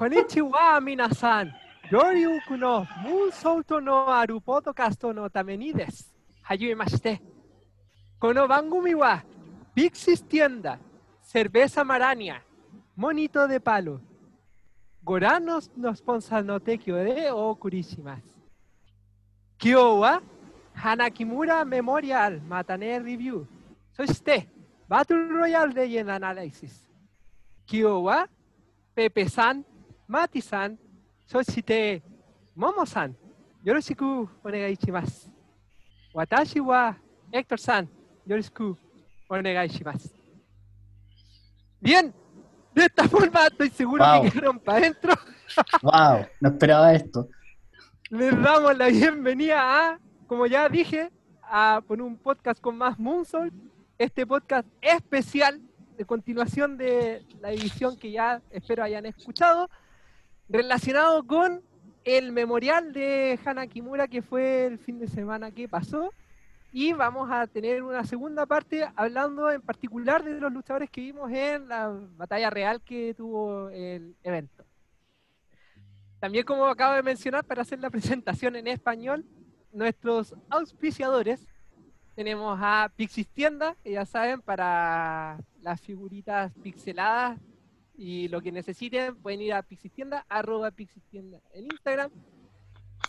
[0.00, 1.52] Konnichiwa minasan.
[1.90, 6.04] Yoryu no Musouto no aru podcast no tameni desu.
[6.42, 7.20] Hajimemashite.
[8.20, 9.20] Kono bangumi wa
[9.74, 10.78] Pixis Tienda,
[11.22, 12.42] Cerveza Marania,
[12.96, 14.00] Monito de Palo,
[15.04, 18.34] Goranos no sponsor no tekyo de o kurishimasu.
[19.58, 20.20] Kyo wa
[20.74, 23.46] Hanakimura Memorial Matane Review.
[23.96, 24.46] そして、
[24.88, 26.86] バトルロイヤルでアナライシス。
[27.66, 28.28] 今日は、
[28.94, 29.64] ペペさん、
[30.10, 30.78] マーティさん、
[31.26, 32.02] そして、
[32.54, 33.16] モモさん、
[33.64, 35.30] よろしくお願いします。
[36.14, 36.96] 私は、
[37.32, 37.84] ヘクトルさん、
[38.26, 38.76] よろしく
[39.28, 40.14] お願いします。
[41.80, 42.12] Bien,
[42.74, 44.22] de esta forma estoy seguro Wow.
[44.22, 45.12] que quedaron para adentro.
[45.82, 47.28] Wow, no esperaba esto.
[48.10, 51.10] Les damos la bienvenida a, como ya dije,
[51.42, 53.52] a por un podcast con más Moonsoul,
[53.98, 55.60] este podcast especial
[55.96, 59.68] de continuación de la edición que ya espero hayan escuchado,
[60.51, 61.61] relacionado con
[62.03, 66.13] el memorial de Hana Kimura que fue el fin de semana que pasó.
[66.73, 71.31] Y vamos a tener una segunda parte hablando en particular de los luchadores que vimos
[71.31, 74.63] en la batalla real que tuvo el evento.
[76.19, 79.25] También como acabo de mencionar, para hacer la presentación en español,
[79.73, 81.45] nuestros auspiciadores,
[82.15, 87.39] tenemos a Pixis Tienda, que ya saben, para las figuritas pixeladas
[88.03, 92.09] y lo que necesiten, pueden ir a Pixis Tienda, arroba Pixis Tienda en Instagram.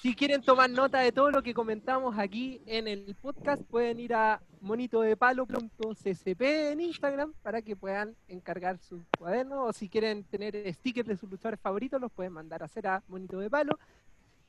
[0.03, 4.13] Si quieren tomar nota de todo lo que comentamos aquí en el podcast, pueden ir
[4.13, 11.09] a monitodepalo.ccp en Instagram para que puedan encargar sus cuadernos o si quieren tener stickers
[11.09, 13.79] de sus luchadores favoritos, los pueden mandar a hacer a Monito de Palo.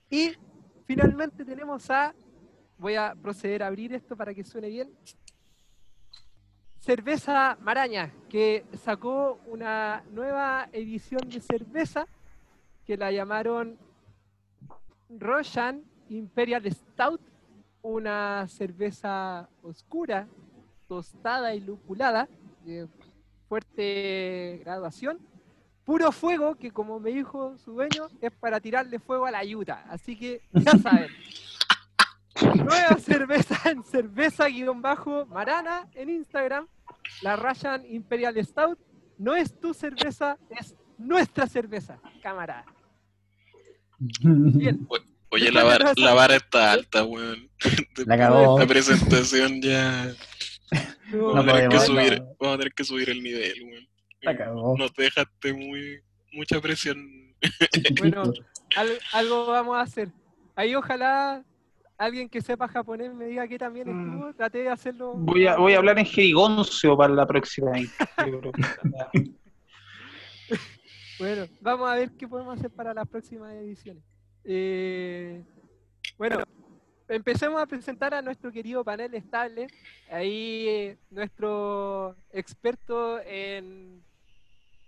[0.09, 0.33] Y
[0.85, 2.13] finalmente tenemos a,
[2.77, 4.91] voy a proceder a abrir esto para que suene bien,
[6.83, 12.05] Cerveza Maraña, que sacó una nueva edición de cerveza
[12.85, 13.77] que la llamaron
[15.07, 17.21] Roshan Imperial Stout,
[17.83, 20.27] una cerveza oscura,
[20.89, 22.27] tostada y lupulada,
[22.65, 22.89] de
[23.47, 25.19] fuerte graduación,
[25.85, 29.85] puro fuego, que como me dijo su dueño, es para tirarle fuego a la yuta.
[29.87, 31.07] Así que ya saben.
[32.43, 36.67] Nueva cerveza en cerveza-marana en Instagram,
[37.21, 38.79] la Russian Imperial Stout.
[39.17, 42.65] No es tu cerveza, es nuestra cerveza, camarada.
[44.21, 44.87] Bien.
[45.29, 47.49] Oye, la vara, la vara está alta, weón.
[48.05, 48.59] La cagó.
[48.59, 50.13] Esta presentación ya.
[51.11, 52.35] No, Vamos, a tener que subir, no.
[52.39, 53.87] vamos a tener que subir el nivel, weón.
[54.21, 54.77] La cagó.
[54.77, 56.01] Nos dejaste muy,
[56.33, 56.97] mucha presión.
[57.99, 58.23] Bueno,
[58.75, 60.09] al- algo vamos a hacer.
[60.55, 61.43] Ahí ojalá
[61.97, 64.13] alguien que sepa japonés me diga que también Mm.
[64.13, 64.33] estuvo.
[64.33, 65.13] Traté de hacerlo.
[65.15, 67.71] Voy a, voy a hablar en jerigoncio para la próxima.
[71.19, 74.03] Bueno, vamos a ver qué podemos hacer para las próximas ediciones.
[74.43, 75.43] Eh,
[76.17, 76.39] bueno,
[77.07, 79.67] empecemos a presentar a nuestro querido panel estable.
[80.11, 84.03] Ahí eh, nuestro experto en...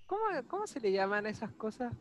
[0.08, 1.94] ¿cómo, ¿Cómo se le llaman esas cosas?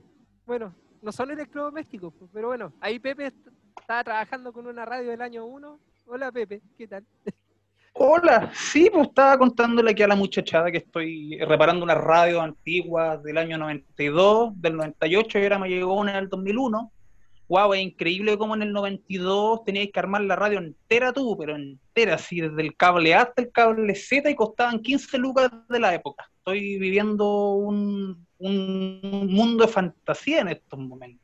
[0.47, 3.33] Bueno, no son electrodomésticos, pues, pero bueno, ahí Pepe
[3.81, 5.79] estaba trabajando con una radio del año 1.
[6.07, 7.05] Hola Pepe, ¿qué tal?
[7.93, 13.17] Hola, sí, pues estaba contándole aquí a la muchachada que estoy reparando una radio antigua
[13.19, 16.93] del año 92, del 98, y ahora me llegó una del 2001.
[17.47, 21.55] Wow, es increíble cómo en el 92 tenías que armar la radio entera tú, pero
[21.55, 25.79] entera, así, desde el cable A hasta el cable Z y costaban 15 lucas de
[25.79, 26.29] la época.
[26.39, 31.24] Estoy viviendo un mundo de fantasía en estos momentos.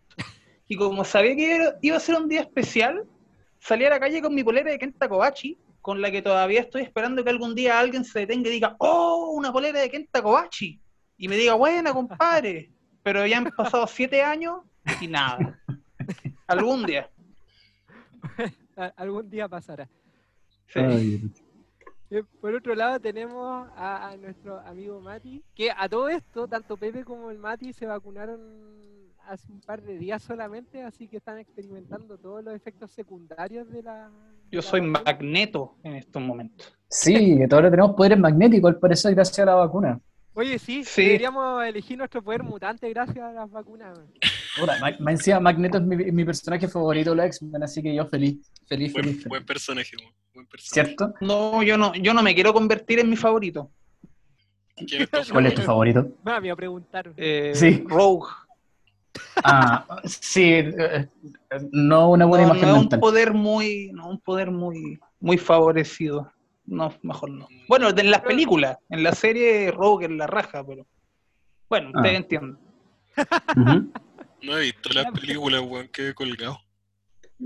[0.70, 3.03] Y como sabía que iba a ser un día especial,
[3.58, 6.82] salí a la calle con mi polera de Kenta Kobachi, con la que todavía estoy
[6.82, 10.80] esperando que algún día alguien se detenga y diga, oh, una polera de Kenta Kobachi.
[11.16, 12.70] Y me diga, buena, compadre.
[13.03, 14.60] Pero ya han pasado siete años
[15.00, 15.59] y nada.
[16.47, 17.10] Algún día.
[18.76, 19.88] A- Algún día pasará.
[20.69, 20.78] Sí.
[20.78, 21.30] Ay,
[22.10, 26.76] Eh, Por otro lado tenemos a, a nuestro amigo Mati, que a todo esto, tanto
[26.76, 28.39] Pepe como el Mati se vacunaron
[29.27, 33.83] hace un par de días solamente, así que están experimentando todos los efectos secundarios de
[33.83, 34.09] la...
[34.09, 36.77] de Yo la soy magneto en estos momentos.
[36.89, 40.01] Sí, que ahora tenemos poderes magnéticos, al parecer, gracias a la vacuna.
[40.34, 41.03] Oye, sí, Sí.
[41.05, 43.99] deberíamos elegir nuestro poder mutante gracias a las vacunas.
[44.81, 48.93] más encima, Magneto es mi, mi personaje favorito los X-Men, así que yo feliz, feliz,
[48.93, 49.25] Buen, feliz.
[49.27, 49.91] buen personaje.
[50.34, 50.95] Buen personaje.
[50.97, 51.15] ¿Cierto?
[51.21, 53.71] No, yo no, yo no me quiero convertir en mi favorito.
[54.77, 56.01] ¿Quién es tu ¿Cuál es tu favorito?
[56.03, 56.21] favorito?
[56.25, 57.13] Mami, a preguntar.
[57.17, 57.84] Eh, Sí.
[57.87, 58.28] Rogue.
[59.45, 61.09] Ah, sí, eh,
[61.72, 65.39] no una buena No, imagen no es un poder muy, no, un poder muy, muy
[65.39, 66.31] favorecido.
[66.67, 67.49] No, mejor no.
[67.69, 70.87] Bueno, en las películas, en la serie Rogue es la raja, pero
[71.69, 71.99] bueno, Ah.
[71.99, 72.59] ustedes entienden.
[73.57, 73.93] Ujú.
[74.43, 76.59] No he visto las películas, weón, quedé colgado.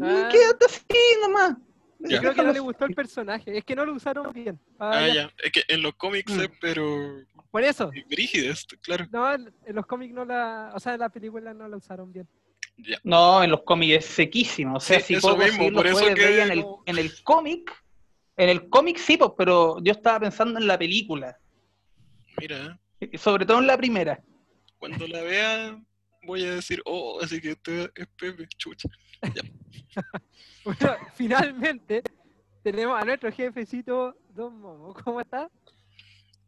[0.03, 0.29] Ah.
[0.31, 0.85] Quédate así
[1.23, 1.57] nomás.
[2.01, 3.57] Yo creo que no le gustó el personaje.
[3.57, 4.59] Es que no lo usaron bien.
[4.79, 5.15] Ah, Ah, ya.
[5.15, 5.31] ya.
[5.43, 6.41] Es que en los cómics Mm.
[6.41, 6.85] es, pero.
[7.55, 7.93] Por eso.
[8.09, 9.07] Brígidas, claro.
[9.13, 10.73] No, en los cómics no la.
[10.75, 12.29] O sea, en la película no la usaron bien.
[12.77, 12.99] Ya.
[13.05, 14.79] No, en los cómics es sequísimo.
[14.79, 17.23] O sea, Sí, si eso puedo mismo, por eso que ver en el, en el
[17.23, 17.71] cómic.
[18.37, 21.39] En el cómic sí, pues, pero yo estaba pensando en la película.
[22.41, 22.77] Mira,
[23.17, 24.21] Sobre todo en la primera.
[24.81, 25.81] cuando la vea,
[26.25, 28.89] voy a decir, oh, así que este es Pepe, chucha.
[30.65, 32.03] Bueno, finalmente
[32.65, 34.93] tenemos a nuestro jefecito Don Momo.
[35.05, 35.49] ¿Cómo está?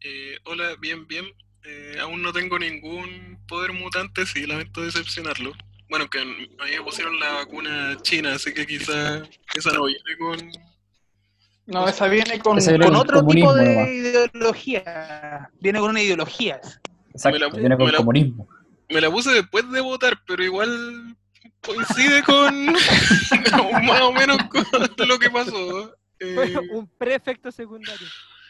[0.08, 1.24] Eh, hola, bien, bien.
[1.64, 5.52] Eh, aún no tengo ningún poder mutante, sí, lamento decepcionarlo.
[5.88, 9.22] Bueno, que a mí me pusieron la vacuna china, así que quizá
[9.54, 10.50] esa no viene con...
[11.66, 13.88] No, esa viene con, Esa viene con con otro tipo de nomás.
[13.88, 15.50] ideología.
[15.60, 16.60] Viene con una ideología.
[17.10, 18.48] Exacto, Me la- viene con me la- comunismo.
[18.88, 21.16] Me la puse después de votar, pero igual
[21.62, 22.66] coincide con
[23.84, 25.92] más o menos con lo que pasó.
[26.20, 28.06] Eh, Bueno, un prefecto secundario.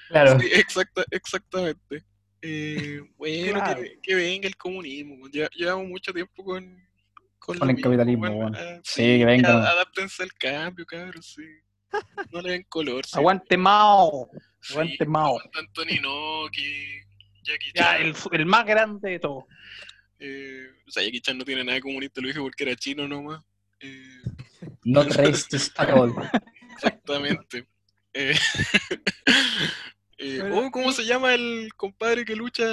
[0.08, 0.38] Claro.
[0.40, 2.04] sí, exacta, exactamente.
[2.42, 3.82] Eh, bueno, Claro.
[3.82, 5.28] que, que venga el comunismo.
[5.32, 6.82] Ya, llevamos mucho tiempo con,
[7.38, 8.58] con, el capitalismo, bueno, bueno.
[8.58, 9.70] ah, Sí, que venga.
[9.70, 11.42] adáptense al cambio, cabros, sí.
[12.30, 13.06] No le den color.
[13.06, 13.16] sí.
[13.16, 14.28] Aguante Mao.
[14.70, 15.38] Aguante Mao.
[15.38, 17.00] aguanta Anthony Noki,
[17.42, 19.44] Jackie Ya, el, el más grande de todos.
[20.18, 23.42] Eh, o sea, Jackie Chan no tiene nada comunista, lo dije porque era chino nomás.
[23.80, 24.20] Eh,
[24.84, 26.12] Not racist at all.
[26.76, 27.66] exactamente.
[28.12, 28.34] Eh,
[30.18, 32.64] eh, Bueno, oh, ¿Cómo se llama el compadre que lucha?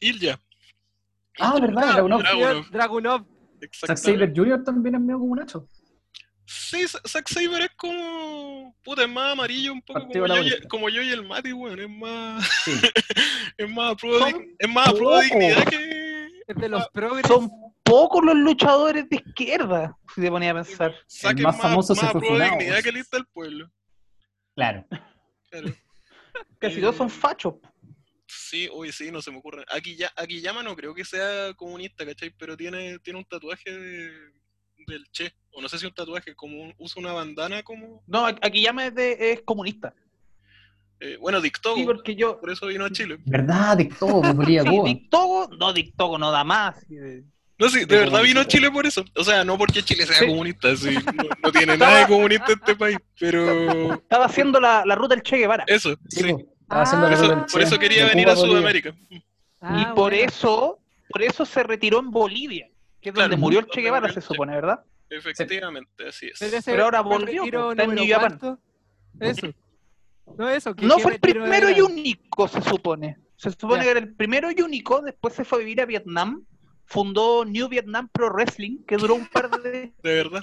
[0.00, 0.40] Ilya.
[1.38, 1.92] Ah, ¿verdad?
[1.92, 2.20] Dragunov.
[2.20, 2.70] Dragunov.
[2.70, 3.26] Dragunov.
[3.86, 3.96] Zack.
[3.96, 4.62] Saber Jr.
[4.64, 5.66] también es medio como Nacho.
[6.46, 8.74] Sí, Sa- Zack Saber es como.
[8.82, 11.78] Puta, es más amarillo un poco como yo, y, como yo y el Mati, weón.
[11.78, 12.48] Es más.
[12.64, 12.72] Sí.
[13.58, 16.28] es más a prueba de, es más a prueba de dignidad que.
[16.46, 17.26] Es de los progres.
[17.26, 17.50] Son
[17.82, 20.94] pocos los luchadores de izquierda, si te ponía a pensar.
[21.06, 22.82] Saquen más más, famoso más se a fue prueba de dignidad weón.
[22.84, 23.70] que lista del pueblo.
[24.54, 24.86] Claro.
[25.50, 25.68] Claro.
[26.58, 27.54] Casi Eh, todos son fachos.
[28.26, 29.64] Sí, uy, sí, no se me ocurre.
[29.72, 32.30] Aquí ya, aquí llama no creo que sea comunista, ¿cachai?
[32.38, 34.10] Pero tiene, tiene un tatuaje de,
[34.86, 35.32] del Che.
[35.52, 38.02] O no sé si un tatuaje, como un- usa una bandana como.
[38.06, 38.26] No,
[38.72, 39.94] me de, es comunista.
[41.00, 41.76] eh, bueno, Dictogo.
[41.76, 42.38] Sí, porque yo.
[42.40, 43.18] Por eso vino a Chile.
[43.24, 43.76] ¿Verdad?
[44.22, 44.32] Me
[44.64, 44.88] Sí, Cuba.
[44.88, 46.84] Dictogo, no, Dictogo no da más.
[47.58, 48.44] No, sí, de, De verdad vino.
[48.44, 49.04] Chile por eso.
[49.16, 50.26] O sea, no porque Chile sea Sí.
[50.26, 54.94] comunista, sí, no, no tiene nada de comunista este país, pero Estaba haciendo la, la
[54.94, 55.64] ruta del Che Guevara.
[55.66, 56.32] eso, Sí, sí.
[56.32, 56.38] po.
[56.62, 58.36] Estaba haciendo Ah, Por la eso, del por eso quería de venir Cuba a.
[58.36, 58.94] Sudamérica.
[59.60, 60.16] Ah, y por bueno.
[60.28, 60.78] eso,
[61.08, 62.68] por eso se retiró en Bolivia,
[63.00, 64.80] que es Claro, donde murió el Che Guevara, se supone, ¿verdad?
[65.10, 66.64] Efectivamente, así es.
[66.64, 68.38] Pero, ahora volvió, está en New Japan.
[69.20, 69.48] Eso.
[70.36, 70.74] No, eso.
[70.74, 71.76] que- No que fue el primero era.
[71.76, 73.16] y único, se supone.
[73.36, 73.82] Se supone Ya.
[73.84, 76.44] que era el primero y único, después se fue a vivir a Vietnam,
[76.88, 80.42] fundó New Vietnam Pro Wrestling, que duró un par de De verdad,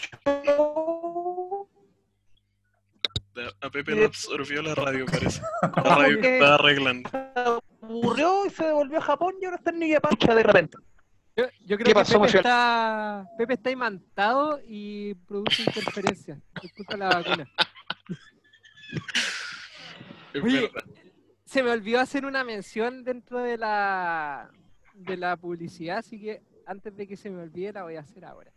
[3.62, 5.42] a Pepe Eh, lo absorbió la radio, parece.
[5.62, 7.09] La radio que está arreglando.
[7.81, 10.77] aburrió y se devolvió a Japón y ahora está en New Japan de repente.
[11.36, 16.39] Yo, yo creo ¿Qué que pasó, Pepe está, Pepe está imantado y produce interferencia.
[16.62, 17.51] Disculpa la vacuna.
[20.33, 20.83] Es Oye, verdad.
[21.45, 24.50] Se me olvidó hacer una mención dentro de la
[24.95, 28.25] de la publicidad, así que antes de que se me olvide la voy a hacer
[28.25, 28.52] ahora.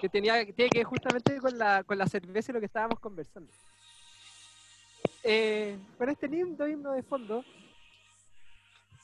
[0.00, 2.98] Que tenía tiene que ver justamente con la con la cerveza y lo que estábamos
[3.00, 3.50] conversando.
[5.22, 7.44] Eh, con este lindo himno de fondo,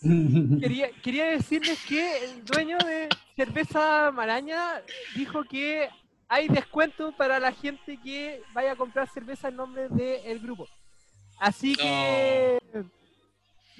[0.60, 4.82] quería, quería decirles que el dueño de Cerveza Maraña
[5.14, 5.88] dijo que
[6.28, 10.68] hay descuento para la gente que vaya a comprar cerveza en nombre del grupo.
[11.38, 12.58] Así que,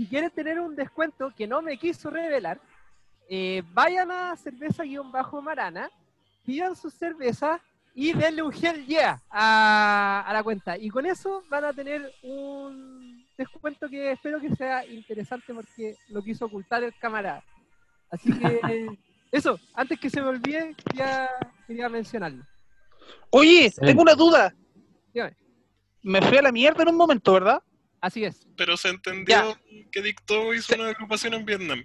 [0.00, 2.58] si quieren tener un descuento que no me quiso revelar,
[3.28, 5.90] eh, vayan a cerveza-marana,
[6.46, 7.60] pidan sus cervezas
[7.94, 10.78] y denle un gel yeah a, a la cuenta.
[10.78, 16.22] Y con eso van a tener un descuento que espero que sea interesante porque lo
[16.22, 17.44] quiso ocultar el camarada.
[18.10, 18.58] Así que
[19.30, 21.28] eso, antes que se me olvide, ya
[21.66, 22.42] quería mencionarlo.
[23.28, 24.54] Oye, tengo una duda.
[25.12, 25.36] Dígame.
[26.02, 27.62] Me fui a la mierda en un momento, ¿verdad?
[28.00, 28.46] Así es.
[28.56, 29.58] Pero se entendió
[29.92, 31.84] que Dictogo hizo una agrupación en Vietnam.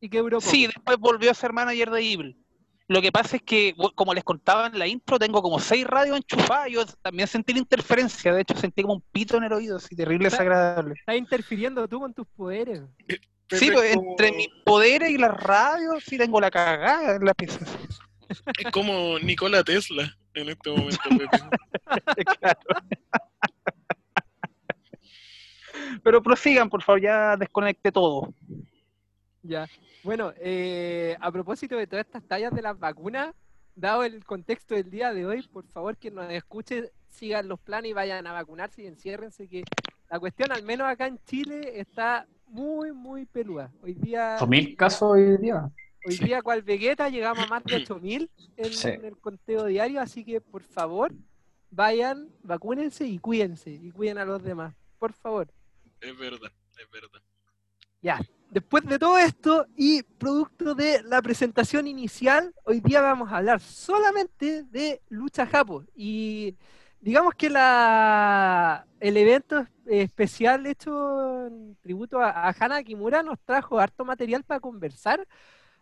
[0.00, 0.40] Y que poco.
[0.40, 2.36] Sí, después volvió a ser manager de Evil.
[2.86, 6.16] Lo que pasa es que, como les contaba en la intro, tengo como seis radios
[6.16, 6.68] enchufadas.
[6.70, 8.32] Yo también sentí la interferencia.
[8.32, 10.94] De hecho, sentí como un pito en el oído, así terrible, desagradable.
[10.98, 12.80] Estás interfiriendo tú con tus poderes.
[13.06, 13.20] Pepe
[13.58, 17.24] Sí, es pues, como- entre mis poderes y las radios, sí tengo la cagada en
[17.24, 17.64] la pieza.
[18.28, 20.98] Es como Nikola Tesla en este momento,
[22.06, 22.24] Pepe.
[22.40, 22.60] Claro.
[26.02, 28.32] Pero prosigan, por favor, ya desconecte todo.
[29.42, 29.66] Ya.
[30.04, 33.34] Bueno, eh, a propósito de todas estas tallas de las vacunas,
[33.74, 37.90] dado el contexto del día de hoy, por favor, quien nos escuche, sigan los planes
[37.90, 39.64] y vayan a vacunarse y enciérrense, que
[40.10, 43.70] la cuestión, al menos acá en Chile, está muy, muy peluda.
[43.82, 45.68] Hoy día, Son mil casos hoy día.
[46.06, 48.88] hoy día cual Vegeta, llegamos a más de 8000 en, Sí.
[48.88, 51.12] en el conteo diario, así que por favor,
[51.70, 54.74] vayan, vacúnense y cuídense, y cuiden a los demás.
[54.98, 55.48] Por favor.
[56.00, 57.20] Es verdad, es verdad.
[58.00, 63.38] Ya, después de todo esto y producto de la presentación inicial, hoy día vamos a
[63.38, 65.84] hablar solamente de lucha japo.
[65.96, 66.56] Y
[67.00, 73.80] digamos que la, el evento especial hecho en tributo a, a Hana Kimura nos trajo
[73.80, 75.26] harto material para conversar.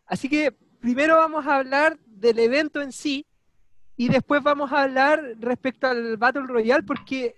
[0.06, 3.26] Así que primero vamos a hablar del evento en sí
[3.96, 7.34] y después vamos a hablar respecto al Battle Royale porque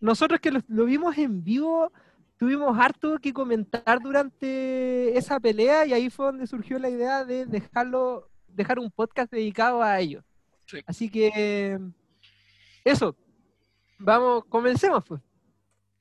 [0.00, 1.92] nosotros que lo, lo vimos en vivo
[2.38, 7.46] tuvimos harto que comentar durante esa pelea y ahí fue donde surgió la idea de
[7.46, 10.22] dejarlo, dejar un podcast dedicado a ello.
[10.66, 10.80] Sí.
[10.86, 11.78] Así que
[12.84, 13.16] eso,
[13.98, 15.20] vamos, comencemos pues.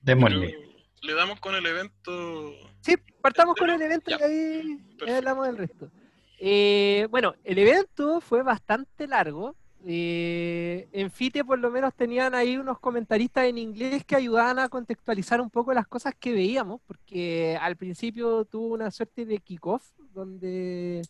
[0.01, 0.55] Démosle.
[1.01, 2.51] Le damos con el evento.
[2.81, 4.25] Sí, partamos con el evento y Ya.
[4.25, 5.15] ahí, ahí Perfecto.
[5.15, 5.91] hablamos del resto.
[6.39, 9.55] Eh, bueno, el evento fue bastante largo.
[9.87, 14.67] Eh, en FITE por lo menos tenían ahí unos comentaristas en inglés que ayudaban a
[14.67, 19.91] contextualizar un poco las cosas que veíamos, porque al principio tuvo una suerte de kickoff
[20.13, 21.03] donde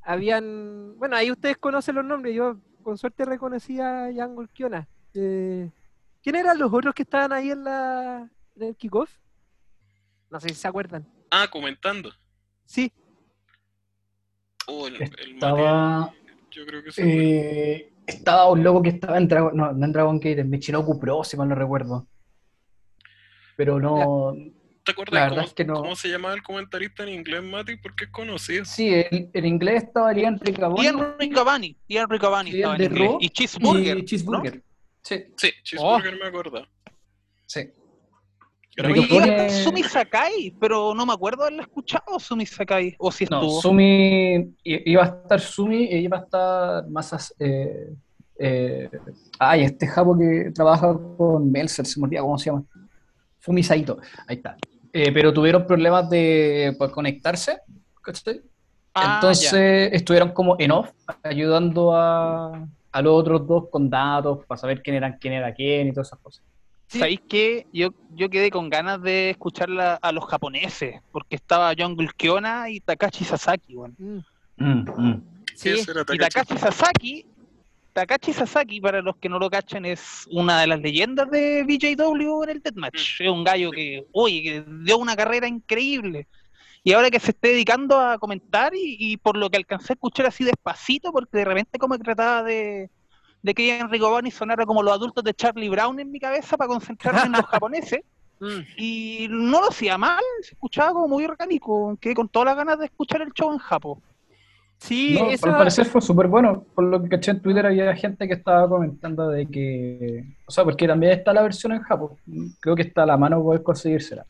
[0.00, 4.88] habían, bueno, ahí ustedes conocen los nombres, yo con suerte reconocí a Jan Golkiona.
[5.12, 5.70] Eh,
[6.22, 9.10] ¿Quién eran los otros que estaban ahí en, la, en el kickoff?
[10.30, 11.06] No sé si se acuerdan.
[11.30, 12.10] Ah, comentando.
[12.64, 12.92] Sí,
[14.66, 16.12] Oh, el, el Estaba,
[16.56, 17.02] yo creo que sí.
[17.04, 20.98] eh, estaba un loco que estaba en Dragon, no, no en Dragon Gate, en Michinoku
[20.98, 22.06] Pro, si mal no recuerdo.
[23.56, 24.34] Pero no,
[24.84, 25.74] ¿Te acuerdas la verdad cómo, es que no.
[25.74, 27.76] cómo se llamaba el comentarista en inglés, Mati?
[27.76, 28.64] Porque es conocido.
[28.64, 32.88] Sí, en, en inglés estaba Lian Ricaboni Ian Riccaboni, Ian Riccaboni Sí, estaba el en
[32.88, 33.10] de inglés.
[33.10, 33.98] Raw Y Cheeseburger.
[33.98, 34.62] y Cheeseburger.
[35.02, 36.68] Sí, Sí, Cheeseburger me acordaba.
[37.46, 37.70] sí.
[38.78, 42.94] Y Pone- iba a estar Sumi Sakai, pero no me acuerdo haberla escuchado Sumi Sakai.
[42.98, 43.60] O si No, estuvo.
[43.62, 47.34] Sumi, i- iba a estar Sumi y iba a estar Masas.
[47.38, 47.94] Eh,
[48.38, 48.90] eh,
[49.38, 52.64] ay, este japo que trabaja con Melzer, se me olvida cómo se llama.
[53.38, 54.56] Fumi Saito, ahí está.
[54.92, 57.58] Eh, pero tuvieron problemas de pues, conectarse,
[58.02, 58.42] ¿cachai?
[58.94, 60.90] Ah, Entonces estuvieron como en off,
[61.22, 65.88] ayudando a, a los otros dos con datos para saber quién era quién era quién
[65.88, 66.44] y todas esas cosas.
[66.88, 66.98] Sí.
[67.00, 67.66] ¿Sabéis qué?
[67.72, 72.70] Yo, yo quedé con ganas de escuchar la- a los japoneses, porque estaba John Gulkiona
[72.70, 73.94] y Takashi Sasaki, weón.
[73.98, 74.18] Mm,
[74.58, 75.22] Mm, mm.
[75.54, 75.70] sí.
[75.70, 76.46] Ese era Y Takashi.
[76.54, 77.26] Takashi Sasaki,
[77.92, 82.42] Takashi Sasaki, para los que no lo cachan, es una de las leyendas de BJW
[82.44, 83.20] en el Deathmatch.
[83.20, 86.28] Es un gallo que, oye, que dio una carrera increíble.
[86.84, 89.94] Y ahora que se esté dedicando a comentar, y, y por lo que alcancé a
[89.94, 92.90] escuchar así despacito, porque de repente como que trataba de,
[93.46, 96.66] de que Enrico Boni sonara como los adultos de Charlie Brown en mi cabeza para
[96.66, 98.00] concentrarme en los japoneses.
[98.40, 98.60] Mm.
[98.76, 102.80] Y no lo hacía mal, se escuchaba como muy orgánico, quedé con todas las ganas
[102.80, 104.00] de escuchar el show en Japón.
[104.78, 106.64] Sí, No, eso, al parecer fue súper bueno.
[106.74, 110.24] Por lo que caché en Twitter había gente que estaba comentando de que.
[110.44, 112.10] O sea, porque también está la versión en Japón.
[112.60, 114.26] Creo que está a la mano poder conseguírsela.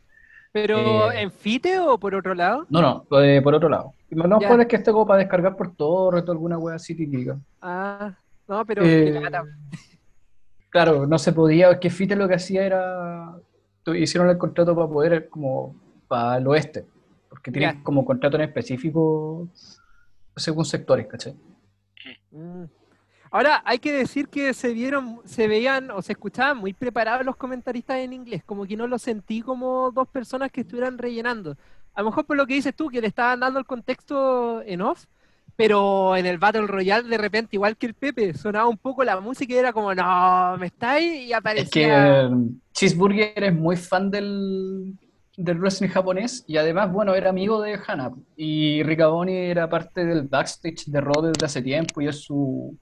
[0.53, 2.67] pero eh, ¿en FITE o por otro lado?
[2.69, 3.95] No, no, eh, por otro lado.
[4.11, 6.95] Y lo mejor es que esté como para descargar por torrent o alguna wea así
[6.95, 7.39] típica.
[7.61, 8.15] Ah,
[8.49, 9.21] no, pero Eh.
[10.71, 13.35] Claro, no se podía, es que Fite lo que hacía era.
[13.87, 15.75] Hicieron el contrato para poder, como,
[16.09, 16.85] para el oeste.
[17.29, 19.49] Porque tienen como contrato en específico
[20.37, 21.35] según sectores, ¿cachai?
[22.31, 22.65] Mm.
[23.31, 27.37] Ahora, hay que decir que se vieron, se veían o se escuchaban muy preparados los
[27.37, 31.57] comentaristas en inglés, como que no lo sentí como dos personas que estuvieran rellenando.
[31.95, 34.81] A lo mejor por lo que dices tú, que le estaban dando el contexto en
[34.83, 35.07] off,
[35.57, 39.19] pero en el Battle Royale de repente, igual que el Pepe, sonaba un poco la
[39.21, 42.23] música y era como, no, me estáis, y Es que aparecía...
[42.25, 42.31] eh,
[42.73, 44.95] Cheeseburger es muy fan del,
[45.37, 48.13] del wrestling japonés y además, bueno, era amigo de Hana.
[48.37, 52.77] Y Ricaboni era parte del backstage de Raw desde hace tiempo y es su,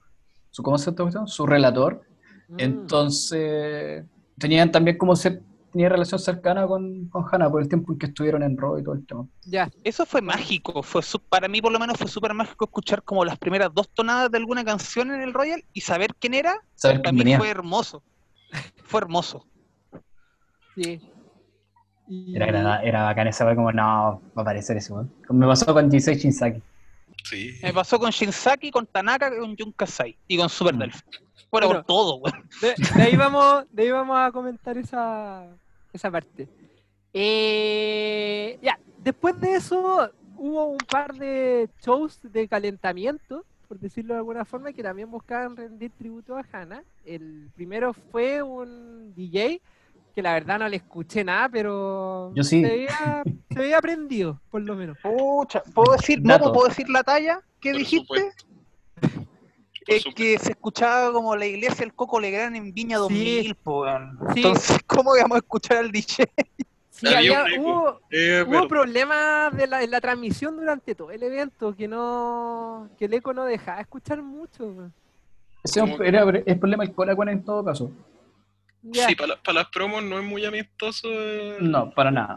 [0.51, 1.27] su ¿cómo se llama?
[1.27, 2.01] Su relator.
[2.49, 2.59] Mm.
[2.59, 4.03] Entonces,
[4.37, 5.41] tenían también como se
[5.75, 8.83] tenía relación cercana con, con Hana por el tiempo en que estuvieron en Raw y
[8.83, 9.27] todo el tema.
[9.43, 13.03] Ya, Eso fue mágico, fue su- para mí por lo menos fue súper mágico escuchar
[13.03, 16.55] como las primeras dos tonadas de alguna canción en el Royal y saber quién era,
[16.75, 17.37] Saber para quién mí venía.
[17.39, 18.01] fue hermoso.
[18.85, 19.45] Fue hermoso.
[20.75, 21.01] sí.
[22.07, 25.11] Y- Era, agrada- era bacán esa como, no, va a aparecer ese weón.
[25.29, 26.61] Me pasó con Jisei Shinsaki.
[27.23, 27.51] Sí.
[27.63, 30.79] Me pasó con Shinsaki, con Tanaka, con Jun Kasai y con Super Mm.
[30.79, 31.01] Delphi.
[31.51, 31.81] Bueno, Bueno.
[31.81, 32.47] con todo, weón.
[32.61, 35.47] De, de ahí vamos, de ahí vamos a comentar esa,
[35.95, 36.47] esa parte.
[37.13, 44.19] Eh, ya, después de eso hubo un par de shows de calentamiento, por decirlo de
[44.19, 46.83] alguna forma, que también buscaban rendir tributo a Hannah.
[47.05, 49.61] El primero fue un DJ,
[50.13, 52.61] que la verdad no le escuché nada, pero Yo sí.
[52.61, 54.97] se veía, se veía aprendido, por lo menos.
[55.01, 56.21] Pucha, ¿puedo decir.
[56.21, 58.05] Momo, ¿puedo decir la talla que Por dijiste?
[58.05, 58.45] supuesto.
[59.85, 60.15] Por Es supuesto.
[60.23, 63.01] que se escuchaba como la iglesia del Coco Legrand en Viña Sí.
[63.03, 64.17] 2000, po, weón.
[64.33, 64.41] Sí.
[64.41, 66.27] Entonces, ¿cómo íbamos a escuchar al DJ?
[66.89, 71.75] Sí, Había hubo, Eh, hubo problemas de la, en la transmisión durante todo el evento,
[71.75, 74.89] que no que el eco no dejaba escuchar mucho.
[75.63, 77.91] Ese es un- era el problema del Coracuana en todo caso.
[78.81, 79.07] Ya.
[79.07, 81.09] Sí, para, las promos no es muy amistoso.
[81.11, 82.35] eh, No, para nada.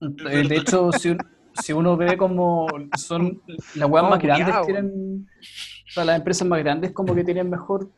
[0.00, 0.42] Eh.
[0.48, 1.18] De hecho, si, un-
[1.54, 2.66] si uno ve como
[2.98, 3.40] son
[3.74, 5.26] las weas No, más grandes tienen,
[5.86, 7.88] o sea, las empresas más grandes como que tienen mejor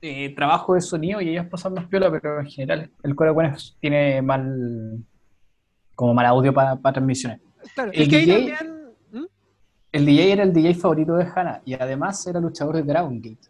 [0.00, 4.20] eh, trabajo de sonido y ellas pasan más piola, pero en general el Coracuana tiene
[4.22, 4.98] mal
[5.94, 7.40] como mal audio para transmisiones.
[7.74, 9.24] Claro, el DJ también- ¿Mm?
[9.92, 13.48] El DJ era el DJ favorito de Hannah y además era luchador de Dragon Gate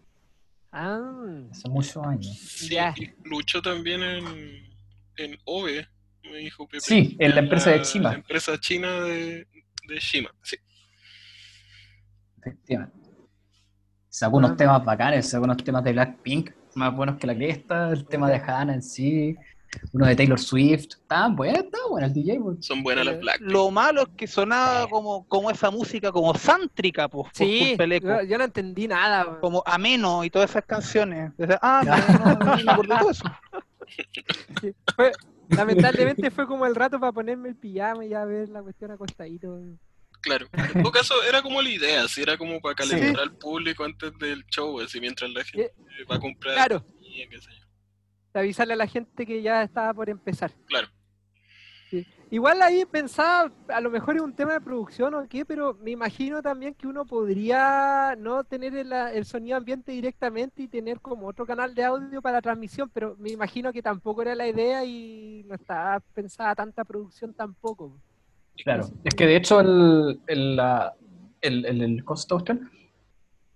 [0.77, 1.01] Ah,
[1.51, 2.37] hace muchos años.
[2.39, 2.77] Sí,
[3.25, 4.25] luchó también en,
[5.17, 5.87] en OVE,
[6.25, 6.81] me dijo Pepe.
[6.81, 8.11] Sí, en la empresa de Shima.
[8.11, 9.47] La empresa china de,
[9.89, 10.57] de Shima, sí.
[12.39, 13.04] Efectivamente.
[14.15, 14.57] Sacó unos Ah.
[14.57, 18.37] temas bacanes, sacó unos temas de Blackpink, más buenos que la cresta, el tema de
[18.37, 19.37] Hannah en sí,
[19.93, 20.87] uno de Taylor Swift.
[21.01, 22.39] Está bueno, está bueno el DJ.
[22.41, 22.65] pues.
[22.65, 23.41] Son buenas las Eh, Black.
[23.41, 27.91] Lo malo es que sonaba como, como esa música como sántrica, pues, por sí, del
[27.91, 28.07] eco.
[28.07, 29.41] yo, yo no entendí nada.
[29.41, 31.33] como ameno y todas esas canciones.
[31.61, 33.25] Ah, no, no, no me acordé todo eso.
[34.61, 35.11] Sí, fue-
[35.49, 39.59] lamentablemente fue como el rato para ponerme el pijama y ya ver la cuestión acostadito.
[40.25, 40.47] Claro.
[40.75, 42.91] En todo caso, era como la idea, así era como para Sí.
[42.91, 45.73] calentar al público antes del show, así mientras la gente
[46.11, 46.55] va a comprar.
[46.55, 46.83] Claro.
[46.85, 47.65] comida, qué sé yo.
[48.41, 50.51] avisarle a la gente que ya estaba por empezar.
[50.67, 50.89] Claro.
[51.91, 52.05] Sí.
[52.33, 55.93] Igual ahí pensaba, a lo mejor es un tema de producción o qué, pero me
[55.93, 61.29] imagino también que uno podría no tener el, el sonido ambiente directamente y tener como
[61.29, 64.85] otro canal de audio para la transmisión, pero me imagino que tampoco era la idea
[64.85, 67.97] y no estaba pensada tanta producción tampoco.
[68.63, 70.95] Claro, es que de hecho el, el, la-
[71.41, 72.05] el, el, el,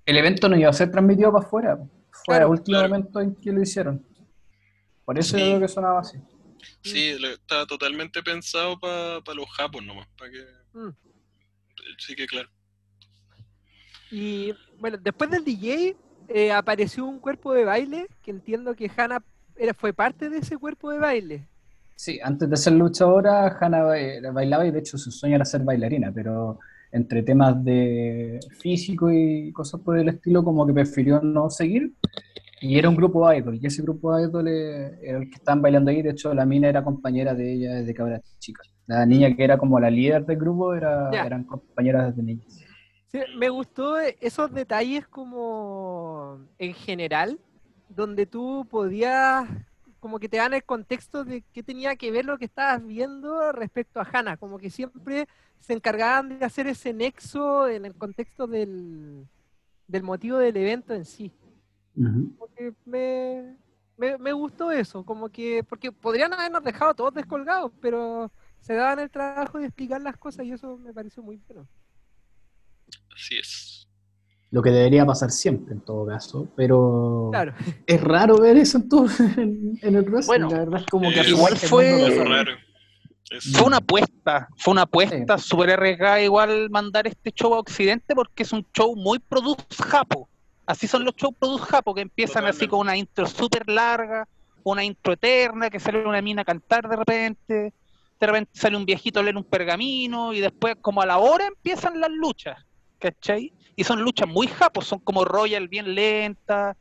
[0.06, 1.76] el evento no iba a ser transmitido para afuera.
[2.10, 2.88] Fue Claro, el último claro.
[2.88, 4.04] momento en que lo hicieron.
[5.04, 5.42] Por eso Sí.
[5.42, 6.18] yo creo que sonaba así.
[6.82, 10.44] Sí, lo- estaba totalmente pensado para los japos nomás, para que...
[10.72, 10.90] Mm.
[11.98, 12.48] Sí que claro.
[14.10, 15.96] Y bueno, después del DJ
[16.28, 19.22] eh, apareció un cuerpo de baile, que entiendo que Hannah
[19.56, 21.46] era, fue parte de ese cuerpo de baile.
[22.00, 25.62] Sí, antes de ser luchadora, Hannah ba- bailaba y de hecho su sueño era ser
[25.64, 26.60] bailarina, pero
[26.92, 31.92] entre temas de físico y cosas por el estilo, como que prefirió no seguir.
[32.60, 36.02] Y era un grupo idol, y ese grupo idol era el que estaban bailando ahí.
[36.02, 38.62] De hecho, la mina era compañera de ella desde que era chica.
[38.86, 42.64] La niña que era como la líder del grupo era, eran compañeras desde niñas.
[43.10, 47.40] Sí, me gustó esos detalles como en general,
[47.88, 49.48] donde tú podías,
[50.00, 53.52] como que te dan el contexto de qué tenía que ver lo que estabas viendo
[53.52, 55.28] respecto a Hannah, como que siempre
[55.60, 59.26] se encargaban de hacer ese nexo en el contexto del,
[59.86, 61.32] del motivo del evento en sí.
[61.94, 63.56] Como que me,
[63.96, 68.30] me, me gustó eso, como que, porque podrían habernos dejado todos descolgados, pero
[68.60, 71.66] se daban el trabajo de explicar las cosas y eso me pareció muy bueno.
[73.14, 73.87] Así es.
[74.50, 77.52] Lo que debería pasar siempre, en todo caso, pero Claro.
[77.86, 79.06] es raro ver eso en, todo,
[79.36, 80.26] en, en el wrestling.
[80.26, 82.52] Bueno, la verdad es como que eh, igual fue- Es raro.
[83.30, 88.14] Es- Fue una apuesta, fue una apuesta súper arriesgada igual mandar este show a Occidente
[88.14, 90.28] porque es un show muy produce japo.
[90.64, 94.26] Así son los shows produce japo, que empiezan así con una intro súper larga,
[94.64, 97.72] una intro eterna, que sale una mina a cantar de repente,
[98.20, 101.46] de repente sale un viejito a leer un pergamino y después como a la hora
[101.46, 102.56] empiezan las luchas,
[102.98, 103.52] ¿cachai?
[103.78, 106.76] Y son luchas muy japos, son como royal bien lentas.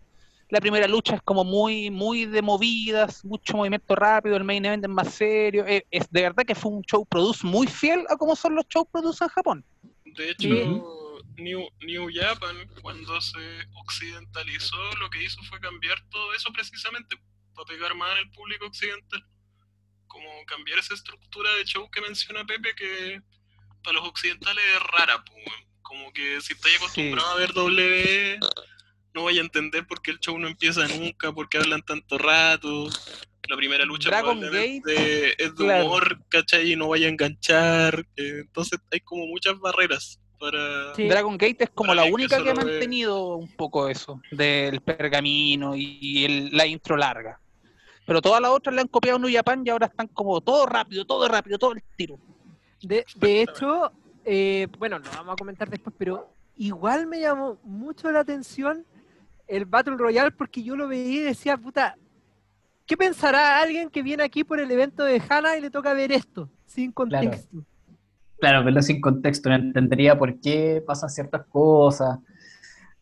[0.49, 4.83] La primera lucha es como muy, muy de movidas, mucho movimiento rápido, el main event
[4.83, 5.63] es más serio.
[5.67, 8.65] Es, es de verdad que fue un show produce muy fiel a como son los
[8.67, 9.63] shows produce en Japón.
[10.05, 10.81] De hecho, Sí.
[11.37, 17.15] New, New Japan, cuando se occidentalizó, lo que hizo fue cambiar todo eso precisamente
[17.53, 19.23] para pegar más en el público occidental.
[20.07, 23.21] Como cambiar esa estructura de show que menciona Pepe, que
[23.83, 25.23] para los occidentales es rara.
[25.29, 25.67] weón.
[25.87, 28.39] Como que si estáis acostumbrado a ver W,
[29.13, 32.17] no vaya a entender por qué el show no empieza nunca, por qué hablan tanto
[32.17, 32.87] rato.
[33.47, 35.85] La primera lucha Dragon probablemente es de claro.
[35.85, 36.73] humor, ¿cachai?
[36.73, 38.05] Y no vaya a enganchar.
[38.17, 40.93] eh, entonces hay como muchas barreras para...
[40.95, 41.07] Sí.
[41.07, 44.81] Dragon Gate es como la que única que ha ve- mantenido un poco eso, del
[44.81, 47.39] pergamino y el- la intro larga.
[48.05, 51.05] Pero todas las otras le han copiado New Japan y ahora están como todo rápido,
[51.05, 52.19] todo rápido, todo el tiro.
[52.81, 53.91] De, de hecho,
[54.29, 58.85] eh, bueno, lo vamos a comentar después, pero igual me llamó mucho la atención
[59.47, 61.95] el Battle Royale porque yo lo veía y decía, puta,
[62.85, 66.11] ¿qué pensará alguien que viene aquí por el evento de Hannah y le toca ver
[66.11, 66.49] esto?
[66.65, 67.63] Sin contexto.
[68.39, 72.19] Claro, verlo sin contexto, no entendería por qué pasan ciertas cosas.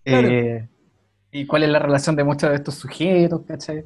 [0.04, 0.28] Claro.
[0.30, 0.70] eh,
[1.32, 3.84] y cuál es la relación de muchos de estos sujetos, ¿cachai?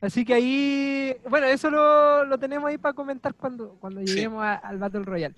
[0.00, 4.06] Así que ahí, bueno, eso lo, lo tenemos ahí para comentar cuando, cuando Sí.
[4.06, 5.34] lleguemos a- al Battle Royale.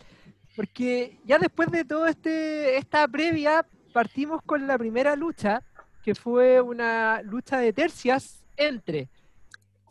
[0.54, 5.62] Porque ya después de todo este esta previa, partimos con la primera lucha,
[6.02, 9.08] que fue una lucha de tercias entre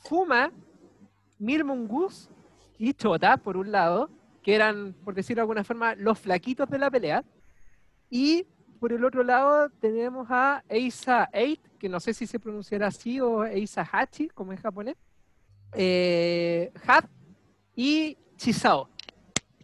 [0.04, 0.52] Fuma,
[1.39, 2.30] Mil Mongoose
[2.78, 4.10] y Chota, por un lado,
[4.43, 7.24] que eran, por decirlo de alguna forma, los flaquitos de la pelea.
[8.10, 8.45] Y
[8.80, 13.19] por el otro lado tenemos a Eisa 8, que no sé si se pronunciará así,
[13.21, 14.97] o Eisa Hachi, como es japonés,
[15.74, 17.06] eh, Had
[17.76, 18.89] y Chisao,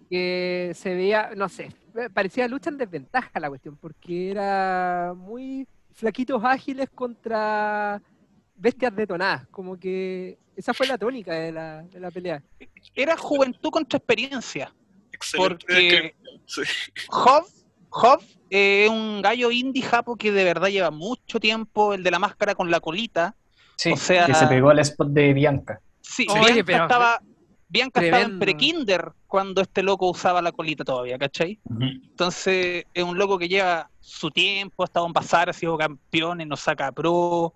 [0.10, 1.70] que se veía, no sé,
[2.14, 8.02] parecía lucha en desventaja la cuestión, porque era muy flaquitos ágiles contra
[8.56, 12.42] bestias detonadas, como que esa fue la tónica de la, de la pelea.
[12.96, 14.74] Era juventud contra experiencia.
[15.12, 16.16] Excelente Porque
[16.46, 16.62] sí.
[17.10, 17.46] Hov,
[17.90, 22.12] Hov eh, es un gallo indie japo que de verdad lleva mucho tiempo, el de
[22.12, 23.36] la máscara con la colita.
[23.76, 25.82] Sí, O sea- que se pegó al spot de Bianca.
[26.02, 27.22] Sí, Oye, Bianca pero- estaba,
[27.70, 28.46] Bianca estaba en Tremendo.
[28.46, 31.60] pre-kinder cuando este loco usaba la colita todavía, ¿cachai?
[31.80, 36.40] Entonces es un loco que lleva su tiempo, ha estado en pasar, ha sido campeón
[36.42, 37.54] en Osaka Pro.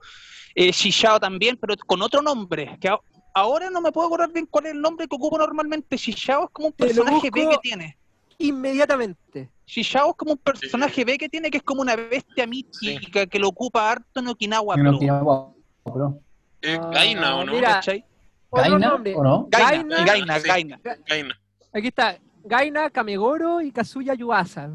[0.54, 2.94] Eh, Shishao también, pero con otro nombre, que
[3.34, 5.96] ahora no me puedo acordar bien cuál es el nombre que ocupa normalmente.
[5.96, 7.98] Shishao es como un personaje B que tiene.
[8.38, 9.50] Inmediatamente.
[9.66, 13.40] Shishao es como un personaje B que tiene, que es como una bestia mítica que
[13.40, 14.98] lo ocupa harto en Okinawa Y Pro.
[15.00, 16.20] guapo, pero-
[16.64, 17.54] Eh, Ah, Gaina, ¿o no?
[17.54, 17.70] mira.
[17.76, 18.06] ¿cachai?
[18.54, 19.16] Otro ¿Gaina nombre.
[19.16, 19.48] o no?
[19.50, 20.06] Gaina, Gaina.
[20.06, 20.48] Gaina, Sí.
[20.48, 20.80] Gaina.
[21.08, 21.40] Gaina.
[21.74, 24.70] Aquí está, Gaina, Kamegoro y Kazuya Yuasa.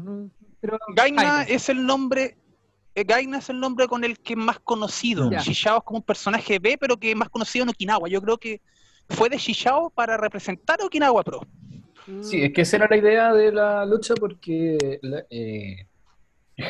[0.59, 2.37] Pero Gaina es el nombre.
[2.95, 5.29] eh, Gaina es el nombre con el que es más conocido.
[5.29, 5.39] Ya.
[5.41, 8.09] Shishao es como un personaje B, pero que es más conocido en Okinawa.
[8.09, 8.59] Yo creo que
[9.09, 11.41] fue de Shishao para representar a Okinawa Pro.
[12.21, 15.85] Sí, es que esa era la idea de la lucha porque la- eh,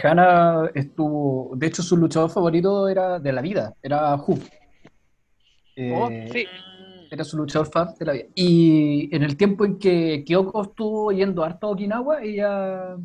[0.04, 4.38] Hana estuvo, de hecho su luchador favorito era de la vida, era Hu.
[5.78, 6.46] Eh, Oh, Sí.
[7.10, 8.26] Era su luchador fan de la vida.
[8.36, 12.98] Y en el tiempo en que Kyoko estuvo yendo harto a Okinawa, ella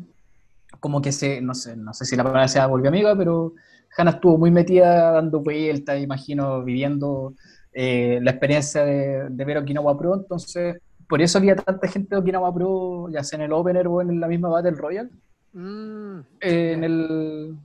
[0.79, 3.53] como que se, no sé, no sé si la palabra sea volvió amiga, pero
[3.97, 7.33] Hana estuvo muy metida dando vueltas, imagino, viviendo
[7.71, 12.21] eh, la experiencia de, de ver Okinawa Pro, entonces por eso había tanta gente de
[12.21, 15.09] Okinawa Pro, ya sea en el Opener o en la misma Battle Royale,
[15.53, 17.55] mm, eh, en el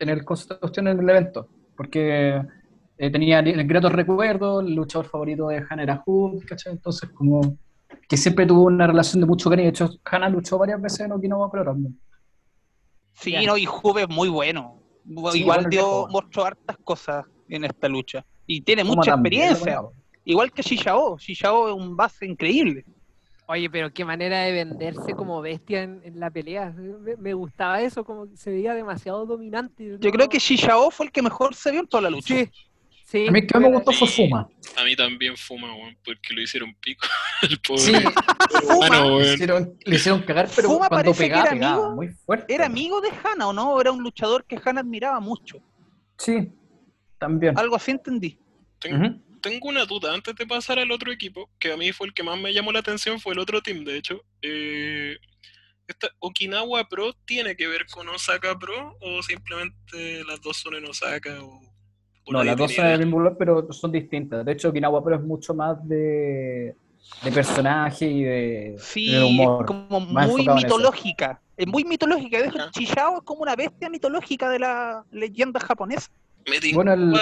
[0.00, 0.24] en el
[0.76, 2.42] en el evento, porque
[2.98, 6.72] eh, tenía gratos recuerdos, el luchador favorito de Hana era Hood, ¿cachai?
[6.72, 7.56] Entonces como
[8.08, 11.12] que siempre tuvo una relación de mucho cariño, de hecho Hana luchó varias veces en
[11.12, 11.98] Okinawa Pro también.
[13.14, 14.80] Sí, no, y Juve es muy bueno.
[15.32, 18.24] Sí, Igual dio, mostró hartas cosas en esta lucha.
[18.46, 19.82] Y tiene mucha también, experiencia.
[20.24, 21.18] Igual que Shishao.
[21.18, 22.84] Shishao es un base increíble.
[23.46, 26.70] Oye, pero qué manera de venderse como bestia en, en la pelea.
[26.70, 29.96] Me, me gustaba eso, como que se veía demasiado dominante.
[29.98, 32.34] Yo creo que Shishao fue el que mejor se vio en toda la lucha.
[32.34, 32.50] Sí,
[33.10, 33.26] sí.
[33.26, 34.48] A mí el que más me gustó fue Fuma.
[34.76, 37.06] A mí también fuma, weón, porque lo hicieron pico.
[37.42, 37.82] El pobre.
[37.82, 37.92] Sí,
[38.76, 41.94] Bueno, le hicieron, le hicieron cagar, pero Fuma cuando parece que pegaba, era pegaba amigo-
[41.96, 42.54] muy fuerte.
[42.54, 43.80] ¿Era amigo de Hana o no?
[43.80, 45.58] Era un luchador que Hana admiraba mucho.
[46.18, 46.50] Sí,
[47.18, 47.58] también.
[47.58, 48.38] Algo así entendí.
[48.80, 52.22] Tengo, una duda antes de pasar al otro equipo, que a mí fue el que
[52.22, 54.20] más me llamó la atención, fue el otro team, de hecho.
[54.42, 55.16] Eh,
[55.86, 60.84] esta Okinawa Pro tiene que ver con Osaka Pro o simplemente las dos son en
[60.86, 61.60] Osaka o
[62.32, 63.06] No, nadie las dos tiene son del idea?
[63.06, 64.44] mismo lugar, pero son distintas.
[64.44, 66.74] De hecho, Okinawa Pro es mucho más de,
[67.22, 69.62] de personaje y de, Sí, de humor.
[69.62, 70.54] es como más muy eso.
[70.54, 71.40] mitológica.
[71.56, 72.40] Es muy mitológica.
[72.42, 72.70] De hecho.
[72.72, 76.08] Shishao es como una bestia mitológica de la leyenda japonesa.
[76.46, 77.14] Me Bueno, el-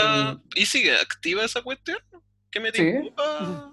[0.54, 1.98] ¿Y sigue activa esa cuestión?
[2.50, 2.82] ¿Qué me Sí.
[2.92, 3.72] tincupa?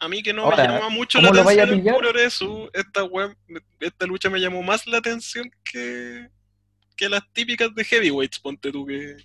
[0.00, 1.82] A mí que no Ahora, me llama mucho la ¿cómo lo vaya a atención el
[2.00, 2.12] pillar?
[2.12, 3.36] Puroresu, esta web,
[3.80, 6.28] esta lucha me llamó más la atención que,
[6.96, 9.16] que las típicas de heavyweights, ponte tú, que,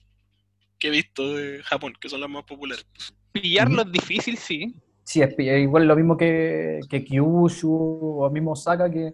[0.80, 2.86] que he visto de Japón, que son las más populares.
[3.32, 4.74] Pillarlo es difícil, sí.
[5.04, 9.13] Sí, es igual lo mismo que, que Kyushu o mismo Osaka, que,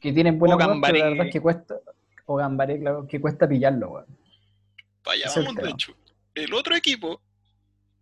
[0.00, 1.74] que tienen buena la verdad es que cuesta,
[2.26, 4.06] o Gambare, claro, que cuesta pillarlo, weón.
[5.12, 5.94] El vamos, de hecho.
[6.34, 7.20] El otro equipo,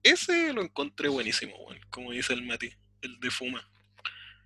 [0.03, 2.71] ese lo encontré buenísimo, weón, como dice el Mati,
[3.03, 3.69] el de Fuma.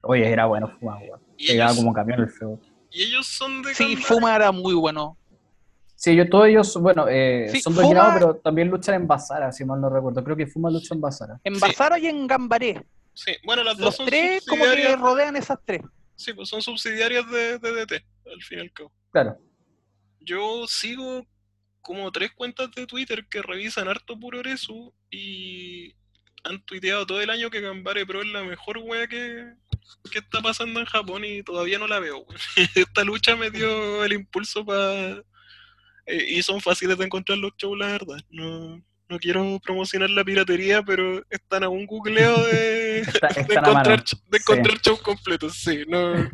[0.03, 1.21] Oye, era bueno Fuma, weón.
[1.39, 2.59] Ellos, como camión el feo.
[2.91, 4.05] y ellos son de Sí, Gambare.
[4.05, 5.17] Fuma era muy bueno.
[6.01, 9.51] Sí, yo, todos ellos, bueno, eh, Sí, son Fuma- Okinawa, pero también luchan en Basara,
[9.51, 10.23] si mal no recuerdo.
[10.23, 11.41] Creo que Fuma lucha en Basara.
[11.43, 11.61] En Sí.
[11.61, 12.85] Basara y en Gambaré.
[13.15, 15.83] Sí, bueno, las dos Los son tres como que rodean esas tres.
[16.15, 18.93] Sí, pues son subsidiarias de, de DT, al fin y al cabo.
[19.11, 19.39] Claro.
[20.21, 21.27] Yo sigo
[21.81, 25.95] como tres cuentas de Twitter que revisan harto Puroresu y
[26.45, 29.53] han tuiteado todo el año que Gambare Pro es la mejor wea que,
[30.13, 32.25] que está pasando en Japón y todavía no la veo.
[32.77, 35.25] Esta lucha me dio el impulso para...
[36.15, 38.19] y son fáciles de encontrar los shows, la verdad.
[38.31, 44.39] No, no quiero promocionar la piratería, pero están a un googleo de, Está- encontrar, de
[44.39, 44.43] Sí.
[44.43, 45.55] encontrar shows completos.
[45.59, 46.31] Sí, no...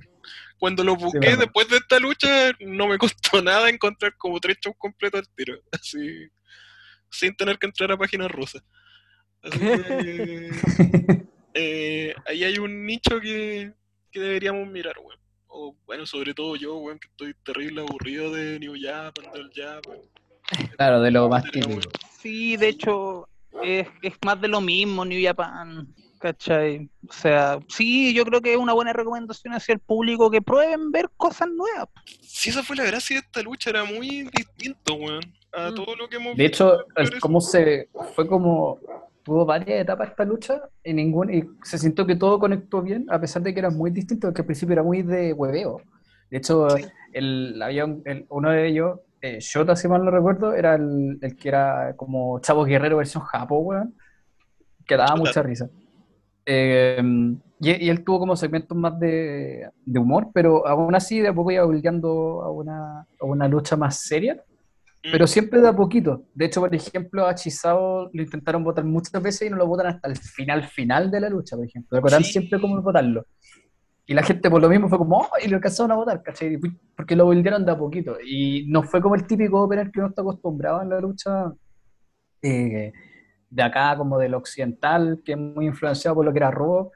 [0.56, 2.96] Cuando lo busqué después de esta lucha, no me
[3.32, 5.60] costó nada encontrar como tres shows completos al tiro.
[5.72, 6.28] Así,
[7.10, 8.62] sin tener que entrar a páginas rusas.
[9.42, 10.50] Así que,
[11.54, 13.72] eh, ahí hay un nicho que,
[14.10, 15.18] que deberíamos mirar, weón.
[15.56, 19.98] O bueno, sobre todo yo, weón, que estoy terrible aburrido de New Japan, del Japan.
[20.76, 21.80] Claro, de lo más típico.
[22.20, 23.28] Sí, de hecho,
[23.62, 25.86] es, es más de lo mismo New Japan,
[26.18, 26.90] ¿cachai?
[27.08, 30.90] O sea, sí, yo creo que es una buena recomendación hacia el público que prueben
[30.90, 31.88] ver cosas nuevas.
[32.20, 35.74] Sí, esa fue la gracia de esta lucha, era muy distinto, weón, a Mm.
[35.76, 36.84] todo lo que hemos De hecho,
[37.20, 38.80] como se fue como
[39.24, 43.20] tuvo varias etapas esta lucha y ningún y se sintió que todo conectó bien a
[43.20, 45.80] pesar de que era muy distinto, porque al principio era muy de hueveo.
[46.30, 46.68] De hecho,
[47.12, 51.18] el, había un- el- uno de ellos, eh, Shota, si mal no recuerdo, era el,
[51.22, 53.94] el que era como Chavo Guerrero versión Japo, weón,
[54.87, 55.68] que daba mucha risa.
[56.46, 57.02] Eh,
[57.60, 61.34] y, y él tuvo como segmentos más de, de humor, pero aún así de a
[61.34, 64.42] poco iba volviendo a una, a una lucha más seria.
[65.04, 65.12] Mm.
[65.12, 66.24] Pero siempre de a poquito.
[66.34, 69.86] De hecho, por ejemplo, a Chisao lo intentaron votar muchas veces y no lo votan
[69.88, 71.96] hasta el final final de la lucha, por ejemplo.
[71.96, 72.32] Recordaron Sí.
[72.32, 73.26] siempre cómo votarlo.
[74.06, 76.58] Y la gente por lo mismo fue como, oh, y lo alcanzaron a votar, ¿cachai?
[76.96, 78.16] Porque lo volvieron de a poquito.
[78.24, 81.52] Y no fue como el típico opener que uno está acostumbrado en la lucha
[82.42, 82.92] eh,
[83.48, 86.90] de acá, como del occidental, que es muy influenciado por lo que era Raw,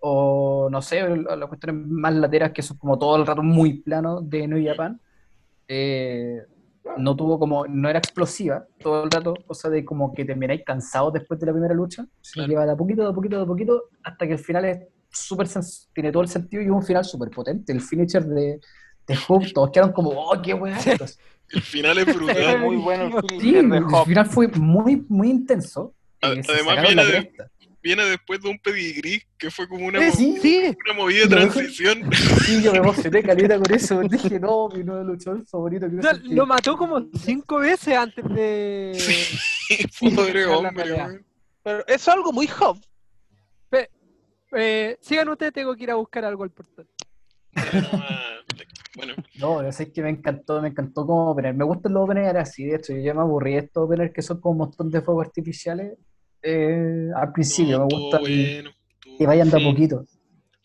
[0.00, 4.28] o no sé, las cuestiones más lateras que son como todo el rato muy planos
[4.28, 4.98] de New Japan.
[5.68, 6.42] Eh,
[6.98, 11.12] no tuvo como, no era explosiva todo el rato, cosa de como que termináis cansados
[11.12, 12.48] después de la primera lucha, sino Claro.
[12.50, 14.64] que va de a poquito, de a poquito, de a poquito, hasta que el final
[14.66, 14.78] es
[15.10, 17.72] súper, sens- tiene todo el sentido y es un final súper potente.
[17.72, 18.60] El finisher de,
[19.06, 20.76] de Hope, todos quedaron como, oh, qué weá.
[20.78, 21.04] esto".
[21.50, 22.60] El final es brutal.
[22.60, 25.94] muy bueno el Sí, el final fue muy, muy intenso.
[26.22, 27.32] Y se además viene de-.
[27.84, 31.24] Viene después de un pedigrí que fue como una, Eh, mo- sí, Sí, una movida
[31.24, 32.10] de transición.
[32.46, 34.00] Sí, yo me emocioné caleta con eso.
[34.08, 35.86] Dije, no, mi nuevo luchador favorito.
[35.86, 36.34] que no no, sé qué".
[36.34, 38.92] lo mató como cinco veces antes de.
[38.96, 39.76] Sí,
[40.16, 41.22] pobre hombre.
[41.62, 42.78] Pero eso es algo muy Hop.
[44.56, 46.86] Eh, sigan ustedes, tengo que ir a buscar algo al portal.
[48.96, 51.52] Bueno, No, yo sé que me encantó, me encantó como opener.
[51.54, 54.22] Me gustan los openers así, de hecho, yo ya me aburrí de estos openers que
[54.22, 55.98] son como un montón de fuegos artificiales.
[56.44, 58.70] Eh, al principio no, me gusta bueno,
[59.18, 60.04] que vayan de a poquito.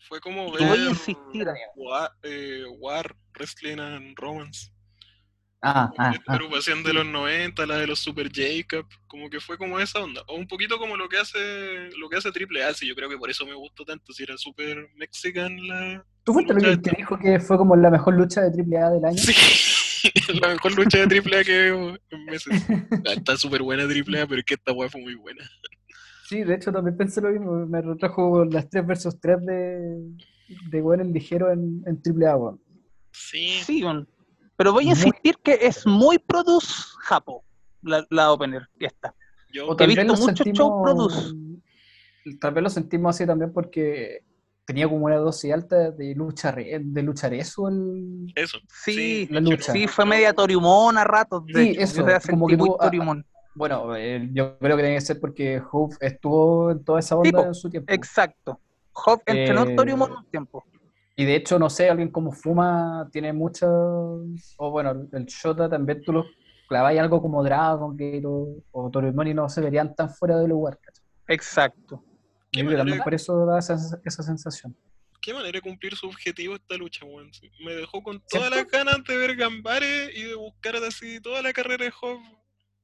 [0.08, 1.46] Fue como a ver insistir.
[1.76, 4.70] War, eh, War, Wrestling and Romance.
[5.62, 6.34] Ah, ah, Esta ah.
[6.34, 10.22] agrupación de los 90, la de los Super Jacob, como que fue como esa onda.
[10.26, 13.08] O un poquito como lo que hace lo que hace Triple A, sí, yo creo
[13.08, 16.04] que por eso me gustó tanto, si era super mexican la...
[16.24, 19.18] ¿Tú fuiste el que dijo que fue como la mejor lucha de AAA del año?
[19.18, 19.34] Sí,
[20.40, 22.62] la mejor lucha de Triple A que veo en meses.
[23.06, 25.44] Ah, Está súper buena Triple A, pero es que esta weá fue muy buena.
[26.28, 27.66] Sí, de hecho también pensé lo mismo.
[27.66, 29.98] Me retrajo las 3 versus 3 de,
[30.70, 32.36] de bueno, el ligero en, en AAA.
[32.36, 32.60] weón.
[33.12, 34.08] Sí, Sí, weón.
[34.56, 37.44] pero voy a Muy- insistir que es muy Produce Japo,
[37.82, 39.14] la, la opener esta.
[39.52, 41.34] yo He visto lo muchos sentimos- show produce.
[42.38, 44.20] Tal vez lo sentimos así también porque
[44.70, 48.58] tenía como una dosis alta de lucha re- de luchar eso el, eso.
[48.84, 49.72] Sí, la lucha.
[49.72, 51.44] Sí, fue media Toriumon a ratos.
[51.46, 51.80] De Sí, hecho.
[51.82, 52.78] eso, como que tuvo-.
[53.54, 57.46] Bueno, eh, yo creo que tiene que ser porque Hope estuvo en toda esa onda
[57.48, 57.92] en su tiempo.
[57.92, 58.60] Exacto.
[59.06, 60.62] Hop entrenó Eh, en Toriumon un tiempo.
[61.16, 63.68] Y de hecho, no sé, alguien como Fuma tiene muchos.
[64.56, 66.24] O bueno, el Shota también tú lo
[66.68, 70.46] clavas algo como Dragon Gate o, o Torimon y no se verían tan fuera de
[70.46, 70.78] lugar.
[70.78, 71.04] ¿cachai?
[71.28, 72.04] Exacto.
[72.52, 74.76] Yo creo que también por eso da esa, esa sensación.
[75.22, 77.30] Qué manera de cumplir su objetivo esta lucha, weón.
[77.64, 78.56] Me dejó con todas ¿Cierto?
[78.56, 81.92] las ganas de ver Gambare y de buscar así toda la carrera de.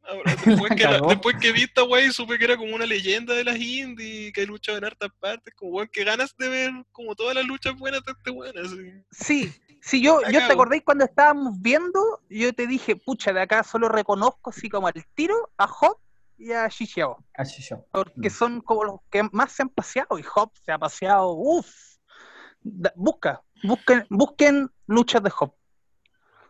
[0.09, 1.09] Ahora, después, que la- cagó.
[1.09, 4.43] después que vi esta wey, supe que era como una leyenda de las indies, que
[4.43, 7.75] ha luchado en hartas partes, como weón, que ganas de ver como todas las luchas
[7.77, 9.05] buenas de este weón.
[9.11, 9.53] Sí,
[9.83, 13.89] sí, yo, yo te acordáis cuando estábamos viendo, yo te dije, pucha, de acá solo
[13.89, 15.99] reconozco así como al tiro a Hop
[16.39, 17.17] y a yo.
[17.91, 18.33] porque Mm.
[18.33, 21.69] son como los que más se han paseado y Hop se ha paseado, uff.
[22.97, 25.55] Busca, busquen, busquen luchas de Hop.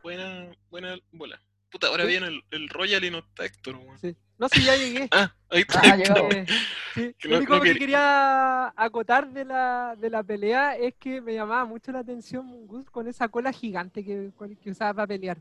[0.02, 1.40] Buena, buena bola.
[1.70, 2.08] Puta, ahora Sí.
[2.10, 3.78] viene el, el Royal y no está Héctor.
[4.00, 4.16] Sí.
[4.38, 5.08] No sé, ya llegué.
[5.12, 5.80] Ah, ahí está.
[5.82, 5.96] Ah.
[5.98, 6.46] Eh,
[6.94, 10.76] sí, Que Lo no- único no que quería- quería acotar de la, de la pelea
[10.76, 14.94] es que me llamaba mucho la atención Gus con esa cola gigante que, que usaba
[14.94, 15.38] para pelear.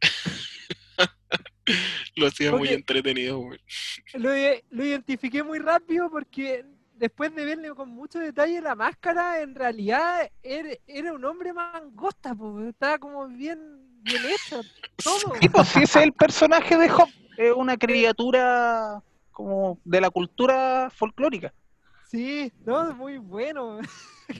[2.16, 3.42] Lo hacía muy Porque- entretenido.
[4.14, 10.30] Lo, identifiqué muy rápido porque después de verle con mucho detalle la máscara, en realidad
[10.42, 13.58] era, era un hombre mangosta, po, estaba como bien,
[14.02, 14.60] bien hecho,
[15.02, 15.34] todo.
[15.40, 17.08] Sí, pues sí, ese es el personaje de Hop.
[17.36, 21.52] Es una criatura como de la cultura folclórica.
[22.08, 23.80] Sí, no, muy bueno.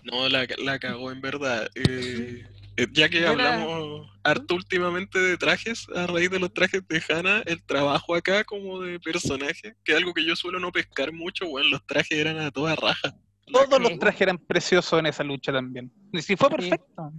[0.04, 1.68] No, la, la cagó en verdad.
[1.74, 2.44] Eh,
[2.92, 7.62] ya que hablamos harto últimamente de trajes, a raíz de los trajes de Hannah, el
[7.62, 11.68] trabajo acá como de personaje, que es algo que yo suelo no pescar mucho, bueno,
[11.70, 13.14] los trajes eran a toda raja.
[13.52, 15.92] Todos los trajes eran preciosos en esa lucha también.
[16.12, 17.12] Y sí fue perfecto.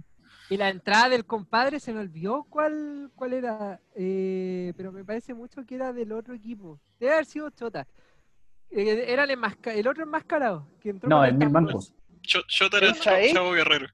[0.50, 5.34] Y la entrada del compadre se me olvidó cuál, cuál era, eh, pero me parece
[5.34, 6.80] mucho que era del otro equipo.
[7.00, 7.86] Debe haber sido Chota.
[8.70, 10.68] Eh, era el, enmasca- el otro enmascarado.
[10.80, 11.48] Que entró No, el Mil.
[12.22, 13.32] Cho- Chota era el.
[13.32, 13.86] Chavo Guerrero.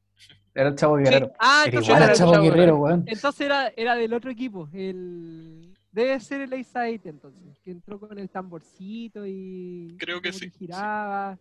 [0.54, 1.32] Era el Chavo Guerrero.
[1.38, 3.04] Ah, Era entonces igual era, al el Chavo Chavo Guerrero, weón.
[3.06, 4.68] entonces era, era del otro equipo.
[4.72, 5.74] El...
[5.90, 7.58] Debe ser el Ace entonces.
[7.62, 9.96] Que entró con el tamborcito y.
[9.98, 10.58] Creo que sí, sí.
[10.58, 11.38] giraba.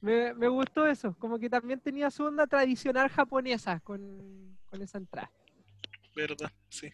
[0.00, 1.16] Me, me gustó eso.
[1.18, 5.30] Como que también tenía su onda tradicional japonesa con, con esa entrada.
[6.14, 6.50] ¿Verdad?
[6.68, 6.90] Sí.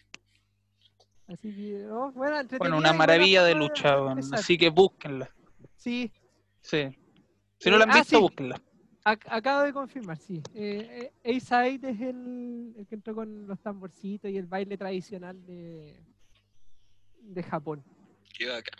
[1.27, 2.37] Así que, oh, bueno,
[2.75, 3.95] una maravilla de lucha,
[4.33, 5.29] así que búsquenla.
[5.75, 6.11] Sí,
[6.61, 6.89] Sí.
[7.57, 8.21] Si no la han Ah, visto, sí.
[8.21, 8.61] búsquenla.
[9.03, 10.41] Ac- acabo de confirmar, sí.
[10.53, 15.45] Eh, eh, Ace es el, el que entró con los tamborcitos y el baile tradicional
[15.45, 16.03] de,
[17.19, 17.83] de Japón.
[18.37, 18.79] Qué bacán.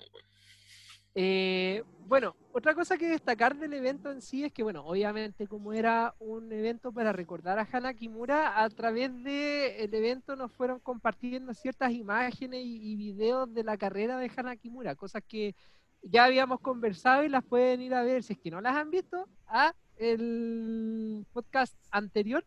[1.13, 5.73] Eh, bueno, otra cosa que destacar del evento en sí es que, bueno, obviamente como
[5.73, 11.53] era un evento para recordar a Hana Kimura, a través del evento nos fueron compartiendo
[11.53, 15.53] ciertas imágenes y, y videos de la carrera de Hana Kimura, cosas que
[16.01, 18.89] ya habíamos conversado y las pueden ir a ver, si es que no las han
[18.89, 22.43] visto, a el podcast anterior,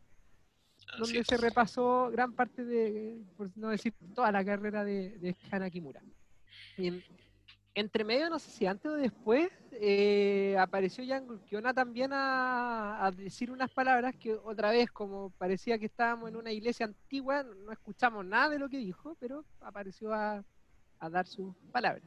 [0.99, 5.71] donde se repasó gran parte de, por no decir toda la carrera de, de Hana
[5.71, 6.03] Kimura.
[6.77, 7.05] Y en-
[7.77, 13.11] entre medio, no sé si antes o después, eh, apareció Jan Kiona también a, a
[13.11, 17.73] decir unas palabras que otra vez, como parecía que estábamos en una iglesia antigua, no
[17.73, 20.45] escuchamos nada de lo que dijo, pero apareció a,
[21.01, 22.05] a dar sus palabras.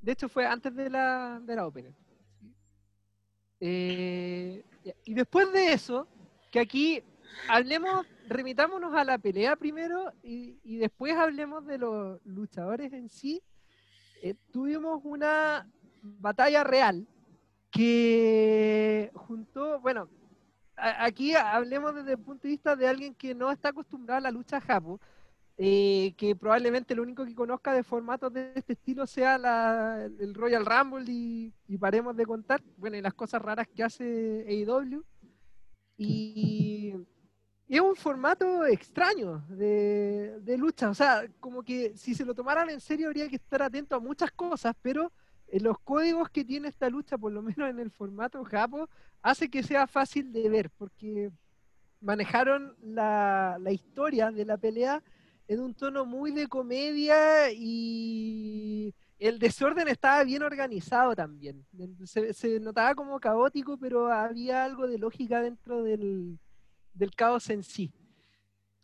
[0.00, 1.90] De hecho, fue antes de la, de la ópera.
[3.60, 4.64] Eh,
[5.04, 6.06] y después de eso,
[6.50, 7.02] que aquí
[7.48, 13.42] hablemos, remitámonos a la pelea primero y, después hablemos de los luchadores en sí.
[14.22, 15.68] Eh, tuvimos una
[16.02, 17.06] batalla real
[17.70, 20.08] que juntó, bueno,
[20.76, 24.30] aquí hablemos desde el punto de vista de alguien que no está acostumbrado a la
[24.30, 25.00] lucha japo,
[25.58, 30.34] eh, que probablemente lo único que conozca de formatos de este estilo sea la- el
[30.34, 35.02] Royal Rumble y, y paremos de contar, bueno, y las cosas raras que hace AEW.
[35.98, 36.94] Y,
[37.68, 42.70] es un formato extraño de, de lucha, o sea, como que si se lo tomaran
[42.70, 45.10] en serio habría que estar atento a muchas cosas, pero
[45.48, 48.88] eh, los códigos que tiene esta lucha, por lo menos en el formato Japo,
[49.22, 51.32] hace que sea fácil de ver, porque
[52.00, 55.02] manejaron la, la historia de la pelea
[55.48, 61.64] en un tono muy de comedia y el desorden estaba bien organizado también.
[62.04, 66.38] Se, se notaba como caótico, pero había algo de lógica dentro del,
[66.94, 67.92] del caos en sí.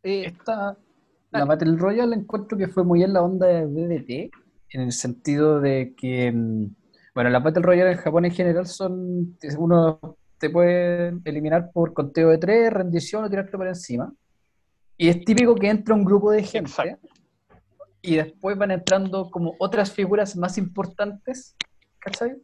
[0.03, 0.77] Eh, Esta,
[1.31, 1.44] la.
[1.44, 4.31] Battle Royale encuentro que fue muy en la onda de DDT,
[4.70, 6.66] en el sentido de que, mm,
[7.14, 10.01] bueno, las Battle Royale en Japón en general son, uno
[10.38, 14.12] te puede eliminar por conteo de tres, rendición o tirarte por encima.
[15.03, 17.09] Y es típico que entra un grupo de gente Exacto.
[18.03, 21.57] y después van entrando como otras figuras más importantes,
[21.99, 22.37] ¿cachai?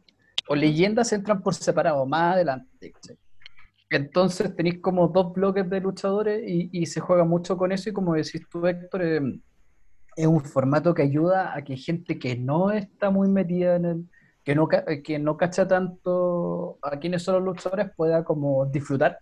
[0.49, 3.17] O leyendas entran por separado, más adelante, ¿cachai?
[3.89, 7.93] Entonces tenéis como dos bloques de luchadores y, y se juega mucho con eso y
[7.93, 9.21] como decís tú, Héctor, eh,
[10.17, 14.09] es un formato que ayuda a que gente que no está muy metida en el,
[14.43, 19.19] que no, que no cacha tanto a quiénes son los luchadores pueda como disfrutar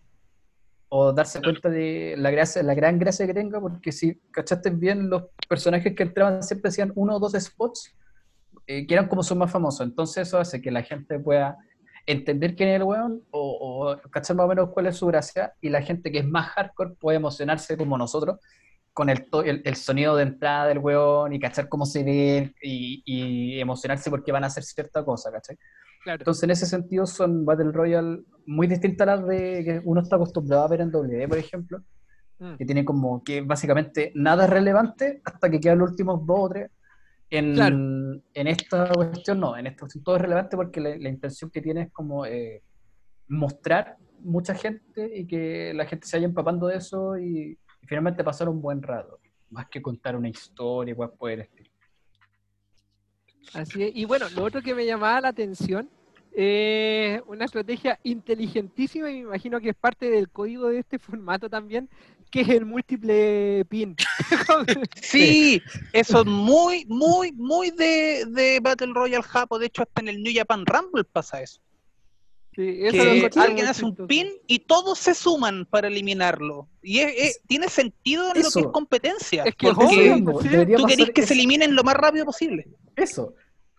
[0.90, 5.10] o darse cuenta de la gracia, la gran gracia que tenga, porque si cachaste bien,
[5.10, 7.96] los personajes que entraban siempre hacían uno o dos spots
[8.66, 9.86] eh, que eran como son más famosos.
[9.86, 11.58] Entonces eso hace que la gente pueda
[12.06, 15.54] entender quién es el weón o, o cachar más o menos cuál es su gracia
[15.60, 18.40] y la gente que es más hardcore puede emocionarse como nosotros
[18.98, 22.52] con el, to- el, el sonido de entrada del weón y cachar cómo se ve
[22.64, 25.56] y, y emocionarse porque van a hacer cierta cosa, ¿cachai?
[26.04, 26.22] claro.
[26.22, 30.16] Entonces, en ese sentido, son Battle Royale muy distintas a las de que uno está
[30.16, 31.78] acostumbrado a ver en WWE, por ejemplo,
[32.40, 32.56] Mm.
[32.58, 36.50] que tiene como que básicamente nada es relevante hasta que quedan los últimos dos o
[36.50, 36.70] tres.
[37.32, 37.76] En, Claro.
[37.76, 41.62] en esta cuestión no, en esta cuestión todo es relevante porque la, la intención que
[41.62, 42.62] tiene es como eh,
[43.28, 47.58] mostrar mucha gente y que la gente se vaya empapando de eso y,
[47.88, 49.20] y finalmente pasar un buen rato,
[49.50, 51.70] más que contar una historia, cuál puede el estilo.
[53.54, 53.96] Así es.
[53.96, 55.90] Y bueno, lo otro que me llamaba la atención
[56.34, 61.50] es una estrategia inteligentísima y me imagino que es parte del código de este formato
[61.50, 61.90] también,
[62.30, 63.96] que es el múltiple pin.
[65.02, 65.62] Sí,
[65.94, 69.58] eso es muy, muy, muy de, de Battle Royale Japo.
[69.60, 71.62] De hecho, hasta en el New Japan Rumble pasa eso.
[72.58, 76.68] Sí, eso lo Que alguien hace un pin y todos se suman para eliminarlo.
[76.82, 79.44] Y es- es- tiene sentido en lo que es competencia.
[79.44, 82.68] Es que porque debería tú querés que se eliminen lo más rápido posible.
[82.96, 83.36] Eso.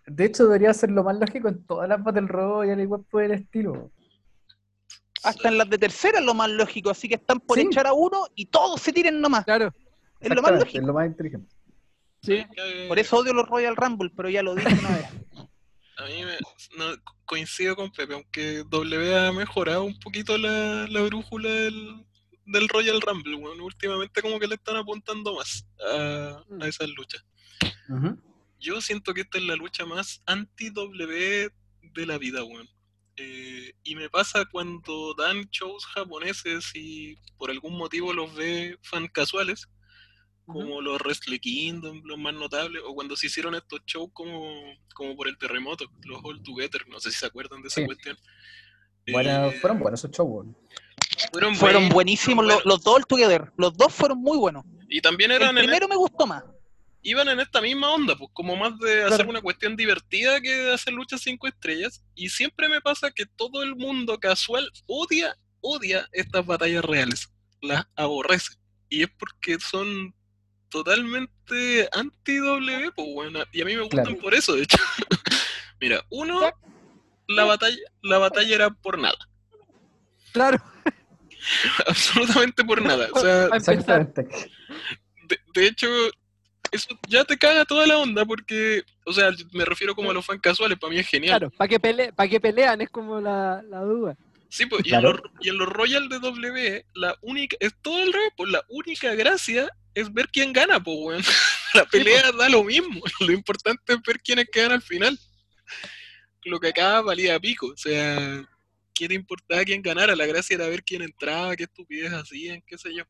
[0.07, 3.31] De hecho, debería ser lo más lógico en todas las Battle Royale, igual por el
[3.31, 3.91] estilo.
[5.23, 6.89] Hasta en las de tercera es lo más lógico.
[6.89, 7.65] Así que están por Sí.
[7.65, 9.43] echar a uno y todos se tiren nomás.
[9.43, 9.73] Claro,
[10.21, 10.77] Es lo más lógico.
[10.79, 11.53] Es lo más inteligente.
[12.21, 12.45] sí.
[12.87, 15.05] Por eso odio los Royal Rumble, pero ya lo dije una vez.
[15.99, 16.37] A mí me,
[16.77, 22.05] no, co- coincido con Pepe, aunque W ha mejorado un poquito la, la brújula del,
[22.45, 23.59] del Royal Rumble, weón.
[23.61, 26.61] Últimamente como que le están apuntando más a, Mm.
[26.63, 27.23] a esas luchas.
[28.59, 31.49] Yo siento que esta es la lucha más anti-W
[31.93, 32.67] de la vida, weón.
[33.17, 39.07] Eh, y me pasa cuando dan shows japoneses y por algún motivo los ve fan
[39.07, 39.67] casuales,
[40.51, 44.53] como los Wrestle Kingdom, los más notables, o cuando se hicieron estos shows como,
[44.93, 47.85] como por el terremoto, los All Together, no sé si se acuerdan de esa Sí.
[47.85, 48.17] cuestión.
[49.11, 50.45] Bueno, Eh, fueron buenos esos shows,
[51.31, 53.51] fueron Fueron buenos, buenísimos fueron los, los dos all together.
[53.57, 54.63] Los dos fueron muy buenos.
[54.87, 56.43] Y también El eran en, primero me gustó más.
[57.01, 60.73] iban en esta misma onda, pues como más de hacer una cuestión divertida que de
[60.73, 62.03] hacer luchas cinco estrellas.
[62.15, 67.29] Y siempre me pasa que todo el mundo casual odia, odia estas batallas reales,
[67.61, 68.53] las aborrece.
[68.89, 70.13] Y es porque son
[70.69, 74.21] totalmente anti-W, pues bueno, y a mí me gustan Claro.
[74.21, 74.77] por eso, de hecho.
[75.81, 76.51] Mira, uno,
[77.27, 79.17] la batalla, la batalla era por nada,
[80.31, 80.57] Claro,
[81.87, 83.07] absolutamente por nada.
[83.13, 83.45] O sea.
[83.53, 84.27] Exactamente.
[85.27, 85.87] de, de hecho,
[86.71, 90.25] eso ya te caga toda la onda porque, o sea, me refiero como a los
[90.25, 91.39] fans casuales, para mí es genial.
[91.39, 94.15] Claro, para que, pele pa' que pelean es como la, la duda.
[94.49, 98.01] Sí, pues, y, en los, y en los Royal de W, la única, es todo
[98.01, 99.69] el revés, pues la única gracia
[100.01, 101.23] es ver quién gana, pues, weón.
[101.73, 105.17] La pelea da lo mismo, lo importante es ver quiénes quedan al final.
[106.45, 108.43] Lo que acá valía a pico, o sea,
[108.93, 110.15] ¿qué te importaba quién ganara?
[110.15, 113.03] La gracia era ver quién entraba, qué estupidez hacían, qué sé yo.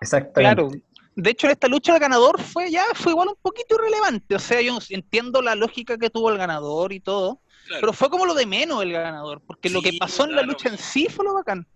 [0.00, 0.40] Exactamente.
[0.40, 0.70] Claro.
[1.14, 4.34] De hecho, en esta lucha el ganador fue ya, fue igual un poquito irrelevante.
[4.34, 7.80] O sea, yo entiendo la lógica que tuvo el ganador y todo, Claro.
[7.80, 10.68] pero fue como lo de menos el ganador, porque lo que pasó en la lucha
[10.68, 11.66] en sí fue lo bacán.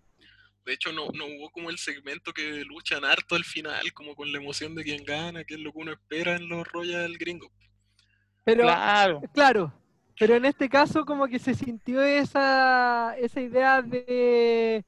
[0.65, 4.31] De hecho, no, no hubo como el segmento que luchan harto al final, como con
[4.31, 7.51] la emoción de quién gana, que es lo que uno espera en los Royal gringos.
[8.45, 9.21] Pero, Claro.
[9.35, 9.73] Claro,
[10.19, 14.85] pero en este caso como que se sintió esa, esa idea de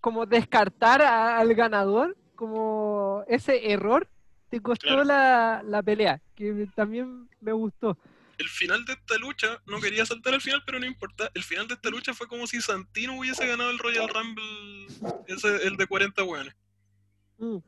[0.00, 4.08] como descartar a- al ganador, como ese error
[4.48, 5.04] te costó Claro.
[5.04, 7.96] la, la pelea, que también me gustó.
[8.42, 11.30] El final de esta lucha, no quería saltar al final, pero no importa.
[11.34, 14.86] El final de esta lucha fue como si Santino hubiese ganado el Royal Rumble,
[15.26, 16.54] ese, el de 40 hueones.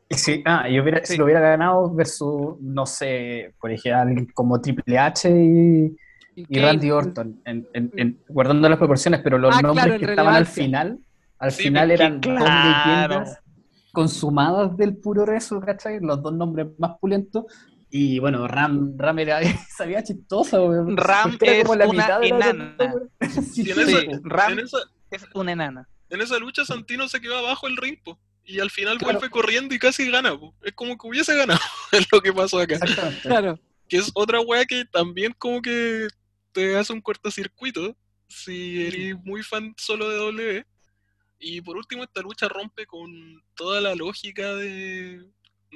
[0.08, 4.60] Y si, ah, y hubiera, si lo hubiera ganado versus, no sé, por ejemplo, como
[4.60, 5.96] Triple H y,
[6.60, 10.34] Randy Orton, en- en- en- guardando las proporciones, pero los Ah, nombres claro, que estaban
[10.34, 10.98] al final,
[11.38, 12.84] al Sí, final eran dos claro.
[12.84, 13.40] leyendas
[13.92, 16.00] consumadas del puro rezo, ¿cachai?
[16.00, 17.44] Los dos nombres más pulentos.
[17.96, 19.38] Y bueno, Ram, Ram era,
[19.76, 20.96] sabía chistoso, weón.
[20.96, 22.72] Ram era es como la una mitad de enana.
[22.74, 23.10] otra, weón.
[23.54, 24.78] Sí, Y en, sí, esa, Sí, Ram en, esa,
[25.12, 25.88] es una enana.
[26.10, 29.12] en esa lucha Santino se quedó abajo el ring, po, y al final Claro.
[29.20, 30.36] vuelve corriendo y casi gana.
[30.36, 30.56] po.
[30.64, 31.60] Es como que hubiese ganado,
[31.92, 32.80] es lo que pasó acá.
[33.22, 36.08] Claro, Que es otra wea que también como que
[36.50, 40.66] te hace un cortocircuito si eres muy fan solo de W.
[41.38, 43.08] Y por último, esta lucha rompe con
[43.54, 45.24] toda la lógica de,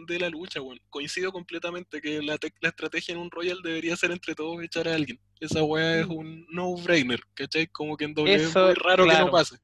[0.07, 0.81] de la lucha, weón.
[0.91, 4.95] Coincido completamente que la, la estrategia en un Royal debería ser entre todos echar a
[4.95, 5.21] alguien.
[5.41, 7.67] Esa wea es un no-brainer, ¿cachai?
[7.69, 9.57] Como que en W es muy raro que no pase.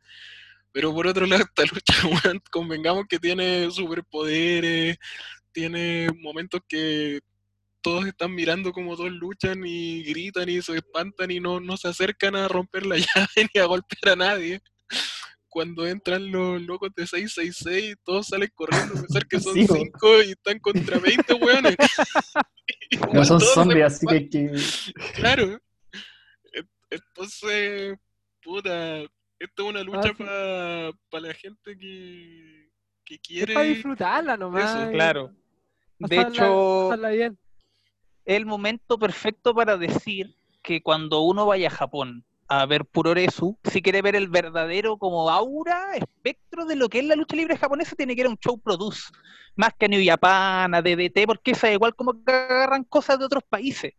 [0.72, 1.94] Pero por otro lado, esta lucha,
[2.28, 4.98] weón, convengamos que tiene superpoderes,
[5.52, 7.20] tiene momentos que
[7.80, 11.88] todos están mirando como todos luchan y gritan y se espantan y no, no se
[11.88, 14.62] acercan a romper la llave ni a golpear a nadie.
[15.54, 19.76] Cuando entran los locos de 666, todos salen corriendo a pensar que son Sí, bo.
[19.76, 21.76] 5 y están contra 20 weones.
[23.12, 24.28] No son zombies, así que,
[25.14, 25.60] Claro.
[26.90, 27.96] Entonces,
[28.42, 28.98] puta,
[29.38, 32.68] esto es una lucha Ah, para la gente que,
[33.04, 33.64] que es para quiere.
[33.64, 34.80] disfrutarla nomás.
[34.82, 35.32] Eso, Claro.
[35.98, 37.38] De pasarla- hecho, pasarla bien.
[38.24, 43.58] es el momento perfecto para decir que cuando uno vaya a Japón a ver Puroresu,
[43.64, 47.56] si quiere ver el verdadero como aura, espectro de lo que es la lucha libre
[47.56, 49.10] japonesa, tiene que ir a un show produce,
[49.56, 53.18] más que a New Japan, a DDT, porque esa es igual como que agarran cosas
[53.18, 53.92] de otros países.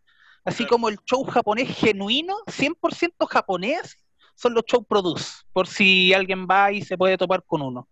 [0.43, 0.70] Así Claro.
[0.70, 3.98] como el show japonés genuino, 100% japonés,
[4.36, 7.88] son los show produce, por si alguien va y se puede topar con uno.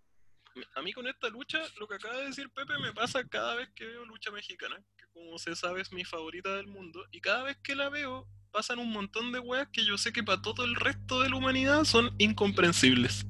[0.76, 3.70] A mí con esta lucha, lo que acaba de decir Pepe me pasa cada vez
[3.74, 4.80] que veo lucha mexicana,
[5.14, 8.80] como se sabe es mi favorita del mundo, y cada vez que la veo pasan
[8.80, 11.84] un montón de weas que yo sé que para todo el resto de la humanidad
[11.86, 13.26] son incomprensibles.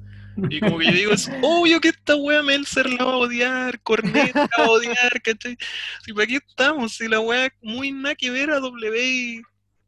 [0.50, 3.80] Y como que yo digo, es obvio que esta wea Melzer la va a odiar,
[3.82, 5.56] Cornet la va a odiar, ¿cachai?
[6.04, 9.42] Si para aquí estamos, si la wea muy nada que ver a W y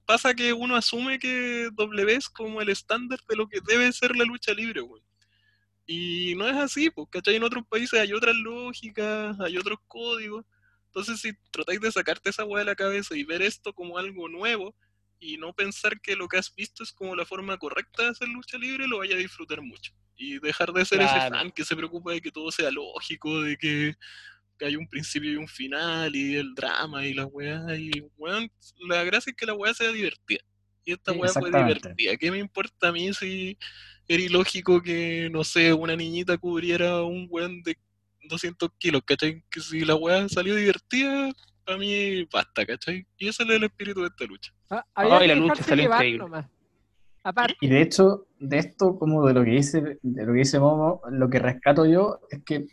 [0.07, 4.16] pasa que uno asume que W es como el estándar de lo que debe ser
[4.16, 5.05] la lucha libre, weón.
[5.86, 7.36] Y no es así, pues, ¿cachai?
[7.36, 10.44] En otros países hay otras lógicas, hay otros códigos.
[10.97, 14.30] Entonces, si tratáis de sacarte esa weá de la cabeza y ver esto como algo
[14.30, 14.74] nuevo
[15.18, 18.28] y no pensar que lo que has visto es como la forma correcta de hacer
[18.28, 19.92] lucha libre, lo vaya a disfrutar mucho.
[20.16, 23.59] Y dejar de ser ese fan que se preocupa de que todo sea lógico, de
[23.59, 23.94] que,
[24.59, 27.76] que hay un principio y un final, y el drama y la weá.
[27.76, 28.51] Y, weón,
[28.88, 30.40] la gracia es que la weá sea divertida.
[30.86, 32.16] Y esta Sí, weá fue divertida.
[32.16, 33.59] ¿Qué me importa a mí si
[34.09, 37.76] era ilógico que, no sé, una niñita cubriera a un weón de
[38.28, 39.42] 200 kilos, ¿cachai?
[39.50, 41.30] Que si la weá salió divertida,
[41.66, 43.06] a mí basta, ¿cachai?
[43.18, 44.52] Y ese es el espíritu de esta lucha.
[44.70, 46.18] Ah, Ay, había que la lucha salió increíble.
[46.18, 46.46] nomás.
[47.24, 50.60] Aparte, Y de hecho, de esto, como de lo que dice, de lo que dice
[50.60, 52.68] Momo, lo que rescato yo es que,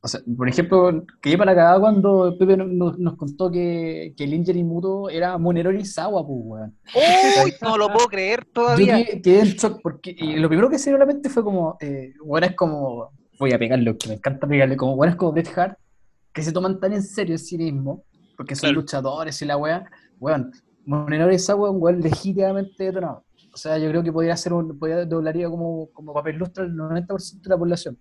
[0.00, 4.64] o sea, por ejemplo, que para cagada cuando Pepe nos- contó que, que el Injury
[4.64, 6.78] Muto era Monerori Sawa, pues, weón.
[6.94, 7.52] ¡Uy!
[7.60, 9.04] No lo puedo creer Yo todavía.
[9.04, 11.44] quedé, quedé en shock porque y lo primero que se dio a la mente fue
[11.44, 15.16] como, eh, bueno, es como, voy a pegarlo, que me encanta pegarle, como, bueno, es
[15.16, 15.78] como Bret Hart,
[16.32, 18.04] que se toman tan en serio en sí mismo,
[18.36, 18.80] porque son Claro.
[18.80, 19.84] luchadores y la weá,
[20.20, 20.52] weón,
[20.84, 23.24] Monerori Sawa es un weón legítimamente detonado.
[23.52, 26.72] O sea, yo creo que podría ser un, podría doblaría como, como papel lustre al
[26.74, 27.98] 90% de la población.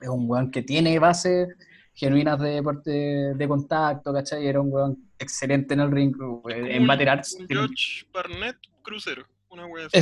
[0.00, 1.48] Es un weón que tiene bases
[1.94, 4.46] genuinas de deporte de contacto, ¿cachai?
[4.46, 6.14] Era un weón excelente en el ring,
[6.48, 7.36] en Battle Arts.
[7.38, 9.96] Un George Barnett crucero, una wea así.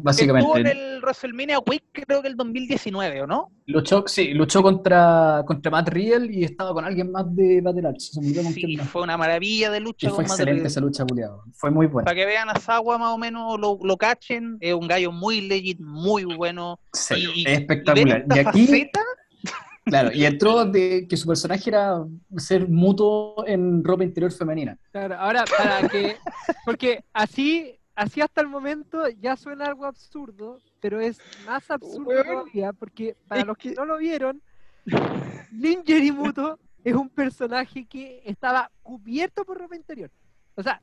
[0.00, 0.60] Eso, Estuvo básicamente.
[0.60, 3.50] en el WrestleMania Week, creo que el 2019, ¿o no?
[3.66, 8.76] Luchó, sí, luchó contra, contra Matt Riddle y estaba con alguien más de Battle Sí,
[8.78, 11.44] fue una maravilla de Y lucha fue con Matt excelente esa lucha, culiado.
[11.54, 12.04] Fue muy buena.
[12.04, 15.40] Para que vean a Sawa más o menos lo, lo cachen, es un gallo muy
[15.42, 16.78] legit, muy bueno.
[16.92, 18.24] Sí, Y- es y espectacular.
[18.34, 19.00] Y aquí, faceta,
[19.84, 22.04] claro, y entró de que su personaje era
[22.36, 24.76] ser mutuo en ropa interior femenina.
[24.92, 26.16] claro, ahora para que.
[26.64, 32.24] Porque así, así hasta el momento ya suena algo absurdo, pero es más absurdo Weón,
[32.26, 34.42] todavía, porque para los que que- no lo vieron,
[35.50, 40.10] Ninja Muto es un personaje que estaba cubierto por ropa interior.
[40.54, 40.80] O sea,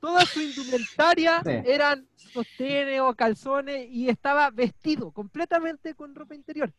[0.00, 1.50] toda su indumentaria Sí.
[1.64, 6.72] eran sostenes o calzones y estaba vestido completamente con ropa interior.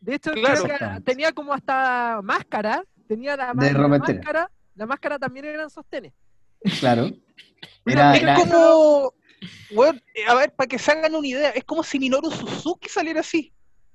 [0.00, 5.18] De hecho, creo que tenía como hasta máscara, tenía la, De la máscara, la máscara
[5.18, 6.12] también eran sostenes.
[6.80, 7.10] Claro.
[7.86, 9.12] Era, es era- como.
[10.28, 13.52] a ver, para que se hagan una idea, es como si Minoru Suzuki saliera así.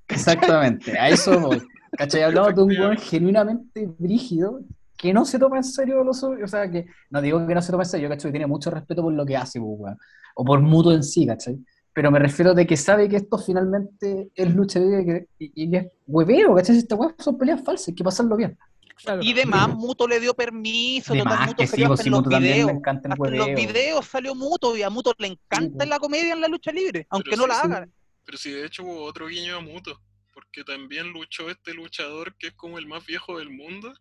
[0.08, 1.62] exactamente, a eso voy.
[1.96, 2.22] ¿Cachai?
[2.22, 4.60] Hablamos de un weón genuinamente brígido
[4.96, 6.44] que no se toma en serio lo suyo.
[6.44, 8.30] O sea, que no digo que no se toma en serio, ¿cachai?
[8.30, 9.98] Que tiene mucho respeto por lo que hace, pues, weón.
[10.34, 11.56] O por mutuo en sí, ¿cachai?
[11.92, 15.76] Pero me refiero de que sabe que esto finalmente es lucha libre que- y, y
[15.76, 16.78] es hueveo, ¿cachai?
[16.78, 18.58] Esta weón son peleas falsas, hay que pasarlo bien.
[18.96, 19.22] Claro.
[19.22, 22.10] Y demás, Muto le dio permiso, De total, más Muto que salió sí, en si
[22.10, 22.66] los videos.
[22.66, 25.88] le encanta el Hasta en los videos salió Muto y a Muto le encanta pues.
[25.88, 27.60] la comedia en la lucha libre, aunque Pero no sí, la sí.
[27.64, 27.88] haga.
[28.24, 30.00] Pero sí, de hecho hubo otro guiño a Muto,
[30.32, 33.92] porque también luchó este luchador que es como el más viejo del mundo.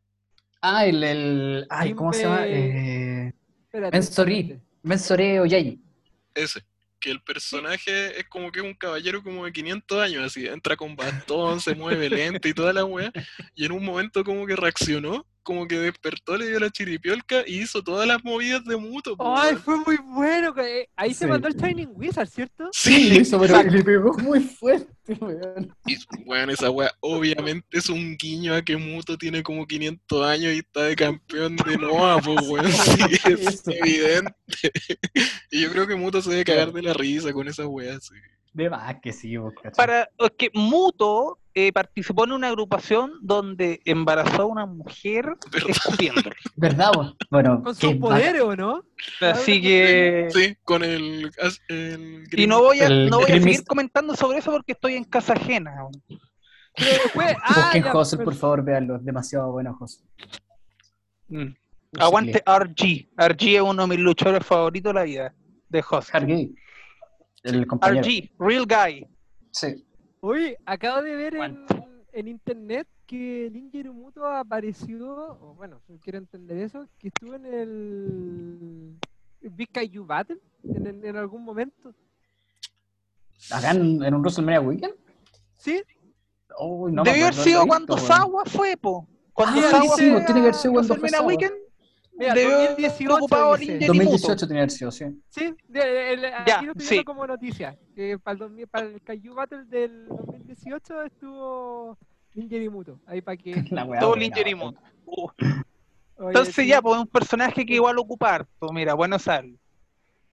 [0.62, 2.46] Ah, el, el ay, ¿cómo se llama?
[2.48, 3.34] Eh,
[3.64, 4.62] espérate.
[4.84, 5.82] Mensore Oyayi.
[6.36, 6.64] Ese.
[7.04, 10.78] Que el personaje es como que es un caballero como de 500 años, así, entra
[10.78, 13.12] con bastón, se mueve lento y toda la wea,
[13.54, 17.60] y en un momento como que reaccionó, como que despertó, le dio la chiripiolca y
[17.62, 19.16] hizo todas las movidas de Muto.
[19.16, 20.54] po, Ay, fue muy bueno.
[20.54, 21.30] que- eh, Ahí se Sí.
[21.32, 22.70] mandó el Shining Wizard, ¿cierto?
[22.72, 25.76] Sí, Sí, hizo, pero le pegó muy fuerte, weón.
[25.86, 30.54] y bueno, esa wea obviamente es un guiño a que Muto tiene como 500 años
[30.54, 33.72] y está de campeón de Noah, pues weón, sí, es Eso.
[33.72, 34.34] evidente.
[35.52, 38.16] y yo creo que Muto se debe cagar de la risa con esa wea, sí.
[38.54, 39.52] De más que sí, vos.
[39.76, 46.34] Para, es que Muto eh, participó en una agrupación donde embarazó a una mujer ¿Verdad?
[46.56, 47.16] ¿Verdad, vos?
[47.30, 48.84] Bueno, Con sus poderes, ¿o no?
[49.22, 50.28] Así que...
[50.32, 51.32] Sí, con el,
[51.68, 54.95] el Y no voy a, El no voy a seguir comentando sobre eso porque estoy
[54.95, 55.74] en casa ajena.
[56.76, 58.95] Pero después, ah, Busquen por favor, veanlo.
[58.95, 60.08] Es demasiado bueno, Hustle.
[61.28, 61.56] Mm.
[61.99, 63.10] Aguante RG.
[63.16, 65.36] RG es uno de mis luchadores favoritos de la vida.
[65.70, 66.14] De Host.
[66.14, 66.54] Hargay,
[67.43, 68.04] el compañero.
[68.04, 69.08] RG, Real Guy.
[69.51, 69.86] Sí.
[70.24, 71.65] Uy, acabo de ver en,
[72.13, 77.45] en internet que Ninja Muto apareció, o bueno, si quiero entender eso, que estuvo en
[77.45, 78.95] el
[79.41, 81.93] Big Kaiju Battle en, en- en algún momento.
[83.51, 84.93] Acá en, en un WrestleMania Weekend.
[85.57, 85.84] ¿Sí?
[86.57, 87.97] No me Debió haber sido cuando.
[87.97, 89.05] Sawa fue, po.
[89.34, 91.26] Cuando Ah, Sawa sí, fue tiene que haber sido cuando fue.
[91.26, 91.53] Weekend.
[92.16, 93.72] Mira, Debió haber 2018 ocupado dice.
[93.74, 95.05] Ninja 2018 tiene que haber sido, sí.
[95.30, 97.03] Sí, de- el- Ya, aquí lo estoy sí.
[97.03, 97.78] como noticia.
[97.95, 101.97] Que para el, 2000 para el Kaiju Battle del 2018 estuvo
[102.36, 102.99] Ninja Muto.
[103.07, 103.53] Ahí para que.
[103.99, 104.57] Todo Ninja weón.
[104.59, 104.80] Muto.
[105.05, 105.28] Uh,
[106.18, 106.68] Oye, Entonces sí.
[106.68, 108.45] ya, pues un personaje que igual ocupar.
[108.59, 109.57] Pues mira, bueno sal.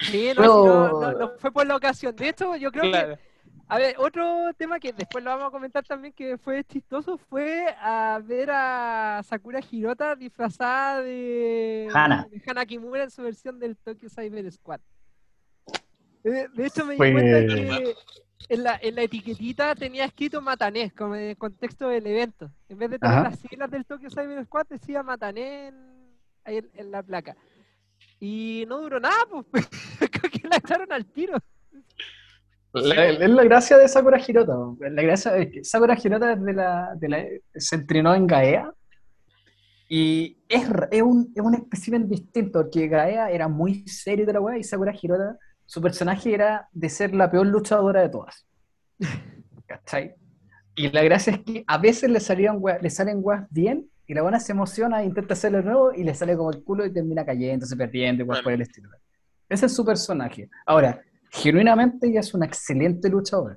[0.00, 2.14] Sí, no, no, no- no fue por la ocasión.
[2.14, 3.18] De hecho, yo creo que Claro.
[3.70, 7.72] A ver, otro tema que después lo vamos a comentar también que fue chistoso fue
[7.78, 12.26] a ver a Sakura Hirota disfrazada de Hana.
[12.28, 14.80] de Hana Kimura en su versión del Tokyo Cyber Squad.
[16.24, 17.94] De, de hecho me di cuenta que
[18.48, 22.50] en la, en la etiquetita tenía escrito Matané, como en el contexto del evento.
[22.68, 23.30] En vez de tener Ajá.
[23.30, 25.74] las siglas del Tokyo Cyber Squad decía Matané en,
[26.42, 27.36] ahí en, en la placa.
[28.18, 29.68] Y no duró nada, pues.
[30.10, 31.38] Creo que la echaron al tiro.
[32.72, 34.56] La- Es la gracia de Sakura Hirota.
[34.56, 34.78] weón.
[34.94, 38.72] La gracia es que Sakura Hirota es de la, de la- se entrenó en Gaea
[39.88, 44.40] y es, es un, es un espécimen distinto, porque Gaea era muy serio de la
[44.40, 48.46] weá y Sakura Hirota, su personaje era de ser la peor luchadora de todas.
[49.66, 50.14] ¿Cachai?
[50.76, 54.22] Y la gracia es que a veces le, salían le salen weas bien y la
[54.22, 56.92] buena se emociona e intenta hacerlo de nuevo y le sale como el culo y
[56.92, 58.44] termina cayéndose, perdiendo y weas Claro.
[58.44, 58.88] por el estilo.
[59.48, 60.48] Ese es su personaje.
[60.64, 61.00] Ahora,
[61.30, 63.56] genuinamente ella es una excelente luchadora.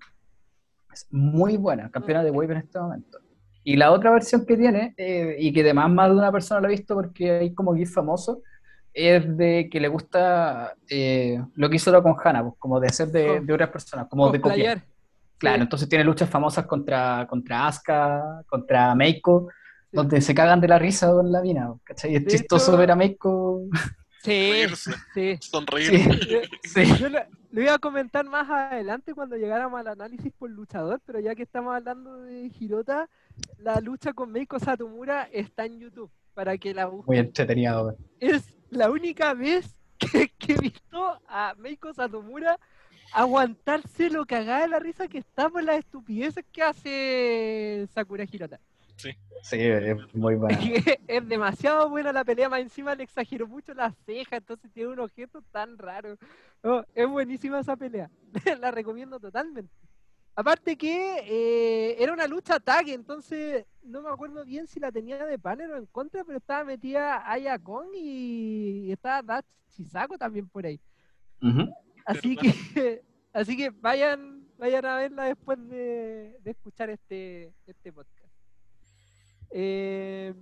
[0.92, 3.18] Es muy buena, campeona de Wave en este momento.
[3.64, 6.68] Y la otra versión que tiene, eh, y que además más de una persona lo
[6.68, 8.42] ha visto porque hay como gif famoso,
[8.94, 12.88] es de que le gusta eh, lo que hizo ahora con Hannah, pues, como de
[12.88, 14.84] hacer de, de otras personas, como de copiar.
[15.40, 15.62] Claro, Sí.
[15.64, 19.48] entonces tiene luchas famosas contra, contra Asuka, contra Meiko,
[19.92, 19.98] Sí.
[19.98, 22.16] donde se cagan de la risa con la mina, ¿cachai?
[22.16, 23.64] Es De chistoso hecho- ver a Meiko.
[24.24, 24.92] Sí, Reírse.
[25.14, 25.38] sí.
[25.42, 25.90] Sonreír.
[26.64, 27.14] Sí, Yo, sí.
[27.54, 31.44] Lo, iba a comentar más adelante cuando llegáramos al análisis por luchador, pero ya que
[31.44, 33.10] estamos hablando de Hirota,
[33.60, 37.06] la lucha con Meiko Satomura está en YouTube para que la busquen.
[37.06, 37.96] Muy entretenido.
[38.20, 42.60] Es la única vez que, que he visto a Meiko Satomura
[43.14, 48.60] aguantarse lo cagada de la risa que está por las estupideces que hace Sakura Hirota.
[49.44, 50.58] Sí, es muy buena.
[51.08, 55.12] Es demasiado buena la pelea, más encima le exageró mucho las cejas, entonces tiene unos
[55.12, 56.18] gestos tan raros.
[56.64, 58.10] Oh, es buenísima esa pelea,
[58.60, 59.74] la recomiendo totalmente.
[60.36, 65.24] Aparte que eh, era una lucha tag, entonces no me acuerdo bien si la tenía
[65.26, 70.48] de panel o en contra, pero estaba metida Aya Kong y estaba Dach Chisako también
[70.48, 70.80] por ahí.
[72.06, 78.23] Así que, así que vayan, vayan a verla después de, de escuchar este, este podcast.
[79.56, 80.34] Eh,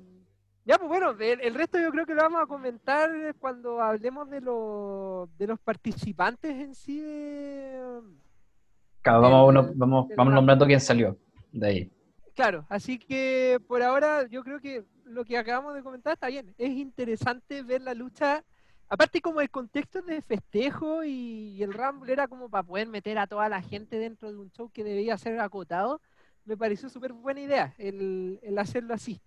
[0.64, 3.10] ya, pues bueno, el, el resto yo creo que lo vamos a comentar
[3.40, 7.00] cuando hablemos de, los de los participantes en sí.
[7.02, 8.02] de-
[9.02, 11.18] Claro, vamos, El- uno- vamos, vamos nombrando quién salió
[11.52, 11.92] de ahí.
[12.36, 16.54] Claro, así que por ahora yo creo que lo que acabamos de comentar está bien.
[16.58, 18.44] Es interesante ver la lucha.
[18.88, 23.18] Aparte como el contexto de festejo y, y el Rumble era como para poder meter
[23.18, 26.02] a toda la gente dentro de un show que debía ser acotado,
[26.46, 29.22] me pareció súper buena idea el, el hacerlo así.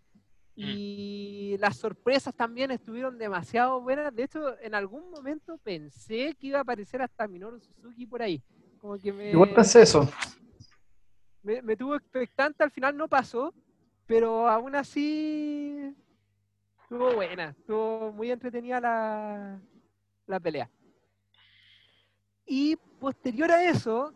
[0.56, 4.14] Y las sorpresas también estuvieron demasiado buenas.
[4.14, 8.40] De hecho, en algún momento pensé que iba a aparecer hasta Minoru Suzuki por ahí.
[8.78, 10.08] Como que me, Igual pensé eso.
[11.42, 13.52] me, me tuvo expectante, al final no pasó,
[14.06, 15.92] pero aún así
[16.82, 19.60] estuvo buena, estuvo muy entretenida la,
[20.26, 20.70] la pelea.
[22.46, 24.12] Y posterior a eso,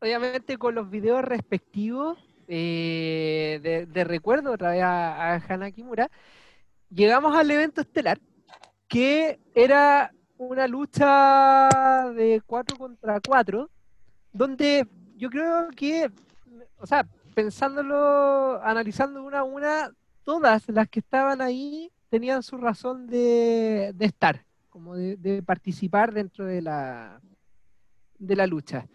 [0.00, 6.10] obviamente con los videos respectivos eh, de, recuerdo otra vez a, a Hana Kimura,
[6.90, 8.18] llegamos al evento estelar,
[8.86, 11.68] que era una lucha
[12.14, 13.68] de 4 contra 4,
[14.32, 16.10] donde yo creo que,
[16.78, 19.92] o sea, pensándolo, analizando una a una,
[20.24, 26.14] todas las que estaban ahí tenían su razón de, de estar, como de, de participar
[26.14, 27.20] dentro de la,
[28.18, 28.86] de la lucha.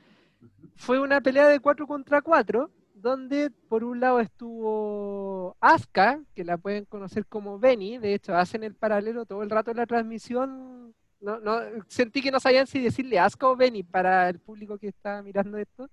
[0.75, 6.57] Fue una pelea de 4 contra 4, donde por un lado estuvo Asuka, que la
[6.57, 10.93] pueden conocer como Benny, de hecho hacen el paralelo todo el rato en la transmisión.
[11.19, 14.87] No, no, sentí que no sabían si decirle Asuka o Benny para el público que
[14.89, 15.89] está mirando esto.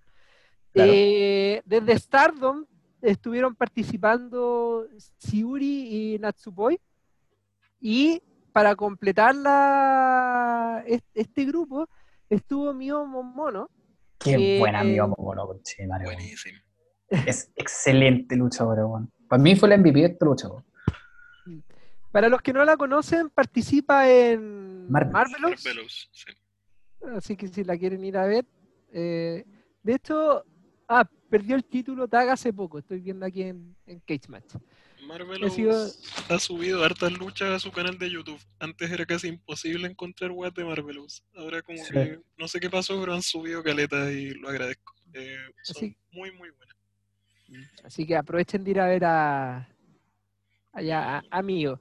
[0.73, 0.91] Claro.
[0.95, 2.65] Eh, desde Stardom
[3.03, 4.87] estuvieron participando
[5.19, 6.81] Siuri y Natsupoi.
[7.81, 8.23] Y
[8.53, 11.89] para completar la, es- este grupo
[12.29, 13.69] estuvo Mio Momono.
[14.21, 16.17] Qué buena eh, amigo Momono, conche, madre, weón.
[16.17, 16.59] Buenísimo.
[17.09, 19.11] Es excelente luchador, weón.
[19.29, 20.65] Para mí fue la MVP de este luchador.
[22.13, 25.13] Para los que no la conocen, participa en Marvelous.
[25.31, 25.65] Marvelous.
[25.65, 26.33] Marvelous, sí.
[27.17, 28.45] Así que si la quieren ir a ver.
[28.93, 29.45] eh,
[29.83, 30.45] de hecho,
[30.89, 32.79] ah, perdió el título Tag hace poco.
[32.79, 34.57] Estoy viendo aquí en, en Cage Match.
[35.13, 35.87] Marvelous sido-
[36.29, 38.41] ha subido hartas luchas a su canal de YouTube.
[38.59, 41.23] Antes era casi imposible encontrar weas de Marvelous.
[41.35, 41.93] Ahora como Sí.
[41.93, 44.95] que no sé qué pasó, pero han subido caletas y lo agradezco.
[45.13, 46.77] Eh, son Así- muy, muy buenas.
[47.85, 49.69] Así que aprovechen de ir a ver a
[50.73, 51.81] allá a, a Mio.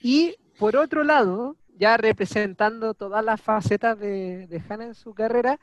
[0.00, 5.60] Y por otro lado, ya representando todas las facetas de, de Hannah en su carrera,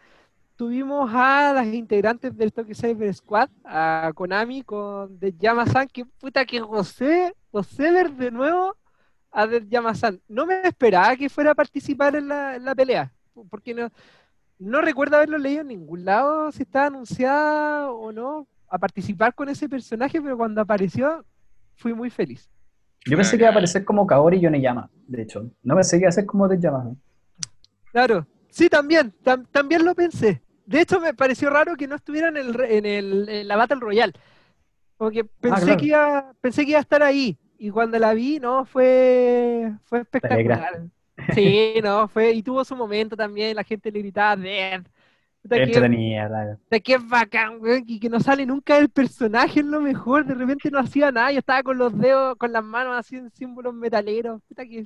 [0.57, 6.43] tuvimos a las integrantes del Tokyo Cyber Squad, a Konami con The Yama-san, que puta
[6.45, 8.75] que José, José ver de nuevo
[9.31, 10.19] a The Yama-san.
[10.27, 13.13] No me esperaba que fuera a participar en la, en la pelea,
[13.49, 13.89] porque no,
[14.57, 19.47] no recuerdo haberlo leído en ningún lado si estaba anunciada o no a participar con
[19.49, 21.23] ese personaje, pero cuando apareció
[21.75, 22.49] fui muy feliz.
[23.05, 25.49] Yo pensé que iba a aparecer como Kaori Yoneyama, de hecho.
[25.63, 26.95] No pensé que iba a ser como The Yama.
[27.91, 30.41] Claro, sí, también, tam- también lo pensé.
[30.67, 33.79] De hecho, me pareció raro que no estuviera en, el, en, el, en la Battle
[33.79, 34.13] Royale.
[34.97, 35.79] Porque pensé, claro.
[35.79, 37.37] que iba, pensé que iba a estar ahí.
[37.57, 40.83] Y cuando la vi, no, fue, fue espectacular.
[41.33, 44.83] Sí, no, fue, y tuvo su momento también, la gente le gritaba Dead.
[45.41, 46.57] Puta, que- claro.
[46.57, 50.25] puta, que es bacán, weón, y que no sale nunca el personaje, es lo mejor.
[50.25, 53.31] De repente no hacía nada, yo estaba con los dedos, con las manos así en
[53.31, 54.41] símbolos metaleros.
[54.49, 54.85] Puta que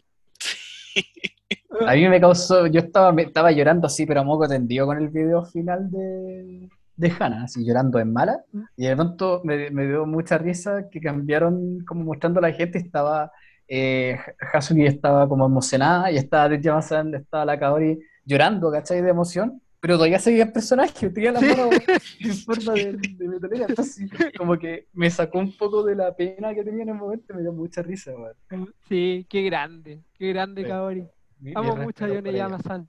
[1.87, 5.09] A mí me causó, yo estaba, estaba llorando así, pero a moco tendido con el
[5.09, 8.43] video final de, de Hannah, así llorando en mala.
[8.77, 12.77] Y de pronto me, me dio mucha risa que cambiaron, como mostrando a la gente,
[12.77, 13.31] estaba
[13.73, 14.19] eh,
[14.51, 19.01] Hasuki estaba como emocionada y estaba Tetsuya-san, estaba la Kaori llorando, ¿cachai?
[19.01, 21.75] De emoción, pero todavía seguía el personaje, tenía las manos
[22.19, 26.53] en forma de, de metalera, entonces como que me sacó un poco de la pena
[26.55, 28.73] que tenía en el momento, me dio mucha risa, weón.
[28.87, 30.67] Sí, qué grande, qué grande Sí.
[30.69, 31.03] Kaori.
[31.39, 32.31] Mi- Amo mi mucho a Yone.
[32.33, 32.87] Yama-san.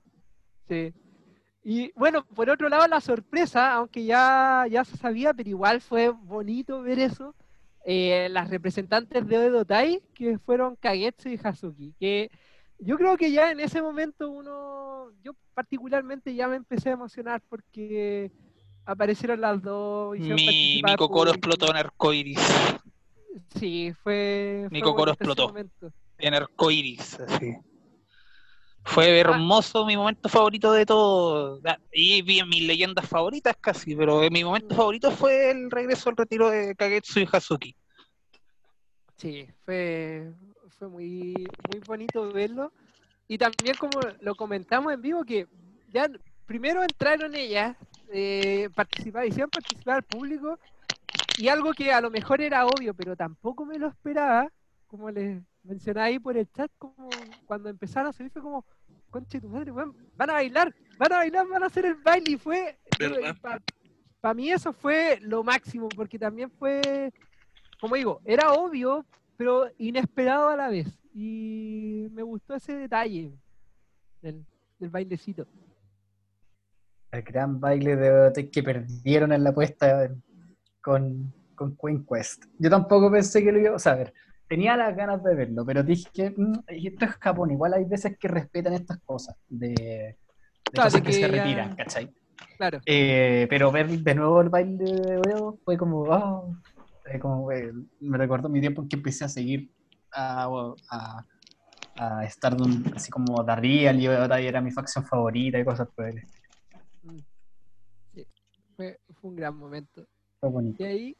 [0.69, 0.93] Sí.
[1.63, 6.09] Y bueno, por otro lado, la sorpresa, aunque ya, ya se sabía, pero igual fue
[6.09, 7.33] bonito ver eso.
[7.85, 12.29] eh, las representantes de Oedo Tai, que fueron Kagetsu y Hazuki, que
[12.85, 17.41] yo creo que ya en ese momento uno, yo particularmente ya me empecé a emocionar
[17.49, 18.31] porque
[18.85, 20.17] aparecieron las dos.
[20.17, 22.39] Mi, mi cocoro explotó en arcoiris.
[23.55, 24.67] Sí, fue.
[24.71, 25.53] Mi fue cocoro explotó.
[26.17, 27.55] En arcoiris, así.
[28.85, 31.61] Fue hermoso, mi momento favorito de todo.
[31.65, 36.17] Ah, Y vi mis leyendas favoritas casi, pero mi momento favorito fue el regreso al
[36.17, 37.75] retiro de Kagetsu y Hazuki.
[39.15, 40.33] Sí, fue,
[40.83, 41.33] fue muy,
[41.71, 42.71] muy bonito verlo.
[43.27, 45.47] Y también como lo comentamos en vivo, que
[45.91, 46.09] ya
[46.45, 47.77] primero entraron ellas,
[48.11, 50.59] eh, participar, hicieron participar al público,
[51.37, 54.51] y algo que a lo mejor era obvio, pero tampoco me lo esperaba,
[54.87, 57.09] como les mencionaba ahí por el chat, como
[57.45, 58.65] cuando empezaron a salir fue como,
[59.09, 62.31] conche tu madre, weón, van a bailar, van a bailar, van a hacer el baile,
[62.31, 62.77] y fue,
[64.19, 67.11] para mí eso fue lo máximo, porque también fue,
[67.79, 69.05] como digo, era obvio,
[69.37, 70.87] pero inesperado a la vez.
[71.13, 73.33] Y me gustó ese detalle
[74.21, 74.45] del,
[74.79, 75.45] del bailecito.
[77.11, 80.09] El gran baile de que perdieron en la apuesta
[80.81, 82.45] con, con Queen Quest.
[82.57, 84.13] Yo tampoco pensé que lo iba a saber.
[84.47, 88.17] Tenía las ganas de verlo, pero dije, "Mm, y esto es Japón, igual hay veces
[88.17, 90.17] que respetan estas cosas, de, de
[90.71, 92.09] Claro, cosas que, que se retiran, ¿cachai?
[92.57, 92.79] Claro.
[92.85, 96.55] Eh, pero ver de nuevo el baile de Oeo fue como, oh,
[97.19, 97.49] como
[97.99, 99.71] me recordó mi tiempo en que empecé a seguir
[100.11, 100.47] a,
[100.89, 101.25] a,
[101.95, 106.05] a Stardom, así como The Real, y Tai era mi facción favorita y cosas por
[106.05, 106.49] el estilo.
[107.03, 107.17] Mm.
[108.13, 108.27] Sí,
[108.75, 110.05] fue, fue un gran momento.
[110.39, 110.83] Fue bonito.
[110.83, 111.17] Y ahí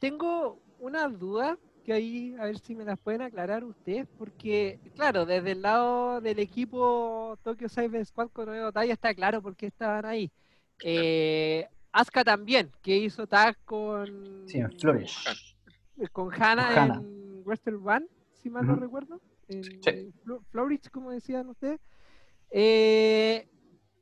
[0.00, 5.24] tengo una duda que ahí a ver si me las pueden aclarar ustedes, porque claro,
[5.24, 9.66] desde el lado del equipo Tokyo Cyber Squad con Oedo Tai está claro por qué
[9.66, 10.30] estaban ahí.
[10.82, 15.16] Eh, Asuka también, que hizo tag con, Sí, en Flourish.
[16.12, 16.94] con Hannah Con Hannah.
[17.00, 18.06] en Wrestle One,
[18.42, 19.20] si mal no recuerdo.
[19.48, 20.90] En, Sí.
[20.92, 21.80] como decían ustedes.
[22.50, 23.48] Eh,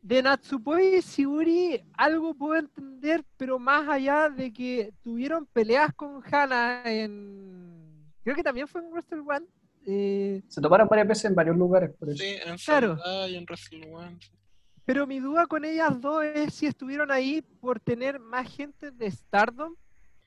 [0.03, 6.21] de Natsupoi y Shiguri algo puedo entender, pero más allá de que tuvieron peleas con
[6.31, 8.13] Hannah en...
[8.23, 9.47] Creo que también fue en Wrestle One.
[9.87, 12.19] eh, Se toparon varias veces en varios lugares, por eso.
[12.19, 12.97] Sí, en Claro.
[12.97, 14.19] Sendai y en Wrestle One.
[14.85, 19.11] Pero mi duda con ellas dos es si estuvieron ahí por tener más gente de
[19.11, 19.75] Stardom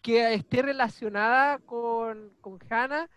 [0.02, 3.10] que esté relacionada con, con Hannah,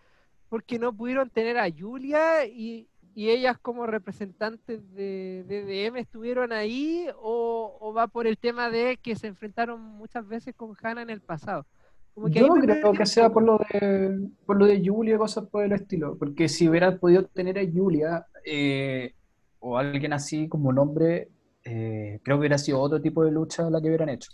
[0.49, 6.51] porque no pudieron tener a Julia y y ellas como representantes de, de DM estuvieron
[6.51, 11.01] ahí o, o va por el tema de que se enfrentaron muchas veces con Hannah
[11.01, 11.65] en el pasado?
[12.13, 15.17] Como que Yo no creo que sea por lo de por lo de Julia y
[15.17, 19.13] cosas por el estilo, porque si hubieran podido tener a Julia eh,
[19.61, 21.29] o alguien así como nombre,
[21.63, 24.31] eh, creo que hubiera sido otro tipo de lucha la que hubieran hecho.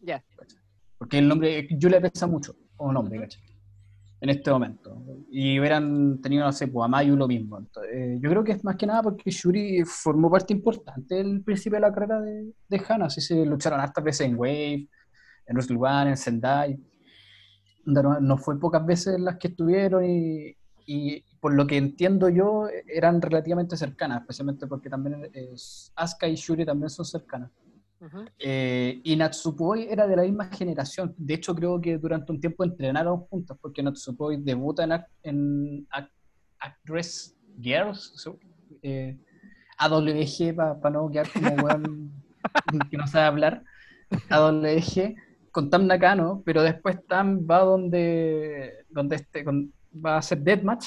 [0.00, 0.24] Ya.
[0.96, 3.42] Porque el nombre Julia pesa mucho como nombre, ¿cachai?
[4.20, 5.02] En este momento.
[5.30, 7.58] Y hubieran tenido, no sé, pues a Mayu lo mismo.
[7.58, 11.42] Entonces, eh, yo creo que es más que nada porque Shuri formó parte importante del
[11.42, 13.06] principio de la carrera de, de Hana.
[13.06, 14.88] Así se lucharon hartas veces en Wave,
[15.46, 16.78] en Wrestle en Sendai.
[17.86, 20.54] No, no fue pocas veces las que estuvieron y,
[20.86, 26.34] y por lo que entiendo yo, eran relativamente cercanas, especialmente porque también es, Asuka y
[26.36, 27.50] Shuri también son cercanas.
[28.38, 31.14] Eh, y Natsupoi era de la misma generación.
[31.18, 35.86] De hecho, creo que durante un tiempo entrenaron juntas, porque Natsupoi debuta en, Act- en
[35.90, 36.12] Act-
[36.58, 38.38] Actress Girls, so-
[38.82, 39.18] eh,
[39.78, 42.12] AWG, para no quedar como weón
[42.90, 43.62] que no sabe hablar,
[44.28, 45.14] AWG,
[45.50, 50.86] con Tam Nakano, pero después Tam va donde, donde este, con- va a hacer Deathmatch,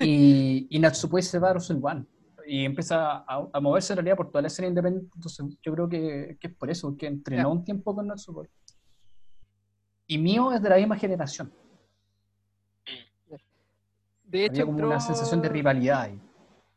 [0.00, 2.06] y, y Natsupoi se va a Wrestle One
[2.46, 5.10] y empieza a, a moverse en realidad por toda la escena independiente.
[5.14, 8.48] Entonces, yo creo que, que es por eso, porque entrenó un tiempo con Natsupoi.
[10.06, 11.52] Y Mio es de la misma generación.
[14.24, 16.20] De hecho, Había como una sensación de rivalidad ahí.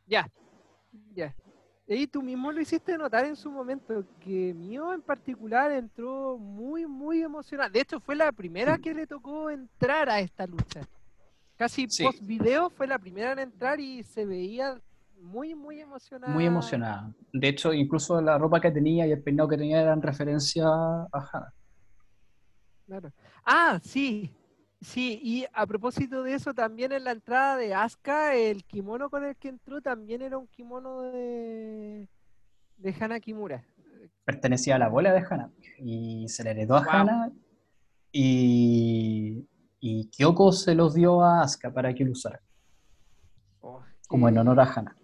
[0.06, 0.30] Ya,
[1.14, 1.34] ya.
[1.88, 6.86] Y tú mismo lo hiciste notar en su momento, que Mio en particular entró muy,
[6.86, 7.70] muy emocionado.
[7.70, 10.82] De hecho, fue la primera que le tocó entrar a esta lucha.
[11.56, 12.04] Casi Sí.
[12.04, 14.78] post video fue la primera en entrar y se veía
[15.20, 16.32] muy, muy emocionada.
[16.32, 17.12] Muy emocionada.
[17.32, 21.08] De hecho, incluso la ropa que tenía y el peinado que tenía eran referencia a
[21.32, 21.52] Hana.
[22.86, 23.12] Claro.
[23.44, 24.30] Ah, sí.
[24.82, 29.24] Sí, y a propósito de eso, también en la entrada de Asuka, el kimono con
[29.24, 32.06] el que entró también era un kimono de,
[32.76, 33.64] de Hana Kimura.
[34.26, 35.50] Pertenecía a la abuela de Hana.
[35.78, 36.90] Y se le heredó a Wow.
[36.90, 37.32] Hana.
[38.12, 39.46] Y,
[39.80, 42.40] y Kyoko se los dio a Asuka para que lo usara.
[43.60, 44.96] Oh, Como en honor a Hana.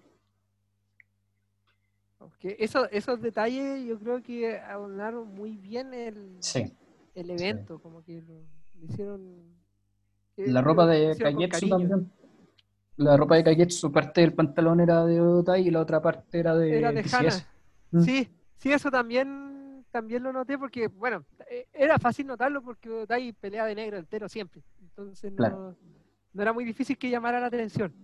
[2.40, 6.72] Eso- esos detalles yo creo que abonaron muy bien el, Sí.
[7.14, 8.34] el evento, como que lo,
[8.80, 9.54] lo hicieron...
[10.36, 12.10] La lo ropa de Kagetsu también.
[12.96, 16.56] La ropa de Kagetsu, parte del pantalón era de Otai y la otra parte era
[16.56, 17.04] de, Era de.
[17.12, 17.46] Hana.
[17.92, 18.00] Mm.
[18.02, 19.51] Sí, sí, eso también,
[19.92, 24.28] también lo noté porque, bueno, eh, era fácil notarlo porque Otai pelea de negro entero
[24.28, 24.62] siempre.
[24.80, 25.76] Entonces no, Claro.
[26.32, 27.94] no era muy difícil que llamara la atención.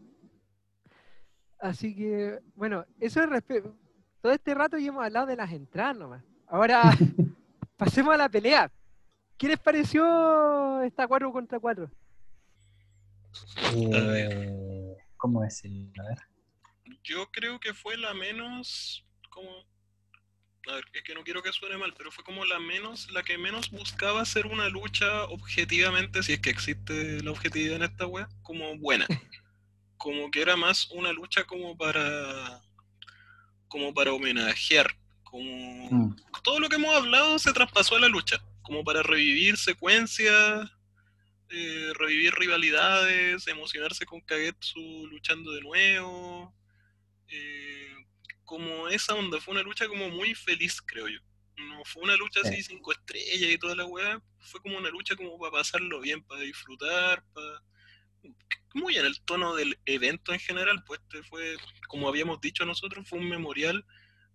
[1.58, 3.74] Así que, bueno, eso es respecto.
[4.20, 6.22] Todo este rato ya hemos hablado de las entradas nomás.
[6.46, 6.82] Ahora
[7.76, 8.70] pasemos a la pelea.
[9.36, 11.90] ¿Qué les pareció esta 4 contra 4?
[13.74, 16.02] Eh, ¿Cómo decirlo?
[16.02, 16.18] A ver.
[17.02, 19.48] Yo creo que fue la menos como
[20.68, 23.22] a ver, es que no quiero que suene mal, pero fue como la menos, la
[23.22, 28.06] que menos buscaba hacer una lucha objetivamente, si es que existe la objetividad en esta
[28.06, 29.06] wea, como buena.
[29.96, 32.60] Como que era más una lucha como para
[33.66, 36.14] como para homenajear, como Mm.
[36.44, 40.70] todo lo que hemos hablado se traspasó a la lucha, como para revivir secuencias,
[41.50, 46.54] eh, revivir rivalidades, emocionarse con Kagetsu luchando de nuevo.
[47.30, 47.87] eh,
[48.48, 51.20] como esa onda, fue una lucha como muy feliz, creo yo.
[51.58, 52.62] No fue una lucha así, Sí.
[52.62, 54.22] cinco estrellas y toda la weá.
[54.40, 57.62] Fue como una lucha como para pasarlo bien, para disfrutar, para...
[58.72, 61.56] Muy en el tono del evento en general, pues este fue,
[61.88, 63.84] como habíamos dicho nosotros, fue un memorial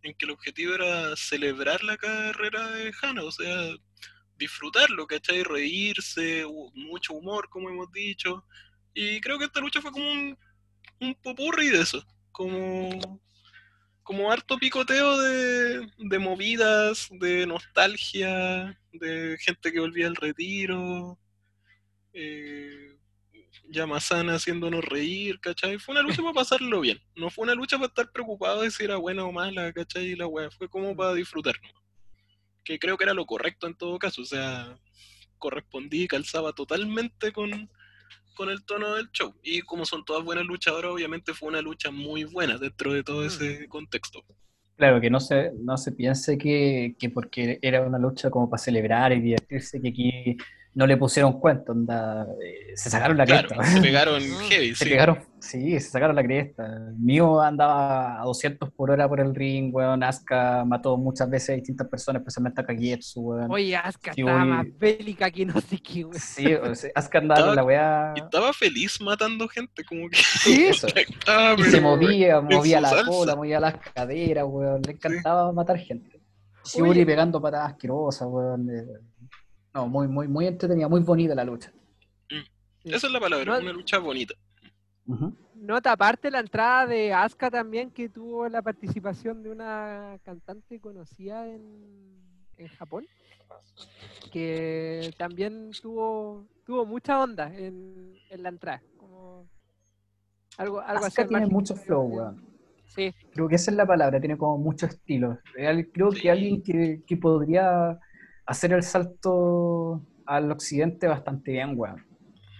[0.03, 3.74] en que el objetivo era celebrar la carrera de Hannah, o sea,
[4.36, 5.41] disfrutarlo, ¿cachai?
[5.43, 6.45] Reírse,
[6.76, 8.45] mucho humor, como hemos dicho.
[8.93, 10.38] Y creo que esta lucha fue como un,
[10.99, 13.22] un popurrí de eso, como,
[14.04, 21.18] como harto picoteo de, de movidas, de nostalgia, de gente que volvía al retiro.
[22.14, 22.97] Eh,
[23.70, 25.80] Yamasana haciéndonos reír, ¿cachai?
[25.80, 27.01] Fue una lucha para pasarlo bien.
[27.16, 30.16] No fue una lucha para estar preocupado de si era buena o mala, ¿cachai?
[30.16, 30.51] La wea.
[30.51, 31.56] Fue como para disfrutar.
[31.62, 31.82] nomás.
[32.64, 34.22] Que creo que era lo correcto en todo caso.
[34.22, 34.78] O sea,
[35.38, 37.70] correspondí y calzaba totalmente con,
[38.34, 39.34] con el tono del show.
[39.44, 43.26] Y como son todas buenas luchadoras, obviamente fue una lucha muy buena dentro de todo
[43.26, 44.24] ese contexto.
[44.76, 48.62] Claro, que no se, no se piense que, que porque era una lucha como para
[48.62, 50.38] celebrar y divertirse, que aquí
[50.76, 53.66] no le pusieron cuenta, onda, eh, se sacaron la Claro, cresta.
[53.66, 54.44] se pegaron Ah.
[54.50, 54.90] heavy, Se sí.
[54.90, 56.68] pegaron, sí, se sacaron la cresta.
[56.98, 60.04] Mío andaba a 200 por hora por el ring, weón.
[60.04, 63.52] Asuka mató muchas veces a distintas personas, especialmente a Kagetsu, weón.
[63.52, 66.20] Oye, Asuka Sí, estaba más bélica que no sé qué, güey.
[66.20, 68.14] Sí, o sea, Asuka andaba con la weá.
[68.16, 70.88] Y estaba feliz matando gente, como que Sí, eso.
[70.88, 73.06] estaba, Y se movía, movía la salsa.
[73.06, 74.82] cola, movía las caderas, weón.
[74.82, 76.20] Le encantaba matar gente.
[76.82, 77.06] Oye.
[77.06, 78.68] pegando patadas asquerosas, weón.
[79.74, 81.72] No, muy, muy, muy entretenida, muy bonita la lucha.
[82.84, 84.36] Esa es la palabra, No- una lucha bonita.
[85.56, 91.48] Nota aparte la entrada de Asuka también, que tuvo la participación de una cantante conocida
[91.48, 92.20] en,
[92.58, 93.06] en Japón,
[94.32, 98.82] que también tuvo, tuvo mucha onda en, en la entrada.
[98.98, 99.48] Como
[100.58, 100.82] algo.
[100.82, 102.46] Asuka tiene mucho flow, weón.
[102.88, 105.40] Sí, Creo que esa es la palabra, tiene como mucho estilo.
[105.92, 108.00] Creo que alguien que, que podría
[108.46, 111.98] hacer el salto al occidente bastante bien, weón.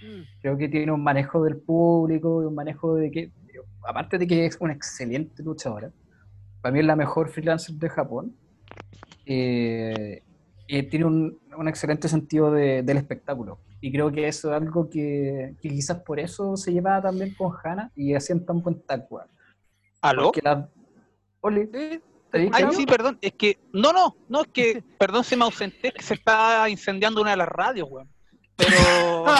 [0.01, 3.31] mm, Creo que tiene un manejo del público y un manejo de que,
[3.88, 5.91] aparte de que es una excelente luchadora,
[6.61, 8.36] para mí es la mejor freelancer de Japón.
[9.25, 10.21] eh,
[10.67, 13.59] y tiene un, un excelente sentido de- del espectáculo.
[13.81, 17.51] Y creo que eso es algo que, que quizás por eso se llevaba también con
[17.63, 19.27] Hannah y hacían tan buen tag, weón.
[20.01, 20.23] ¿Aló?
[20.25, 20.69] Porque la-
[21.41, 22.01] Oli, sí, ¿te ¿te
[22.34, 25.93] Ay, sí, perdón, es que, no, no, no, es que, perdón, se me ausenté, es
[25.93, 28.09] que se está incendiando una de las radios, weón.
[28.55, 29.25] Pero,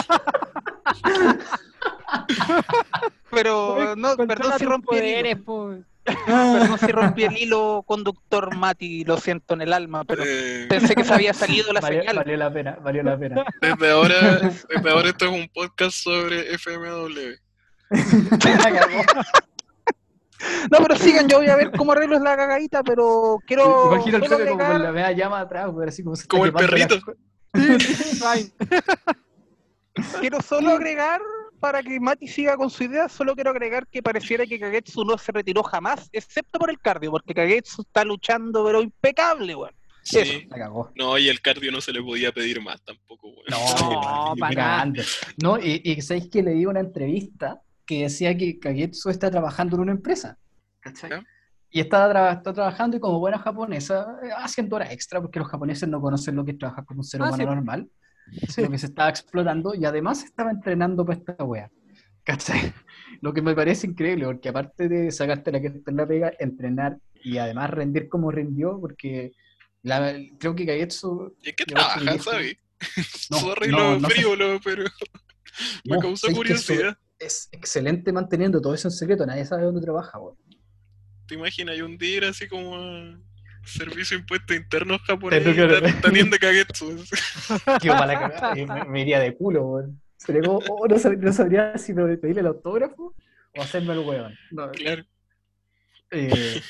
[3.30, 5.74] pero, no, perdón si rompí el hilo, po.
[6.04, 10.94] perdón si rompí el hilo conductor Mati, lo siento en el alma, pero Eh, pensé
[10.94, 12.16] que se había salido la valió, señal.
[12.16, 13.44] valió la pena, valió la pena.
[13.60, 14.38] desde ahora,
[14.68, 17.34] desde ahora esto es un podcast sobre FMW.
[20.70, 24.22] No, pero sigan, yo voy a ver cómo arreglo la cagadita, pero quiero Imagino el
[24.22, 26.96] Pepe como la media llama atrás, güey, así como se Como el la- perrito.
[27.54, 28.52] Fine.
[30.20, 31.20] Quiero solo agregar,
[31.60, 35.16] para que Mati siga con su idea, solo quiero agregar que pareciera que Kagetsu no
[35.18, 39.72] se retiró jamás, excepto por el cardio, porque Kagetsu está luchando, pero impecable, weón.
[40.02, 40.46] Sí.
[40.50, 40.90] La cagó.
[40.96, 43.44] No, y el cardio no se le podía pedir más tampoco, weón.
[43.48, 44.84] No, No, para.
[45.42, 49.82] No, y, y sabéis que leí una entrevista que decía que Kagetsu está trabajando en
[49.82, 50.38] una empresa.
[50.80, 51.10] ¿cachai?
[51.10, 51.24] ¿Ya?
[51.70, 55.48] Y está, tra- está trabajando y como buena japonesa, eh, haciendo horas extra, porque los
[55.48, 57.48] japoneses no conocen lo que es trabajar con un ser Ah, humano sí.
[57.54, 57.90] normal.
[58.56, 61.70] Lo que se estaba explotando y además estaba entrenando para esta wea.
[62.24, 62.72] ¿Cachai?
[63.20, 66.98] Lo que me parece increíble, porque aparte de sacarte la que en la pega, entrenar
[67.22, 69.32] y además rendir como rindió, porque
[69.82, 72.56] la- creo que Kagetsu ¿Y qué trabaja, sabes?
[73.30, 74.14] No, Sorry no, lo no sé.
[74.14, 74.84] frívolo, pero
[75.84, 76.38] me No, causó ¿sabes qué?
[76.38, 76.96] curiosidad.
[77.18, 80.36] Es excelente manteniendo todo eso en secreto, nadie sabe dónde trabaja, weón.
[81.26, 81.74] ¿Te imaginas?
[81.74, 83.18] Hay un día ir así como a
[83.64, 85.42] Servicio de Impuestos Internos japonés
[86.38, 87.02] Kagetsu.
[88.18, 90.00] Cagada, y me, me iría de culo, weón.
[90.16, 93.14] Sería como, oh, no, sab- no sabría si pedirle el autógrafo
[93.56, 94.34] o hacerme el weón.
[94.50, 95.04] No, Claro.
[96.10, 96.60] eh,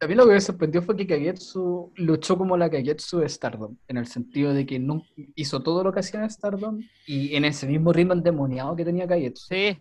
[0.00, 3.76] a mí lo que me sorprendió fue que Kagetsu luchó como la Kagetsu de Stardom,
[3.88, 7.44] en el sentido de que no, hizo todo lo que hacía en Stardom y en
[7.44, 9.48] ese mismo ritmo endemoniado que tenía Kagetsu.
[9.48, 9.78] Sí,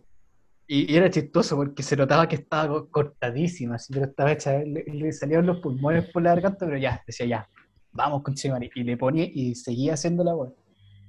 [0.67, 4.59] Y, y era chistoso porque se notaba que estaba co- cortadísima, así, pero estaba hecha,
[4.59, 7.49] le, le salían los pulmones por la garganta, pero ya, decía ya,
[7.91, 8.69] vamos con Chimari.
[8.75, 10.53] Y le ponía y seguía haciendo la web.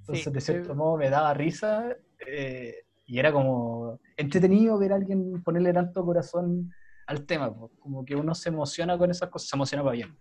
[0.00, 0.76] Entonces, Sí, de cierto sí.
[0.76, 1.96] modo, me daba risa
[2.26, 2.74] eh,
[3.06, 6.72] y era como entretenido ver a alguien ponerle tanto corazón
[7.06, 7.70] al tema, po.
[7.80, 10.16] como que uno se emociona con esas cosas, se emociona para bien.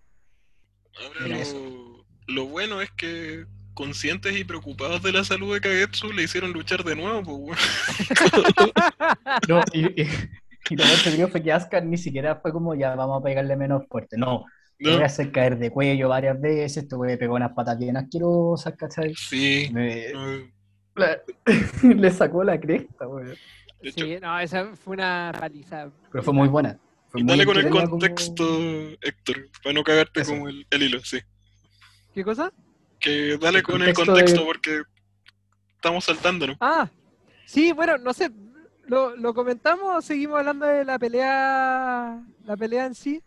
[1.01, 2.05] Ahora Mira lo, eso.
[2.27, 6.83] lo bueno es que conscientes y preocupados de la salud de Kagetsu le hicieron luchar
[6.83, 7.59] de nuevo, pues.
[9.47, 10.07] No, y, y,
[10.69, 13.55] y lo más entretenido fue que Asuka ni siquiera fue como ya vamos a pegarle
[13.55, 14.45] menos fuerte, no.
[14.79, 14.91] ¿no?
[14.91, 17.95] voy a hacer caer de cuello varias veces, te voy a pegar unas patas bien
[17.95, 19.13] asquerosas, ¿cachai?
[19.15, 19.69] Sí.
[19.71, 20.11] Me-
[20.95, 21.21] la-
[21.83, 23.33] le sacó la cresta, güey.
[23.83, 25.91] De hecho, sí, no, esa fue una paliza.
[26.11, 26.79] Pero fue muy buena.
[27.09, 28.59] Fue y muy dale con el entretenida como- contexto,
[29.01, 30.31] Héctor, para no cagarte Eso.
[30.31, 31.19] como el, el hilo, sí.
[32.13, 32.51] ¿Qué cosa?
[32.99, 34.81] Que dale El con el contexto contexto de- porque
[35.75, 36.57] estamos saltándonos.
[36.59, 36.89] Ah,
[37.45, 38.31] sí, bueno, no sé,
[38.85, 43.21] lo, lo comentamos o seguimos hablando de la pelea, la pelea en sí,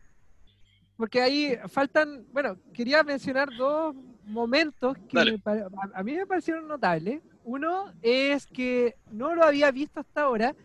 [0.96, 3.94] porque ahí faltan, bueno, quería mencionar dos
[4.26, 7.22] momentos que me a, a mí me parecieron notables.
[7.44, 10.56] Uno es que no lo había visto hasta ahora,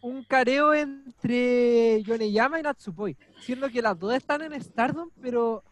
[0.00, 5.64] un careo entre Yoneyama y Natsupoi, siendo que las dos están en Stardom, pero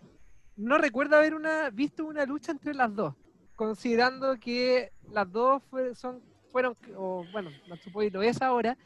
[0.57, 3.15] no recuerdo haber una, visto una lucha entre las dos,
[3.57, 8.77] considerando que las dos fue- son, fueron, o bueno, Natsupoi lo es ahora,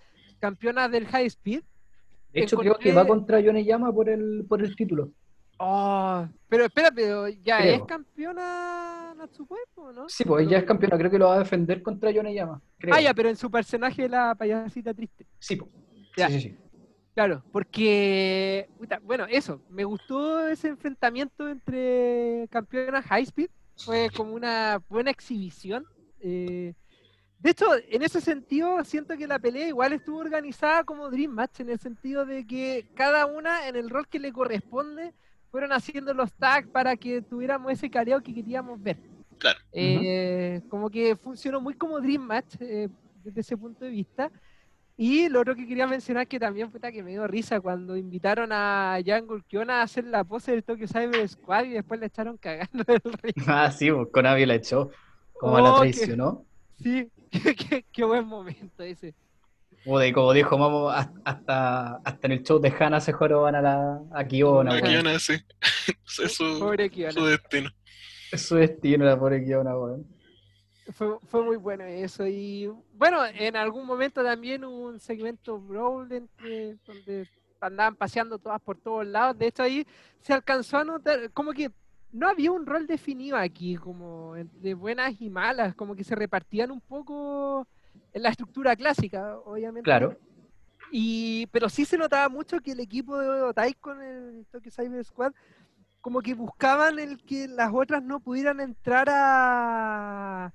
[0.40, 1.62] campeonas del High Speed.
[2.32, 5.12] De hecho, creo que va contra Yoneyama por el, por el título.
[5.64, 7.74] Oh, pero espera, pero ya Creo.
[7.76, 10.08] es campeona Natsupoi, ¿o ¿no?
[10.08, 12.60] Sí, pues ella es campeona, creo que lo va a defender contra Yoneyama.
[12.78, 12.92] Creo.
[12.92, 15.24] Ah, ya, pero en su personaje la payasita triste.
[15.38, 15.70] Sí, pues.
[16.16, 16.26] Ya.
[16.26, 16.56] Sí, sí, sí.
[17.14, 18.68] Claro, porque,
[19.04, 25.86] bueno, eso, me gustó ese enfrentamiento entre campeonas High Speed, fue como una buena exhibición.
[26.18, 26.74] eh,
[27.38, 31.58] de hecho, en ese sentido, siento que la pelea igual estuvo organizada como Dream Match,
[31.60, 35.12] en el sentido de que cada una en el rol que le corresponde
[35.52, 38.98] fueron haciendo los tags para que tuviéramos ese careo que queríamos ver.
[39.38, 39.60] Claro.
[39.72, 42.88] Eh, Como que funcionó muy como Dream Match eh,
[43.22, 44.32] desde ese punto de vista.
[44.96, 48.50] Y lo otro que quería mencionar que también puta que me dio risa cuando invitaron
[48.52, 52.36] a Jan Gulkiona a hacer la pose del Tokyo Cyber Squad y después le echaron
[52.36, 53.44] cagando del ring.
[53.46, 54.90] Ah, sí, pues Konami la echó.
[55.32, 56.44] Como la Oh, traicionó.
[56.82, 59.14] Sí, qué, qué- qué buen momento ese.
[59.84, 63.62] Como, de, como dijo Mamo, hasta, hasta, en el show de Hana se joroban a
[63.62, 64.72] la a Kiona.
[64.74, 65.04] Weón.
[65.04, 65.34] van así.
[66.22, 67.12] es su, Pobre Kiona.
[67.12, 67.70] su destino.
[68.30, 70.06] Es su destino la pobre Kiona, weón.
[70.92, 72.26] Fue, fue muy bueno eso.
[72.26, 77.28] Y bueno, en algún momento también hubo un segmento Brawl entre- donde
[77.60, 79.38] andaban paseando todas por todos lados.
[79.38, 79.86] De hecho, ahí
[80.20, 81.70] se alcanzó a notar, como que
[82.12, 86.70] no había un rol definido aquí, como entre buenas y malas, como que se repartían
[86.70, 87.66] un poco
[88.12, 89.84] en la estructura clásica, obviamente.
[89.84, 90.16] Claro.
[90.90, 95.02] Y, pero sí se notaba mucho que el equipo de Otai con el Tokyo Cyber
[95.04, 95.32] Squad
[96.02, 100.52] como que buscaban el que las otras no pudieran entrar a, a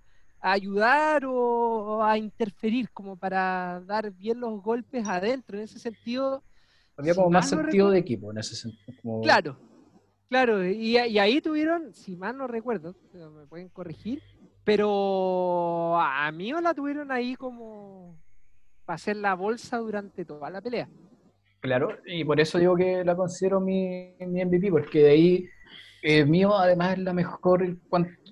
[0.51, 5.57] ayudar o, o a interferir como para dar bien los golpes adentro.
[5.57, 6.43] En ese sentido,
[6.97, 8.93] Había Si como más no sentido de equipo en ese sentido.
[9.01, 9.57] como- claro,
[10.29, 10.67] claro.
[10.67, 14.21] Y, y ahí tuvieron, si mal no recuerdo, me pueden corregir,
[14.67, 18.17] pero a mí la tuvieron ahí como
[18.83, 20.89] para hacer la bolsa durante toda la pelea.
[21.61, 25.45] Claro, y por eso digo que la considero mi, mi MVP, porque de ahí
[26.03, 27.77] eh, mío además es la mejor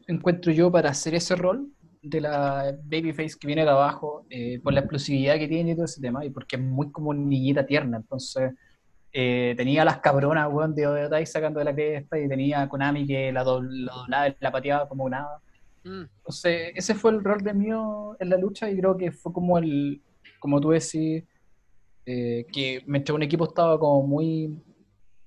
[0.07, 1.69] encuentro yo para hacer ese rol
[2.01, 5.86] de la babyface que viene de abajo, eh, por la explosividad que tiene y todo
[5.86, 8.53] ese tema, y porque es muy como niñita tierna, entonces
[9.13, 13.07] eh, tenía las cabronas, weón, de Odeotai sacando de la cresta, y tenía a Konami
[13.07, 15.39] que la, dobl- la doblaba la pateaba como nada.
[15.86, 19.31] Mm, Entonces, ese fue el rol de mío en la lucha y creo que fue
[19.33, 20.01] como el,
[20.39, 21.23] como tú decís,
[22.05, 24.61] eh, que mientras un equipo estaba como muy,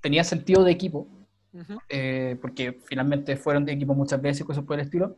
[0.00, 1.08] tenía sentido de equipo,
[1.52, 1.78] ujú.
[1.88, 5.16] eh, porque finalmente fueron de equipo muchas veces y cosas por el estilo,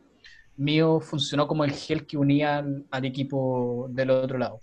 [0.57, 4.59] mío funcionó como el gel que unía al, al equipo del otro lado.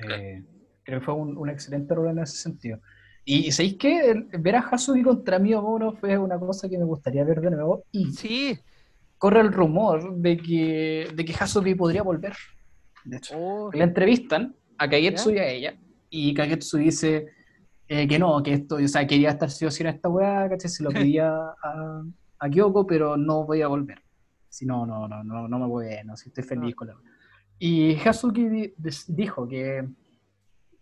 [0.00, 0.44] Eh,
[0.82, 2.80] creo que fue un, un excelente rol en ese sentido.
[3.24, 4.10] Y ¿sabéis qué?
[4.10, 7.50] El- ver a Hasubi contra Mio Mono fue una cosa que me gustaría ver de
[7.50, 7.84] nuevo.
[7.92, 8.58] Y Sí,
[9.18, 11.34] corre el rumor de que, de que
[11.76, 12.34] podría volver.
[13.04, 15.78] De hecho, oh, la entrevistan a Kagetsu y a ella,
[16.10, 17.26] y Kagetsu dice
[17.88, 20.48] eh, que no, que esto, o sea, quería estar sí o sí en esta weá,
[20.48, 20.70] ¿cachai?
[20.70, 22.02] Se lo pedía a,
[22.38, 24.00] a Kyoko, pero no voy a volver.
[24.48, 27.02] Si no, no, no, no, no me voy, no, si estoy feliz con la weá.
[27.58, 27.94] Y
[28.76, 29.86] des- dijo que,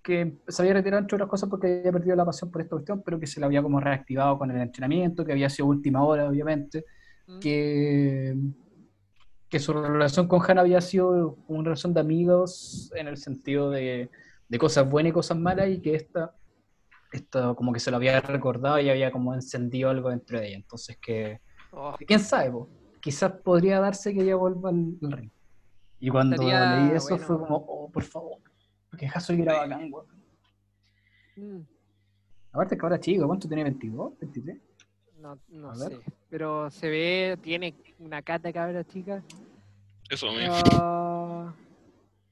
[0.02, 3.02] que se había retirado entre otras cosas porque había perdido la pasión por esta cuestión,
[3.04, 6.28] pero que se la había como reactivado con el entrenamiento, que había sido última hora,
[6.28, 6.84] obviamente,
[7.40, 8.36] que,
[9.48, 14.10] que su relación con Hannah había sido una relación de amigos en el sentido de,
[14.48, 16.34] de cosas buenas y cosas malas y que esta,
[17.12, 20.56] esta como que se lo había recordado y había como encendido algo dentro de ella.
[20.56, 21.40] Entonces que,
[21.72, 22.68] oh, quién sabe, po?
[23.00, 25.30] quizás podría darse que ella vuelva al, al ring.
[26.00, 27.24] Y cuando Estaría leí eso bueno.
[27.24, 28.38] fue como, oh, por favor,
[28.90, 30.06] porque Hazuki era bacán, weón.
[31.36, 31.66] mm,
[32.52, 33.64] Aparte que ahora chico, ¿cuánto tiene?
[33.64, 34.18] ¿22?
[34.18, 34.60] ¿23?
[35.22, 35.98] No, no sé.
[36.28, 39.22] Pero se ve, tiene una cata cabra chica.
[40.10, 40.54] Eso mismo.
[40.72, 41.54] Ah,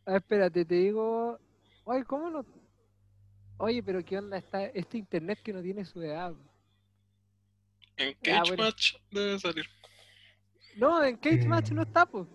[0.06, 1.38] ah, espérate, te digo.
[1.84, 2.44] Oye, ¿cómo no?
[3.58, 6.34] Oye, pero ¿qué onda está este internet que no tiene su edad?
[7.96, 8.64] En Cage bueno.
[8.64, 9.66] Match debe salir.
[10.76, 11.46] No, en Cage.
[11.46, 12.26] Match no está, pues.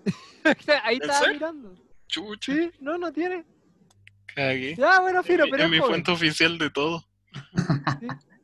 [0.84, 1.76] Ahí ¿En estaba mirando.
[2.08, 3.44] Chucha, Sí, no, no tiene.
[4.28, 4.76] cagué.
[4.76, 7.04] Ya, bueno, Firo, pero es mi fuente oficial de todo.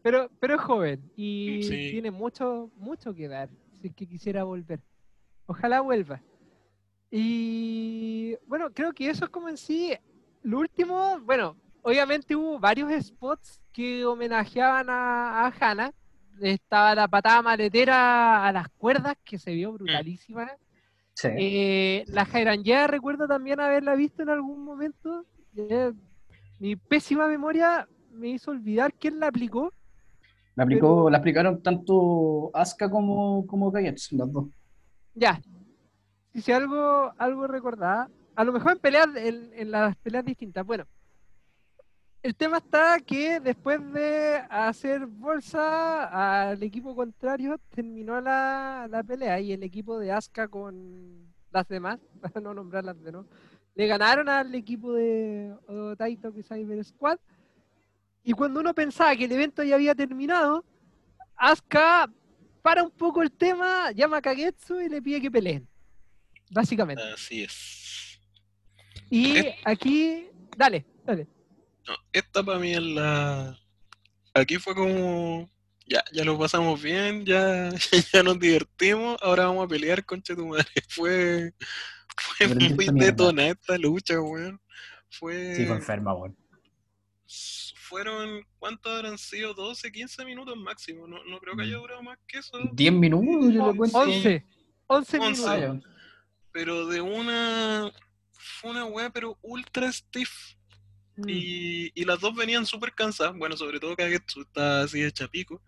[0.03, 1.91] Pero, pero es joven y Sí.
[1.91, 3.49] tiene mucho, mucho que dar
[3.79, 4.81] si es que quisiera volver.
[5.45, 6.21] Ojalá vuelva.
[7.09, 9.93] Y bueno, creo que eso es como en sí.
[10.43, 15.93] Lo último, bueno, obviamente hubo varios spots que homenajeaban a, a Hannah.
[16.41, 20.51] Estaba la patada maletera a las cuerdas, que se vio brutalísima.
[21.13, 21.27] Sí.
[21.37, 25.25] Eh, la Jairangea recuerdo también haberla visto en algún momento.
[25.55, 25.91] Eh,
[26.59, 29.71] mi pésima memoria me hizo olvidar quién la aplicó.
[30.55, 34.45] La, aplicó, pero- la aplicaron tanto Asuka como, como las dos.
[35.13, 35.41] Ya.
[36.33, 38.09] Si si algo, algo recordaba.
[38.35, 40.65] A lo mejor en peleas, en, en las peleas distintas.
[40.65, 40.85] Bueno.
[42.23, 49.39] el tema está que después de hacer bolsa al equipo contrario terminó la, la pelea
[49.39, 53.25] y el equipo de Asuka con las demás, para no nombrarlas de no,
[53.75, 55.53] le ganaron al equipo de
[55.97, 57.17] Taito Cyber Squad.
[58.23, 60.63] Y cuando uno pensaba que el evento ya había terminado,
[61.35, 62.11] Asuka
[62.61, 65.67] para un poco el tema, llama a Kagetsu y le pide que peleen.
[66.51, 67.01] Básicamente.
[67.13, 68.19] Así es.
[69.09, 71.27] Y aquí, dale, dale.
[71.87, 73.57] No, esta para mí es la.
[74.33, 75.49] Aquí fue como.
[75.87, 77.69] Ya, ya lo pasamos bien, ya,
[78.13, 80.65] ya nos divertimos, ahora vamos a pelear con madre.
[80.87, 81.53] Fue,
[82.37, 84.61] fue muy detonada esta lucha, weón.
[85.09, 85.55] Fue.
[85.55, 86.37] Sí, enferma, weón.
[87.91, 89.53] Fueron, ¿cuántos habrán sido?
[89.53, 91.05] 12, 15 minutos máximo.
[91.07, 91.65] No, no creo que Mm.
[91.67, 92.57] haya durado más que eso.
[92.71, 93.97] 10 minutos, yo lo cuento.
[93.99, 94.45] 11.
[94.87, 95.59] 11 Once.
[95.59, 95.91] minutos.
[96.53, 97.91] Pero de una.
[98.31, 100.31] Fue una weá, pero ultra stiff.
[101.17, 101.23] Mm.
[101.27, 103.37] Y, y las dos venían súper cansadas.
[103.37, 105.61] Bueno, sobre todo Kagetsu está así de chapico.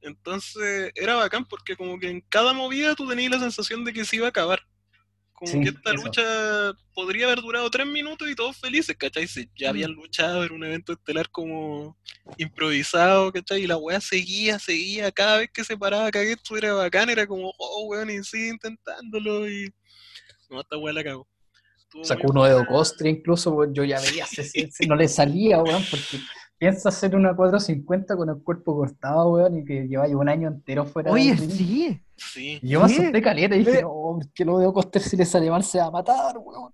[0.00, 4.04] Entonces era bacán porque como que en cada movida tú tenías la sensación de que
[4.04, 4.60] se iba a acabar.
[5.44, 6.04] Como Sí, que esta eso.
[6.04, 6.22] lucha
[6.94, 9.26] podría haber durado tres minutos y todos felices, ¿cachai?
[9.26, 9.70] Si ya Mm.
[9.70, 11.96] habían luchado, era un evento estelar como
[12.38, 13.62] improvisado, ¿cachai?
[13.62, 17.52] Y la weá seguía, seguía, cada vez que se paraba Kagetsu era bacán, era como,
[17.58, 19.70] oh, weón, y sigue intentándolo y...
[20.50, 21.00] No, esta weá la.
[21.00, 22.66] Estuvo Sacó uno de buena.
[22.66, 26.18] Docostre incluso, weón, yo ya veía, se- se- se- no le salía, weón, porque
[26.58, 30.84] piensa hacer una 450 con el cuerpo cortado, weón, y que lleva un año entero
[30.86, 31.50] fuera Oye, ring.
[31.50, 32.00] sí.
[32.16, 32.58] Sí.
[32.62, 33.82] Y yo me asusté caleta y dije, Eh.
[33.82, 36.72] no, que lo de Docostre si le sale mal se va a matar, weón.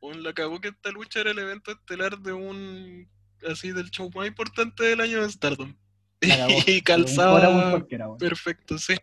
[0.00, 3.08] Weón, la cagó que esta lucha era el evento estelar de un
[3.48, 5.74] así del show más importante del año de Stardom.
[6.66, 7.84] Y calzaba
[8.18, 8.94] perfecto, sí.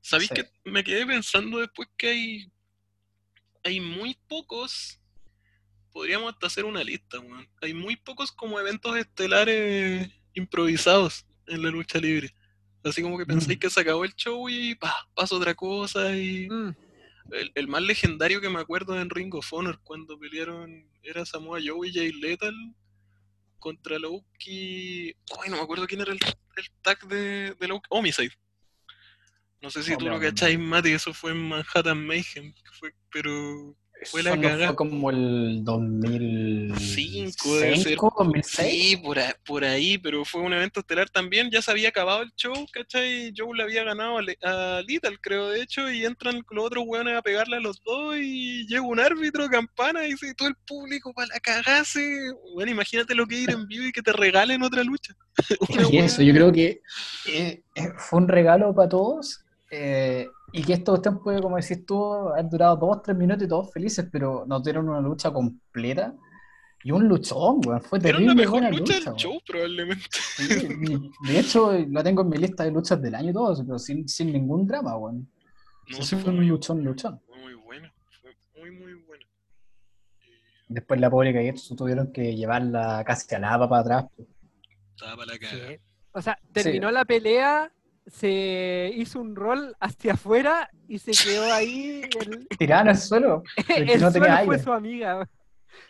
[0.00, 0.34] ¿Sabéis Sí.
[0.36, 2.52] que me quedé pensando después que hay
[3.64, 5.00] hay muy pocos
[5.92, 7.48] podríamos hasta hacer una lista, weón.
[7.62, 12.32] Hay muy pocos como eventos estelares improvisados en la lucha libre.
[12.88, 13.60] Así como que pensáis Mm.
[13.60, 16.74] que se acabó el show y pa, pasa otra cosa y Mm.
[17.32, 21.58] el, el más legendario que me acuerdo en Ring of Honor cuando pelearon era Samoa
[21.64, 22.54] Joe y Jay Lethal
[23.58, 25.14] contra Loki.
[25.42, 26.20] Ay, no me acuerdo quién era el,
[26.56, 27.86] el tag de, de Loki.
[27.90, 28.32] Homicide.
[29.60, 32.54] No sé si tú lo cacháis, Mati, eso fue en Manhattan Mayhem.
[32.78, 33.74] Fue, pero
[34.04, 34.66] Fue la cagá.
[34.68, 37.96] fue como el 5 debe ser.
[37.96, 38.70] 2005, 2006.
[38.70, 41.50] Sí, por, a- por ahí, pero fue un evento estelar también.
[41.50, 43.32] Ya se había acabado el show, ¿cachai?
[43.36, 46.84] Joe le había ganado a, Le- a Lethal, creo, de hecho, y entran los otros
[46.86, 50.56] hueones a pegarle a los dos y llega un árbitro, campana, y dice todo el
[50.66, 52.04] público para la cagase.
[52.54, 55.14] Bueno, imagínate lo que ir en vivo y que te regalen otra lucha.
[55.92, 56.80] Y eso, yo creo que
[57.26, 59.40] eh, eh, fue un regalo para todos.
[59.70, 63.48] eh, y que esta cuestión puede, como decís tú, haber durado dos, tres minutos y
[63.48, 66.14] todos felices, pero nos dieron una lucha completa.
[66.82, 67.82] Y un luchón, weón.
[67.82, 70.04] Fue Era terrible la mejor buena lucha lucha, del show, probablemente.
[70.10, 70.68] Sí,
[71.22, 73.78] y de hecho, la tengo en mi lista de luchas del año y todo, pero
[73.78, 75.28] sin, sin ningún drama, weón.
[75.90, 77.20] No, Sí, fue un muy, luchón, luchón.
[77.26, 77.90] fue muy bueno.
[78.22, 79.24] Fue muy, muy bueno.
[80.20, 84.04] Eh, Después la pobre Kagetsu tuvieron que llevarla casi a la para atrás.
[84.94, 85.68] Estaba para la caga.
[85.68, 85.76] Sí.
[86.12, 87.70] O sea, terminó la pelea,
[88.06, 92.02] se hizo un rol hacia afuera y se quedó ahí.
[92.20, 93.42] El, Tirada el suelo.
[93.56, 94.58] porque el no tenía suelo fue aire.
[94.64, 95.28] su amiga.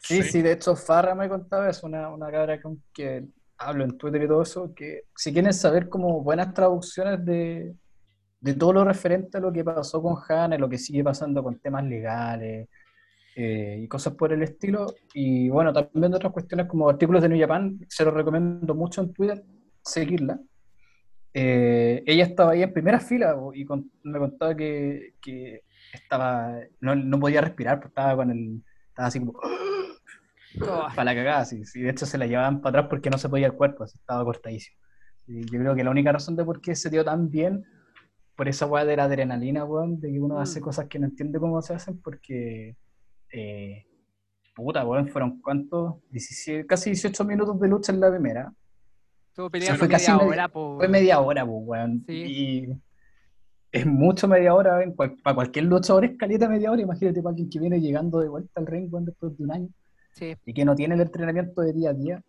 [0.01, 0.31] Sí, Sí.
[0.31, 3.25] sí, de hecho Farra me contaba, es una, una cabra con que
[3.59, 7.75] hablo en Twitter y todo eso, que si quieren saber como buenas traducciones de,
[8.41, 11.59] de todo lo referente a lo que pasó con Hannah, lo que sigue pasando con
[11.61, 12.69] temas legales
[13.37, 17.29] eh, y cosas por el estilo, y bueno, también de otras cuestiones como artículos de
[17.29, 19.43] New Japan, se los recomiendo mucho en Twitter,
[19.83, 20.39] seguirla.
[21.39, 26.95] Eh, ella estaba ahí en primera fila y con- me contaba que, que estaba, no,
[26.97, 29.35] no podía respirar, porque estaba con el, estaba así como
[30.63, 33.19] Oh, para la cagada, sí, sí, De hecho, se la llevaban para atrás porque no
[33.19, 34.79] se podía el cuerpo, así, estaba cortadísimo.
[35.27, 37.67] Y yo creo que la única razón de por qué se dio tan bien,
[38.35, 40.39] por esa weá de la adrenalina, weón, de que uno Mm.
[40.39, 42.77] hace cosas que no entiende cómo se hacen, porque,
[43.31, 43.85] eh,
[44.55, 48.51] puta, weón, fueron cuántos, 17, casi 18 minutos de lucha en la primera.
[49.37, 52.05] Estuvo peleando fue casi media media- hora, po, Fue media hora, pues, weón.
[52.07, 52.13] Sí.
[52.15, 52.69] Y
[53.71, 57.61] es mucho media hora, para cualquier luchador es caleta media hora, imagínate para alguien que
[57.61, 59.69] viene llegando de vuelta al ring, weón, después de un año
[60.13, 60.35] Sí.
[60.47, 62.23] y que no tiene el entrenamiento de día a día.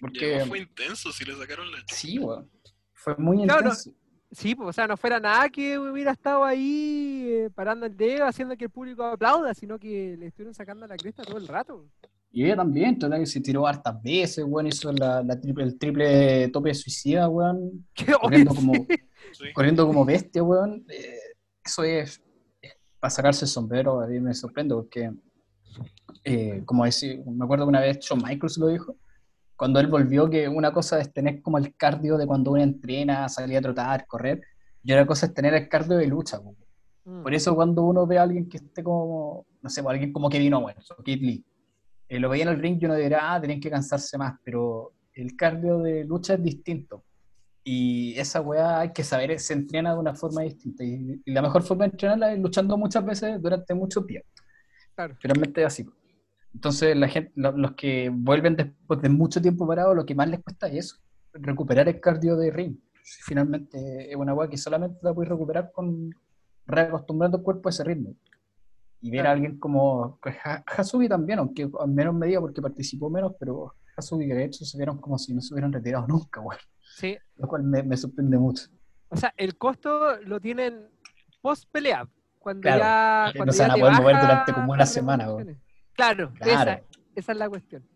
[0.00, 2.50] Porque fue intenso si le sacaron la sí, weón.
[2.94, 3.92] Fue muy Claro, no- intenso.
[4.32, 8.26] Sí, pues, o sea, no fuera nada que hubiera estado ahí eh, parando el dedo,
[8.26, 11.86] haciendo que el público aplauda, sino que le estuvieron sacando la cresta todo el rato.
[12.30, 15.78] Y ella también, total, que se tiró hartas veces, weón, hizo la, la triple, el
[15.78, 17.86] triple tope suicida, weón,
[18.20, 19.52] corriendo como, sí.
[19.54, 20.84] Corriendo como bestia, weón.
[20.88, 21.18] Eh,
[21.64, 22.22] eso es,
[22.60, 25.10] es para sacarse el sombrero, a mí me sorprende porque,
[26.24, 28.96] eh, como decir, me acuerdo que una vez Shawn Michaels lo dijo,
[29.56, 33.28] cuando él volvió, que una cosa es tener como el cardio de cuando uno entrena,
[33.28, 34.40] salir a trotar, correr,
[34.84, 36.40] y otra cosa es tener el cardio de lucha.
[36.40, 36.54] po.
[37.04, 37.22] Mm.
[37.22, 40.54] Por eso cuando uno ve a alguien que esté como, no sé, alguien como Kevin
[40.54, 41.44] Owens o Kid Lee,
[42.08, 44.92] eh, lo veía en el ring y uno dirá, ah, tienen que cansarse más, pero
[45.14, 47.04] el cardio de lucha es distinto.
[47.64, 50.84] Y esa weá hay que saber, se entrena de una forma distinta.
[50.84, 54.24] Y, y la mejor forma de entrenarla es luchando muchas veces durante muchos días.
[54.94, 55.14] Claro.
[55.20, 55.86] Finalmente es así.
[56.54, 60.28] Entonces, la gente, lo- los que vuelven después de mucho tiempo parado, lo que más
[60.28, 60.96] les cuesta es eso,
[61.34, 62.76] recuperar el cardio de ring.
[63.02, 66.10] Finalmente es una weá que solamente la puedes recuperar con
[66.66, 68.14] reacostumbrando el cuerpo a ese ritmo.
[69.00, 73.08] Y ver a alguien como pues, Ha- Hasugi también, aunque en menos medida porque participó
[73.10, 76.60] menos, pero Hasugi y Gaetsu se vieron como si no se hubieran retirado nunca, weón.
[76.96, 77.16] Sí.
[77.36, 78.64] Lo cual me, me sorprende mucho.
[79.08, 80.88] O sea, el costo lo tienen
[81.40, 82.08] post pelea.
[82.40, 83.32] Cuando Claro, ya.
[83.32, 85.38] que Cuando no se van a poder mover durante como una semana, weón.
[85.46, 85.68] revoluciones.
[85.94, 86.70] Claro, Claro.
[86.72, 86.82] Esa,
[87.14, 87.88] esa es la cuestión.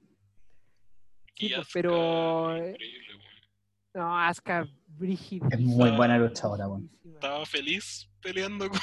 [1.34, 3.06] Sí, pues, pero- increíble.
[3.94, 5.48] No, Asuka Brígida.
[5.50, 6.90] Es muy buena luchadora, weón.
[7.04, 8.78] Estaba feliz peleando con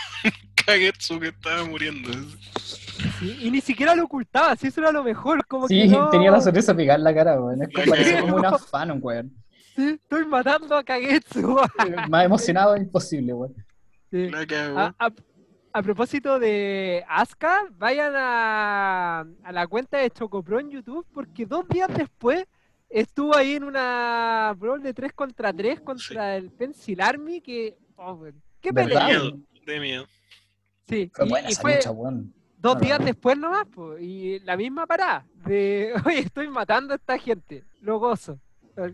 [0.74, 2.10] Kagetsu que estaba muriendo.
[3.20, 5.46] Sí, y ni siquiera lo ocultaba, si eso era lo mejor.
[5.48, 7.62] Como Sí, que no- tenía la sonrisa pegada en la cara, weón.
[7.64, 8.22] Es como, cagó.
[8.22, 9.32] como una fan, weón.
[9.76, 11.58] Sí, estoy matando a Kagetsu.
[12.10, 13.56] Más emocionado es imposible, weón.
[14.12, 14.30] Sí.
[14.76, 15.14] A, a-
[15.72, 21.68] a propósito de Asuka, vayan a, a la cuenta de Chocopro en YouTube porque dos
[21.70, 22.46] días después
[22.90, 27.78] estuvo ahí en una brawl de 3 contra 3 contra el Pencil Army que...
[27.98, 28.90] oh, weón, ¡Qué ¿Verdad?
[28.90, 29.08] de pelea!
[29.20, 29.38] miedo,
[29.68, 30.08] de miedo.
[30.90, 31.92] Sí, Fue y- buena y esa fue lucha,
[32.58, 37.18] dos días después nomás, po, y la misma parada de, oye, estoy matando a esta
[37.18, 38.40] gente, lo gozo.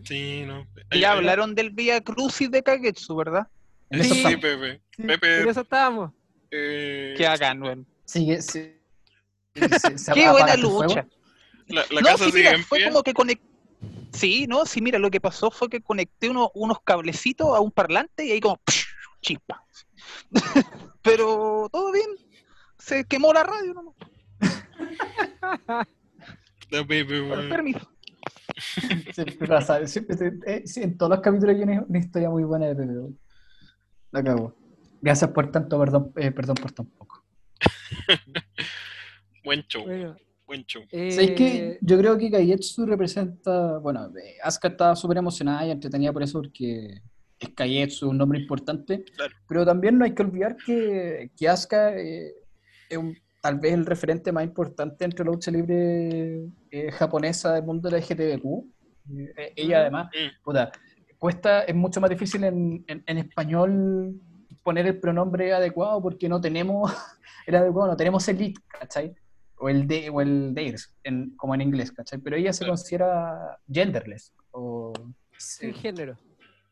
[0.04, 0.66] Sí, no.
[0.90, 3.46] Y ya hablaron del Vía Crucis de Kagetsu, ¿verdad?
[3.90, 4.24] En eso Sí.
[4.26, 4.36] Sí.
[4.36, 4.80] Pepe.
[4.96, 6.10] Sí, Pepe, en eso estábamos.
[6.50, 7.86] eh, Qué bacán, weón.
[8.04, 8.36] Sí.
[8.40, 8.76] Se
[9.54, 11.06] Qué buena lucha.
[11.68, 12.88] la, la no, casa sí, mira, fue pie.
[12.88, 13.44] como que conecté.
[14.12, 17.70] Sí, no, sí, mira, lo que pasó fue que conecté uno- unos cablecitos a un
[17.70, 18.85] parlante y ahí como ¡psh!
[19.26, 19.62] Chispa.
[21.02, 22.06] Pero todo bien.
[22.78, 23.94] Se quemó la radio, ¿no?
[26.70, 27.48] Con weón.
[27.48, 27.90] permiso.
[29.12, 30.16] Siempre pasa, siempre
[30.46, 32.92] eh, sí, en todos los capítulos hay una, una historia muy buena de Pepe.
[34.12, 34.54] La cago.
[35.02, 37.22] Gracias por tanto, perdón, eh, perdón por tan poco.
[39.44, 40.16] Buen show, Bueno,
[40.46, 40.82] buen show.
[40.90, 41.68] ¿Sabes qué?
[41.72, 46.22] eh, Yo creo que Kaietsu representa, bueno, eh, Asuka estaba súper emocionada y entretenida por
[46.22, 47.02] eso porque
[47.48, 49.34] es Kaietsu, un nombre importante, Claro.
[49.48, 52.32] pero también no hay que olvidar que, que Asuka eh,
[52.88, 57.64] es un- tal vez el referente más importante entre la lucha libre eh, japonesa del
[57.64, 58.64] mundo de la LGTBQ.
[59.36, 60.72] Eh, ella además, Mm, puta,
[61.18, 64.20] cuesta, es mucho más difícil en, en- en español
[64.62, 66.92] poner el pronombre adecuado porque no tenemos
[67.46, 69.14] el adecuado, no tenemos el it, ¿cachai?
[69.58, 72.18] O el de, o el theirs, en, como en inglés, ¿cachai?
[72.18, 72.72] Pero ella se Claro.
[72.72, 74.92] considera genderless, o
[75.38, 76.18] sin género,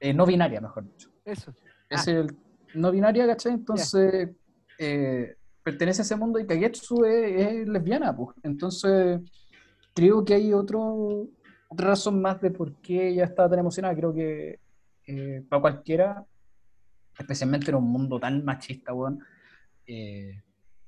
[0.05, 1.09] eh, no binaria, mejor dicho.
[1.25, 1.55] eso.
[1.89, 2.11] Es Ah.
[2.11, 2.37] el
[2.75, 3.53] no binaria, ¿cachai?
[3.53, 4.31] Entonces,
[4.79, 8.37] eh, pertenece a ese mundo y Kagetsu es, es lesbiana, pues.
[8.43, 9.21] Entonces,
[9.95, 11.27] creo que hay otro,
[11.69, 13.95] otra razón más de por qué ella estaba tan emocionada.
[13.97, 14.59] Creo que
[15.07, 16.25] eh, para cualquiera,
[17.19, 19.21] especialmente en un mundo tan machista, weón,
[19.87, 20.43] eh,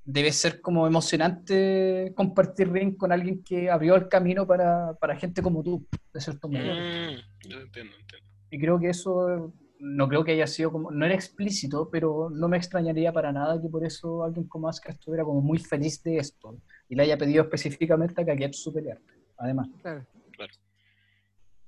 [0.05, 5.41] debe ser como emocionante compartir ring con alguien que abrió el camino para, para gente
[5.43, 6.63] como tú, de cierto modo.
[6.65, 8.26] mm, yo entiendo, entiendo.
[8.51, 12.49] Y creo que eso no creo que haya sido como, no era explícito, pero no
[12.49, 16.19] me extrañaría para nada que por eso alguien como Asuka estuviera como muy feliz de
[16.19, 16.57] esto
[16.89, 19.01] y le haya pedido específicamente a Kagetsu pelear,
[19.37, 19.69] además.
[19.83, 20.07] Claro.
[20.33, 20.53] Claro.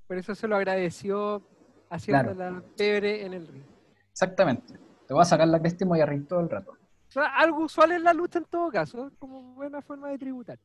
[0.06, 1.42] Por eso se lo agradeció
[1.90, 3.64] haciendo la pebre en el ring.
[4.10, 4.74] Exactamente.
[5.06, 6.72] Te voy a sacar la cresta y me voy a reír todo el rato.
[6.72, 10.58] O sea, algo usual en la lucha en todo caso, como buena forma de tributar.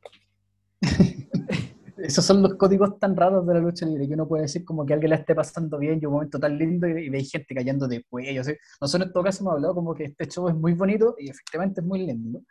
[1.98, 4.86] Esos son los códigos tan raros de la lucha libre, que uno puede decir como
[4.86, 7.54] que alguien le esté pasando bien y un momento tan lindo y, y veis gente
[7.54, 8.44] cayendo de cuello.
[8.44, 8.54] ¿sí?
[8.82, 11.82] Nosotros en todo caso hemos hablado como que este show es muy bonito y efectivamente
[11.82, 12.42] es muy lindo,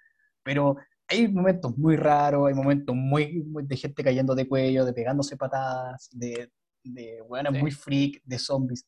[0.42, 0.76] pero
[1.08, 5.36] hay momentos muy raros, hay momentos muy, muy de gente cayendo de cuello, de pegándose
[5.36, 6.50] patadas, de,
[6.84, 7.60] de weones Sí.
[7.60, 8.86] muy freak, de zombies.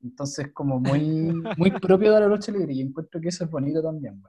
[0.00, 3.82] Entonces como muy, muy propio de la lucha libre y encuentro que eso es bonito
[3.82, 4.22] también.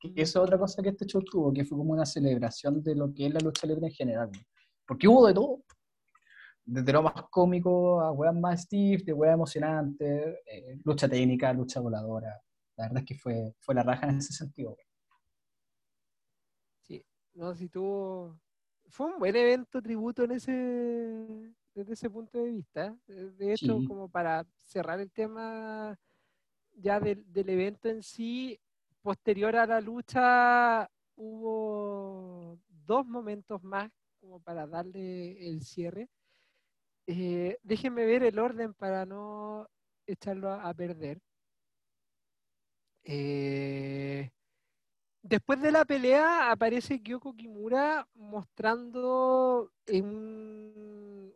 [0.00, 2.94] Que eso es otra cosa que este show tuvo, que fue como una celebración de
[2.96, 4.30] lo que es la lucha libre en general.
[4.86, 5.62] Porque hubo de todo.
[6.66, 11.80] Desde lo más cómico a weas más stiff, de weas emocionantes, eh, lucha técnica, lucha
[11.80, 12.40] voladora.
[12.76, 14.76] La verdad es que fue, fue la raja en ese sentido.
[16.82, 17.04] Sí,
[17.34, 18.38] no, si tuvo.
[18.88, 22.96] Fue un buen evento tributo en ese, desde ese punto de vista.
[23.06, 23.86] De hecho, Sí.
[23.86, 25.98] como para cerrar el tema
[26.76, 28.58] ya del, del evento en sí,
[29.02, 33.90] posterior a la lucha hubo dos momentos más
[34.24, 36.08] como para darle el cierre.
[37.06, 39.68] eh, déjenme ver el orden para no
[40.06, 41.20] echarlo a, perder.
[43.04, 44.30] Eh,
[45.22, 49.70] después de la pelea aparece Kyoko Kimura mostrando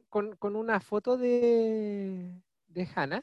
[0.09, 3.23] con una foto de, de Hana.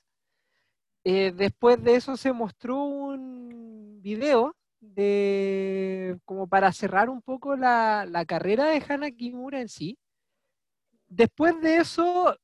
[1.03, 4.55] Eh, después de eso se mostró un video
[4.93, 9.97] de como para cerrar un poco la, la carrera de Hana Kimura en sí.
[11.07, 12.37] Después de eso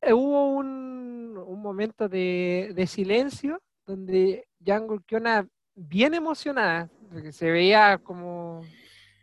[0.00, 7.50] eh, hubo un, un momento de, de silencio donde Yang Kiona bien emocionada, porque se
[7.50, 8.62] veía como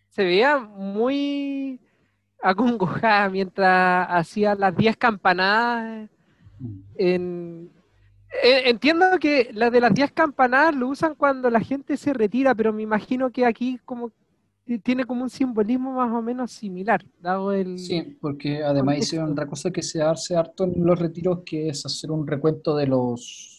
[0.10, 1.82] se veía muy
[2.41, 6.10] acongojada mientras hacía las 10 campanadas
[6.95, 7.82] en, eh,
[8.41, 12.73] entiendo que la de las 10 campanadas lo usan cuando la gente se retira, pero
[12.73, 14.11] me imagino que aquí como
[14.65, 19.03] t- tiene como un simbolismo más o menos similar, dado el Sí, porque además Contexto.
[19.15, 22.76] hicieron otra cosa que se hace harto en los retiros, que es hacer un recuento
[22.76, 23.49] de los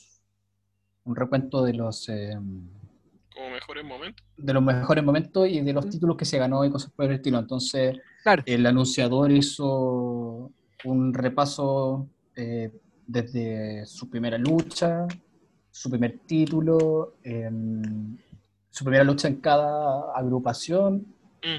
[1.07, 2.31] un recuento de los eh,
[3.35, 4.25] Como mejores momentos.
[4.39, 5.91] de los mejores momentos y de los Mm.
[5.91, 7.39] títulos que se ganó y cosas por el estilo.
[7.39, 8.43] Entonces, Claro.
[8.47, 10.51] el anunciador hizo
[10.85, 12.73] un repaso eh,
[13.07, 15.07] desde su primera lucha,
[15.71, 18.17] su primer título, em,
[18.71, 21.07] su primera lucha en cada agrupación,
[21.43, 21.59] Mm.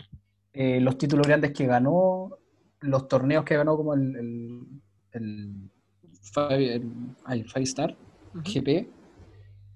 [0.54, 2.38] eh, los títulos grandes que ganó,
[2.82, 4.62] los torneos que ganó como el, el,
[5.12, 5.54] el,
[6.34, 6.82] Five-
[7.30, 7.96] el- Five Star.
[8.34, 8.90] GP.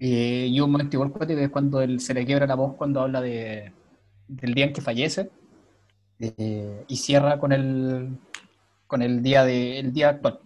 [0.01, 3.01] Eh, y un momento igual que es cuando él se le quiebra la voz cuando
[3.01, 3.71] habla de,
[4.27, 5.29] del día en que fallece.
[6.19, 8.17] Eh, y cierra con el,
[8.87, 10.39] con el día de, el día actual.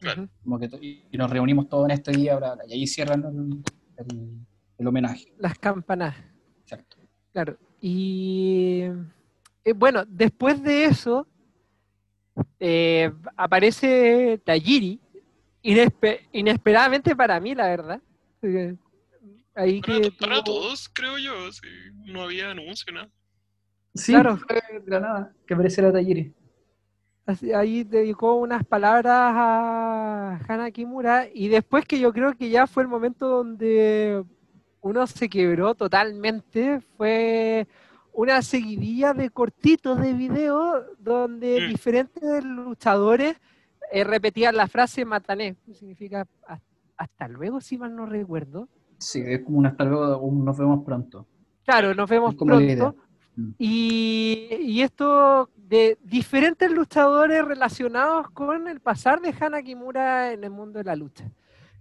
[0.00, 0.22] Claro.
[0.24, 0.30] Ujú.
[0.44, 3.24] Como que to- y nos reunimos todos en este día, bla, bla, y ahí cierran
[3.24, 3.62] el,
[3.96, 4.46] el-
[4.78, 5.32] el homenaje.
[5.38, 6.16] Las campanadas.
[6.62, 6.96] Exacto.
[7.32, 7.56] Claro.
[7.80, 8.82] Y
[9.64, 11.26] eh, bueno, después de eso
[12.60, 15.00] eh, aparece Tajiri,
[15.62, 18.00] inespe- inesperadamente para mí, la verdad.
[19.54, 21.50] Ahí Para, que para tuvo- todos, creo yo.
[21.52, 21.60] sí,
[22.06, 23.08] no había anuncio, nada.
[23.94, 24.36] Sí, Claro.
[24.36, 26.34] fue de la nada, que aparece la Tajiri.
[27.26, 32.66] Así- ahí dedicó unas palabras a Hana Kimura y después que yo creo que ya
[32.66, 34.24] fue el momento donde
[34.80, 37.66] uno se quebró totalmente, fue
[38.12, 41.68] una seguidilla de cortitos de video donde Mm.
[41.68, 43.36] diferentes luchadores
[43.92, 46.60] eh, repetían la frase matané, que significa "Has-
[46.96, 48.68] hasta luego, si mal no recuerdo.
[48.98, 51.24] Sí, es como un hasta luego, un nos vemos pronto.
[51.64, 52.96] Claro, nos vemos pronto.
[53.36, 53.50] Mm.
[53.58, 60.50] Y, y esto de diferentes luchadores relacionados con el pasar de Hana Kimura en el
[60.50, 61.30] mundo de la lucha.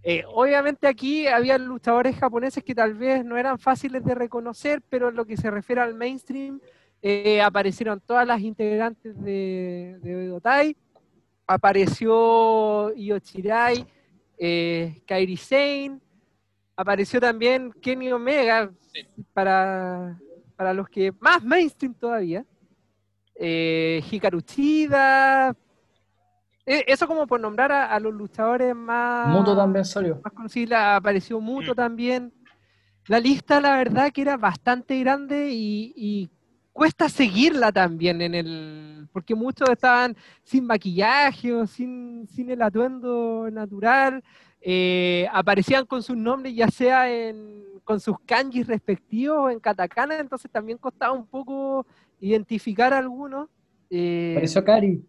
[0.07, 5.09] Eh, obviamente aquí había luchadores japoneses que tal vez no eran fáciles de reconocer, pero
[5.09, 6.59] en lo que se refiere al mainstream,
[7.01, 10.77] eh, aparecieron todas las integrantes de, de Dotai,
[11.47, 13.85] apareció Io Chirai,
[14.37, 15.99] eh, Kairi Sane,
[16.75, 18.71] apareció también Kenny Omega,
[19.33, 20.19] para,
[20.55, 22.45] para los que más mainstream todavía.
[23.35, 25.55] Eh, Hikaru Shida.
[26.65, 30.19] Eh, eso como por nombrar a, a los luchadores más, Muto también salió.
[30.23, 30.69] más conocidos.
[30.71, 31.75] La- Apareció Muto Mm.
[31.75, 32.33] también.
[33.07, 36.29] La lista, la verdad, que era bastante grande y, y
[36.73, 39.07] cuesta seguirla también en el.
[39.13, 44.23] Porque muchos estaban sin maquillaje o sin, sin el atuendo natural.
[44.67, 50.17] Eh, aparecían con sus nombres, ya sea en, con sus kanjis respectivos o en katakana,
[50.17, 51.85] entonces también costaba un poco
[52.19, 53.47] identificar a algunos.
[53.91, 55.05] Eh, Apareció Kari.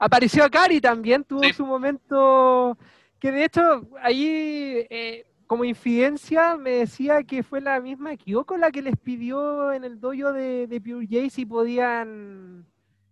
[0.00, 1.52] Apareció Akari también, tuvo Sí.
[1.52, 2.76] su momento
[3.20, 8.72] que de hecho ahí eh, como infidencia me decía que fue la misma Kyoko la
[8.72, 12.66] que les pidió en el dojo de, de Pure J si podían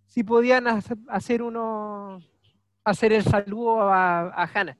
[0.06, 2.18] si podían hacer, hacer uno
[2.82, 4.76] hacer el saludo a, a Hannah.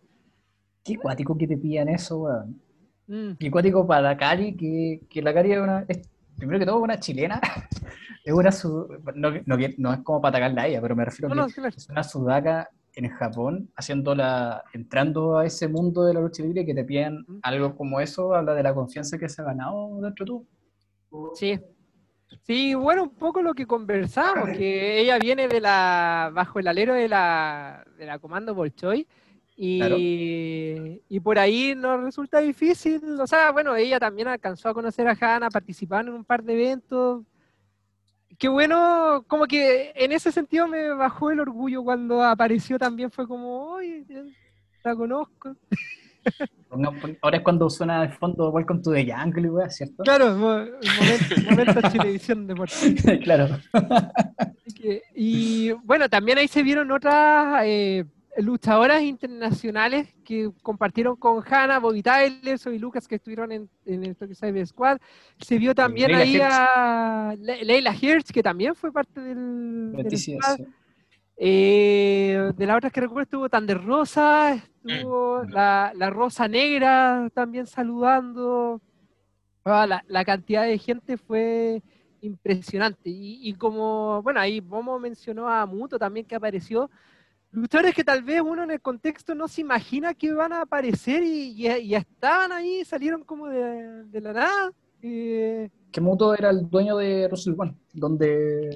[0.85, 2.61] Qué cuático que te pillan eso, weón.
[3.07, 5.85] Mm, Qué cuático para la Cari, que, que la Cari es una.
[5.89, 7.41] es, primero que todo, una chilena.
[8.25, 8.51] es una.
[9.15, 11.41] no, no, que- no es como para atacarla a ella, pero me refiero No, que
[11.41, 11.75] no, claro.
[11.77, 16.65] es una sudaca en Japón, haciendo la, entrando a ese mundo de la lucha libre,
[16.67, 17.39] que te piden Mm.
[17.43, 20.47] algo como eso, habla de la confianza que se ha ganado dentro de tú.
[21.35, 21.59] Sí.
[22.47, 26.95] Sí, bueno, un poco lo que conversamos, que ella viene de la, bajo el alero
[26.95, 29.07] de la, de la Comando Bolchoy,
[29.63, 29.97] y, Claro.
[29.99, 35.15] y por ahí nos resulta difícil, o sea, bueno, ella también alcanzó a conocer a
[35.21, 37.25] Hanna, participaron en un par de eventos.
[38.39, 43.29] Qué bueno, como que en ese sentido me bajó el orgullo cuando apareció también, fue
[43.29, 44.03] como, oye,
[44.83, 45.55] la conozco.
[47.23, 50.03] Ahora es cuando suena de fondo Welcome to the Jungle, weón, ¿cierto?
[50.05, 53.19] Claro, mo- momento, momento televisión deportiva.
[53.25, 53.59] claro.
[54.81, 58.05] Que- y bueno, también ahí se vieron otras eh,
[58.43, 64.17] luchadoras internacionales que compartieron con Hannah, Bobby Tyler, Soy Lucas, que estuvieron en, en el
[64.17, 64.99] Tokyo Cyber Squad.
[65.39, 66.45] Se vio también Leila ahí Hirsch.
[66.51, 70.61] a Le- Leila Hirsch, que también fue parte del, del squad.
[71.43, 77.67] Eh, de las otras que recuerdo estuvo Tander Rosa, estuvo la, la Rosa Negra también
[77.67, 78.81] saludando.
[79.65, 81.83] Ah, la, la cantidad de gente fue
[82.21, 83.09] impresionante.
[83.09, 86.91] Y, y como, bueno, ahí Momo mencionó a Muto también que apareció.
[87.53, 91.23] Luchadores que tal vez uno en el contexto no se imagina que van a aparecer
[91.25, 94.73] y, y- y estaban ahí, salieron como de, de la nada.
[95.03, 98.71] Eh, Que Muto era el dueño de Russell One, donde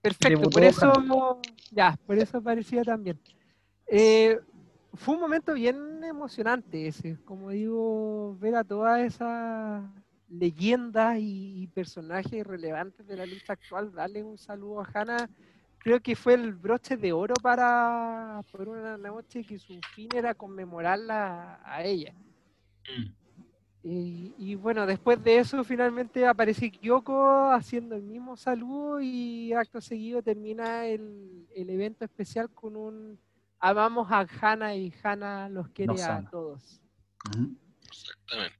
[0.00, 1.40] Perfecto, por eso,
[1.72, 3.18] ya, por eso aparecía también.
[3.88, 4.38] Eh,
[4.94, 9.82] fue un momento bien emocionante ese, como digo, ver a todas esas
[10.28, 15.28] leyendas y, y personajes relevantes de la lucha actual, darle un saludo a Hannah,
[15.86, 20.34] creo que fue el broche de oro para por una noche que su fin era
[20.34, 22.12] conmemorarla a ella.
[23.84, 29.80] Y, y bueno, después de eso finalmente aparece Kyoko haciendo el mismo saludo y acto
[29.80, 33.16] seguido termina el, el evento especial con un
[33.60, 36.82] amamos a Hannah y Hannah los quiere Nos a todos.
[37.86, 38.56] Exactamente.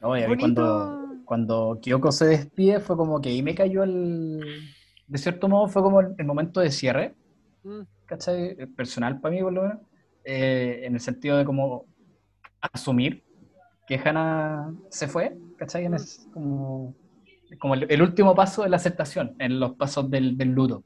[0.00, 0.40] No, y ahí Bonito.
[0.40, 4.40] cuando, cuando Kyoko se despide fue como que ahí me cayó el...
[5.14, 7.14] De cierto modo fue como el, el momento de cierre,
[7.62, 8.56] Mm, ¿cachai?
[8.58, 9.78] Eh, Personal para mí, por lo menos.
[10.24, 11.86] eh, en el sentido de como
[12.60, 13.22] asumir
[13.86, 15.84] que Hannah se fue, ¿cachai?
[15.84, 16.96] En es como,
[17.60, 20.82] como el, el último paso de la aceptación, en los pasos del, del luto.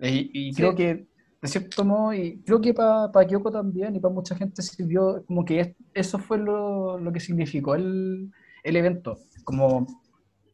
[0.00, 0.56] Y, y Sí.
[0.56, 1.06] creo que,
[1.42, 5.44] de cierto modo, y creo que para Kyoko también y para mucha gente sirvió, como
[5.44, 8.30] que es- eso fue lo, lo que significó el,
[8.64, 9.86] el evento, como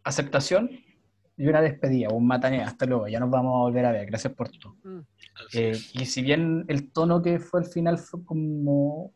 [0.05, 0.71] aceptación
[1.43, 4.33] y una despedida, un matané, hasta luego, ya nos vamos a volver a ver, gracias
[4.35, 4.77] por todo.
[4.85, 5.01] mm.
[5.55, 9.13] Eh, y si bien el tono que fue al final fue como.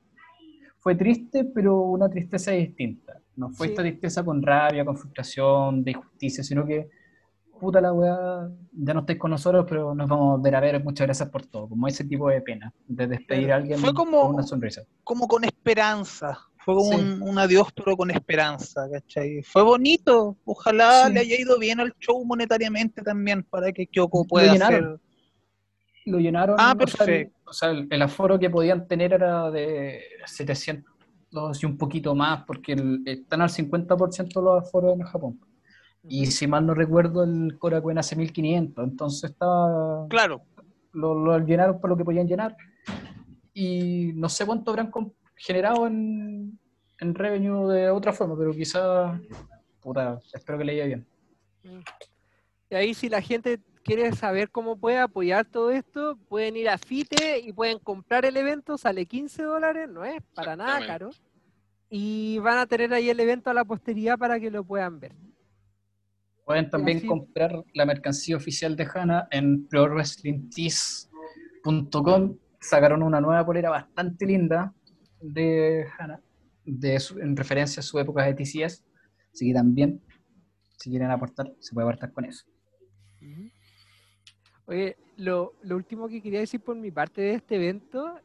[0.79, 3.19] fue triste, pero una tristeza distinta.
[3.37, 3.73] No fue Sí.
[3.73, 6.89] esta tristeza con rabia, con frustración, de injusticia, sino que.
[7.61, 10.83] Puta la weá, ya no estáis con nosotros, pero nos vamos a volver a ver.
[10.85, 11.69] Muchas gracias por todo.
[11.69, 14.83] Como ese tipo de pena, de despedir a alguien Fue como- con una sonrisa.
[15.05, 16.37] como con esperanza.
[16.65, 17.05] Fue como Sí.
[17.05, 19.43] un, un adiós, pero con esperanza, ¿cachai?
[19.43, 20.37] Fue bonito.
[20.45, 21.13] Ojalá Sí.
[21.13, 24.85] le haya ido bien al show monetariamente también para que Kyoko Lo pueda llenaron.
[24.85, 25.01] hacer.
[26.07, 26.57] Lo llenaron.
[26.59, 27.39] Ah, perfecto.
[27.47, 30.85] O sea, el, el aforo que podían tener era de 700
[31.63, 35.41] y un poquito más, porque el- están al 50% los aforos en Japón.
[36.07, 40.43] Y si mal no recuerdo, el Korakuen hace 1500, entonces estaba, Claro,
[40.93, 42.57] lo, lo llenaron por lo que podían llenar.
[43.55, 46.59] Y no sé cuánto habrán com- generado en,
[47.01, 49.21] en revenue de otra forma, pero quizá,
[49.81, 51.07] puta, espero que le haya bien.
[52.71, 56.79] Y ahí si la gente quiere saber cómo puede apoyar todo esto, pueden ir a
[56.79, 61.11] FITE y pueden comprar el evento, sale 15 dólares, no es para nada caro.
[61.91, 65.15] Y van a tener ahí el evento a la posteridad para que lo puedan ver.
[66.45, 72.37] Pueden también así- comprar la mercancía oficial de Hana en prowrestlingtees.com.
[72.61, 74.73] Sacaron una nueva polera bastante linda
[75.33, 76.21] de Hana,
[76.65, 78.85] de su- en referencia a su época de TCS.
[79.33, 80.01] Así que también,
[80.79, 82.45] si quieren aportar, se puede aportar con eso.
[84.67, 88.19] Oye, lo, lo último que quería decir por mi parte de este evento,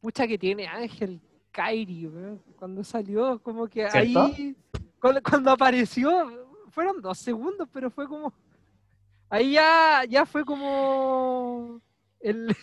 [0.00, 2.10] pucha que tiene Ángel Kairi,
[2.56, 4.24] cuando salió, como que ¿Cierto?
[4.32, 4.56] ahí,
[5.00, 6.10] cuando, cuando apareció,
[6.70, 8.32] fueron dos segundos, pero fue como,
[9.28, 11.80] ahí ya, ya fue como
[12.20, 12.54] el,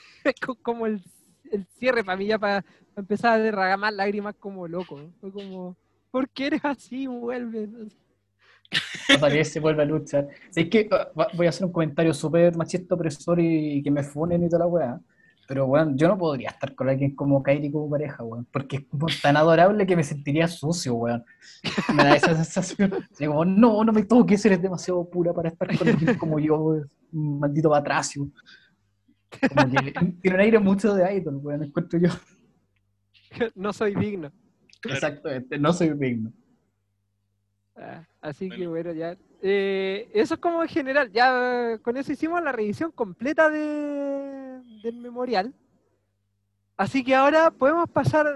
[0.46, 1.04] co- como el,
[1.52, 2.64] el cierre para mí, ya para,
[2.96, 5.76] empezar a derramar lágrimas como loco, fue como,
[6.12, 7.08] ¿por qué eres así?
[7.08, 7.70] Vuelve.
[9.10, 10.28] Hasta que se vuelve a luchar.
[10.56, 14.44] Es que uh, voy a hacer un comentario súper machista, opresor y, que me funen
[14.44, 15.00] y toda la weá.
[15.48, 18.48] Pero, weón, yo no podría estar con alguien como Kairi como pareja, weón.
[18.52, 21.24] Porque es como tan adorable que me sentiría sucio, weón.
[21.94, 22.92] Me da esa sensación.
[23.12, 26.58] Así como, no, no me toques, eres demasiado pura para estar con alguien como yo,
[26.58, 26.90] weón.
[27.12, 28.28] Maldito batracio.
[29.50, 29.92] Como que
[30.22, 32.10] tiene un aire mucho de idol, weón, encuentro yo.
[33.56, 34.32] no soy digno.
[34.84, 36.32] Exactamente, no soy digno.
[37.76, 38.70] Ah, así que Bueno.
[38.72, 39.18] bueno, ya.
[39.42, 41.12] eh, eso es como en general.
[41.12, 45.54] Ya con eso hicimos la revisión completa de, del memorial.
[46.78, 48.28] Así que ahora podemos pasar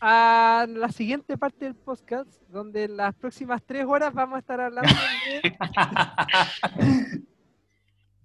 [0.00, 4.60] a la siguiente parte del podcast, donde en las próximas tres horas vamos a estar
[4.60, 4.90] hablando
[5.42, 5.56] de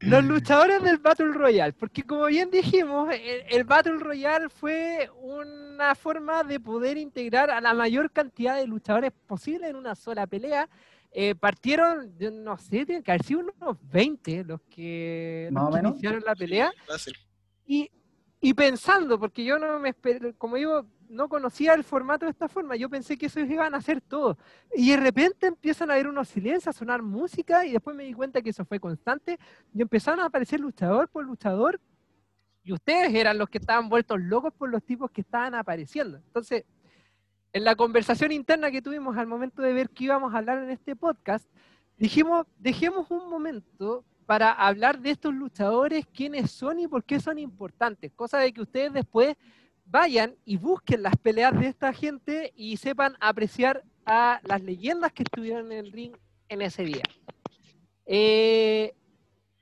[0.01, 1.73] los luchadores del Battle Royale.
[1.73, 7.61] Porque como bien dijimos, el, el Battle Royale fue una forma de poder integrar a
[7.61, 10.67] la mayor cantidad de luchadores posible en una sola pelea.
[11.13, 15.81] Eh, partieron, yo no sé, tienen que haber sido unos 20 los que, los que
[15.89, 16.71] iniciaron la pelea.
[16.87, 17.13] Fácil.
[17.65, 17.89] Y
[18.43, 22.47] y pensando, porque yo no me esper- como digo, no conocía el formato de esta
[22.47, 24.37] forma, yo pensé que eso iban a hacer todo.
[24.73, 28.13] Y de repente empiezan a haber unos silencios, a sonar música, y después me di
[28.13, 29.37] cuenta que eso fue constante,
[29.73, 31.79] y empezaron a aparecer luchador por luchador,
[32.63, 36.17] y ustedes eran los que estaban vueltos locos por los tipos que estaban apareciendo.
[36.17, 36.63] Entonces,
[37.53, 40.69] en la conversación interna que tuvimos al momento de ver que íbamos a hablar en
[40.69, 41.45] este podcast,
[41.97, 47.37] dijimos, dejemos un momento para hablar de estos luchadores, quiénes son y por qué son
[47.37, 49.35] importantes, cosa de que ustedes después
[49.91, 55.23] vayan y busquen las peleas de esta gente y sepan apreciar a las leyendas que
[55.23, 56.15] estuvieron en el ring
[56.49, 57.03] en ese día.
[58.05, 58.93] Eh,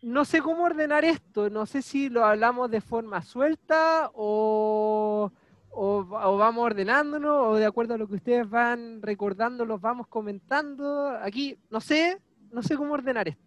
[0.02, 5.32] no sé cómo ordenar esto, no sé si lo hablamos de forma suelta o,
[5.72, 10.08] o, o vamos ordenándonos o de acuerdo a lo que ustedes van recordando los vamos
[10.08, 11.10] comentando.
[11.22, 13.44] Aquí, no sé, no sé cómo ordenar esto.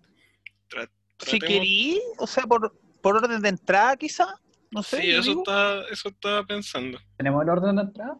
[0.68, 4.26] Tra- Si querí, o sea, por, por orden de entrada quizá,
[4.72, 5.00] no sé.
[5.00, 5.42] Sí, yo eso digo.
[5.42, 6.98] estaba, eso estaba pensando.
[7.16, 8.18] ¿Tenemos el orden de entrada?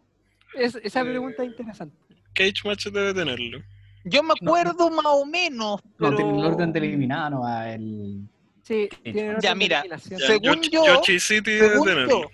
[0.55, 1.97] Es- esa Eh, pregunta es interesante.
[2.33, 3.59] Cage Match debe tenerlo.
[4.05, 4.49] Yo me No.
[4.49, 6.11] acuerdo más o menos, pero...
[6.11, 8.27] No, tiene el orden de eliminada, no va el...
[8.63, 9.83] Sí, Ya, tiene mira.
[9.89, 12.21] Ya, Según Yoshi- yo- Yoshi City debe según tenerlo.
[12.21, 12.27] yo,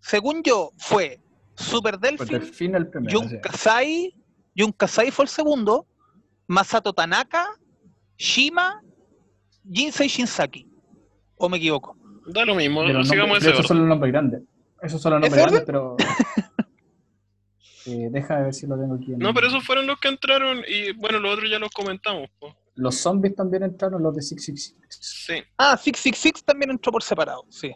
[0.00, 1.20] según yo, fue
[1.54, 3.18] Super Delfín el primero.
[3.20, 3.36] Jun sí.
[3.40, 4.14] Kasai,
[4.56, 5.86] Jun Kasai fue el segundo,
[6.48, 7.48] Masato Tanaka,
[8.18, 8.82] Shima,
[9.70, 10.68] Jinsei Shinsaki.
[11.36, 11.96] ¿O me equivoco?
[12.26, 14.42] Da lo mismo, De sigamos nombres- ese esos son los nombres grandes.
[14.82, 15.96] Esos son los ¿Ese nombres grandes, pero...
[17.86, 19.12] Eh, déjame ver si lo tengo aquí.
[19.12, 22.30] en- No, pero esos fueron los que entraron y bueno, los otros ya los comentamos.
[22.38, 22.56] po.
[22.76, 24.98] Los zombies también entraron, los de 666.
[25.00, 27.70] Sí, Ah, 666 también entró por separado, sí.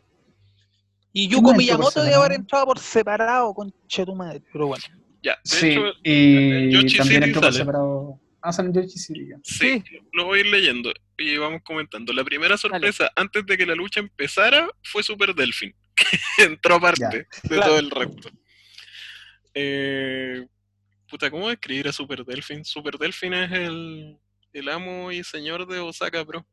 [1.12, 4.82] Y ¿Quién Yuko Miyamoto debe haber entrado por separado, concha tu madre, pero bueno.
[5.22, 5.32] ya.
[5.32, 8.20] De Sí, hecho, y Yoshi también entró por separado.
[8.40, 9.28] Ah, City.
[9.30, 9.36] ya.
[9.42, 9.82] sí,
[10.12, 12.12] lo voy a ir leyendo y vamos comentando.
[12.12, 15.74] La primera sorpresa antes de que la lucha empezara fue Super Delfin,
[16.36, 17.08] que entró aparte Ya.
[17.10, 17.62] de Claro.
[17.66, 18.30] todo el resto.
[19.54, 20.46] Eh,
[21.10, 22.64] puta, ¿cómo describir a Super Delfin?
[22.64, 24.16] Super Delfin es el,
[24.52, 26.46] el amo y señor de Osaka Pro.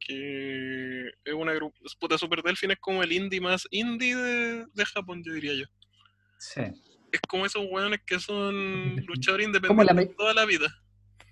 [0.00, 1.76] Que es una grupo.
[2.00, 5.64] Puta, Super Delfin es como el indie más indie de, de Japón, yo diría yo.
[6.38, 6.62] Sí.
[7.12, 10.66] Es como esos weones que son luchadores la independientes toda la vida.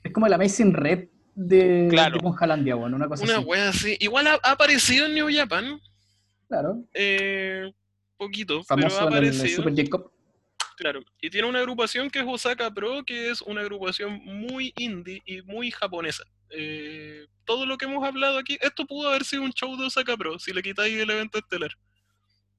[0.02, 2.14] Es como el Amazing Red de, Claro.
[2.14, 3.44] de Conjalandia, bueno, una cosa Una así.
[3.44, 3.96] wea así.
[4.00, 5.80] Igual ha, ha aparecido en New Japan.
[6.48, 6.84] Claro.
[6.94, 7.72] eh,
[8.16, 9.56] poquito, pero Famoso ha en el aparecido.
[9.56, 10.12] Super Jacob.
[10.76, 11.00] Claro.
[11.20, 15.42] Y tiene una agrupación que es Osaka Pro, que es una agrupación muy indie y
[15.42, 16.22] muy japonesa.
[16.50, 20.16] Eh, todo lo que hemos hablado aquí, esto pudo haber sido un show de Osaka
[20.16, 21.70] Pro, si le quitáis el evento estelar.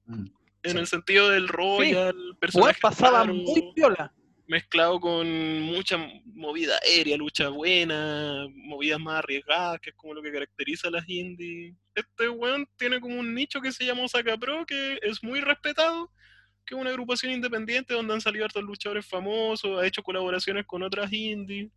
[0.06, 0.26] Mm.
[0.62, 0.78] En Sí.
[0.78, 4.12] el sentido del Royal, Bueno, personaje pasaba raro, muy piola.
[4.48, 10.32] mezclado con mucha movida aérea, lucha buena, movidas más arriesgadas, que es como lo que
[10.32, 11.76] caracteriza a las indies.
[11.94, 16.10] Este weón tiene como un nicho que se llama Osaka Pro, que es muy respetado,
[16.64, 20.82] que es una agrupación independiente donde han salido hartos luchadores famosos, ha hecho colaboraciones con
[20.82, 21.70] otras indies.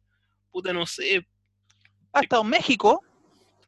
[0.49, 1.26] Puta, no sé.
[2.14, 3.03] Ha estado en México,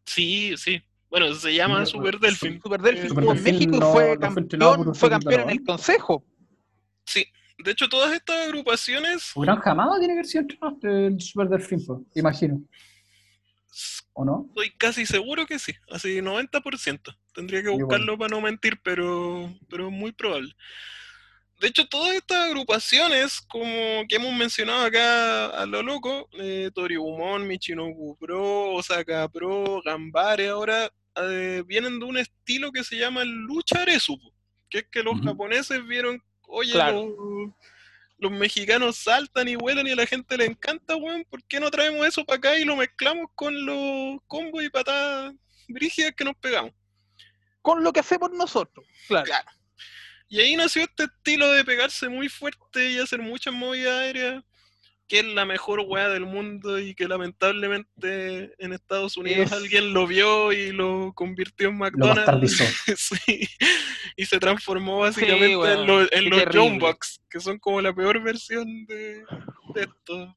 [0.06, 0.82] Sí, sí.
[1.14, 2.60] Bueno, se llama Super su- Delfin.
[2.60, 5.10] Super Eh, estuvo en Delfín México y no- fue no fue entrenado por campeón, fue
[5.12, 6.26] campeón en el consejo.
[7.06, 7.24] Sí.
[7.64, 11.50] De hecho, todas estas agrupaciones ¿O Gran Jamado tiene que haber sido entrenador del Super
[11.50, 11.86] Delfín,
[12.16, 12.64] imagino.
[14.14, 14.46] ¿O no?
[14.50, 17.16] Estoy casi seguro que sí, así 90%.
[17.32, 20.52] Tendría que buscarlo para no mentir, pero, pero es muy probable.
[21.62, 23.68] De hecho, todas estas agrupaciones, como
[24.10, 30.92] que hemos mencionado acá a lo loco, eh, Toriumon, Michinoku Pro, Osaka Pro, Gambare, ahora
[31.16, 34.34] eh, vienen de un estilo que se llama Lucha Aresu, po,
[34.70, 35.24] que es que los Ujú.
[35.26, 37.06] japoneses vieron, oye, Claro.
[37.08, 37.54] los,
[38.18, 41.70] los mexicanos saltan y vuelan y a la gente le encanta, weón, ¿por qué no
[41.70, 45.34] traemos eso para acá y lo mezclamos con los combos y patadas
[45.68, 46.72] brígidas que nos pegamos?
[47.62, 48.86] Con lo que hacemos nosotros.
[49.08, 49.26] Claro.
[49.26, 49.50] Claro.
[50.30, 54.44] Y ahí nació este estilo de pegarse muy fuerte y hacer muchas movidas aéreas,
[55.14, 59.94] que es la mejor weá del mundo y que lamentablemente en Estados Unidos Es- alguien
[59.94, 62.58] lo vio y lo convirtió en McDonald's.
[62.98, 63.48] Sí,
[64.18, 66.52] y se transformó básicamente Sí, en, los- en.
[66.52, 69.24] Jumbox, que son como la peor versión de,
[69.76, 70.36] de esto.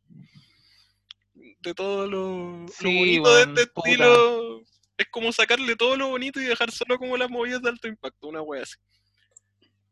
[1.62, 3.88] De todo lo, lo Sí, bonito de este puta.
[3.90, 4.60] estilo.
[4.98, 8.28] Es como sacarle todo lo bonito y dejar solo como las movidas de alto impacto,
[8.28, 8.76] una wea así.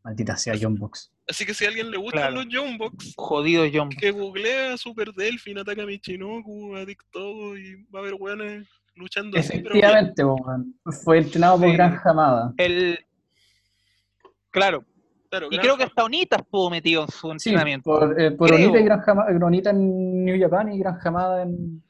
[0.02, 1.10] Maldita sea John Box.
[1.26, 2.36] Así que si a alguien le gustan Claro.
[2.44, 3.88] los Jumbox, Jodido John.
[3.88, 9.58] que googlea Super Delfin, ataca a Michinoku, a y va a haber weones luchando así,
[9.62, 9.74] pero.
[9.74, 10.74] Efectivamente, weón.
[11.02, 11.72] fue entrenado por Sí.
[11.74, 12.52] Gran Jamada.
[12.58, 12.98] El...
[14.50, 14.84] Claro.
[15.30, 17.84] Claro, Y gran creo que hasta Onita estuvo metido en su Sí, entrenamiento.
[17.90, 18.52] por, eh, por.
[18.52, 21.82] Onita, y Gran Jamada, Onita en New Japan y Gran Jamada en,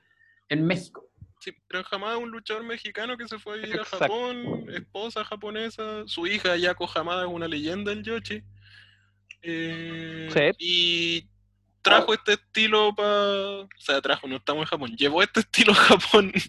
[0.48, 1.04] en México.
[1.40, 3.84] Sí, Gran Hamada es un luchador mexicano que se fue a vivir a.
[3.84, 8.42] Japón, esposa japonesa, su hija Yako Hamada es una leyenda del Yoshi.
[9.44, 10.40] Eh, Sí.
[10.58, 11.28] Y
[11.82, 13.60] trajo este estilo para...
[13.60, 16.32] O sea, trajo, no estamos en Japón, llevó este estilo a Japón.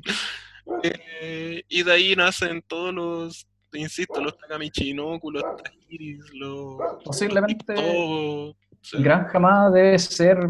[0.81, 6.77] Eh, y de ahí nacen todos los, insisto, los Takamichinoku, los Tajiris, los...
[7.03, 7.75] Posiblemente
[8.85, 10.49] sea, Gran Hamada debe ser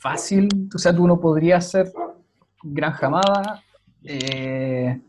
[0.00, 1.92] fácil, o sea, tú no podrías ser
[2.62, 3.62] Gran Hamada,
[4.04, 5.00] eh,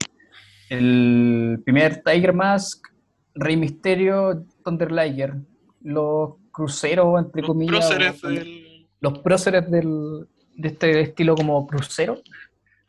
[0.69, 2.87] el primer Tiger Mask,
[3.35, 5.35] Rey Misterio, Thunder Liger,
[5.81, 8.87] los cruceros, entre los comillas, próceres o- del...
[9.01, 12.17] los próceres del, de este estilo como crucero,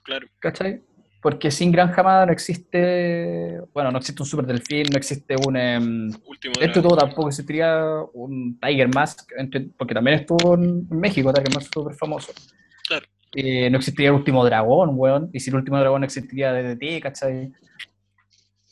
[0.05, 0.83] Claro, ¿cachai?
[1.21, 5.57] Porque sin Gran Hamada no existe, bueno, no existe un Super Delfín, no existe un...
[5.57, 6.83] em, último Esto dragón.
[6.83, 7.83] todo tampoco existiría
[8.15, 9.29] un Tiger Mask,
[9.77, 12.33] porque también estuvo en México, Tiger Mask súper famoso.
[12.87, 13.07] Claro.
[13.35, 17.03] Eh, no existiría el último dragón, weón, y si el último dragón no existiría DDT,
[17.03, 17.53] ¿cachai?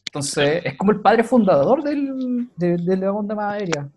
[0.06, 3.88] Entonces, es como el padre fundador del, de, de la onda más aérea.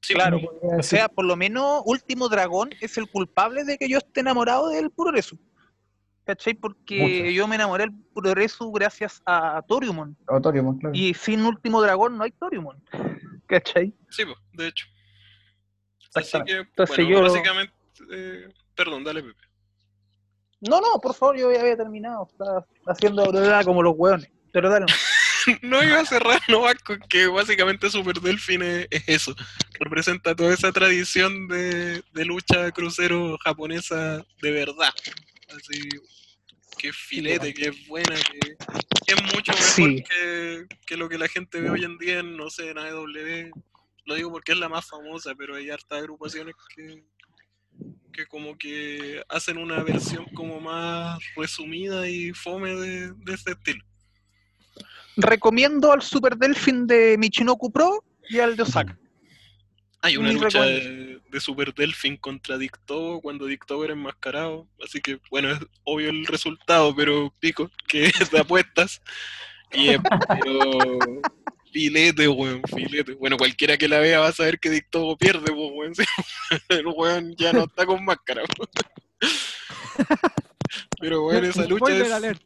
[0.00, 0.40] Sí, Claro.
[0.40, 4.20] Podría O sea, por lo menos Último Dragón es el culpable de que yo esté
[4.20, 5.38] enamorado del Puroresu.
[6.24, 6.52] ¿Cachai?
[6.54, 10.14] Porque yo me enamoré del Puroresu gracias a Toriumon.
[10.26, 10.94] Autorium, claro.
[10.94, 12.82] Y sin Último Dragón no hay Toriumon.
[13.46, 13.94] ¿Cachai?
[14.10, 14.86] Sí, pues, de hecho.
[16.14, 17.72] Así que, Entonces bueno, yo- básicamente,
[18.12, 19.40] eh, perdón, dale, Pepe.
[20.60, 22.28] No, no, por favor, yo ya había terminado.
[22.30, 23.24] Estaba haciendo
[23.64, 24.30] como los hueones.
[24.52, 24.86] Pero dale.
[25.62, 29.34] no iba a cerrar nomás con que básicamente Super Delfin es, es eso.
[29.80, 34.92] Representa toda esa tradición de, de lucha crucero japonesa de verdad.
[35.48, 35.88] Así,
[36.78, 38.38] que filete, que es buena, que,
[39.06, 40.04] que es mucho mejor Sí.
[40.08, 43.50] que, que lo que la gente ve hoy en día en, no sé, en AEW.
[44.06, 47.04] Lo digo porque es la más famosa, pero hay hartas agrupaciones que,
[48.12, 53.84] que como que hacen una versión como más resumida y fome de, de este estilo.
[55.20, 58.96] Recomiendo al Super Delfin de Michinoku Pro y al de Osaka.
[60.00, 64.68] Hay una lucha de, de Super Delfin contra Dictobo cuando Dictobo era enmascarado.
[64.80, 69.02] Así que, bueno, es obvio el resultado, pero pico, que es de apuestas.
[69.72, 70.98] Y es, pero.
[71.72, 73.14] Filete, weón, filete.
[73.14, 75.94] Bueno, cualquiera que la vea va a saber que Dictobo pierde, pues, weón.
[75.96, 76.04] sí.
[76.68, 78.70] El weón ya no está con máscara, weón.
[81.00, 82.40] Pero, weón, esa lucha es alert.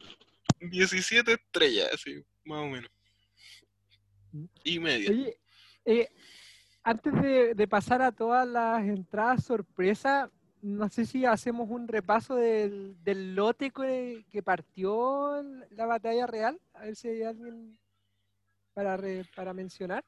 [0.59, 2.91] 17 estrellas, así, más o menos.
[4.65, 5.11] Y media.
[5.11, 5.37] Oye,
[5.85, 6.09] eh,
[6.83, 10.31] antes de, de pasar a todas las entradas sorpresa,
[10.63, 16.61] no sé si hacemos un repaso del, del lote que, que partió la batalla real.
[16.75, 17.79] A ver si hay alguien
[18.73, 20.05] para, re- para mencionar.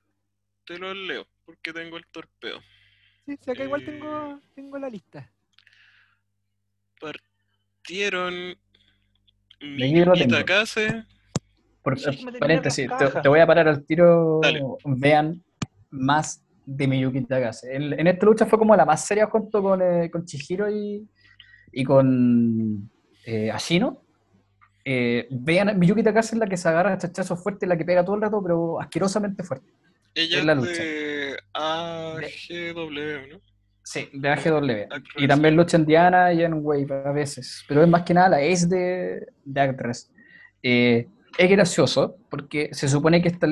[0.64, 2.60] Te lo leo, porque tengo el torpeo.
[3.26, 3.86] Sí, sí, acá igual Eh.
[3.86, 5.30] tengo, tengo la lista.
[7.00, 8.56] partieron
[9.58, 10.14] tengo.
[10.28, 11.04] Takase,
[11.84, 11.98] Por,
[12.40, 12.88] paréntesis,
[13.22, 14.40] te, voy a parar al tiro.
[14.42, 14.62] Dale.
[14.86, 15.42] Vean
[15.90, 17.76] más de Miyuki Takase.
[17.76, 21.06] En, en esta lucha fue como la más seria junto con, eh, con Chihiro y,
[21.72, 22.90] y con
[23.26, 24.02] eh, Ashino.
[24.82, 28.02] Eh, vean, Miyuki Takase es la que se agarra a chachazos fuertes, la que pega
[28.02, 29.70] todo el rato, pero asquerosamente fuerte.
[30.14, 30.82] ella Es la lucha.
[30.82, 33.40] de AGW, ¿no?
[33.82, 34.86] Sí, de AGW.
[34.90, 35.22] Actress.
[35.22, 37.62] Y también lucha en Diana y en Wave a veces.
[37.68, 40.10] Pero es más que nada la ace de, de Actress.
[40.62, 41.06] Eh,
[41.38, 43.48] es gracioso porque se supone que esta,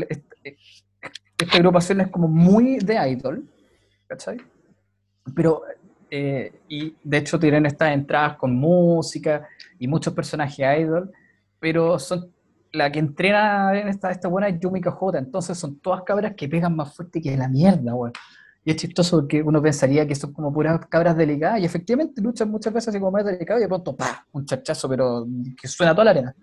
[1.53, 3.49] agrupación es como muy de idol.
[4.07, 4.39] ¿Cachai?
[5.35, 5.63] Pero,
[6.11, 9.49] eh, y de hecho tienen estas entradas con música
[9.79, 11.11] y muchos personajes idol.
[11.59, 12.33] Pero son
[12.73, 15.19] la que entrena en esta, buena es Yumika J.
[15.19, 18.13] Entonces son todas cabras que pegan más fuerte que la mierda, weón.
[18.65, 22.49] Y es chistoso porque uno pensaría que son como puras cabras delicadas y efectivamente luchan
[22.49, 24.25] muchas veces así como más delicado y de pronto ¡pah!
[24.31, 25.27] un chachazo, pero
[25.61, 26.37] que suena toda la arena.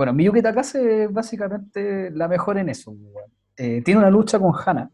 [0.00, 2.96] Bueno, Miyuki Takase es básicamente la mejor en eso.
[3.54, 4.90] Eh, tiene una lucha con Hana.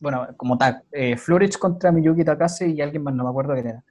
[0.00, 0.82] Bueno, como tag.
[0.90, 3.84] Eh, Florich contra Miyuki Takase y alguien más, no me acuerdo quién era.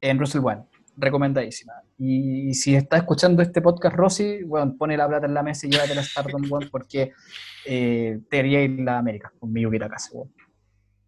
[0.00, 0.62] En Russell One.
[0.96, 1.72] Recomendadísima.
[1.98, 5.70] Y si está escuchando este podcast, Rosy, bueno, pone la plata en la mesa y
[5.70, 7.10] llévate la Stardom, weón, porque
[7.66, 10.32] eh, te haría ir la América con Miyuki Takase, weón.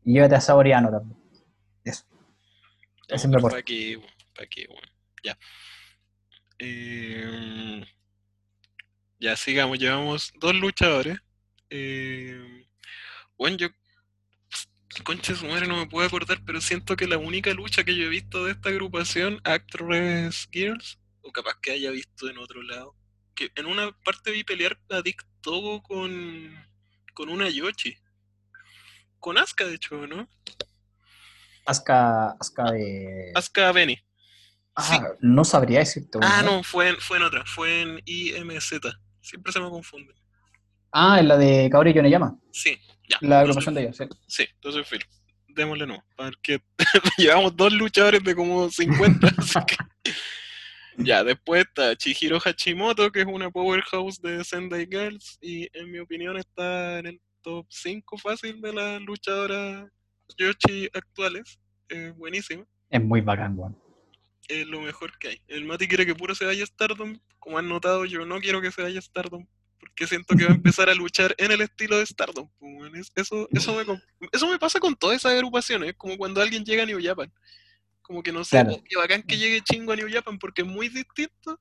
[0.03, 1.21] Y llévate a Saoriano también.
[1.85, 2.05] Eso.
[3.07, 3.59] Ese es mi aporte.
[3.59, 3.97] ¿Para qué?
[4.35, 4.67] ¿Para qué?
[4.67, 4.89] Bueno,
[5.23, 5.39] ya.
[6.59, 7.85] Eh,
[9.25, 11.19] ya sigamos, llevamos dos luchadores.
[11.71, 12.67] Eh,
[13.39, 13.69] bueno, yo.
[15.03, 18.05] Concha su madre, no me puedo acordar, pero siento que la única lucha que yo
[18.05, 22.95] he visto de esta agrupación, Actress Girls, o capaz que haya visto en otro lado,
[23.35, 26.55] que en una parte vi pelear a Dick Togo con,
[27.15, 27.97] con una Yoshi.
[29.19, 30.29] Con Asuka, de hecho, ¿no?
[31.67, 33.33] Asuka, Asuka de.
[33.35, 33.99] Asuka Benny.
[34.77, 36.19] Ah, no sabría decirte.
[36.21, 38.81] Ah, no, fue en, fue en otra, fue en IMZ.
[39.25, 40.13] Siempre se me confunde.
[40.93, 42.79] Ah, en la de Kaori Yoneyama, Sí,
[43.09, 43.17] ya.
[43.23, 44.05] la agrupación de ellos, sí.
[44.29, 45.05] Sí, entonces filo.
[45.49, 46.05] Démosle no.
[46.17, 46.61] Porque
[47.19, 49.77] llevamos dos luchadores de como 50, así que.
[50.99, 55.99] Ya, después está Chihiro Hachimoto, que es una powerhouse de Sendai Girls, y en mi
[55.99, 59.87] opinión está en el top 5 fácil de las luchadoras
[60.37, 61.59] Yoshi actuales.
[61.89, 62.65] Es buenísima.
[62.91, 63.77] Es muy bacán, weón.
[64.49, 65.41] Es lo mejor que hay.
[65.49, 67.19] El Mati quiere que puro se vaya a Stardom.
[67.39, 69.47] Como han notado, yo no quiero que se vaya a Stardom.
[69.79, 72.49] Porque siento que va a empezar a luchar en el estilo de Stardom.
[72.59, 75.91] pues, Eso, eso, me, eso me pasa con todas esas agrupaciones.
[75.91, 77.33] Es como cuando alguien llega a New Japan.
[78.03, 78.83] Como que no sé, Claro.
[78.87, 81.59] qué bacán que llegue chingo a New Japan porque es muy distinto.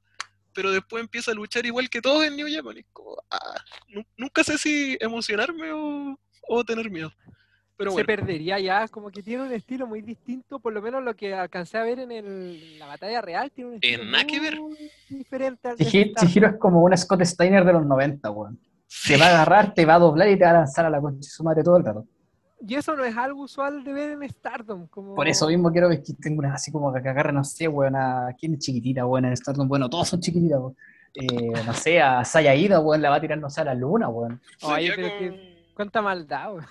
[0.53, 2.77] Pero después empieza a luchar igual que todos en New Japan.
[2.77, 7.11] Es como, ah, nu- nunca sé si emocionarme o, o tener miedo.
[7.75, 11.15] Pero se perdería ya, como que tiene un estilo muy distinto, por lo menos lo
[11.15, 14.59] que alcancé a ver en el- la batalla real, tiene un estilo nada que ver.
[14.61, 14.77] muy
[15.09, 16.27] diferente al de Chihi- Stardom.
[16.29, 18.59] Chihiro es como un Scott Steiner de los 90, weón.
[18.87, 20.89] sí, Te va a agarrar, te va a doblar y te va a lanzar a
[20.91, 22.05] la concha de su madre todo el rato.
[22.65, 24.87] Y eso no es algo usual de ver en Stardom.
[24.87, 25.15] Como...
[25.15, 28.27] Por eso mismo quiero que tengo una así como que agarre, no sé, weón, a
[28.39, 30.77] quién es chiquitita, weón, en Stardom, bueno, todos son chiquititas, weón.
[31.15, 33.73] Eh, no sé, a Saya Ida, weón, la va a tirar, no sé, a la
[33.73, 34.39] luna, weón.
[34.61, 36.67] Pero que- Cuánta maldad, weón.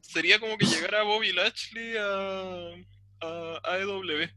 [0.00, 2.74] sería como que llegara Bobby Lashley a,
[3.22, 4.28] a AEW.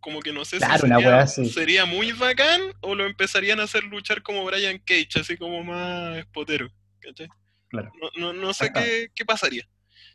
[0.00, 1.48] Como que no sé Claro, si una sería, así.
[1.50, 6.18] sería muy bacán o lo empezarían a hacer luchar como Brian Cage, así como más
[6.18, 6.68] espotero.
[7.00, 7.28] ¿cachai?
[7.68, 7.92] Claro.
[8.00, 9.66] No, no, no sé qué, qué pasaría.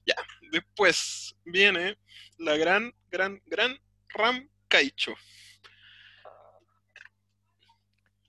[0.05, 0.15] Ya,
[0.51, 1.97] después viene
[2.37, 3.77] la gran, gran, gran
[4.09, 5.13] Ram Kaicho.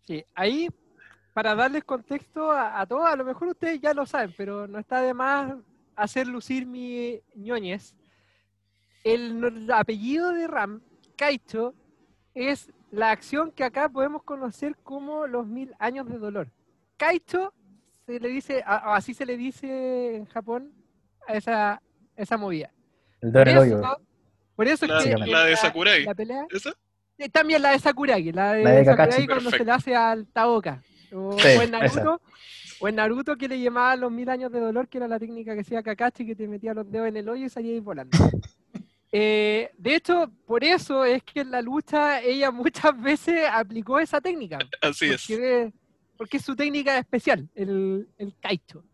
[0.06, 0.68] Sí, ahí,
[1.32, 4.78] para darles contexto a, a todos, a lo mejor ustedes ya lo saben, pero no
[4.78, 5.54] está de más
[5.96, 7.94] hacer lucir mi ñoñez.
[9.04, 10.80] El, apellido de Ram,
[11.16, 11.74] Kaicho,
[12.34, 16.48] es la acción que acá podemos conocer como los mil años de dolor.
[16.96, 17.52] Kaicho
[18.06, 20.72] se le dice, a- así se le dice en Japón
[21.26, 21.82] a esa,
[22.16, 22.72] esa movida.
[23.20, 23.98] El Por eso,
[24.56, 26.04] por eso es La, que la de Sakurai.
[26.04, 26.72] la pelea ¿Esa?
[27.18, 29.94] eh, También la de Sakuragi, la de, La de Sakuragi Kakashi, cuando se le hace
[29.96, 30.82] al Taoka.
[31.12, 31.70] O, Sí, o en.
[31.70, 32.20] Naruto,
[32.80, 35.54] o en Naruto que le llamaban los mil años de dolor, que era la técnica
[35.54, 38.10] que hacía Kakashi, que te metía los dedos en el hoyo y salías volando.
[39.10, 42.50] Eh, de hecho, por eso es que en la lucha ella
[42.92, 44.58] muchas veces aplicó esa técnica.
[44.82, 45.24] Así es.
[45.26, 45.72] Porque,
[46.18, 48.84] porque es su técnica especial, el, el kaicho.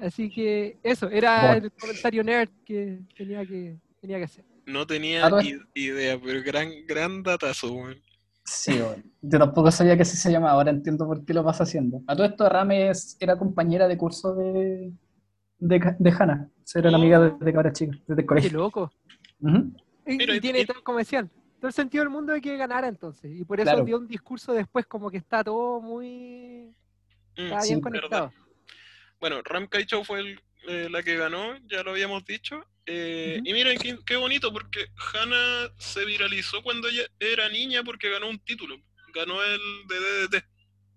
[0.00, 1.66] Así que eso, era Bueno.
[1.66, 4.44] el comentario nerd que tenía que, tenía que hacer.
[4.66, 8.02] No tenía A todo i- idea, pero gran, gran datazo, weón.
[8.46, 8.80] Sí.
[9.22, 12.00] Yo tampoco sabía que así se llama, ahora entiendo por qué lo vas haciendo.
[12.06, 14.92] A todo esto, Rames era compañera de curso de,
[15.58, 16.48] de, de Hannah.
[16.74, 18.58] Era la amiga de, de cabra chica, desde el Qué colegio.
[18.58, 18.92] loco.
[19.40, 19.72] Ujú.
[20.06, 21.28] Y, Mira, y y- tiene y- todo, como decían,
[21.58, 23.32] todo el sentido del mundo de que ganara entonces.
[23.34, 23.84] Y por eso Claro.
[23.84, 26.72] dio un discurso después como que está todo muy...
[27.36, 27.98] Mm, Está Sí, bien verdad.
[28.00, 28.32] conectado.
[29.20, 32.60] Bueno, Ram Kaicho fue el- eh, la que ganó, ya lo habíamos dicho.
[32.86, 33.40] Eh.
[33.44, 38.28] Y miren qué, qué bonito, porque Hannah se viralizó cuando ella era niña porque ganó
[38.28, 38.80] un título.
[39.12, 40.44] Ganó el de DDT.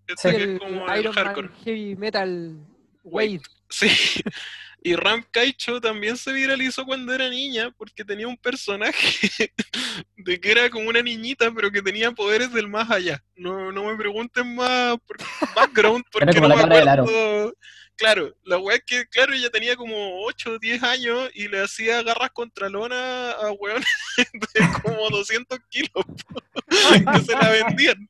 [0.07, 1.49] Este Sí, que el es como el Iron hardcore.
[1.49, 2.57] Man Heavy Metal
[3.03, 3.27] Wade.
[3.27, 3.41] Wade.
[3.71, 3.87] Sí.
[4.81, 9.29] Y Ram Kaicho también se viralizó cuando era niña porque tenía un personaje
[10.17, 13.21] de que era como una niñita pero que tenía poderes del más allá.
[13.35, 15.17] No, no me pregunten más por
[15.53, 17.53] background porque como no la me acuerdo.
[17.99, 21.61] Claro, la weá es que, claro, ella tenía como 8 o 10 años y le
[21.61, 23.85] hacía garras contra lona a weones
[24.53, 26.05] de como 200 kilos
[26.69, 28.09] que se la vendían.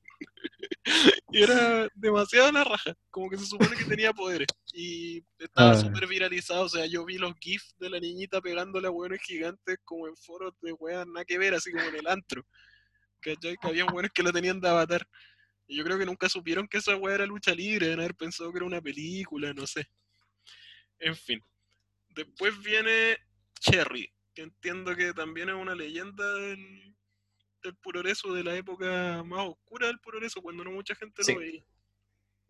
[1.32, 4.48] Y era demasiado la raja, como que se supone que tenía poderes.
[4.74, 5.76] Y estaba Ah.
[5.76, 9.78] súper viralizado, o sea, yo vi los GIFs de la niñita pegándole a hueones gigantes
[9.86, 12.46] como en foros de weas nada que ver, así como en el antro.
[13.22, 13.58] ¿Cachai?
[13.58, 15.06] Que habían hueones que la tenían de avatar.
[15.72, 18.52] Y yo creo que nunca supieron que esa wea era lucha libre, deben haber pensado
[18.52, 19.88] que era una película, no sé.
[20.98, 21.44] En fin.
[22.10, 23.18] Después viene
[23.60, 26.96] Cherry, que entiendo que también es una leyenda del,
[27.62, 31.34] del puroreso de la época más oscura del puroreso, cuando no mucha gente Sí.
[31.34, 31.64] lo veía.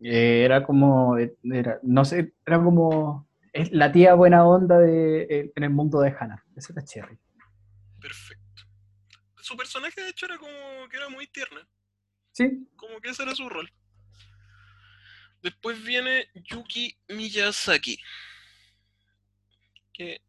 [0.02, 5.52] Eh, era como, era, no sé, era como es la tía buena onda de, eh,
[5.54, 6.42] en el mundo de Hannah.
[6.56, 7.18] Esa era Cherry.
[8.00, 8.62] Perfecto.
[9.42, 11.68] Su personaje, de hecho, era como que era muy tierna.
[12.32, 13.70] Sí, Como que ese era su rol.
[15.42, 17.98] Después viene Yuki Miyazaki.
[19.92, 20.20] Que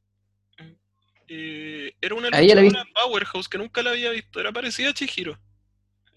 [1.28, 4.40] eh, era una luchadora powerhouse que nunca la había visto.
[4.40, 5.38] Era parecida a Chihiro.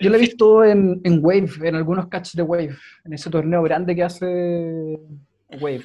[0.00, 3.62] yo la he visto en, en Wave, en algunos catch de Wave, en ese torneo
[3.62, 4.98] grande que hace
[5.60, 5.84] Wave.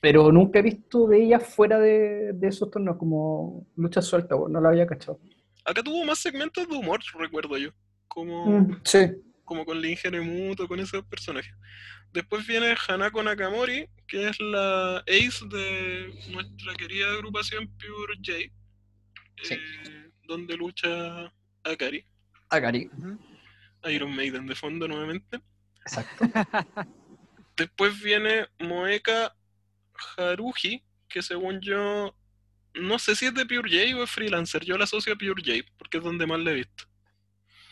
[0.00, 4.60] Pero nunca he visto de ella fuera de, de esos torneos, como lucha suelta, no
[4.60, 5.20] la había cachado.
[5.64, 7.70] Acá tuvo más segmentos de humor, recuerdo yo.
[8.08, 8.98] Como, Mm, Sí.
[9.44, 11.54] como con Lin Muto, con esos personajes.
[12.12, 18.50] Después viene Hanako Nakamori, que es la ace de nuestra querida agrupación Pure J,
[19.42, 19.54] Sí.
[19.54, 21.32] eh, donde lucha
[21.64, 22.04] Akari,
[22.50, 22.90] Akari.
[23.90, 25.40] Iron Maiden de fondo nuevamente.
[25.82, 26.24] Exacto.
[27.56, 29.34] Después viene Moeka
[30.16, 32.14] Haruji, que según yo,
[32.74, 35.42] no sé si es de Pure J o es freelancer, yo la asocio a Pure
[35.44, 36.84] J, porque es donde más la he visto.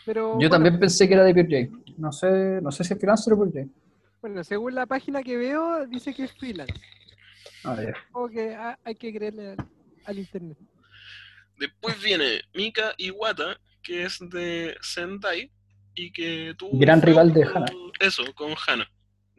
[0.06, 1.92] Pero Yo bueno, también pensé que era de Pure J.
[1.98, 3.66] No sé, no sé si es freelancer o Pure J.
[4.22, 6.72] bueno, según la página que veo, dice que es freelance.
[7.64, 7.92] Ah, ya.
[8.32, 9.56] Que hay que creerle al,
[10.06, 10.56] al internet.
[11.58, 15.50] Después viene Mika Iwata, que es de Sendai,
[15.94, 16.78] y que tuvo...
[16.78, 17.66] Gran un rival de Hana.
[17.98, 18.88] Eso, con Hana.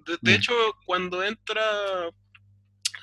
[0.06, 0.36] De, de Mm.
[0.36, 0.54] hecho,
[0.86, 1.62] cuando entra...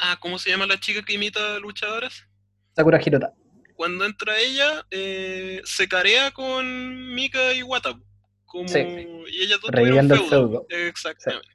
[0.00, 2.26] Ah, ¿cómo se llama la chica que imita luchadoras?
[2.74, 3.32] Sakura Hirota.
[3.74, 7.98] Cuando entra ella, eh, se carea con Mika Iwata.
[8.46, 8.68] Como...
[8.68, 8.78] Sí.
[8.78, 10.66] Y ellas dos Reviviendo tuvieron el feudo.
[10.70, 11.48] Exactamente.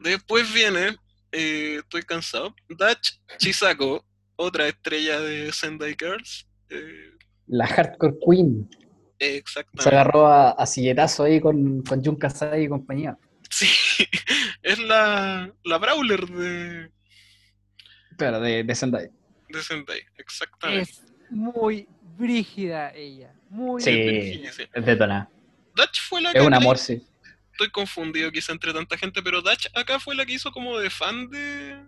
[0.00, 0.96] Después viene,
[1.32, 4.04] eh, estoy cansado, Dutch Chisako,
[4.36, 6.46] otra estrella de Sendai Girls.
[6.70, 7.10] eh,
[7.46, 8.68] La Hardcore Queen.
[9.20, 9.88] Se exactamente.
[9.96, 13.16] agarró a, a silletazo ahí con, con Jun Kasai y compañía.
[13.48, 13.66] Sí,
[14.62, 16.90] es la, la Brawler de,
[18.18, 19.08] Pero de, de Sendai.
[19.54, 20.90] De Sendai, exactamente.
[20.90, 23.34] Es muy brígida ella.
[23.48, 23.90] Muy Sí.
[24.04, 24.52] brígida.
[24.52, 24.64] Sí.
[24.72, 25.30] Es detonada.
[25.74, 26.38] Dutch fue la que...
[26.38, 27.06] Es un amor, sí.
[27.52, 30.90] Estoy confundido quizá entre tanta gente, pero Dutch acá fue la que hizo como de
[30.90, 31.84] fan de...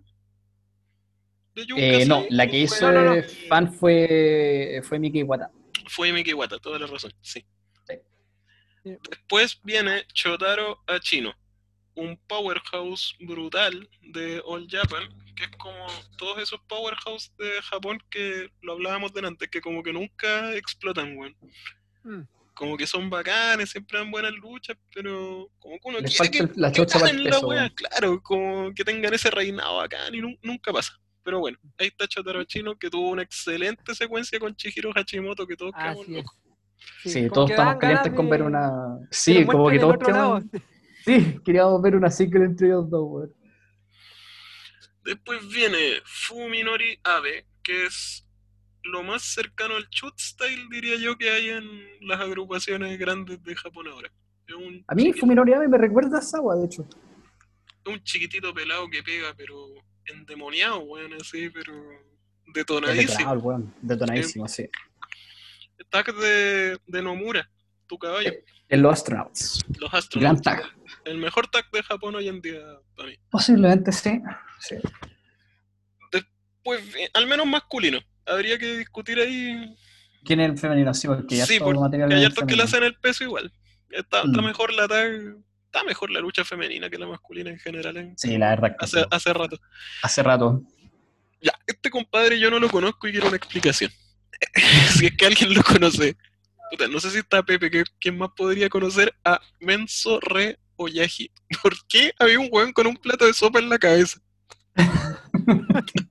[1.55, 3.15] de Eh, no, la ¿o que fue- hizo No, no, no.
[3.17, 5.51] de fan fue, fue Miki Iwata.
[5.89, 7.45] Fue Miki Wata, toda la razón, sí.
[7.89, 8.97] Sí.
[9.11, 11.35] Después viene Chotaro Achino,
[11.97, 15.03] un powerhouse brutal de All Japan,
[15.35, 15.87] que es como
[16.19, 21.35] todos esos powerhouse de Japón que lo hablábamos delante, que como que nunca explotan, weón.
[22.05, 22.23] Mm.
[22.55, 26.61] Como que son bacanes, siempre dan buenas luchas, pero como que uno Les quiere que,
[26.61, 30.39] la que ganen la peso, wea, claro, como que tengan ese reinado bacán y nun-
[30.43, 30.99] nunca pasa.
[31.23, 35.57] Pero bueno, ahí está Chotaro Achino, que tuvo una excelente secuencia con Chihiro Hashimoto, que
[35.57, 36.37] todos quedamos locos.
[37.03, 38.71] Sí, como todos que estamos calientes con ver una.
[39.11, 40.45] Sí, como que todos queremos.
[41.07, 43.33] Sí, queríamos ver una single entre ellos dos, weón.
[45.05, 48.27] Después viene Fuminori Abe, que es
[48.83, 53.55] lo más cercano al shoot style, diría yo, que hay en las agrupaciones grandes de
[53.55, 54.11] Japón ahora.
[54.49, 56.89] Es un, A mí Fuminori Ame me recuerda a Sawa, de hecho.
[57.87, 59.55] un chiquitito pelado que pega, pero
[60.07, 63.13] endemoniado, weón, así, pero Es detonadísimo.
[63.19, 63.75] detonado, weón.
[63.83, 64.69] Detonadísimo, sí.
[65.91, 67.49] Tag de, de Nomura,
[67.87, 68.33] tu caballo,
[68.69, 69.65] En los Astronauts.
[69.79, 70.43] los Gran astronautas.
[70.43, 70.65] tag.
[71.07, 72.61] El mejor tag de Japón hoy en día
[72.97, 73.17] para mí.
[73.31, 74.21] Posiblemente sí.
[74.61, 74.77] sí.
[76.63, 78.01] Pues eh, al menos masculino.
[78.27, 79.73] Habría que discutir ahí
[80.25, 80.93] ¿Quién es el femenino?
[80.93, 83.53] Sí, porque ya Sí, todo porque hay hartos que le hacen el peso igual.
[83.91, 84.45] Está, está Mm.
[84.45, 87.97] mejor la tag- está mejor la lucha femenina que la masculina en general.
[87.97, 89.07] en- Sí, la verdad que hace, sí.
[89.09, 89.61] hace rato.
[90.03, 90.61] hace rato.
[91.41, 93.93] Ya, este compadre yo no lo conozco y quiero una explicación.
[95.05, 96.17] si es que alguien lo conoce.
[96.73, 101.31] Puta, no sé si está Pepe, que quién más podría conocer a Menso Re Oyaji.
[101.63, 104.21] ¿Por qué había un weón con un plato de sopa en la cabeza?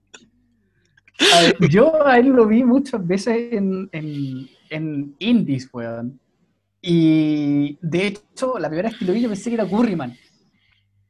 [1.34, 6.20] A ver, yo a él lo vi muchas veces en, en, en indies, weón.
[6.82, 10.16] Y de hecho, la primera vez que lo vi yo pensé que era Curryman.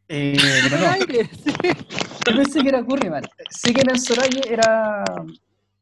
[0.08, 0.38] Eh,
[0.70, 0.96] pero no,
[2.28, 3.24] yo pensé que era Curryman.
[3.50, 5.04] Sé que en Soraya era...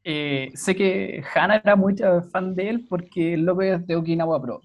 [0.03, 1.93] eh, sé que Hana era muy
[2.31, 4.61] fan de él porque el loco es de Okinawa Pro.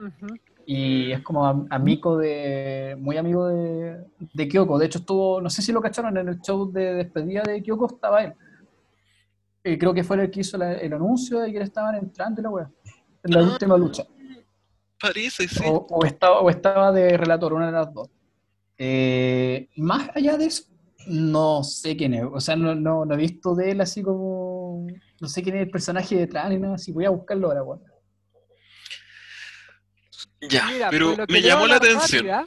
[0.00, 0.26] Ujú.
[0.66, 2.96] Y es como am- amigo de.
[3.00, 4.78] muy amigo de, de Kyoko.
[4.78, 7.86] De hecho, estuvo, no sé si lo cacharon en el show de despedida de Kyoko,
[7.94, 8.32] estaba él.
[9.78, 12.44] Creo que fue el que hizo la- el anuncio de que le estaban entrando y
[12.44, 12.70] la wea.
[13.24, 13.52] En la Ah.
[13.52, 14.04] última lucha.
[15.00, 15.64] Parece, sí.
[15.66, 18.08] O, o estaba, o estaba de relator, una de las dos.
[18.78, 20.64] Eh, más allá de eso,
[21.06, 22.24] no sé quién es.
[22.32, 24.86] O sea, no, no, no he visto de él así como.
[25.20, 26.90] No sé quién es el personaje detrás ni nada así.
[26.92, 27.80] Voy a buscarlo ahora, weón.
[30.48, 32.26] Ya, Mira, pero que me llamó la atención.
[32.26, 32.46] rápida,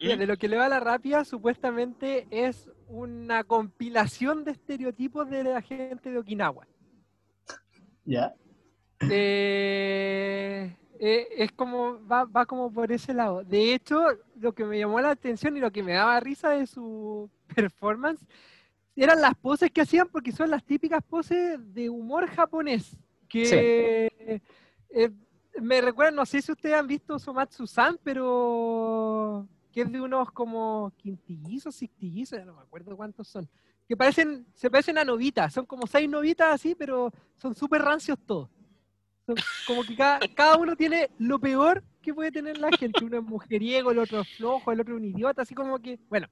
[0.00, 0.18] mira, ¿Mm?
[0.18, 5.44] de lo que le va a la rápida, supuestamente es una compilación de estereotipos de
[5.44, 6.66] la gente de Okinawa.
[8.04, 8.34] Ya.
[9.10, 13.44] Eh, eh, es como, va, va como por ese lado.
[13.44, 14.02] De hecho,
[14.40, 18.24] lo que me llamó la atención y lo que me daba risa de su performance
[18.96, 22.96] eran las poses que hacían, porque son las típicas poses de humor japonés.
[23.28, 24.40] Que
[24.90, 25.10] eh,
[25.60, 30.92] me recuerdan, no sé si ustedes han visto Somatsu-san, pero que es de unos como
[30.96, 33.48] quintillizos, sextillizos, no me acuerdo cuántos son.
[33.86, 38.18] Que parecen, se parecen a novitas, son como seis novitas así, pero son súper rancios
[38.26, 38.50] todos.
[39.66, 43.04] Como que cada, cada uno tiene lo peor que puede tener la gente.
[43.04, 45.98] Uno es mujeriego, el otro es flojo, el otro es un idiota, así como que,
[46.08, 46.26] bueno.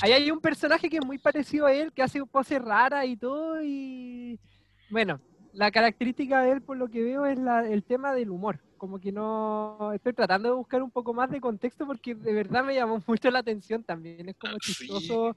[0.00, 3.16] Ahí hay un personaje que es muy parecido a él, que hace poses raras y
[3.16, 4.40] todo, y
[4.88, 5.20] bueno,
[5.56, 8.60] la característica de él, por lo que veo, es la- el tema del humor.
[8.78, 9.90] Como que no.
[9.94, 13.30] Estoy tratando de buscar un poco más de contexto porque de verdad me llamó mucho
[13.30, 14.28] la atención también.
[14.28, 14.72] Es como Ah, sí.
[14.74, 15.34] chistoso.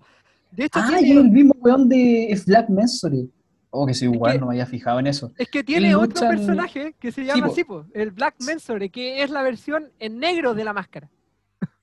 [0.51, 3.31] De hecho, Ah, tiene- y el mismo weón de Black Mensory.
[3.71, 5.31] Oh, que soy igual, que- no me había fijado en eso.
[5.37, 7.51] es que tiene otro luchan- personaje que se llama po.
[7.51, 11.07] así, po, el Black Mensore, que es la versión en negro de la máscara.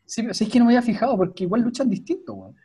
[0.05, 2.57] Sí, pero sí es que no me había fijado porque igual luchan distinto, weón.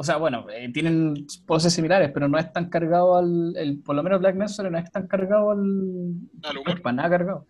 [0.00, 3.56] O sea, bueno, eh, tienen poses similares, pero no es tan cargado al.
[3.56, 5.58] El, por lo menos Black Mensory no es tan cargado al.
[6.44, 6.80] Al humor.
[6.82, 7.46] Para nada cargado.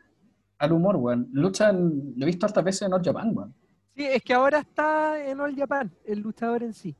[0.56, 1.28] Al humor, weón.
[1.30, 2.14] Luchan.
[2.16, 3.54] Lo he visto hartas veces en All Japan, weón.
[3.94, 6.96] Sí, es que ahora está en All Japan, el luchador en sí.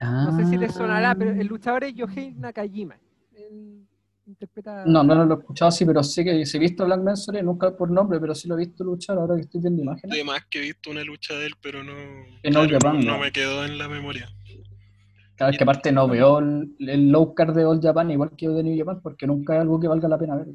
[0.00, 2.96] No sé si les sonará, pero el luchador es Yohei Nakajima.
[3.32, 3.88] Él
[4.24, 4.84] interpreta.
[4.86, 7.42] No, no lo he escuchado así, pero sé que sí he visto a Black Mensory,
[7.42, 10.14] nunca por nombre, pero sí lo he visto luchar ahora que estoy viendo imágenes.
[10.14, 11.92] Además que he visto una lucha de él, pero no,
[12.44, 13.18] En All Japan, no no.
[13.18, 14.28] me quedó en la memoria.
[15.36, 18.48] Claro, es que aparte no veo el, el low card de All Japan igual que
[18.48, 20.46] de New Japan, porque nunca es algo que valga la pena ver.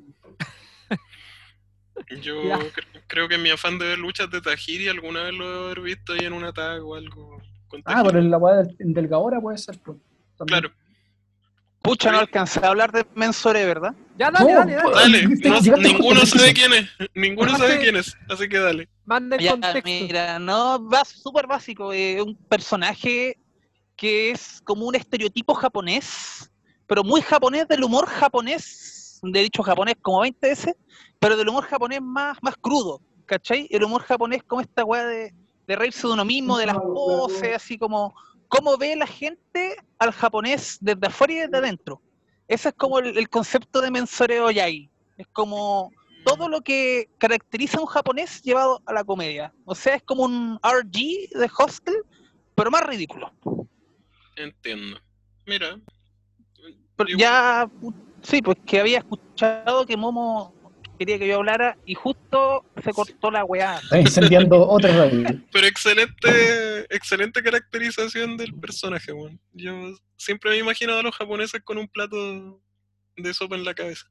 [2.22, 2.58] Yo Ya.
[2.58, 5.66] cre- creo que en mi afán de ver luchas de Tajiri alguna vez lo debo
[5.66, 7.42] haber visto ahí en una tag o algo.
[7.68, 9.78] Con Ah, en la weá del, del Gaora puede ser.
[9.80, 9.98] pues.
[10.48, 10.72] Claro,
[11.84, 13.94] Pucha, no alcancé a hablar de Mensore, ¿verdad?
[14.18, 14.94] Ya, dale, No, dale, dale.
[14.94, 15.28] dale.
[15.70, 16.90] No- ninguno sabe quién es.
[17.16, 18.16] Ninguno sabe quién es.
[18.30, 18.88] Así que dale.
[19.06, 19.82] Manda el Ya, contexto.
[19.90, 21.92] mira, no, va súper básico.
[21.94, 23.38] eh, un personaje
[24.02, 26.52] que es como un estereotipo japonés,
[26.88, 30.74] pero muy japonés del humor japonés, de dicho japonés como 20 veces,
[31.20, 33.68] pero del humor japonés más, más crudo, ¿cachai?
[33.70, 35.36] El humor japonés como esta weá de,
[35.68, 38.16] de reírse de uno mismo, de las poses, así como
[38.48, 42.02] cómo ve la gente al japonés desde afuera y desde adentro.
[42.48, 44.90] Ese es como el, el concepto de Mensore Oyai.
[45.16, 45.92] Es como
[46.26, 49.54] todo lo que caracteriza a un japonés llevado a la comedia.
[49.64, 51.98] O sea, es como un RG de Hostel,
[52.56, 53.32] pero más ridículo.
[54.36, 55.00] Entiendo.
[55.46, 55.80] Mira.
[56.96, 57.70] Pero ya,
[58.22, 60.54] sí, pues que había escuchado que Momo
[61.02, 63.80] quería que yo hablara y justo se cortó la weá.
[63.80, 65.42] Está incendiando otra radio.
[65.52, 69.40] Pero excelente, excelente caracterización del personaje, weón.
[69.54, 69.74] Yo
[70.16, 72.62] siempre me he imaginado a los japoneses con un plato
[73.18, 74.06] de sopa en la cabeza.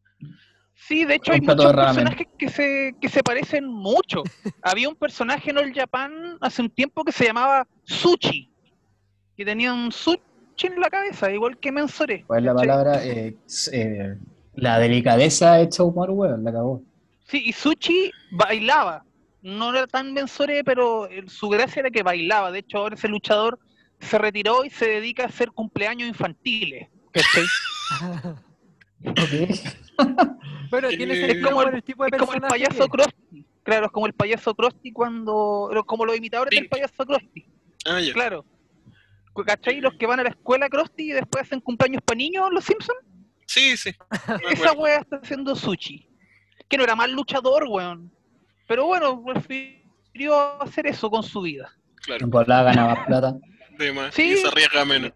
[0.75, 4.23] Sí, de hecho hay muchos personajes que se, que se parecen mucho.
[4.63, 8.50] Había un personaje en All Japan hace un tiempo que se llamaba Sushi,
[9.41, 10.21] que tenía un sushi
[10.65, 12.25] en la cabeza, igual que Mensore.
[12.27, 12.69] ¿Cuál es la ¿cachai?
[12.69, 13.05] palabra?
[13.07, 13.37] Eh,
[13.73, 14.17] eh,
[14.55, 16.83] la delicadeza hecha humor, weón, la cagó.
[17.27, 19.03] Sí, y Sushi bailaba.
[19.41, 22.53] No era tan Mensore, pero eh, su gracia era que bailaba.
[22.53, 23.59] De hecho, ahora ese luchador
[23.99, 26.89] se retiró y se dedica a hacer cumpleaños infantiles.
[27.11, 27.47] ¿cachai?
[30.71, 32.89] bueno, tiene es sentido como el- tipo de Es como el payaso.
[32.89, 33.47] Krusty.
[33.63, 35.71] Claro, es como el payaso Krusty cuando.
[35.87, 37.47] Como los imitadores del payaso Krusty.
[37.87, 38.13] Ah, ya.
[38.13, 38.45] Claro.
[39.47, 39.81] ¿Cachai?
[39.81, 42.99] Los que van a la escuela Krusty y después hacen cumpleaños para niños, los Simpsons.
[43.47, 43.93] Sí, sí.
[44.51, 46.09] Esa wea está haciendo Sushi.
[46.69, 48.13] Que no era mal luchador, weón.
[48.69, 51.73] Pero bueno, prefirió hacer eso con su vida.
[51.97, 52.25] Claro.
[52.25, 53.35] En volada gana más plata.
[53.79, 54.15] De más.
[54.15, 54.33] Sí.
[54.33, 55.13] Y se arriesga menos.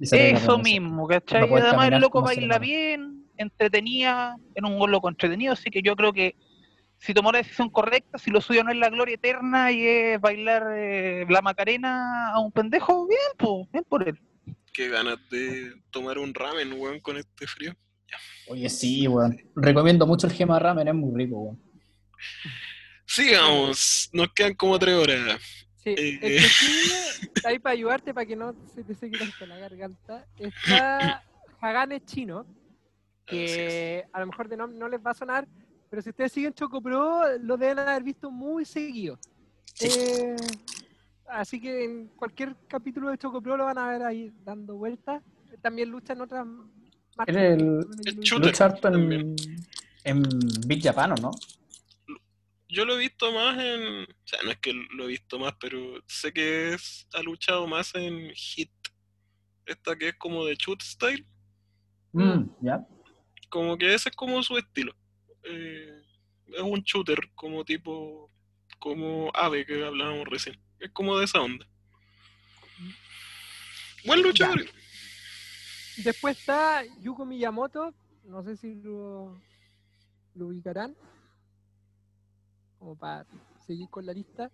[0.00, 1.48] Eso mismo, ¿cachai?
[1.48, 5.96] No además el loco baila bien, entretenía, era un gol loco entretenido, así que yo
[5.96, 6.36] creo que
[6.98, 10.20] si tomó la decisión correcta, si lo suyo no es la gloria eterna y es
[10.20, 14.20] bailar eh, la Macarena a un pendejo, bien, pues, bien por él.
[14.72, 17.74] Qué ganas de tomar un ramen, weón, con este frío.
[18.48, 19.40] Oye, sí, weón.
[19.54, 21.62] Recomiendo mucho el gema ramen, es muy rico, weón.
[23.06, 24.10] Sigamos.
[24.12, 25.40] Nos quedan como tres horas.
[25.76, 26.94] Sí, Eh, el que sigue,
[27.44, 31.24] ahí para ayudarte, para que no se te seque tanto la garganta, está
[31.60, 32.46] Hagane Chino,
[33.24, 35.46] que a lo mejor de nombre no les va a sonar,
[35.90, 39.18] pero si ustedes siguen Chocopro, lo deben haber visto muy seguido.
[39.80, 40.36] Eh,
[41.28, 45.22] así que en cualquier capítulo de Chocopro lo van a ver ahí dando vueltas.
[45.62, 46.46] También lucha en otras
[47.16, 47.36] marcas.
[47.36, 47.86] El-
[48.20, 49.34] shooter Lucha harto en,
[50.04, 50.22] en
[50.66, 51.30] Big Japan, ¿o ¿no?
[52.70, 54.02] Yo lo he visto más en.
[54.02, 57.66] O sea, no es que lo he visto más, pero sé que es, ha luchado
[57.66, 58.70] más en Hit.
[59.64, 61.26] Esta que es como de shoot style.
[62.12, 62.86] Mm, ya.
[63.48, 64.94] Como que ese es como su estilo.
[65.48, 66.02] Eh,
[66.54, 68.30] es un shooter como tipo.
[68.78, 70.58] Como Ave que hablábamos recién.
[70.78, 71.66] Es como de esa onda.
[74.04, 74.64] Buen luchador.
[75.96, 77.92] Después está Yuko Miyamoto,
[78.24, 79.36] no sé si lo,
[80.36, 80.94] lo ubicarán,
[82.78, 83.26] como para
[83.66, 84.48] seguir con la lista.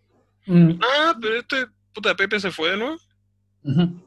[0.47, 1.67] Mm, Ah, pero este.
[1.93, 2.97] Puta Pepe se fue, ¿no?
[3.63, 4.03] ujú.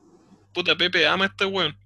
[0.53, 1.77] Puta Pepe ama a este weón.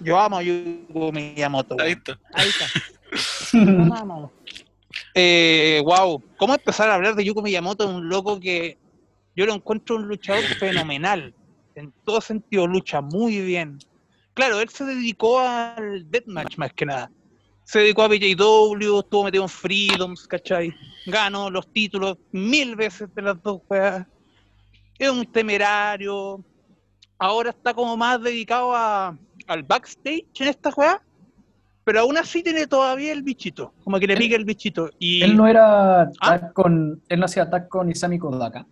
[0.00, 1.76] Yo amo a Yugo Miyamoto.
[1.80, 2.20] Ahí está.
[2.34, 2.66] Ahí está.
[3.52, 4.32] No.
[5.14, 7.88] Eh, wow, ¿cómo empezar a hablar de Yuko Miyamoto?
[7.88, 8.78] Un loco que
[9.34, 11.34] yo lo encuentro un luchador fenomenal.
[11.74, 13.78] En todo sentido, lucha muy bien.
[14.34, 17.10] Claro, él se dedicó al deathmatch más que nada.
[17.64, 20.74] Se dedicó a BJW, estuvo metido en Freedoms, ¿cachai?
[21.06, 24.06] Ganó los títulos mil veces de las dos juegas.
[24.98, 26.44] Es un temerario.
[27.18, 29.16] Ahora está como más dedicado a,
[29.46, 31.02] al backstage en esta juega.
[31.84, 33.72] Pero aún así tiene todavía el bichito.
[33.82, 34.88] Como que le pica el bichito.
[34.98, 36.10] Y Él no era ¿Ah?
[36.20, 37.02] tag con.
[37.08, 38.66] Él no hacía tag con Isami Kodaka.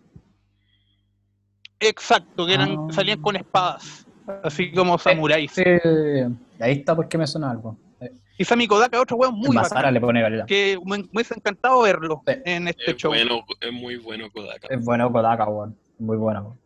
[1.81, 2.87] Exacto, que eran, Ah.
[2.93, 4.07] salían con espadas.
[4.45, 5.51] Así como samuráis.
[5.53, 5.62] Sí,
[6.61, 7.77] ahí está porque me suena algo.
[8.01, 9.93] Eh, Y Sami Kodaka es otro weón muy bacán.
[9.93, 10.47] le pone calidad.
[10.47, 12.35] Que me, me hubiese encantado verlo Sí.
[12.45, 13.11] en este Es show.
[13.11, 14.69] bueno, es muy bueno Kodaka.
[14.70, 15.77] Es bueno Kodaka, weón.
[15.99, 16.43] Muy bueno.
[16.43, 16.59] weón.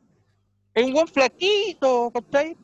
[0.74, 2.56] Es un buen flaquito, ¿cachai?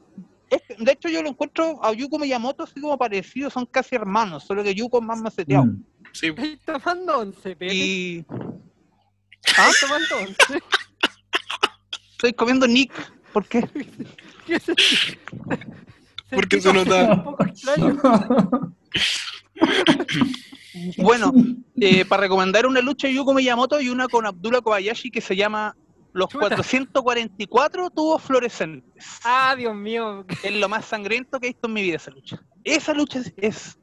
[0.78, 4.64] De hecho, yo lo encuentro a Yuko Miyamoto así como parecido, son casi hermanos, solo
[4.64, 5.66] que Yuko es más maceteado.
[5.66, 5.84] Mm.
[6.12, 7.74] Sí, Estoy tomando once, Pepe.
[7.74, 8.26] Y
[9.56, 9.70] ¿Ah?
[9.80, 10.62] tomando once.
[12.12, 12.92] estoy comiendo Nick,
[13.32, 13.62] ¿por qué?
[14.46, 14.64] ¿Qué es?
[16.30, 17.12] Porque se nota.
[17.12, 18.00] Un poco extraño.
[20.98, 21.32] Bueno,
[21.76, 25.36] eh, para recomendar una lucha de Yuko Miyamoto y una con Abdullah Kobayashi que se
[25.36, 25.76] llama
[26.12, 26.48] Los Chuta.
[26.48, 29.04] 444 tubos fluorescentes.
[29.24, 30.24] Ah, Dios mío.
[30.44, 32.42] Es lo más sangriento que he visto en mi vida esa lucha.
[32.64, 33.78] Esa lucha es,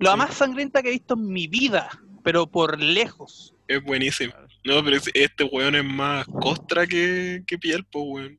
[0.00, 0.16] Sí.
[0.16, 1.88] más sangrienta que he visto en mi vida,
[2.22, 3.54] pero por lejos.
[3.66, 4.32] es buenísimo.
[4.64, 8.38] No, pero es- este weón es más costra que, que piel, po, weón.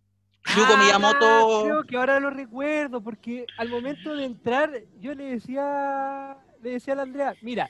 [0.56, 5.26] Yuko Ah, Miyamoto- Creo que ahora lo recuerdo, porque al momento de entrar, yo le
[5.26, 7.69] decía, le decía a la Andrea, mira,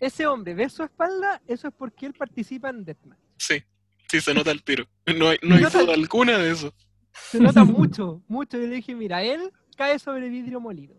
[0.00, 3.18] ese hombre ve su espalda, eso es porque él participa en Deathmatch.
[3.38, 3.62] Sí,
[4.10, 4.84] sí se nota el tiro.
[5.06, 6.72] No hay, no hay Nota el- duda alguna de eso.
[7.12, 8.58] Se nota mucho, mucho.
[8.58, 10.94] Yo le dije, mira, él cae sobre vidrio molido.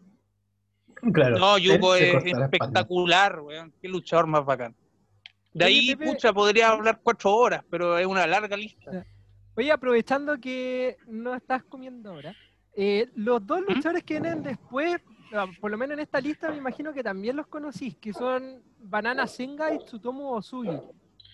[1.13, 1.39] Claro.
[1.39, 3.73] No, Yuko se es espectacular, weón.
[3.81, 4.75] Qué luchador más bacán.
[5.53, 6.11] De Oye, ahí, Pepe.
[6.11, 9.05] pucha, podría hablar cuatro horas, pero es una larga lista.
[9.55, 12.33] Oye, aprovechando que no estás comiendo ahora,
[12.75, 14.97] eh, los dos luchadores que vienen después,
[15.33, 18.61] ah, por lo menos en esta lista, me imagino que también los conocís, que son
[18.79, 20.77] Banana Senga y Tsutomu Osugi,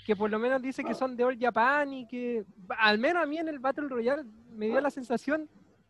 [0.08, 2.46] que por lo menos dice que son de All Japan y que,
[2.80, 4.24] al menos a mí en el Battle Royale
[4.54, 5.50] me dio la sensación,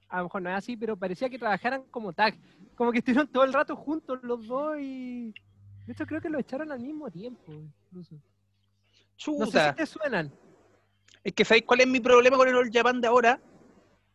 [0.10, 2.36] a lo mejor no es así, pero parecía que trabajaran como tag,
[2.74, 5.36] como que estuvieron todo el rato juntos los dos y...
[5.86, 8.16] De hecho, creo que lo echaron al mismo tiempo, incluso.
[8.16, 9.70] No sé Chuta.
[9.70, 10.34] si te suenan.
[11.24, 13.40] Es que ¿sabéis cuál es mi problema con el All Japan de ahora?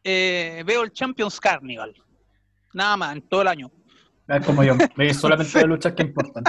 [0.03, 1.95] Eh, veo el Champions Carnival.
[2.74, 3.70] Nada más, en todo el año.
[4.27, 4.74] Es como yo.
[5.15, 6.43] Solamente de luchas que importan.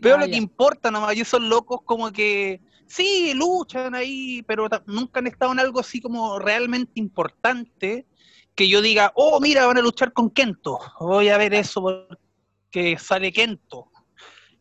[0.00, 1.16] Veo Ah, lo que importa nomás.
[1.16, 6.00] Y esos locos como que sí, luchan ahí, pero nunca han estado en algo así
[6.00, 8.06] como realmente importante
[8.54, 10.78] que yo diga, oh, mira, van a luchar con Kento.
[11.00, 13.90] Voy a ver eso porque sale Kento.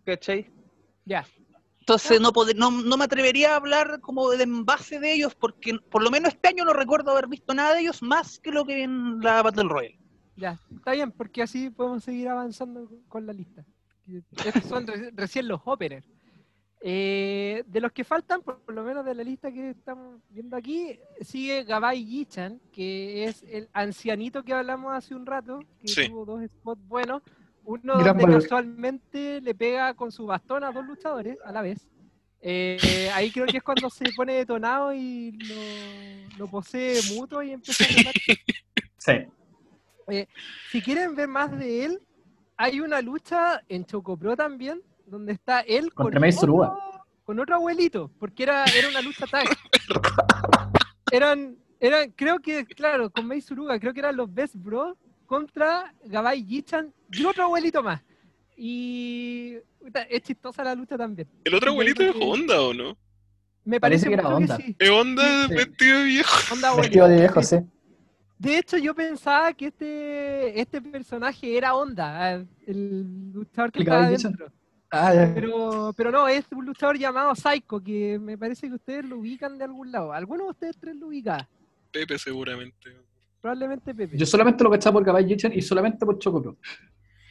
[0.04, 0.52] ¿Cachai?
[1.06, 1.26] Ya.
[1.80, 6.02] Entonces no, no, no me atrevería a hablar como de envase de ellos porque por
[6.02, 8.82] lo menos este año no recuerdo haber visto nada de ellos más que lo que
[8.82, 10.00] en la Battle Royale.
[10.36, 13.64] Ya, está bien, porque así podemos seguir avanzando con la lista.
[14.46, 16.08] Estos son re- recién los openers.
[16.88, 20.56] Eh, de los que faltan, por, por lo menos de la lista que estamos viendo
[20.56, 26.08] aquí, sigue Gabai Gichan, que es el ancianito que hablamos hace un rato, que Sí.
[26.10, 27.24] tuvo dos spots buenos.
[27.64, 28.42] Uno Gran donde valor.
[28.44, 31.88] casualmente le pega con su bastón a dos luchadores a la vez.
[32.42, 37.52] Eh, ahí creo que es cuando se pone detonado y lo, lo posee mutuo y
[37.54, 38.14] empieza a ganar
[38.98, 39.14] Sí.
[40.72, 42.02] si quieren ver más de él,
[42.58, 46.70] hay una lucha en Chocopro también, donde está él con Contra Mace Suruga.
[46.72, 49.46] otro, con otro abuelito, porque era, era una lucha tag.
[51.12, 55.94] Eran, eran, creo que, claro, con Mace Suruga, creo que eran los Best Bros contra
[56.04, 58.02] Gabai Gichan y otro abuelito más.
[58.58, 59.56] Y
[60.10, 61.28] es chistosa la lucha también.
[61.44, 62.98] ¿El otro abuelito es Honda o no?
[63.64, 64.58] Me Parece parece, que era Honda.
[64.58, 64.76] sí.
[64.80, 65.54] ¿Es Honda Sí.
[65.54, 66.30] vestido de viejo?
[66.52, 66.82] Abuelito.
[66.82, 67.56] Vestido de viejo, sí.
[68.38, 74.10] De hecho, yo pensaba que este, este personaje era Onda, el luchador que ¿El estaba
[74.10, 74.52] dentro.
[74.92, 75.32] Ah, ya.
[75.34, 79.58] Pero, pero no, es un luchador llamado Psycho, que me parece que ustedes lo ubican
[79.58, 80.14] de algún lado.
[80.14, 81.48] ¿Alguno de ustedes tres lo ubica?
[81.92, 82.96] Pepe seguramente.
[83.42, 84.18] Probablemente Pepe.
[84.18, 86.58] Yo solamente lo cachaba por Gabay y solamente por Chocopro.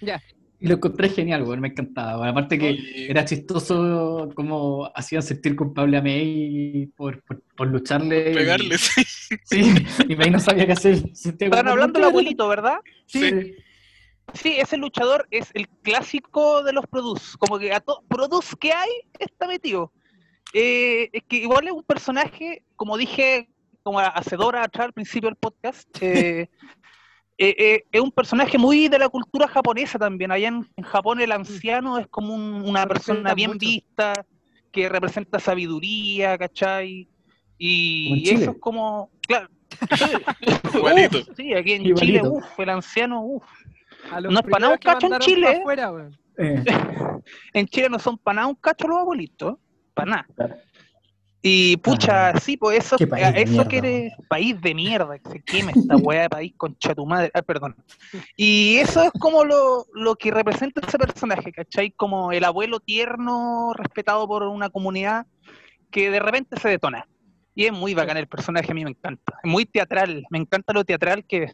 [0.01, 0.20] Ya.
[0.60, 2.28] Y lo encontré genial, weón, me encantaba.
[2.28, 8.31] Aparte que Oye, era chistoso cómo hacían sentir culpable a May por, por, por lucharle.
[8.31, 9.02] y- pegarle, sí.
[9.44, 9.74] Sí,
[10.09, 11.02] y May no sabía qué hacer.
[11.51, 12.76] Como, hablando del abuelito, ¿verdad?
[13.06, 13.56] Sí.
[14.32, 17.36] Sí, ese luchador es el clásico de los Produce.
[17.39, 19.93] Como que a todo Produce que hay está metido.
[20.55, 23.48] Eh, es que igual es un personaje, como dije,
[23.82, 26.48] como hacedora atrás al principio del podcast, eh,
[27.39, 30.31] eh, eh, es un personaje muy de la cultura japonesa también.
[30.31, 33.61] Allá en, en Japón el anciano es como un- una persona bien mucho.
[33.66, 34.24] vista,
[34.70, 37.09] que representa sabiduría, ¿cachai?
[37.59, 39.48] Y eso es como, claro.
[40.74, 41.19] Igualito.
[41.19, 42.01] Uf, sí, aquí en Igualito.
[42.01, 43.44] Chile, uff, el anciano, uff.
[44.11, 45.59] A los No es pa' nada un cacho en Chile, ¿eh?
[45.61, 45.93] afuera.
[46.39, 46.65] Eh,
[47.55, 49.56] En Chile no son para nada un cacho los abuelitos,
[49.94, 50.27] para nada.
[50.35, 50.56] claro.
[51.47, 55.95] Y pucha, sí, pues eso, eso mierda, quiere país de mierda, que se queme esta
[55.97, 57.31] weá de país concha tu madre.
[57.35, 57.77] Ah, perdón.
[58.35, 61.91] Y eso es como lo, lo que representa ese personaje, ¿cachai?
[61.91, 65.27] Como el abuelo tierno, respetado por una comunidad,
[65.91, 67.07] que de repente se detona.
[67.55, 69.35] Y es muy bacán el personaje, a mí me encanta.
[69.43, 71.53] Es muy teatral, me encanta lo teatral que es.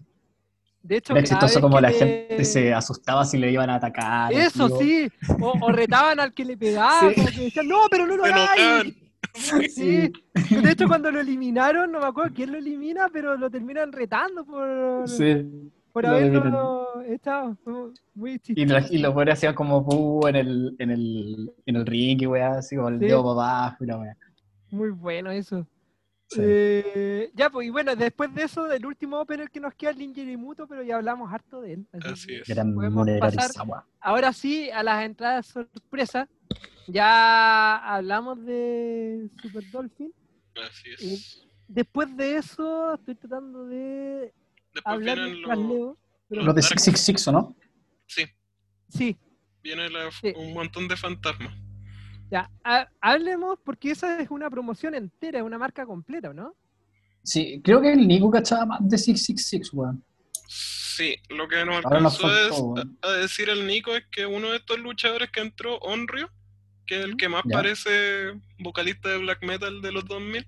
[0.82, 4.32] De hecho, Era como que la le- gente se asustaba si le iban a atacar.
[4.32, 5.08] Eso sí,
[5.40, 7.14] o, o retaban al que le pegaba, Sí.
[7.16, 8.94] como que decían, no, pero no lo hagáis.
[9.70, 10.12] Sí.
[10.62, 14.44] De hecho, cuando lo eliminaron, no me acuerdo quién lo elimina, pero lo terminan retando
[14.44, 15.46] por, Sí.
[15.92, 17.56] por lo haberlo echado.
[18.14, 18.78] Muy Y, chistoso.
[18.80, 22.58] lo- y los hacían como pu en el, en el, en el ring y weá,
[22.58, 23.06] así como el Sí.
[23.06, 23.32] dedo para
[23.62, 24.16] abajo y la weá.
[24.70, 25.66] Muy bueno eso.
[26.30, 26.40] Sí.
[26.44, 29.98] Eh, ya, pues, y bueno, después de eso, del último opener que nos queda, el
[29.98, 31.86] Ninja Muto, pero ya hablamos harto de él.
[32.04, 32.46] así es.
[32.46, 33.50] Podemos pasar
[34.00, 36.28] ahora sí a las entradas sorpresa.
[36.86, 40.12] Ya hablamos de Super Dolphin.
[40.54, 41.46] Así es.
[41.66, 44.32] Después de eso, estoy tratando de
[44.72, 45.68] Después hablar vienen mientras los.
[45.68, 45.98] leo.
[46.28, 46.78] pero- Los de Dark.
[46.78, 47.56] 666, ¿o no?
[48.06, 48.24] Sí,
[48.88, 49.16] Sí,
[49.62, 50.32] viene la- Sí.
[50.36, 51.54] un montón de fantasmas.
[52.30, 52.50] Ya.
[52.64, 56.54] ha- hablemos porque esa es una promoción entera, es una marca completa, ¿no?
[57.22, 60.02] Sí, creo que el Nico cachaba más de 666, weón.
[60.48, 62.28] Sí, lo que nos Ahora nos alcanzó
[62.74, 65.76] faltó, es- a, a decir el Nico es que uno de estos luchadores que entró,
[65.78, 66.30] Onryo,
[66.86, 67.56] que es el que más Ya.
[67.56, 70.46] parece vocalista de black metal de los 2000,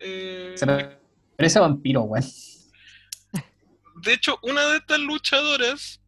[0.00, 0.66] eh, Se
[1.36, 2.24] parece a vampiro, weón.
[4.02, 6.00] de hecho, una de estas luchadoras,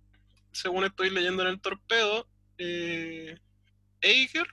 [0.52, 2.26] según estoy leyendo en el torpedo,
[2.58, 3.38] eh,
[4.00, 4.46] Eiger,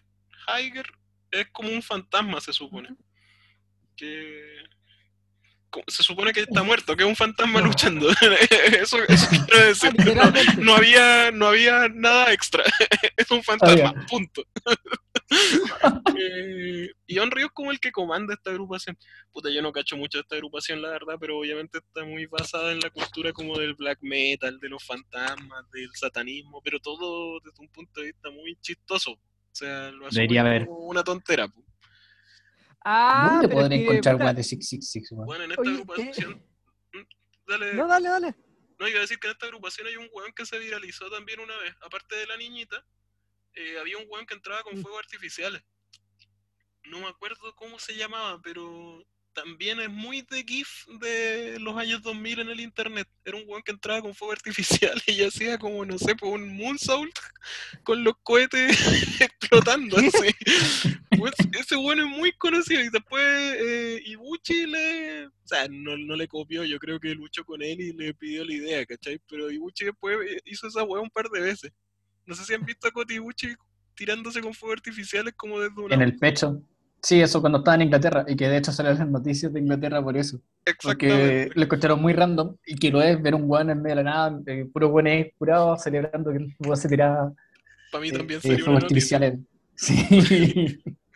[0.47, 0.87] Heiger,
[1.31, 2.89] es como un fantasma, se supone.
[3.95, 4.63] Que
[5.87, 8.09] se supone que está muerto, que es un fantasma luchando.
[8.79, 9.93] eso, eso quiero decir.
[10.05, 12.63] No, no había, no había nada extra.
[13.17, 14.43] es un fantasma, punto.
[16.17, 18.97] Eh, y Onryo es como el que comanda esta agrupación.
[19.31, 22.71] Puta, yo no cacho mucho de esta agrupación, la verdad, pero obviamente está muy basada
[22.71, 27.59] en la cultura como del black metal, de los fantasmas, del satanismo, pero todo desde
[27.59, 29.19] un punto de vista muy chistoso.
[29.57, 30.65] O sea, lo Debería haber.
[30.67, 31.47] como una tontera.
[31.47, 31.63] po.
[32.85, 35.25] Ah, ¿Dónde que, encontrar puta, weas de 666, weón?
[35.25, 36.45] Bueno, en esta Oye, agrupación...
[36.93, 37.01] ¿Mm?
[37.47, 38.35] Dale, No, dale, dale.
[38.79, 41.39] No, iba a decir que en esta agrupación hay un weón que se viralizó también
[41.39, 41.73] una vez.
[41.81, 42.85] Aparte de la niñita,
[43.55, 44.81] eh, había un weón que entraba con Mm.
[44.83, 45.63] fuegos artificiales.
[46.83, 49.03] No me acuerdo cómo se llamaba, pero
[49.37, 50.67] también es muy de GIF
[50.99, 53.07] de los años 2000 en el internet.
[53.23, 56.57] Era un weón que entraba con fuegos artificiales y hacía como, no sé, pues un
[56.57, 57.15] moonsault
[57.83, 59.97] con los cohetes explotando.
[59.97, 60.97] Así.
[61.19, 65.27] Pues, ese weón es muy conocido y después eh, Ibuchi le...
[65.27, 68.43] O sea, no, no le copió, yo creo que luchó con él y le pidió
[68.43, 69.21] la idea, ¿cachai?
[69.29, 71.71] Pero Ibuchi después eh, hizo esa weá un par de veces.
[72.25, 73.49] No sé si han visto a Koti Ibuchi
[73.93, 75.93] tirándose con fuegos artificiales como desde una...
[75.93, 76.63] En el pecho.
[77.01, 80.03] Sí, eso cuando estaba en Inglaterra, y que de hecho salen las noticias de Inglaterra
[80.03, 80.41] por eso.
[80.81, 81.51] Porque Exactamente.
[81.55, 84.09] lo encontraron muy random, y que lo es ver un weón en medio de la
[84.11, 87.31] nada, eh, puro weón curado, celebrando que el weón se tiraba
[87.91, 89.39] Para mí eh, también eh, sería una artificiales.
[89.79, 90.81] Sí,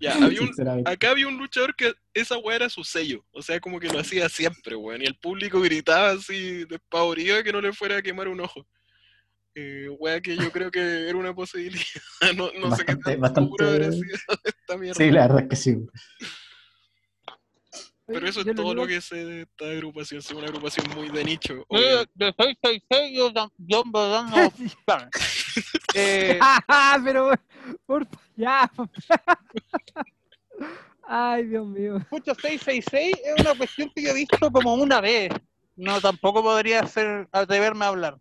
[0.00, 0.52] Ya, había un,
[0.86, 3.24] acá había un luchador que esa weá era su sello.
[3.32, 5.02] O sea, como que lo hacía siempre, weón.
[5.02, 8.64] Y el público gritaba así, despavorido de que no le fuera a quemar un ojo.
[9.60, 11.82] Eh, weá que yo creo que era una posibilidad.
[12.36, 14.04] No, no sé qué Bastante- tan bastante- seguro habrá sido
[14.44, 14.94] esta mierda.
[14.94, 15.76] Sí, la verdad es que sí.
[18.06, 20.20] Pero eso Yo es todo lo que sé de esta agrupación.
[20.20, 21.66] Es una agrupación muy de nicho.
[21.68, 24.52] De 666 yo, yo en verdad no...
[25.94, 27.32] Eh, Ah, pero
[27.84, 28.06] por
[28.36, 28.70] ya.
[31.02, 31.98] Ay, Dios mío.
[32.08, 35.30] Pucha, 666 es una cuestión que yo he visto como una vez.
[35.76, 38.18] No, tampoco podría ser atreverme a hablar.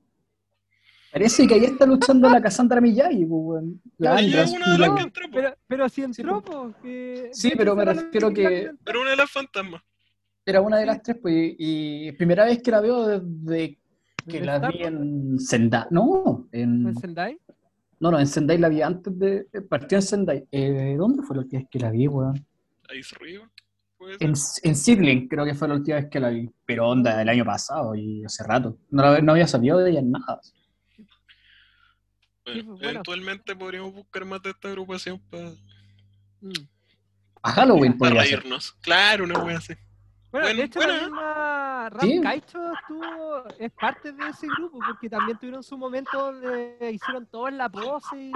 [1.11, 3.81] Parece que ahí está luchando la Cassandra Miyagi, pues, weón.
[3.97, 5.35] La Ella es Andras, una de las la- que entró, po.
[5.35, 7.29] Pero, pero si entró, Sí, po, que...
[7.34, 8.71] Sí, pero me refiero que-.
[8.84, 9.81] Pero una de las fantasmas.
[10.45, 13.77] Era una de las tres, pues, y, y primera vez que la veo desde
[14.27, 15.85] que ¿Dónde la vi en Sendai.
[15.91, 17.38] No, en, ¿En Sendai?
[17.99, 19.47] no, no, en Sendai la vi antes de.
[19.53, 20.45] eh, Partió en Sendai.
[20.51, 22.45] Eh, ¿Dónde fue la última vez que la vi, weón?
[23.97, 26.49] Puede En, en Seedling creo que fue la última vez que la vi.
[26.65, 28.77] Pero onda, el año pasado y hace rato.
[28.91, 30.39] No, la- no había sabido de ella en nada.
[32.48, 32.90] Bueno, pues, bueno.
[32.90, 35.52] eventualmente podríamos buscar más de esta agrupación para
[36.40, 36.52] Mm.
[37.44, 38.40] A Halloween podría ser.
[38.40, 38.72] reírnos.
[38.82, 39.74] Claro, una wea así.
[40.32, 41.02] Bueno, Buen- de hecho, la buena.
[41.02, 42.22] misma, Rap Sí.
[42.22, 47.52] Kaicho estuvo, es parte de ese grupo, porque también tuvieron su momento donde hicieron todos
[47.53, 48.32] la pose y...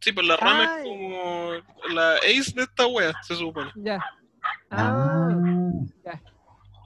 [0.00, 0.82] Sí, pues la rama Ay.
[0.82, 3.70] es como la ace de esta wea, se supone.
[3.76, 3.98] Ya.
[4.70, 5.28] Ah,
[6.06, 6.20] Ah,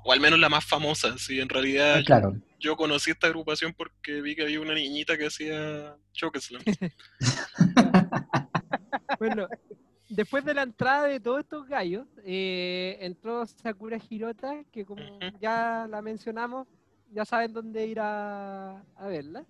[0.05, 2.37] O al menos la más famosa, sí, en realidad ah, claro.
[2.59, 6.63] yo conocí esta agrupación porque vi que había una niñita que hacía Chokeslam.
[9.19, 9.49] bueno,
[10.09, 15.03] después de la entrada de todos estos gallos, eh, entró Sakura Hirota, que como
[15.41, 16.67] ya la mencionamos,
[17.11, 19.45] ya saben dónde ir a, a verla.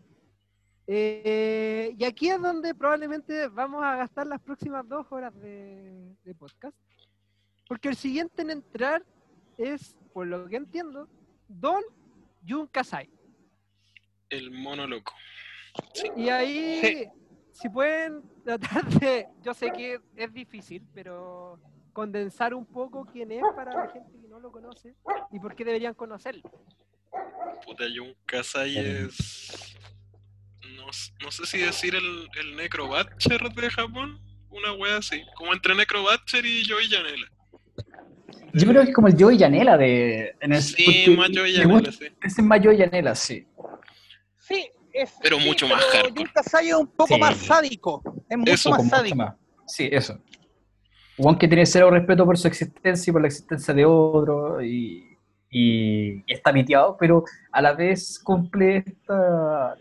[0.91, 6.35] Eh, y aquí es donde probablemente vamos a gastar las próximas dos horas de, de
[6.35, 6.75] podcast.
[7.69, 9.05] Porque el siguiente en entrar
[9.59, 11.09] es, por lo que entiendo,
[11.49, 11.83] Don
[12.47, 13.11] Jun Kasai.
[14.31, 15.13] El mono loco.
[16.17, 17.09] Y ahí, Sí.
[17.53, 21.61] si pueden tratar de, yo sé que es difícil, pero
[21.93, 24.95] condensar un poco quién es para la gente que no lo conoce
[25.33, 26.43] y por qué deberían conocerlo.
[27.65, 29.77] Puta, Jun Kasai es.
[30.77, 30.87] No,
[31.25, 34.21] no sé si decir el, el Necrobatcher de Japón.
[34.51, 35.23] Una wea así.
[35.37, 37.27] Como entre Necrobatcher y Joey Janela.
[38.55, 40.35] Yo creo que es como el Joey Janela de.
[40.41, 42.05] En el, Sí, porque más Joey gusta- sí.
[42.23, 43.47] Ese es más Joey Janela, sí.
[44.39, 45.13] Sí, es.
[45.23, 46.23] Pero sí, mucho más pero hardcore.
[46.25, 47.21] Jun Kasai es un poco Sí.
[47.21, 48.03] más sádico.
[48.29, 49.17] Es mucho Eso, más sádico.
[49.17, 49.35] más.
[49.67, 50.19] Sí, eso.
[51.19, 55.05] Juan que tiene cero respeto por su existencia y por la existencia de otro y,
[55.51, 59.75] y está piteado, pero a la vez cumple esta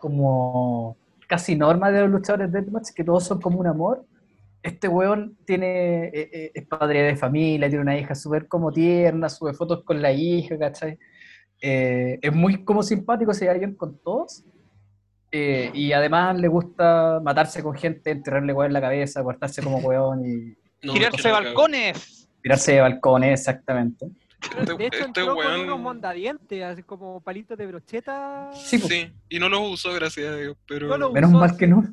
[0.00, 0.96] como
[1.28, 4.04] casi norma de los luchadores de Deathmatch, que todos son como un amor.
[4.62, 9.28] Este weón tiene, eh, eh, es padre de familia, tiene una hija súper como tierna,
[9.28, 10.98] sube fotos con la hija, ¿cachai?
[11.62, 14.44] Eh, es muy como simpático, se lleva bien con todos.
[15.32, 19.78] Eh, y además le gusta matarse con gente, enterrarle weón en la cabeza, cortarse como
[19.78, 22.28] weón y No, que la balcones.
[22.42, 24.08] tirarse de balcones, exactamente.
[24.58, 28.50] Este- De hecho, este entró con weón- unos mondadientes, así como palitos de brocheta.
[28.54, 28.92] Sí, pues.
[28.92, 30.56] Sí, y no los usó, gracias a Dios.
[30.66, 31.84] Pero No Menos usó, mal que no.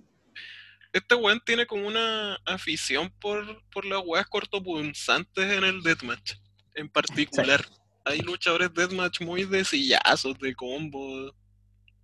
[0.98, 6.34] Este weón tiene como una afición por, por las weas cortopunzantes en el deathmatch.
[6.76, 7.66] En particular.
[8.06, 11.34] Hay luchadores deathmatch muy de sillazos, de combos.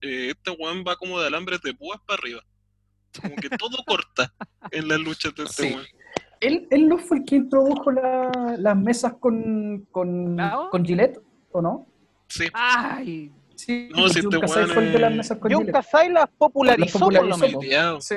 [0.02, 2.42] Eh, este weón va como de alambres de púas para arriba.
[3.22, 4.34] Como que todo corta
[4.72, 5.74] en las luchas de este Sí.
[5.74, 5.86] weón.
[6.42, 10.70] ¿Él, él no fue el que introdujo la- las mesas con, con, ¿Claro?
[10.72, 11.18] con Gillette,
[11.54, 11.88] ¿o no?
[12.28, 13.32] Sí, ¡Ay!
[13.56, 15.72] Sí, No, si Jun este weón fue el de las es- mesas con Gillette.
[15.72, 18.06] Kasai las popularizó, por lo popularizó, menos.
[18.06, 18.16] Sí.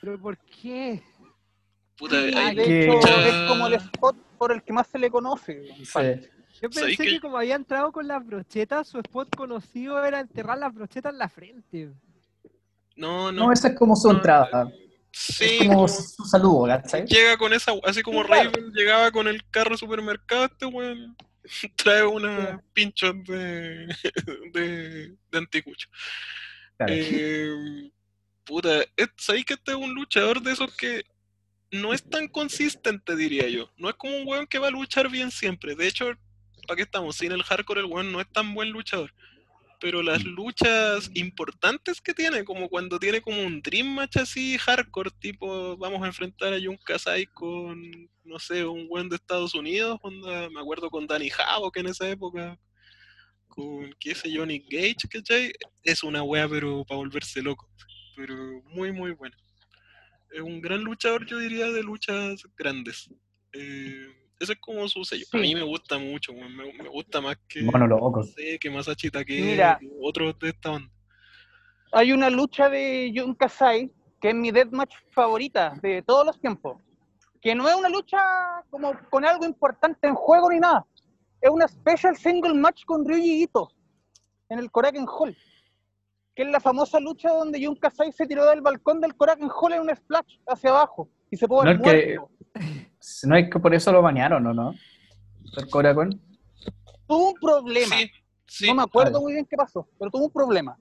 [0.00, 1.02] ¿Pero por qué?
[1.96, 4.98] Puta, hay de que- hecho, mucha- es como el spot por el que más se
[4.98, 5.62] le conoce.
[5.76, 5.84] Sí.
[6.60, 7.10] Yo ¿Sabéis pensé que...
[7.16, 11.18] que- como había entrado con las brochetas, su spot conocido era enterrar las brochetas en
[11.18, 11.90] la frente.
[12.96, 13.46] No, no.
[13.46, 14.70] No, esa es como su No, entrada.
[15.10, 17.04] Sí, es como su saludo, ¿cachai?
[17.06, 18.50] llega con esa, así como Sí, claro.
[18.52, 21.16] Raven llegaba con el carro al supermercado, este weón
[21.76, 23.86] trae una pinchos de,
[24.52, 25.88] de, de anticucho.
[26.76, 26.92] Claro.
[26.96, 27.90] Eh,
[28.48, 28.82] puta,
[29.18, 31.04] ¿sabéis que este es un luchador de esos que
[31.70, 33.70] no es tan consistente, diría yo?
[33.76, 35.76] No es como un weón que va a luchar bien siempre.
[35.76, 36.06] De hecho,
[36.66, 37.16] ¿para qué estamos?
[37.16, 39.12] Sin el hardcore, el weón no es tan buen luchador.
[39.80, 45.10] Pero las luchas importantes que tiene, como cuando tiene como un dream match así hardcore,
[45.20, 47.78] tipo vamos a enfrentar a Jun Kasai con,
[48.24, 52.08] no sé, un weón de Estados Unidos, onda, me acuerdo con Danny Havoc en esa
[52.08, 52.58] época,
[53.46, 55.52] con, qué sé Nick Gage, ¿cachai?
[55.84, 57.70] Es una wea, pero para volverse loco.
[58.18, 58.34] Pero
[58.74, 59.36] muy, muy buena.
[60.32, 63.08] Es un gran luchador, yo diría, de luchas grandes.
[63.52, 64.08] Eh,
[64.40, 65.24] ese es como su sello.
[65.32, 68.12] A mí me gusta mucho, me, me gusta más que, loco.
[68.16, 69.78] no sé, que Masachita que Mira.
[70.02, 70.90] otros de esta banda.
[71.92, 73.90] Hay una lucha de Jun Kasai
[74.20, 76.82] que es mi deathmatch favorita de todos los tiempos.
[77.40, 78.18] Que no es una lucha
[78.68, 80.84] como con algo importante en juego ni nada.
[81.40, 83.70] Es una special single match con Ryuji Ito
[84.48, 85.36] en el Korakuen Hall.
[86.38, 89.72] Que es la famosa lucha donde Jun Kasai se tiró del balcón del Korakuen Hall
[89.72, 92.30] en un splash hacia abajo y se pudo No, haber que- muerto.
[93.24, 94.72] No es que por eso lo banearon, ¿o no?
[95.56, 96.22] El Coracon.
[97.08, 97.96] Tuvo un problema.
[97.96, 98.10] Sí,
[98.46, 98.66] sí.
[98.68, 100.78] no me acuerdo Ah, muy bien qué pasó, pero tuvo un problema.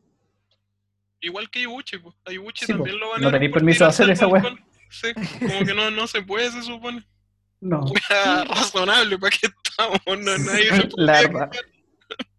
[1.21, 2.15] Igual que Ibuchi, pues.
[2.27, 4.43] A Ibuchi Sí, también lo No banearon tenéis permiso de hacer esa wea.
[4.43, 4.63] balcón.
[4.91, 5.07] Sí,
[5.39, 7.03] como que no, no se puede, se supone.
[7.61, 7.79] No.
[8.11, 9.99] Wea razonable, ¿para qué estamos?
[10.05, 11.49] No, nadie se La podría verdad.
[11.49, 11.65] quejar.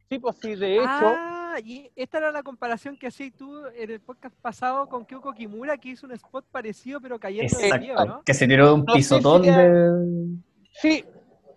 [0.09, 3.91] Sí, pues sí, de hecho, Ah, y esta era la comparación que hacías tú en
[3.91, 7.91] el podcast pasado con Kyoko Kimura, que hizo un spot parecido, pero cayendo de pie,
[7.91, 8.05] Exacto.
[8.07, 8.23] ¿no?
[8.25, 10.37] Que se tiró de un No sé pisotón si de.
[10.73, 11.05] sí,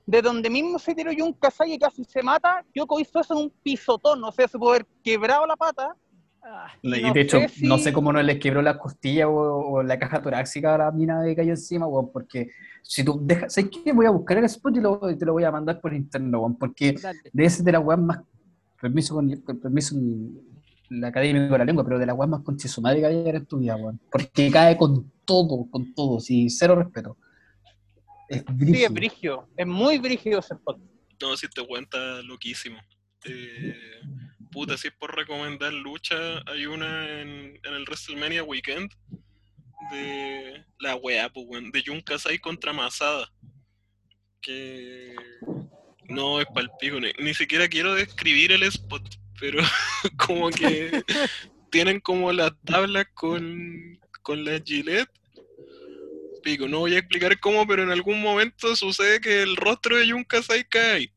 [0.06, 3.46] de donde mismo se tiró Jun Kasai y casi se mata, Yoko hizo eso en
[3.46, 5.96] un pisotón, o sea, se pudo haber quebrado la pata
[6.44, 9.74] Ah, Y no de hecho, si- no sé cómo no les quebró la costilla o,
[9.74, 12.50] o la caja torácica a la mina de cayó encima, weón, porque
[12.82, 13.94] si tú dejas, ¿sabes qué?
[13.94, 16.40] Voy a buscar el spot y, lo- y te lo voy a mandar por interno,
[16.40, 17.20] weón, porque dale.
[17.32, 18.22] debe ser de la weas más,
[18.82, 19.96] permiso con, con permiso
[20.90, 23.46] la academia de la lengua, pero de la weas más su madre que había en
[23.46, 27.18] tu vida, weón, porque cae con todo, con todo, sin cero respeto.
[28.28, 28.90] Es Sí, es brígido.
[28.94, 29.50] brigio.
[29.56, 30.80] Es muy brigio ese spot.
[31.22, 32.78] No, si te cuenta loquísimo.
[33.26, 33.76] Eh,
[34.52, 36.16] puta, si es por recomendar lucha,
[36.48, 38.92] hay una en, en el WrestleMania Weekend
[39.92, 43.32] de la wea, pues, weón, de Jun Kasai contra Masada.
[44.42, 45.16] Que
[46.12, 49.04] no es palpico, ni, ni siquiera quiero describir el spot,
[49.40, 49.60] pero
[50.18, 51.04] como que
[51.72, 55.10] tienen como las tablas con, con la Gillette.
[56.44, 60.10] Pico, no voy a explicar cómo, pero en algún momento sucede que el rostro de
[60.10, 60.94] Jun Kasai cae.
[60.94, 61.14] ahí.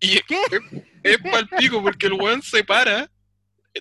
[0.00, 0.36] Y ¿Qué?
[0.52, 3.10] es, es palpico porque el weón se para,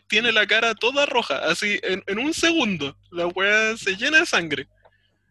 [0.08, 2.98] tiene la cara toda roja, así en, en un segundo.
[3.12, 4.68] La weá se llena de sangre.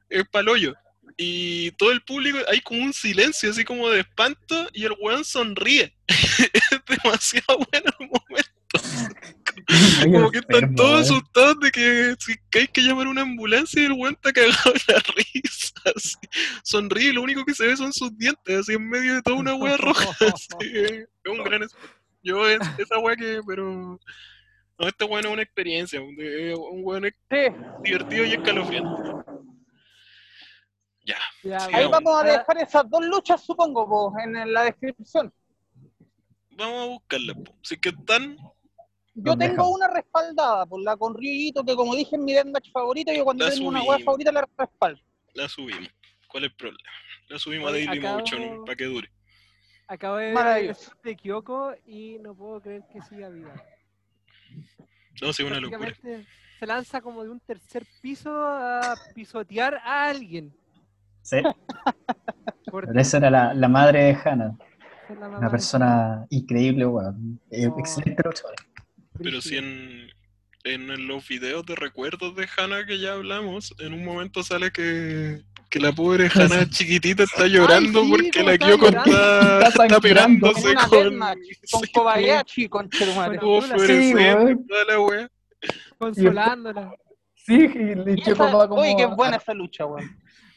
[0.08, 0.74] Es palollo.
[1.18, 5.24] Y todo el público, hay como un silencio así como de espanto y el weón
[5.24, 5.96] sonríe.
[6.08, 8.50] es demasiado bueno el momento.
[10.12, 11.20] Como que están todos weón.
[11.20, 14.32] asustados de que, si- que hay que llamar a una ambulancia y el weón está
[14.32, 15.72] cagado de la risa.
[15.94, 16.16] así.
[16.62, 19.36] Sonríe y lo único que se ve son sus dientes, así en medio de toda
[19.36, 20.04] una wea roja.
[20.34, 20.66] así.
[20.74, 21.66] Es un gran.
[22.22, 23.98] Yo es, esa wea que, pero.
[24.78, 25.98] No, este weón es una experiencia.
[26.00, 27.38] Un, un weón es Sí.
[27.84, 29.02] divertido y escalofriante.
[31.48, 31.58] Ya.
[31.58, 35.32] Ya, Sí, Ahí vamos a dejar esas dos luchas, supongo, po, en la descripción.
[36.52, 37.34] Vamos a buscarla.
[37.34, 37.54] po.
[37.62, 38.36] Si que están.
[39.18, 39.70] Yo tengo dejamos.
[39.70, 43.46] una respaldada, por la con Ryuito, que como dije es mi deathmatch favorito, yo cuando
[43.46, 45.00] La tengo una weá favorita la respaldo.
[45.34, 45.88] La subimos.
[46.28, 46.90] ¿Cuál es el problema?
[47.28, 49.10] La subimos a Oye, Daily acabo- Motion para que dure.
[49.88, 53.54] Acabo de ver de Kyoko y no puedo creer que siga viva.
[55.22, 55.94] No, sí, una locura.
[56.58, 60.54] Se lanza como de un tercer piso a pisotear a alguien.
[61.26, 61.38] Sí,
[62.72, 64.56] pero esa era la, la madre de Hannah,
[65.36, 67.40] una persona increíble, weón.
[67.50, 67.76] Eh, No.
[67.80, 68.54] Excelente luchadora.
[69.20, 70.08] Pero si en,
[70.62, 75.42] en los videos de recuerdos de Hannah que ya hablamos, en un momento sale que,
[75.68, 80.74] que la pobre Hannah chiquitita está llorando sí, porque como la Kyoko está, Está pegándose
[80.88, 81.18] con,
[81.72, 85.28] con Kobayashi, con fluorescente, toda la wea.
[85.98, 86.94] Consolándola.
[87.34, 90.08] Sí, y va como, Oye, qué buena esa lucha, weón.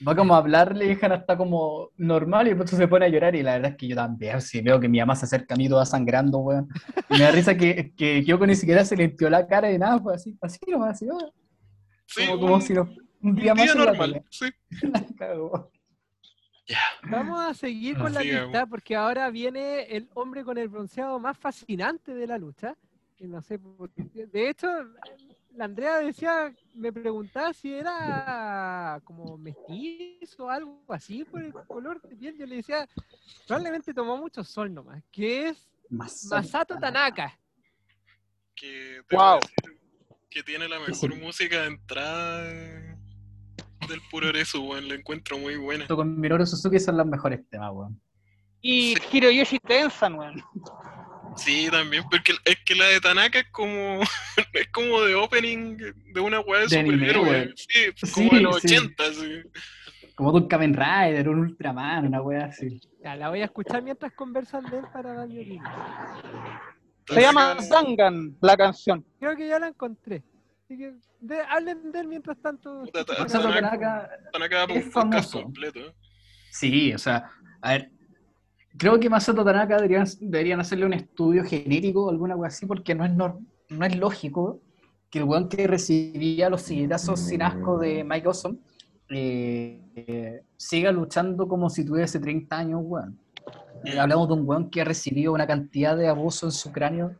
[0.07, 3.35] Va como a hablarle y Hannah está como normal y después se pone a llorar
[3.35, 5.57] y la verdad es que yo también, si veo que mi mamá se acerca a
[5.57, 6.67] mí toda sangrando, weón.
[7.09, 9.99] Y me da risa que, que Kyoko ni siquiera se limpió la cara de nada,
[9.99, 11.07] fue así, así nomás, así,
[12.07, 12.83] Sí, como, un, como si no-
[13.21, 14.11] un un día día, más la normal.
[14.13, 14.25] tele.
[14.29, 14.45] Sí.
[14.91, 15.71] La cagó.
[16.67, 16.77] Ya.
[17.09, 21.37] Vamos a seguir con la lista porque ahora viene el hombre con el bronceado más
[21.37, 22.75] fascinante de la lucha.
[23.17, 23.59] Y no sé,
[24.13, 24.67] de hecho,
[25.55, 32.01] la Andrea decía, me preguntaba si era como mestizo o algo así por el color
[32.01, 32.37] de piel.
[32.37, 32.87] Yo le decía,
[33.47, 37.37] probablemente tomó mucho sol nomás, que es Masato Tanaka.
[38.55, 39.39] Que, Wow.
[40.29, 44.87] que tiene la mejor música de entrada del puro Eresu, weón.
[44.87, 45.87] La encuentro muy buena.
[45.87, 47.99] Con Minoru Suzuki son los mejores temas, weón.
[48.61, 50.43] Y Hiroyoshi Tensan, weón.
[51.39, 53.99] Sí, también, porque es que la de Tanaka es como
[54.53, 55.77] es como de opening
[56.13, 57.53] de una weá de, De superhéroe.
[57.55, 58.75] Sí, como Sí, de los sí.
[58.77, 59.41] 80, sí.
[60.15, 62.81] Como de un Kamen Rider, un Ultraman, una wea así.
[63.03, 65.41] Ya, la voy a escuchar mientras conversan de él para Baño
[67.07, 69.05] Se llama Dangan, la canción.
[69.19, 70.23] Creo que ya la encontré.
[70.65, 72.83] Así que de- hablen de él mientras tanto.
[72.93, 75.41] Tanaka- Tanaka, es un podcast famoso.
[75.43, 75.79] completo.
[75.79, 75.93] ¿eh?
[76.51, 77.91] sí, o sea, a ver,
[78.79, 82.95] creo que Masato Tanaka deberían, deberían hacerle un estudio genético o alguna wea así, porque
[82.95, 83.37] no es, nor-
[83.69, 84.61] no es lógico
[85.11, 88.57] que el weón que recibía los siguientazos sin asco de Mike Awesome
[89.09, 93.19] eh, eh, siga luchando como si tuviese 30 años, weón.
[93.83, 97.15] Eh, hablamos de un weón que ha recibido una cantidad de abuso en su cráneo,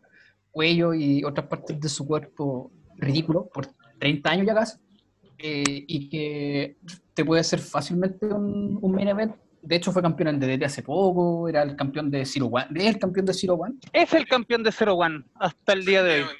[0.52, 3.68] cuello y otras partes de su cuerpo ridículo por
[3.99, 4.77] 30 años ya casi,
[5.41, 6.77] y que
[7.14, 9.36] te puede ser fácilmente un, un main event.
[9.61, 12.86] De hecho, fue campeón en DDT hace poco, era el campeón de Zero One, es
[12.88, 16.23] el campeón de Zero One, Es el campeón de Zero One hasta el día de
[16.23, 16.36] hoy.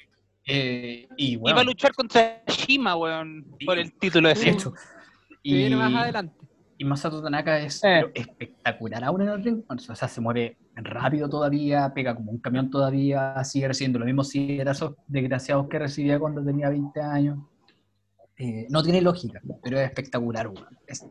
[0.46, 4.50] eh, y bueno, va a luchar contra Shima, weón, por el título de ese.
[4.50, 4.72] hecho,
[5.44, 6.34] viene y- más adelante.
[6.78, 8.10] Y Masato Tanaka es Eh.
[8.14, 9.62] espectacular aún en el ring.
[9.68, 14.34] O sea, se mueve rápido todavía, pega como un camión todavía, sigue recibiendo los mismos
[14.34, 17.38] esos desgraciados que recibía cuando tenía 20 años.
[18.38, 20.78] Eh, no tiene lógica, pero es espectacular, weón.
[20.86, 21.04] Es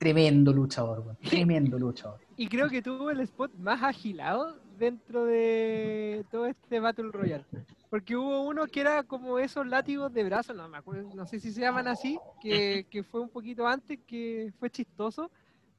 [0.00, 1.16] tremendo luchador, weón.
[1.20, 2.18] Tremendo luchador.
[2.36, 7.44] Y creo que tuvo el spot más agilado dentro de todo este Battle Royale.
[7.90, 11.38] Porque hubo uno que era como esos látigos de brazo, no me acuerdo, no sé
[11.38, 15.30] si se llaman así, que, que fue un poquito antes, que fue chistoso.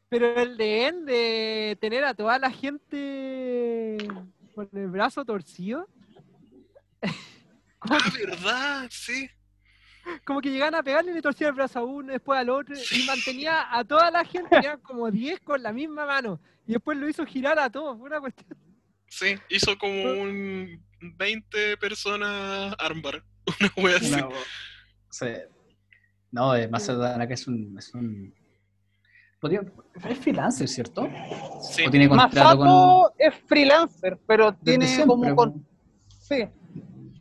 [0.08, 3.98] Pero el de En, de tener a toda la gente
[4.54, 5.88] con el brazo torcido,
[7.90, 8.88] Ah, ¿verdad?
[8.92, 9.28] Sí.
[10.26, 12.76] Como que llegaban a pegarle y le torcían el brazo a uno, después al otro,
[12.76, 16.98] y mantenía a toda la gente, eran como 10 con la misma mano, y después
[16.98, 18.58] lo hizo girar a todos, fue una cuestión.
[19.08, 23.24] Sí, hizo como un 20 personas armbar.
[23.60, 24.12] Una wea así.
[24.12, 24.30] No,
[25.10, 25.26] sí.
[26.32, 27.76] no eh, Tanaka es un.
[27.78, 28.34] Es, un
[30.06, 31.10] es freelancer, ¿cierto?
[31.62, 31.84] Sí.
[31.86, 32.68] ¿O tiene contrato con.?
[32.68, 35.68] Masato es freelancer, pero tiene como con-
[36.08, 36.48] sí,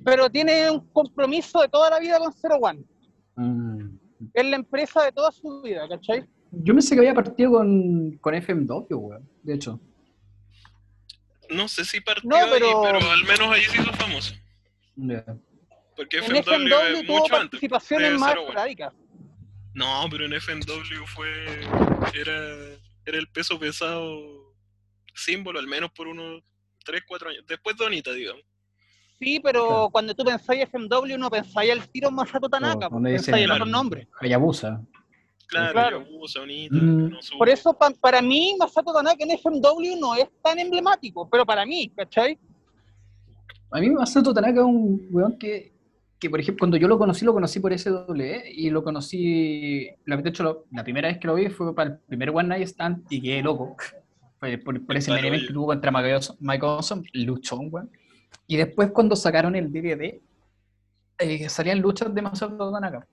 [0.05, 2.85] pero tiene un compromiso de toda la vida con Zero One.
[3.37, 3.97] Mm.
[4.35, 6.25] Es la empresa de toda su vida, ¿cachai?
[6.53, 9.29] Yo pensé que había partido con, con FMW, weón.
[9.43, 9.81] De hecho.
[11.49, 14.35] No sé si partió No, pero- ahí, pero al menos ahí se hizo famoso.
[14.97, 15.25] Ya.
[15.97, 17.51] Porque En FMW tuvo mucho antes.
[17.51, 18.93] participaciones más esporádicas.
[19.75, 21.29] No, pero en FMW fue.
[22.15, 22.35] Era,
[23.05, 24.55] era el peso pesado
[25.15, 26.43] símbolo, al menos por unos
[26.85, 27.45] 3, 4 años.
[27.47, 28.43] Después de Onita, digamos.
[29.21, 29.91] Sí, pero Claro.
[29.91, 33.53] cuando tú pensáis FMW no pensáis al tiro Masato Tanaka, No, donde pensáis en dicen-
[33.53, 34.09] otro nombre.
[34.19, 34.81] Hayabusa.
[35.47, 36.05] Claro, Claro.
[36.05, 37.03] Yabusa, Onita, Mm.
[37.11, 37.39] Konosuba.
[37.39, 41.67] Por eso, pa- para mí, Masato Tanaka en FMW no es tan emblemático, pero para
[41.67, 42.39] mí, ¿cachai?
[43.73, 45.75] A mí Masato Tanaka es un weón que,
[46.19, 50.17] que, por ejemplo, cuando yo lo conocí, lo conocí por SW y lo conocí, la,
[50.17, 52.69] de hecho, lo- la primera vez que lo vi fue para el primer One Night
[52.69, 53.77] Stand y quedé loco.
[54.41, 55.49] Fue por, por ese Claro, main event oye.
[55.49, 55.91] que tuvo contra
[56.41, 57.91] Mike Awesome, luchón, weón.
[58.51, 60.21] Y después cuando sacaron el DVD,
[61.19, 63.07] eh, salían luchas de Masato Tanaka.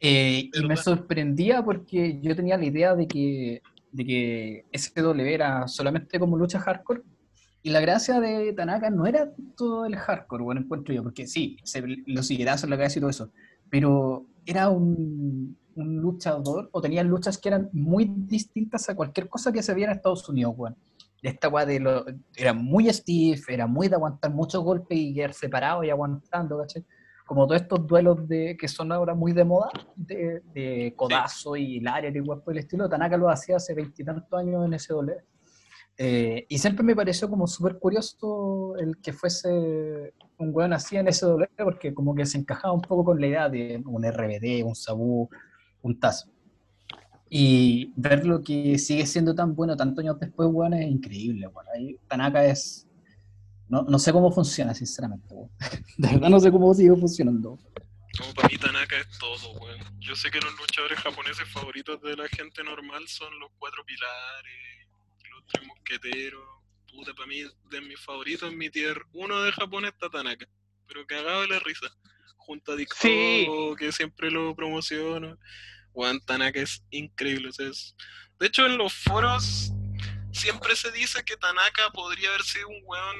[0.00, 3.62] Eh, y me sorprendía porque yo tenía la idea de que,
[3.92, 7.02] de que SW era solamente como lucha hardcore
[7.62, 11.58] y la gracia de Tanaka no era todo el hardcore, bueno, encuentro yo, porque sí,
[11.62, 13.30] se, los siguierazos en la cabeza y todo eso,
[13.70, 19.52] pero era un, un luchador, o tenía luchas que eran muy distintas a cualquier cosa
[19.52, 20.76] que se viera en Estados Unidos, bueno.
[21.26, 22.04] Esta weá de lo,
[22.36, 26.84] era muy stiff, era muy de aguantar muchos golpes y quedar separado y aguantando, ¿cachai?
[27.26, 31.84] Como todos estos duelos de, que son ahora muy de moda, de, de codazo y
[31.84, 35.10] área y weá el estilo, Tanaka lo hacía hace veintitantos años en SW.
[35.98, 41.12] Eh, y siempre me pareció como súper curioso el que fuese un weón así en
[41.12, 44.76] SW, porque como que se encajaba un poco con la idea de un RBD, un
[44.76, 45.28] Sabu,
[45.82, 46.30] un Taz.
[47.28, 51.66] Y ver lo que sigue siendo tan bueno tantos años después, weón, es increíble, weón.
[51.74, 52.86] Ahí Tanaka es...
[53.68, 55.50] No, no sé cómo funciona, sinceramente, weón.
[55.98, 57.58] De verdad no sé cómo sigue funcionando.
[58.20, 59.80] No, para mí Tanaka es todo, weón.
[59.98, 64.88] Yo sé que los luchadores japoneses favoritos de la gente normal son los cuatro pilares,
[65.32, 66.44] los tres mosqueteros.
[66.92, 70.46] Puta, para mí, de mis favoritos, en mi tier uno de Japón está Tanaka.
[70.86, 71.88] Pero cagado de la risa.
[72.36, 73.42] Junto a Dick Sí.
[73.46, 75.36] Togo, que siempre lo promociono.
[75.96, 77.48] Weón, Tanaka es increíble.
[77.48, 77.96] o sea, es-
[78.38, 79.72] De hecho, en los foros
[80.30, 83.16] siempre se dice que Tanaka podría haber sido un weón,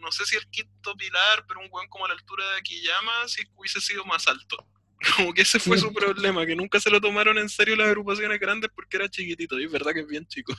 [0.00, 3.10] no sé si el quinto pilar, pero un weón como a la altura de Akiyama
[3.26, 4.56] si hubiese sido más alto.
[5.16, 8.38] Como que ese fue su problema, que nunca se lo tomaron en serio las agrupaciones
[8.40, 10.54] grandes porque era chiquitito, y es verdad que es bien chico.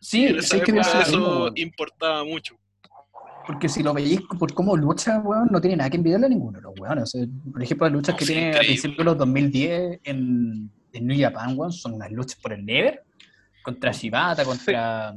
[0.00, 2.58] Sí, Y en esa sí, que época lo eso mismo, importaba mucho.
[3.46, 6.58] Porque si lo veis por cómo lucha, weón, no tiene nada que envidiarle a ninguno
[6.58, 7.04] de los weones.
[7.04, 10.72] O sea, por ejemplo, las luchas No, que tiene a principios de los 2010 en,
[10.92, 13.02] en New Japan, son unas luchas por el Never.
[13.62, 15.14] Contra Shibata, contra.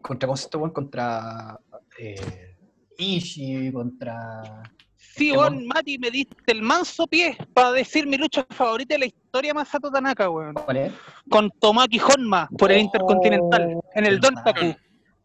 [0.00, 1.58] Contra cómo se contra.
[1.98, 2.56] Eh,
[2.98, 4.62] Ishii, contra.
[4.96, 5.66] Sí, weón.
[5.66, 9.90] Mati, me diste el manso pie para decir mi lucha favorita de la historia Masato
[9.90, 10.54] Tanaka, weón.
[10.54, 10.92] ¿Cuál es?
[11.28, 14.20] Con Tomaki Honma por el Oh, Intercontinental, en el.
[14.20, 14.76] Dontaku.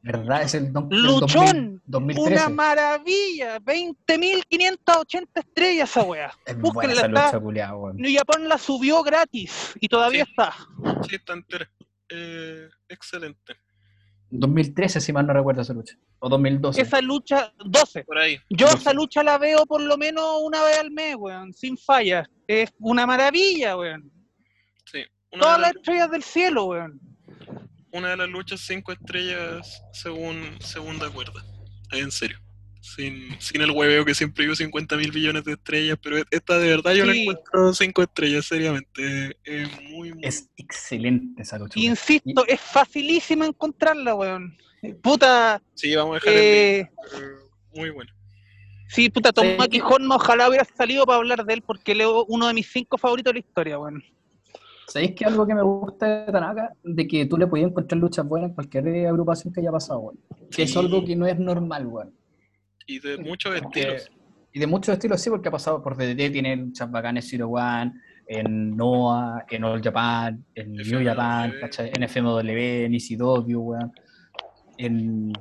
[0.04, 0.42] ¿Verdad?
[0.44, 2.50] Es el, don, el Luchón, 2000 Una 2013.
[2.50, 6.32] maravilla, 20.580 estrellas esa weá.
[6.46, 7.98] Es búsquenla, esa está- lucha, culiao, weón.
[7.98, 10.32] New Japan la subió gratis y todavía Sí.
[10.32, 10.54] está.
[11.10, 11.70] Sí, está entera.
[12.10, 13.56] Eh, excelente.
[14.30, 15.96] 2013, si mal no recuerdo esa lucha.
[16.20, 16.82] O 2012.
[16.82, 18.04] Esa lucha, 12.
[18.04, 18.38] Por ahí.
[18.50, 18.78] Yo Doce.
[18.80, 22.30] esa lucha la veo por lo menos una vez al mes, weón, sin falla.
[22.48, 24.12] Es una maravilla, weón.
[24.86, 25.04] Sí.
[25.32, 27.00] Una Todas las, estrellas del cielo, weón.
[27.94, 31.44] Una de las luchas cinco estrellas según segunda cuerda.
[31.92, 32.40] En serio.
[32.82, 36.68] Sin, sin el hueveo que siempre digo 50 mil billones de estrellas, pero esta de
[36.68, 37.22] verdad yo la Sí.
[37.22, 39.38] encuentro cinco estrellas, seriamente.
[39.46, 41.80] Es muy, muy Es excelente esa lucha.
[41.80, 44.58] Insisto, es facilísimo encontrarla, weón.
[45.02, 46.78] Puta, Sí, vamos a dejar el eh,
[47.14, 47.22] link,
[47.74, 48.12] muy bueno.
[48.90, 49.84] sí, puta, Tomaki Sí.
[49.86, 53.32] Honma, ojalá hubiera salido para hablar de él porque leo uno de mis cinco favoritos
[53.34, 54.04] de la historia, weón.
[54.88, 56.74] ¿Sabéis que algo que me gusta de Tanaka?
[56.84, 60.20] De que tú le podías encontrar luchas buenas en cualquier agrupación que haya pasado, weón.
[60.52, 60.80] Que es Sí.
[60.80, 62.14] algo que no es normal, weón.
[62.86, 64.12] Y de muchos Porque- estilos.
[64.56, 67.94] Y de muchos estilos sí, porque ha pasado por DDT, tiene luchas bacanas Zero One,
[68.28, 71.06] en Noah, en All Japan, en New FMW.
[71.10, 71.92] Japan, ¿cachai?
[71.96, 73.92] en FMW, en ECW, weón.
[74.78, 75.34] En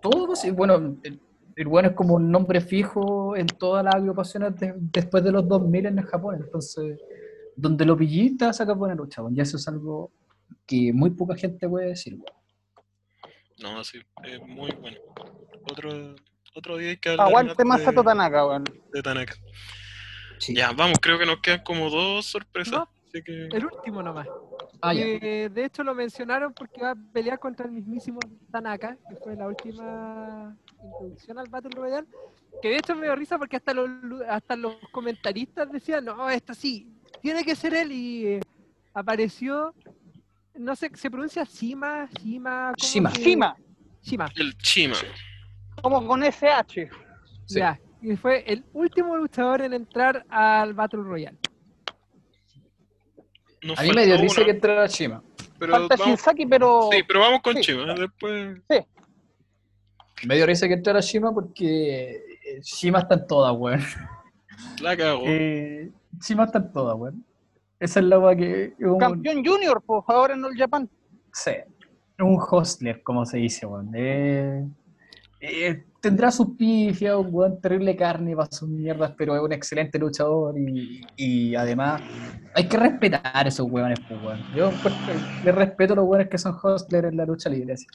[0.00, 1.20] todo, sí, bueno, el,
[1.56, 5.46] el weón es como un nombre fijo en todas las agrupaciones de- después de los
[5.46, 6.98] 2000 en Japón, entonces,
[7.58, 9.36] donde lo pillita saca buena lucha, weón.
[9.36, 10.12] y eso es algo
[10.64, 12.38] que muy poca gente puede decir, weón.
[13.60, 14.98] No, sí, es muy bueno.
[15.70, 16.14] Otro,
[16.54, 18.64] otro día hay que hablar Aguante más de, Tanaka, weón.
[18.92, 19.34] de Tanaka.
[20.38, 20.54] Sí.
[20.54, 22.72] Ya, vamos, creo que nos quedan como dos sorpresas.
[22.72, 22.88] No.
[23.08, 23.46] Así que...
[23.46, 24.28] El último nomás.
[24.80, 25.18] Ah, ya.
[25.18, 28.20] que de hecho lo mencionaron porque va a pelear contra el mismísimo
[28.52, 32.06] Tanaka, que fue la última introducción al Battle Royale.
[32.62, 33.88] Que de hecho me dio risa porque hasta los,
[34.28, 36.86] hasta los comentaristas decían, no, esto sí,
[37.22, 37.92] tiene que ser él.
[37.92, 38.40] Y eh,
[38.94, 39.74] apareció,
[40.54, 42.72] no sé, se pronuncia Shima, Shima.
[42.78, 43.10] ¿cómo Shima.
[43.10, 43.56] se- Shima,
[44.02, 44.96] Shima, El Chima.
[45.82, 46.88] como con SH.
[47.46, 47.58] Sí.
[47.60, 47.78] ya.
[48.00, 51.38] Y fue el último luchador en entrar al Battle Royale.
[53.62, 55.20] Nos A mí me dio risa que entrara Shima.
[55.58, 56.88] pero Falta vamos, Shinzaki, pero.
[56.92, 57.62] sí, pero vamos con Sí.
[57.62, 57.92] Chima.
[57.94, 58.60] Después.
[60.26, 62.10] Me dio risa que entrara Shima porque
[62.44, 63.80] eh, Shima está en todas, weón.
[64.82, 65.22] La cago.
[65.26, 67.24] Eh, Shima está en todas, weón.
[67.80, 68.74] Esa es la weá que.
[68.80, 70.88] un- Campeón Junior, pues ahora en el Japan.
[71.32, 73.90] Sí, es un hostler, como se dice, weón.
[73.94, 74.66] Eh,
[75.40, 79.98] eh, tendrá sus pifias, un weón terrible carne para sus mierdas, pero es un excelente
[79.98, 82.02] luchador y, y además
[82.54, 84.40] hay que respetar a esos weones, pues, weón.
[84.56, 84.94] Yo pues,
[85.44, 87.74] le respeto a los weones que son hostlers en la lucha libre.
[87.74, 87.86] así.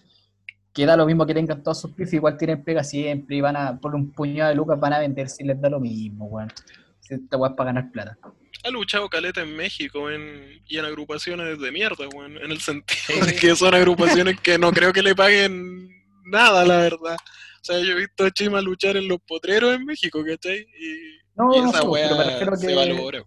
[0.73, 3.55] Que da lo mismo que tengan todos sus pifias, igual tienen pega siempre y van
[3.55, 6.51] a, por un puñado de lucas van a vender si les da lo mismo, weón.
[6.99, 8.17] Si esta weá es para ganar plata.
[8.65, 12.37] Ha luchado Caleta en México en, y en agrupaciones de mierda, weón.
[12.37, 15.89] En el sentido de que son agrupaciones que no creo que le paguen
[16.25, 17.17] nada, la verdad.
[17.61, 20.59] O sea, yo he visto a Chima luchar en los potreros en México, ¿cachai?
[20.61, 23.23] Y, No, y no, esa pero me weá refiero se que- valora.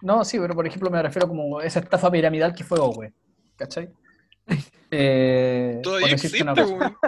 [0.00, 3.12] No, sí, pero por ejemplo me refiero como esa estafa piramidal que fue Owe,
[3.56, 3.88] ¿cachai?
[4.94, 6.52] Eh, Todavía existe, una.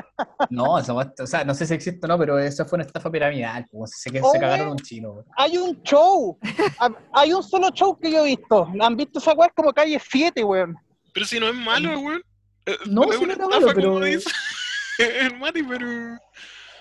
[0.51, 3.11] No, weá- o sea, no sé si existe o no, pero esa fue una estafa
[3.11, 5.27] piramidal, como se, se cagaron un chino, weón.
[5.37, 6.39] Hay un show.
[6.81, 8.67] Ha- Hay un solo show que yo he visto.
[8.81, 9.49] ¿Han visto esa weá?
[9.49, 10.77] Es como calle 7, weón.
[11.13, 12.23] Pero si no es malo, weón.
[12.67, 14.05] Eh, No, es una no era estafa, malo, pero-
[14.99, 15.87] el Mati, pero...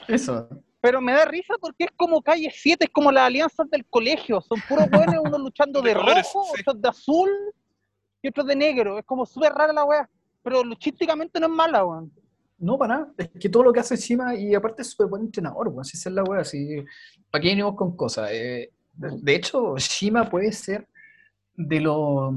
[0.07, 0.48] Eso.
[0.80, 4.40] Pero me da risa porque es como calle 7, es como las alianzas del colegio.
[4.41, 6.61] Son puros weones, unos luchando De de, colores, rojo, sí.
[6.61, 7.30] otros de azul
[8.22, 8.99] y otros de negro.
[8.99, 10.09] Es como súper rara la weá.
[10.44, 12.12] Pero luchísticamente no es mala, weón.
[12.60, 13.14] No, para nada.
[13.18, 15.84] Es que todo lo que hace Shima, y aparte es súper buen entrenador, weón.
[15.86, 16.84] Si es la weá, si.
[17.32, 18.30] ¿Para qué venimos con cosas?
[18.32, 20.88] Eh, de hecho, Shima puede ser
[21.56, 22.34] de los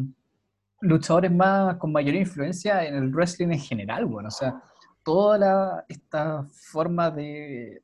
[0.81, 4.27] luchadores más con mayor influencia en el wrestling en general, weón.
[4.27, 4.63] O sea,
[5.05, 7.83] toda esta forma de,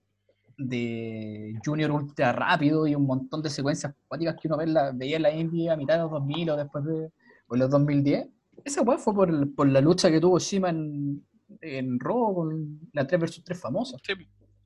[0.56, 5.16] de Junior ultra rápido y un montón de secuencias cuáticas que uno ve la- veía
[5.16, 7.10] en la indie a mitad de los 2000 o después de
[7.48, 8.26] o los 2010.
[8.64, 11.24] Esa weá fue por, la lucha que tuvo Shima en,
[11.60, 13.96] en Raw con la 3 vs 3 famosa.
[14.02, 14.12] Sí,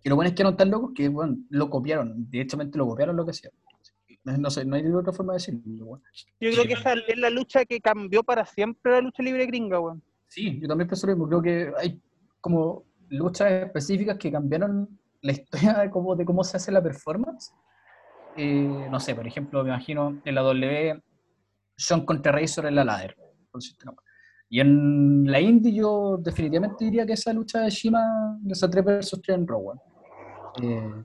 [0.02, 3.16] Y lo bueno es que eran tan locos que bueno, lo copiaron, directamente lo copiaron
[3.16, 3.52] lo que hacían.
[4.24, 6.00] No, no sé, no hay otra forma de decirlo.
[6.40, 9.78] Yo creo que esa es la lucha que cambió para siempre la lucha libre gringa,
[9.78, 10.02] weón.
[10.26, 11.28] Sí, yo también pienso lo mismo.
[11.28, 12.00] Creo que hay
[12.40, 17.52] como luchas específicas que cambiaron la historia de cómo, de cómo se hace la performance.
[18.36, 21.02] Eh, no sé, por ejemplo, me imagino en la W,
[21.76, 23.16] Sean contra Razor en la ladder.
[24.48, 28.84] Y en la indie yo definitivamente diría que esa lucha de Shima, de esa 3
[28.84, 29.72] vs 3 en Raw.
[30.62, 31.04] Eh,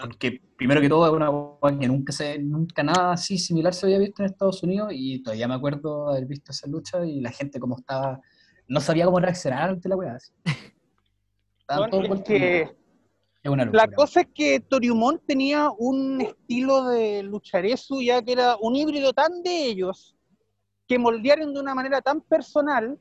[0.00, 3.98] porque primero que todo es una que nunca se, nunca nada así similar se había
[3.98, 7.58] visto en Estados Unidos y todavía me acuerdo haber visto esa lucha y la gente
[7.58, 8.20] como estaba,
[8.68, 10.18] no sabía cómo reaccionar ante la weá.
[11.68, 18.56] Bueno, es la cosa es que Toriumon tenía un estilo de lucharesu ya que era
[18.56, 20.15] un híbrido tan de ellos
[20.88, 22.98] que moldearon de una manera tan personal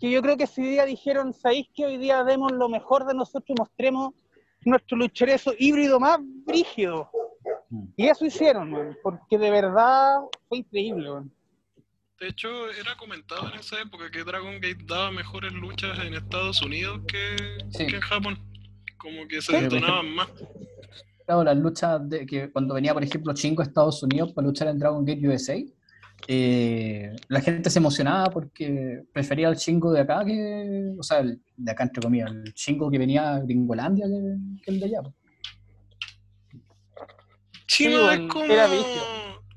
[0.00, 3.14] que yo creo que ese día dijeron, ¿sabéis que hoy día demos lo mejor de
[3.14, 4.14] nosotros y mostremos
[4.64, 7.10] nuestro luchareso híbrido más brígido?
[7.96, 10.16] Y eso hicieron, man, porque de verdad
[10.48, 11.08] fue increíble.
[11.10, 11.30] man.
[12.18, 16.60] De hecho, era comentado en esa época que Dragon Gate daba mejores luchas en Estados
[16.62, 17.36] Unidos que,
[17.70, 17.86] Sí.
[17.86, 18.38] que en Japón.
[18.98, 20.28] Como que se Sí, detonaban más.
[21.24, 24.68] Claro, las luchas de que cuando venía, por ejemplo, Chingo a Estados Unidos para luchar
[24.68, 25.54] en Dragon Gate USA,
[26.28, 31.40] eh, la gente se emocionaba porque prefería al Chingo de acá que, o sea, el-
[31.56, 35.00] de acá entre comillas, el Chingo que venía de Gringolandia que, que el de allá.
[37.66, 38.44] Chima Sí, es como.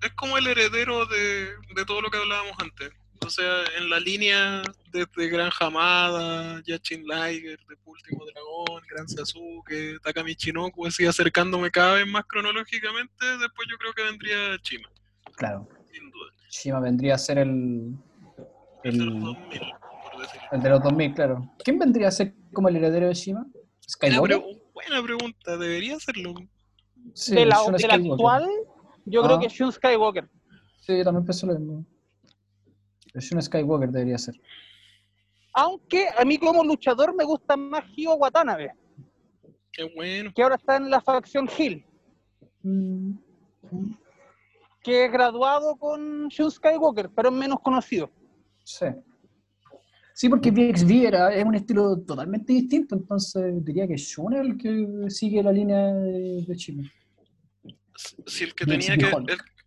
[0.02, 2.92] es como el heredero de, de todo lo que hablábamos antes.
[3.26, 4.62] O sea, en la línea
[4.92, 11.94] desde Gran Hamada, Yachin Liger, de Último Dragón, Gran Sasuke, Takami Chinoku, así acercándome cada
[11.96, 14.90] vez más cronológicamente, después yo creo que vendría Chima,
[15.38, 15.70] Claro.
[16.56, 17.96] Shima vendría a ser el,
[18.84, 19.60] El de los el, 2000,
[20.12, 20.48] por decirlo.
[20.52, 21.52] el de los 2000, claro.
[21.64, 23.46] ¿Quién vendría a ser como el heredero de Shima?
[23.90, 24.40] ¿Skywalker?
[24.40, 26.36] pre- buena pregunta, debería hacerlo.
[27.16, 28.12] Sí, de la, del Skywalker.
[28.12, 28.48] actual,
[29.06, 29.40] yo creo Ah.
[29.40, 30.30] que Shun Skywalker.
[30.82, 31.86] Sí, yo también pensé lo mismo.
[33.16, 34.36] Shun Skywalker debería ser.
[35.56, 38.74] Aunque a mí como luchador me gusta más Hio Watanabe,
[39.72, 40.32] Qué bueno.
[40.36, 41.84] que ahora está en la facción Hill,
[44.84, 48.12] que es graduado con Shun Skywalker, pero es menos conocido.
[48.64, 48.88] Sí.
[50.14, 54.58] Sí, porque VXV era, es un estilo totalmente distinto, entonces diría que Shun es el
[54.58, 56.84] que sigue la línea de, de Shima.
[58.28, 59.12] Si el que tenía sí, que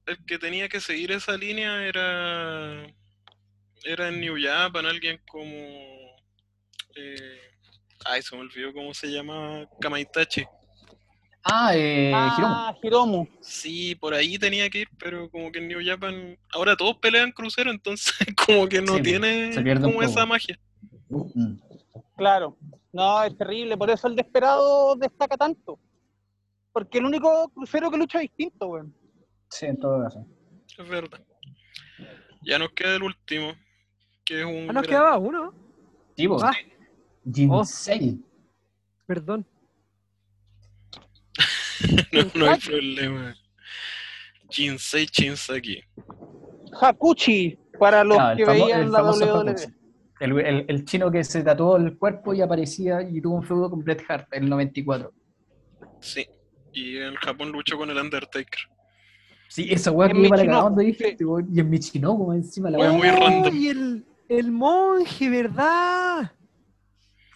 [0.06, 2.86] el que tenía que seguir esa línea era
[3.84, 5.56] era en New Japan alguien como
[6.96, 7.40] eh,
[8.04, 10.44] ay se me olvidó cómo se llama Kamaitachi
[11.48, 12.54] Ah, eh, Hiromu.
[12.54, 13.26] ah, Hiromu.
[13.40, 17.30] sí por ahí tenía que ir pero como que en New Japan ahora todos pelean
[17.30, 18.12] crucero entonces
[18.46, 19.50] como que no Sí, tiene
[19.80, 20.58] como esa magia.
[22.16, 22.56] Claro.
[22.92, 25.78] No, es terrible, por eso el Desperado destaca tanto.
[26.72, 28.94] Porque el único crucero que lucha es distinto, weón.
[29.50, 30.26] Sí, en todo caso.
[30.78, 31.20] es verdad
[32.42, 33.52] ya nos queda el último
[34.24, 35.52] que es un Ah, nos gran- quedaba uno.
[36.16, 36.38] Sí, po.
[36.42, 36.52] Ah,
[37.32, 38.20] Jinsei.
[39.06, 39.46] perdón.
[42.12, 43.36] no, no hay problema
[44.50, 45.82] Jinsei Shinsaki
[46.80, 49.54] Hakuchi, para los Claro, que veían el la WWE.
[50.20, 53.70] El, el- el chino que se tatuó el cuerpo y aparecía y tuvo un feudo
[53.70, 55.12] con Bret Hart en el 94.
[56.00, 56.26] Sí,
[56.72, 58.60] y en Japón luchó con el Undertaker.
[59.48, 61.16] Sí, esa weá que iba a la donde dije,
[61.52, 62.92] y en Michinoku encima la weá.
[62.92, 63.54] muy random.
[63.56, 66.32] Y el, el monje, ¿verdad?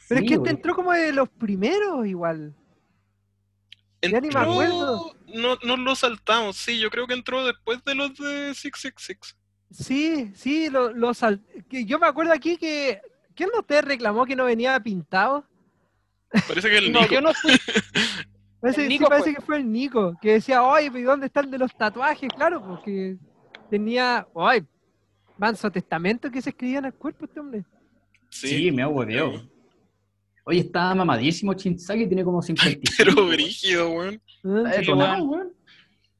[0.08, 2.54] Pero Sí, es que este entró como de los primeros igual.
[4.02, 5.14] Ya ni me Entró- acuerdo.
[5.26, 9.36] No, no lo saltamos, sí, yo creo que entró después de los de 666.
[9.70, 13.00] Sí, sí, lo, lo sal- Yo me acuerdo aquí que.
[13.34, 15.46] ¿Quién de ustedes reclamó que no venía pintado?
[16.48, 17.14] Parece que el No, Nico.
[17.14, 17.52] yo no fui.
[18.60, 19.34] Parece, sí, fue.
[19.34, 22.28] que fue el Nico, que decía, oye, ¿y dónde está el de los tatuajes?
[22.34, 23.16] Claro, porque
[23.70, 24.26] tenía.
[24.36, 24.62] ¡Ay!
[25.38, 27.64] Manso testamento que se escribía en el cuerpo este hombre.
[28.28, 29.02] Sí, me hago
[30.50, 32.82] Oye, está mamadísimo Chinsaki, tiene como 55.
[32.98, 34.20] Pero brígido, weón.
[34.44, 35.52] Ah, weón.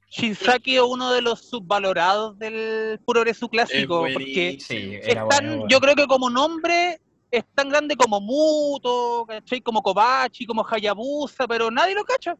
[0.09, 4.59] Shinzaki es uno de los subvalorados del progreso clásico, Es porque.
[4.60, 7.00] Sí, es tan- bueno, yo creo que como nombre
[7.31, 9.60] es tan grande como Muto, ¿cachai?
[9.60, 12.36] como Kobachi, como Hayabusa, pero nadie lo cacha.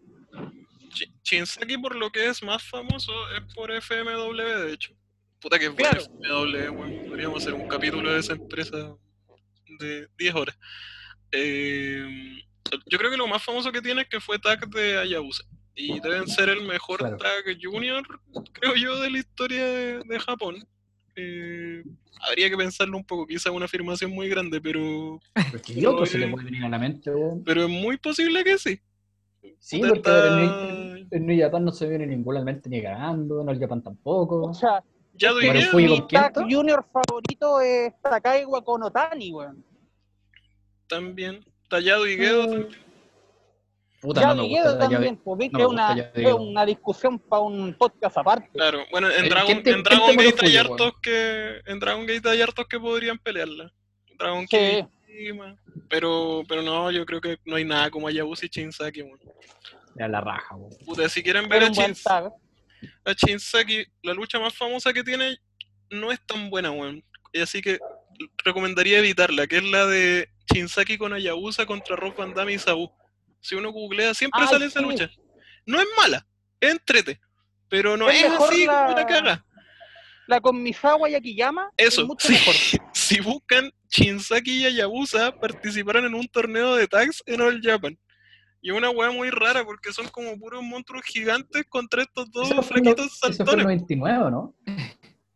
[1.25, 4.93] Shinsaki por lo que es más famoso es por FMW, de hecho.
[5.41, 6.01] Puta que Claro.
[6.01, 7.09] FMW, weón.
[7.09, 8.77] Podríamos hacer un capítulo de esa empresa
[9.79, 10.59] de 10 horas.
[11.33, 12.43] Eh,
[12.87, 15.45] yo creo que lo más famoso que tiene es que fue tag de Hayabusa.
[15.75, 17.17] Y deben ser el mejor Claro.
[17.17, 18.03] tag junior,
[18.53, 20.57] creo yo, de la historia de, de Japón.
[21.17, 21.83] Eh,
[22.29, 25.21] habría que pensarlo un poco, quizá una afirmación muy grande, pero,
[25.65, 27.43] ¿qué otro se le puede venir a la mente, weón?
[27.45, 28.81] pero es muy posible que sí.
[29.59, 32.83] Sí, Puta, porque está- en New, en New Japan no se viene ninguna mente ni
[32.83, 34.43] cagando, en el Japan tampoco.
[34.43, 34.83] O sea,
[35.15, 39.65] Ya mi tag junior favorito es Takaiwa con Otani, weón.
[40.91, 41.43] También.
[41.69, 42.91] Tallado y Guedo Mm, también.
[44.01, 47.75] Puta, Ya no me Guedo también, pues, viste, no una, es una discusión para un
[47.75, 48.49] podcast aparte.
[48.55, 51.61] Claro, bueno, en Eh, Dragon, ¿quién te- en Dragon Gate hay que.
[51.67, 53.71] En Dragon Gate hay hartos que podrían pelearla.
[54.19, 54.57] Dragon Sí.
[54.57, 54.89] Gate
[55.91, 59.19] Pero, pero no, yo creo que no hay nada como Hayabusa y Shinsaki, weón.
[59.97, 60.71] Ya la raja, weón.
[60.87, 65.37] Puta, si quieren ver a, Shins- a Shinsaki, la lucha más famosa que tiene
[65.91, 67.05] no es tan buena, weón.
[67.35, 67.79] Y así que
[68.45, 72.91] recomendaría evitarla, que es la de Shinsaki con Hayabusa contra Rob Van Damme y Sabu.
[73.41, 74.85] Si uno googlea, siempre Ay, sale esa sí.
[74.87, 75.11] lucha.
[75.67, 76.27] No es mala,
[76.61, 77.21] es entrete.
[77.69, 79.45] Pero no Es así la- como una caga.
[80.27, 82.35] La con Misawa y Akiyama Eso, es mucho sí.
[82.35, 82.55] mejor.
[82.95, 87.99] si buscan Shinsaki y Hayabusa participaron en un torneo de tags en All Japan.
[88.63, 92.49] Y es una weá muy rara porque son como puros monstruos gigantes contra estos dos
[92.49, 93.65] fue el- flaquitos Ese fue el saltones.
[93.65, 94.55] 99, ¿no?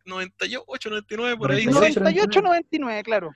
[0.05, 1.67] 98, 99 por ahí.
[1.67, 2.41] 98.
[2.41, 3.31] 98-99, claro.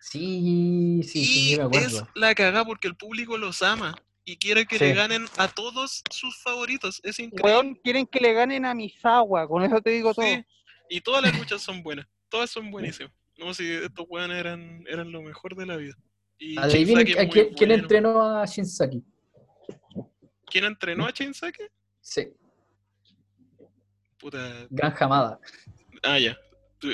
[0.00, 2.08] Sí, sí, sí, y sí, me es acuerdo.
[2.14, 3.94] la cagada porque el público los ama
[4.24, 4.84] y quiere que Sí.
[4.84, 7.00] le ganen a todos sus favoritos.
[7.02, 7.52] Es increíble.
[7.52, 10.24] Weón, quieren que le ganen a Misawa, con eso te digo todo.
[10.24, 10.44] Sí.
[10.90, 12.06] Y todas las luchas son buenas.
[12.28, 13.12] Todas son buenísimas.
[13.36, 15.94] No, si estos weones eran, eran lo mejor de la vida.
[16.38, 17.74] Y Adivinen es quién, quién bueno.
[17.74, 19.02] entrenó a Shinsaki.
[20.46, 21.62] ¿Quién entrenó a Shinsaki?
[22.00, 22.28] Sí.
[24.18, 24.66] Puta.
[24.70, 25.38] Gran Jamada.
[26.02, 26.36] Ah, ya.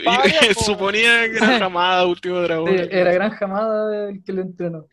[0.07, 0.41] Vaya.
[0.59, 2.69] Suponía que era Ramada, último dragón.
[2.77, 4.87] Sí, era Gran Jamada el que lo entrenó.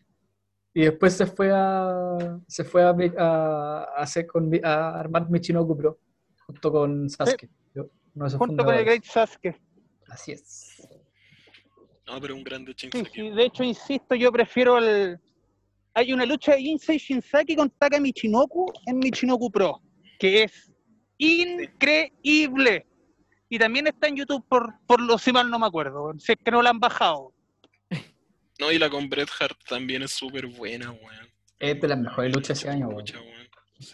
[0.74, 5.76] Y después se fue a se fue a, a, a hacer con, a armar Michinoku
[5.76, 5.98] Pro
[6.46, 7.48] junto con Sasuke.
[7.74, 7.88] Yo-
[8.38, 8.84] Junto con el.
[8.84, 9.54] Great Sasuke.
[10.08, 10.86] Así es.
[12.06, 15.18] No, pero un grande Sí, sí, de hecho, insisto, yo prefiero el.
[15.94, 19.80] Hay una lucha de Insei Shinzaki con Taka Michinoku en Michinoku Pro,
[20.18, 20.72] que es
[21.18, 22.86] increíble.
[23.52, 26.38] Y también está en YouTube por, por lo si mal no me acuerdo, si es
[26.42, 27.34] que no la han bajado.
[28.58, 31.26] No, y la con Bret Hart también es súper buena, weón.
[31.58, 33.04] Es de las mejores luchas ese año, weón.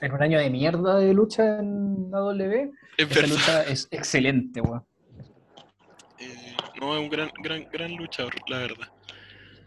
[0.00, 3.28] En un año de mierda de lucha en AW, Es esa verdad.
[3.28, 4.84] lucha es excelente, weón.
[6.20, 8.88] Eh, no, es un gran, gran, gran luchador, la verdad.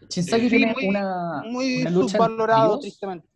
[0.08, 3.28] Shinzaki Sí, tiene muy- una, Muy una lucha subvalorado, tristemente.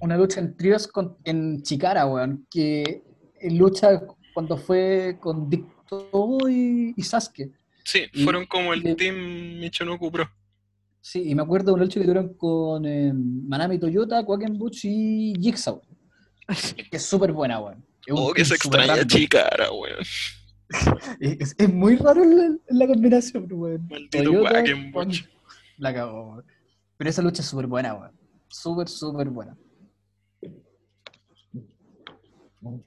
[0.00, 3.02] una lucha en tríos con- en Chikara, weón, que
[3.42, 4.00] lucha
[4.32, 5.48] cuando fue con
[5.90, 7.50] Dicto y, y Sasuke.
[7.84, 9.16] Sí, Y- fueron como el y- team
[9.60, 10.28] Michinoku Pro.
[11.00, 15.34] Sí, y me acuerdo de una lucha que tuvieron con eh, Manami Toyota, Quackenbush y
[15.38, 15.82] Jigsaw,
[16.90, 17.84] que es súper buena, weón.
[18.10, 19.06] Oh, que se extraña random.
[19.08, 19.98] Chicara, weón.
[21.20, 23.86] Es, es- es muy raro la, la combinación, weón.
[23.90, 25.22] Maldito Toyota Quackenbush.
[25.22, 25.30] con-
[25.78, 26.44] La cagó, weón.
[26.96, 28.12] Pero esa lucha es súper buena, weón.
[28.48, 29.56] Súper, súper buena.
[32.60, 32.82] Bueno,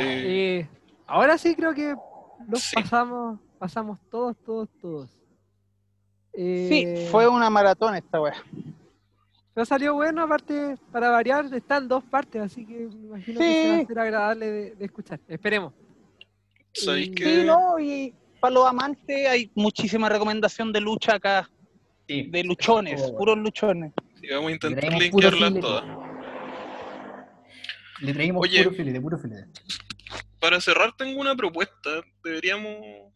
[0.00, 0.68] Eh, eh,
[1.06, 1.94] ahora sí creo que
[2.46, 2.76] nos sí.
[2.76, 5.10] pasamos, pasamos todos, todos, todos.
[6.32, 8.34] Eh, Sí, fue una maratón esta wea.
[9.54, 13.44] Pero salió bueno, aparte, para variar, está en dos partes, así que me imagino que
[13.62, 13.82] se va a Sí.
[13.84, 15.20] hacer agradable de, de escuchar.
[15.28, 15.72] Esperemos.
[16.72, 17.78] ¿Sabéis Sí, que Sí, ¿no?
[17.78, 21.48] Y para los amantes hay muchísima recomendación de lucha acá,
[22.08, 22.24] Sí.
[22.30, 23.18] de luchones, Oh, bueno.
[23.18, 23.92] puros luchones.
[24.20, 25.84] Sí, vamos a intentar linkearlas todas?
[28.00, 28.64] Le traímos Oye.
[28.64, 29.48] puro filete, puro filete.
[30.44, 32.04] Para cerrar, tengo una propuesta.
[32.22, 33.10] Deberíamos.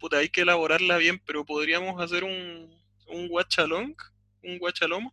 [0.00, 2.74] Puta, hay que elaborarla bien, pero podríamos hacer un,
[3.06, 3.94] un guachalong,
[4.42, 5.12] un guachalomo.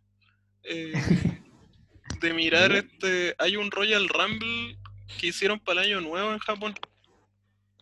[0.62, 0.94] eh,
[2.22, 3.34] de mirar este.
[3.36, 4.78] Hay un Royal Rumble
[5.20, 6.74] que hicieron para el año nuevo en Japón.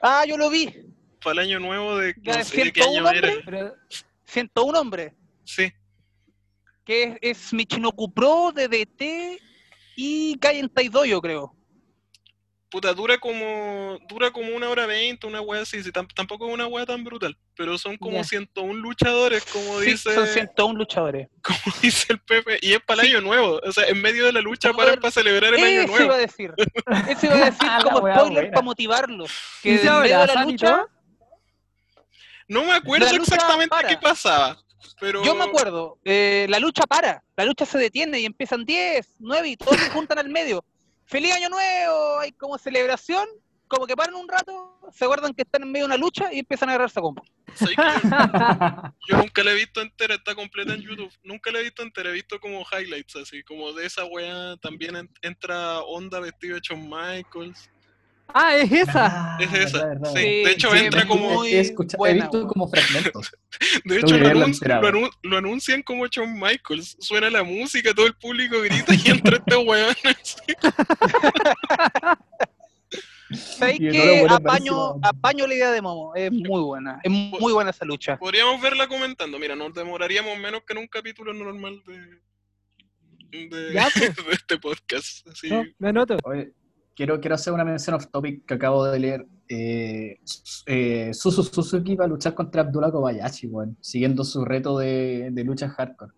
[0.00, 0.74] Ah, yo lo vi.
[1.22, 2.16] Para el año nuevo de.
[2.22, 3.28] Ya, No sé de qué 101 año era.
[3.28, 3.44] hombre.
[3.44, 3.74] Pero
[4.24, 5.72] 101 hombre, Sí.
[6.84, 9.40] que es, es Michinoku Pro, DDT
[9.94, 10.68] y Kaien
[11.06, 11.59] yo creo.
[12.70, 13.98] Puta, dura como.
[14.08, 15.82] Dura como una hora veinte, una wea así.
[15.82, 17.36] sí, tam- tampoco es una wea tan brutal.
[17.56, 18.24] Pero son como Ya.
[18.24, 20.14] 101 luchadores, como Sí, dice.
[20.14, 21.28] son 101 luchadores.
[21.42, 23.12] como dice el Pepe, y es para el Sí.
[23.14, 23.60] año nuevo.
[23.66, 26.04] O sea, en medio de la lucha paran para celebrar el año Eso nuevo.
[26.04, 26.52] iba a decir.
[27.08, 28.50] Eso iba a decir como spoiler buena.
[28.52, 29.30] para motivarlos.
[29.64, 30.86] ¿Y Que se en medio de la lucha?
[32.48, 33.88] No me acuerdo exactamente para.
[33.88, 34.56] qué pasaba.
[34.98, 39.06] Pero yo me acuerdo, eh, la lucha para, la lucha se detiene y empiezan 10,
[39.18, 40.64] 9 y todos se juntan al medio.
[41.10, 42.20] ¡Feliz año nuevo!
[42.20, 43.26] Hay como celebración,
[43.66, 46.38] como que paran un rato, se acuerdan que están en medio de una lucha y
[46.38, 47.22] empiezan a agarrarse a combo.
[49.08, 51.12] yo nunca la he visto entera, está completa en YouTube.
[51.24, 54.94] Nunca la he visto entera, he visto como highlights así, como de esa wea también
[54.94, 57.68] en- entra Onda vestido de Shawn Michaels.
[58.34, 59.06] Ah, es esa.
[59.06, 60.20] Ah, Es esa, verdad, sí.
[60.20, 63.30] De hecho, sí, entra como- he, escucha- he visto como fragmentos.
[63.84, 64.94] De hecho, lo, verla anun- entera, lo weón.
[65.04, 66.96] anun- lo anuncian como Shawn Michaels.
[67.00, 69.94] Suena la música, todo el público grita y entra este weón.
[73.32, 76.12] ¿Sabéis que apaño, apaño la idea de Momo?
[76.16, 78.18] Es muy buena, es muy buena esa lucha.
[78.18, 79.38] Podríamos verla comentando.
[79.38, 84.16] Mira, nos demoraríamos menos que en un capítulo normal de, de, Ya, pues.
[84.26, 85.28] de este podcast.
[85.28, 85.48] Así.
[85.48, 86.16] No, me anoto.
[86.24, 86.50] Oye,
[86.94, 89.26] quiero, quiero hacer una mención off topic que acabo de leer.
[89.48, 90.18] Eh,
[90.66, 95.44] eh, Suzu Suzuki va a luchar contra Abdullah Kobayashi, weón, siguiendo su reto de, de
[95.44, 96.12] lucha hardcore.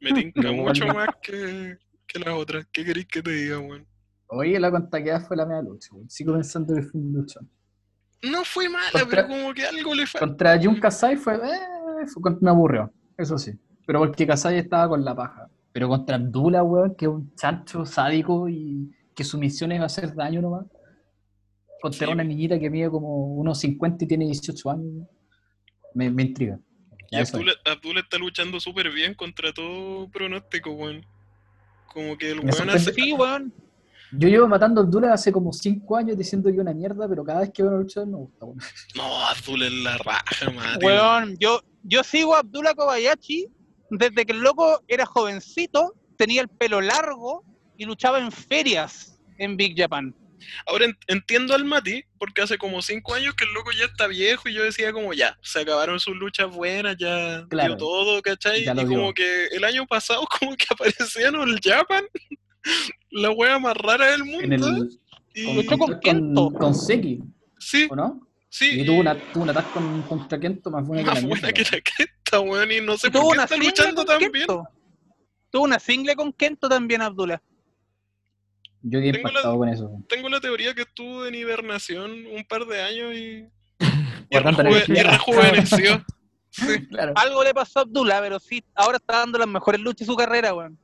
[0.00, 0.94] Me tinca mucho bueno.
[1.00, 2.66] más que, que las otras.
[2.72, 3.86] ¿Qué queréis que te diga, weón?
[4.28, 6.08] Oye, la contaqueada fue la media lucha, weón.
[6.08, 7.50] Sigo pensando que fue un luchón.
[8.22, 10.26] No fue mala, Contra- pero como que algo le falta.
[10.26, 13.52] Contra Jun Kasai fue, eh, fue me aburrió, eso sí.
[13.84, 15.48] Pero porque Kasai estaba con la paja.
[15.72, 20.14] Pero contra Abdullah, weón, que es un chancho sádico y que su misión es hacer
[20.14, 20.66] daño nomás.
[21.80, 22.12] Contra Sí.
[22.12, 25.06] una niñita que mide como unos 50 y tiene 18 años.
[25.94, 26.58] Me, me intriga.
[27.10, 27.16] Y.
[27.16, 31.04] Abdullah, Abdullah está luchando súper bien contra todo pronóstico, weón.
[31.92, 32.92] Como que el weón hace.
[32.92, 33.52] Sí, weón.
[34.14, 37.24] Yo llevo matando a Abdullah hace como 5 años diciendo que es una mierda, pero
[37.24, 38.46] cada vez que veo una lucha me gusta.
[38.46, 38.58] weón.
[38.96, 40.86] No, Abdullah es la raja, mate.
[40.86, 43.48] Weón, yo, yo sigo a Abdullah Kobayashi
[43.90, 47.44] desde que el loco era jovencito, tenía el pelo largo
[47.82, 50.14] y luchaba en ferias en Big Japan.
[50.66, 54.06] Ahora en- entiendo al Mati, porque hace como cinco años que el loco ya está
[54.06, 57.70] viejo y yo decía como ya, se acabaron sus luchas buenas, ya Claro.
[57.70, 58.64] dio todo, ¿cachai?
[58.64, 58.98] Ya lo y dio.
[58.98, 62.04] como que el año pasado como que aparecía en el Japan,
[63.10, 64.42] la wea más rara del mundo.
[64.44, 64.98] En el,
[65.34, 66.44] Y, Luchó con Kento.
[66.50, 67.20] Con, con Seki,
[67.58, 68.20] sí, ¿o no?
[68.48, 68.80] sí.
[68.80, 71.48] Y tuvo, una, tuvo un ataque con- contra Kento más buena que más la buena
[71.48, 71.52] mierda.
[71.70, 74.46] que la Kenta, weón, y no sé por qué una está luchando con tan bien.
[75.50, 77.40] Tuvo una single con Kento también, Abdullah.
[78.82, 79.90] Yo quedé Tengo la- impactado con eso.
[80.08, 83.46] Tengo la teoría que estuvo en hibernación un par de años y,
[84.30, 86.04] y, rejuve- rejuveneció.
[86.54, 86.86] Sí.
[86.88, 87.14] Claro.
[87.16, 90.14] Algo le pasó a Abdullah, pero sí, ahora está dando las mejores luchas de su
[90.14, 90.76] carrera, weón.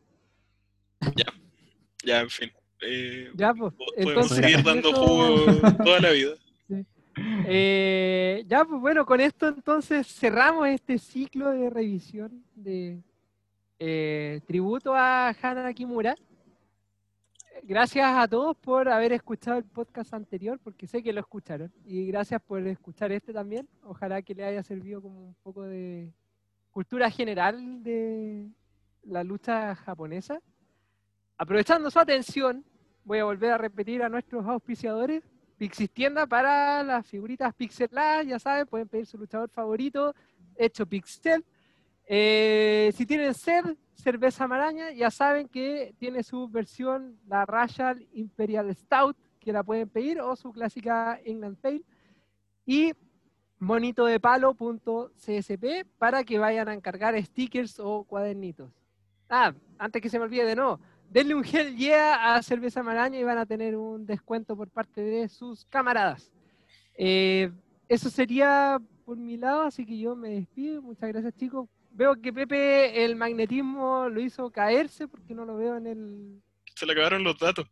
[2.02, 2.51] Ya, en fin.
[2.81, 3.75] Eh, Ya, pues.
[3.75, 6.31] podemos Entonces, seguir dando eso- jugo toda la vida.
[7.47, 13.01] Eh, ya, pues bueno, con esto entonces cerramos este ciclo de revisión de
[13.78, 16.17] eh, tributo a Hana Kimura.
[17.64, 21.72] Gracias a todos por haber escuchado el podcast anterior, porque sé que lo escucharon.
[21.84, 23.68] Y gracias por escuchar este también.
[23.84, 26.12] Ojalá que le haya servido como un poco de
[26.70, 28.48] cultura general de
[29.02, 30.40] la lucha japonesa.
[31.36, 32.64] Aprovechando su atención,
[33.04, 35.24] voy a volver a repetir a nuestros auspiciadores.
[35.56, 40.14] Pixis Tienda para las figuritas pixeladas, ya saben, pueden pedir su luchador favorito,
[40.56, 41.44] hecho pixel.
[42.06, 43.64] Eh, si tienen sed,
[43.99, 49.89] cerveza maraña, ya saben que tiene su versión, la Royal Imperial Stout, que la pueden
[49.89, 51.83] pedir, o su clásica England Pale.
[52.65, 52.93] Y
[53.59, 58.70] monitodepalo.csp para que vayan a encargar stickers o cuadernitos.
[59.28, 60.78] Ah, antes que se me olvide de no,
[61.10, 65.02] denle un gel yeah a Cerveza Maraña y van a tener un descuento por parte
[65.02, 66.33] de sus camaradas.
[66.94, 67.51] Eh,
[67.89, 70.83] eso sería por mi lado, así que yo me despido.
[70.83, 71.68] Muchas gracias, chicos.
[71.99, 76.43] Veo que Pepe el magnetismo lo hizo caerse porque no lo veo en el.
[76.77, 77.67] Se le acabaron los datos.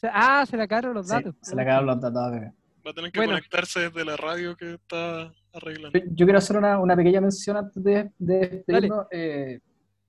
[0.00, 1.34] se- Ah, se le acabaron los Sí, datos.
[1.42, 2.22] se le acabaron los datos.
[2.22, 2.52] a Pepe.
[2.86, 3.32] Va a tener que Bueno.
[3.32, 5.98] conectarse desde la radio que está arreglando.
[6.12, 9.06] Yo, quiero hacer una, una pequeña mención antes de, de despedirnos.
[9.10, 9.60] Eh,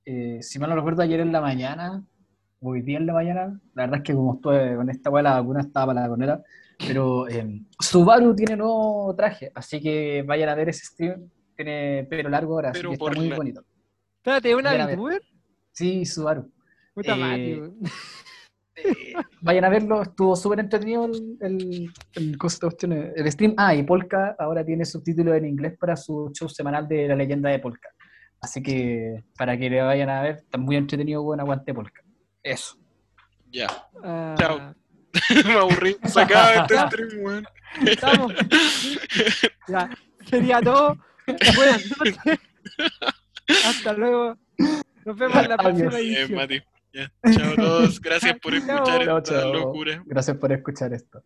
[0.06, 2.02] eh, si mal no recuerdo, ayer en la mañana,
[2.62, 5.42] hoy día en la mañana, la verdad es que como estuve con esta weá, la
[5.42, 6.44] vacuna estaba para la corneta,
[6.78, 11.30] pero eh, Subaru tiene nuevo traje, así que vayan a ver ese stream.
[11.64, 13.66] Tiene pelo largo ahora, así Pero que está muy la- bonito.
[14.16, 14.88] Espérate, ¿una Vayan.
[14.94, 15.22] VTuber?
[15.74, 16.50] Sí, Subaru.
[16.94, 17.70] Puta Eh.
[18.76, 23.56] Eh, vayan a verlo, estuvo súper entretenido el, el, el, el stream.
[23.58, 27.50] Ah, y Polka ahora tiene subtítulos en inglés para su show semanal de la leyenda
[27.50, 27.90] de Polka.
[28.40, 32.02] Así que para que le vayan a ver, está muy entretenido, buen aguante Polka.
[32.42, 32.78] Eso.
[33.52, 33.68] Ya.
[34.02, 34.76] Ah, Chao.
[35.46, 35.98] Me aburrí.
[36.06, 37.46] Se acaba este stream, weón.
[37.86, 38.34] Estamos.
[39.68, 39.90] ya,
[40.26, 40.96] sería todo.
[41.56, 42.18] Buenas noches.
[43.66, 44.38] Hasta luego.
[45.06, 46.38] Nos vemos en la próxima Bien, edición.
[46.38, 46.62] Mati.
[46.94, 47.12] Ya.
[47.32, 48.02] Chao a todos.
[48.02, 49.54] Gracias por escuchar Chao, esta chao.
[49.54, 50.04] locura.
[50.06, 51.24] Gracias por escuchar esto.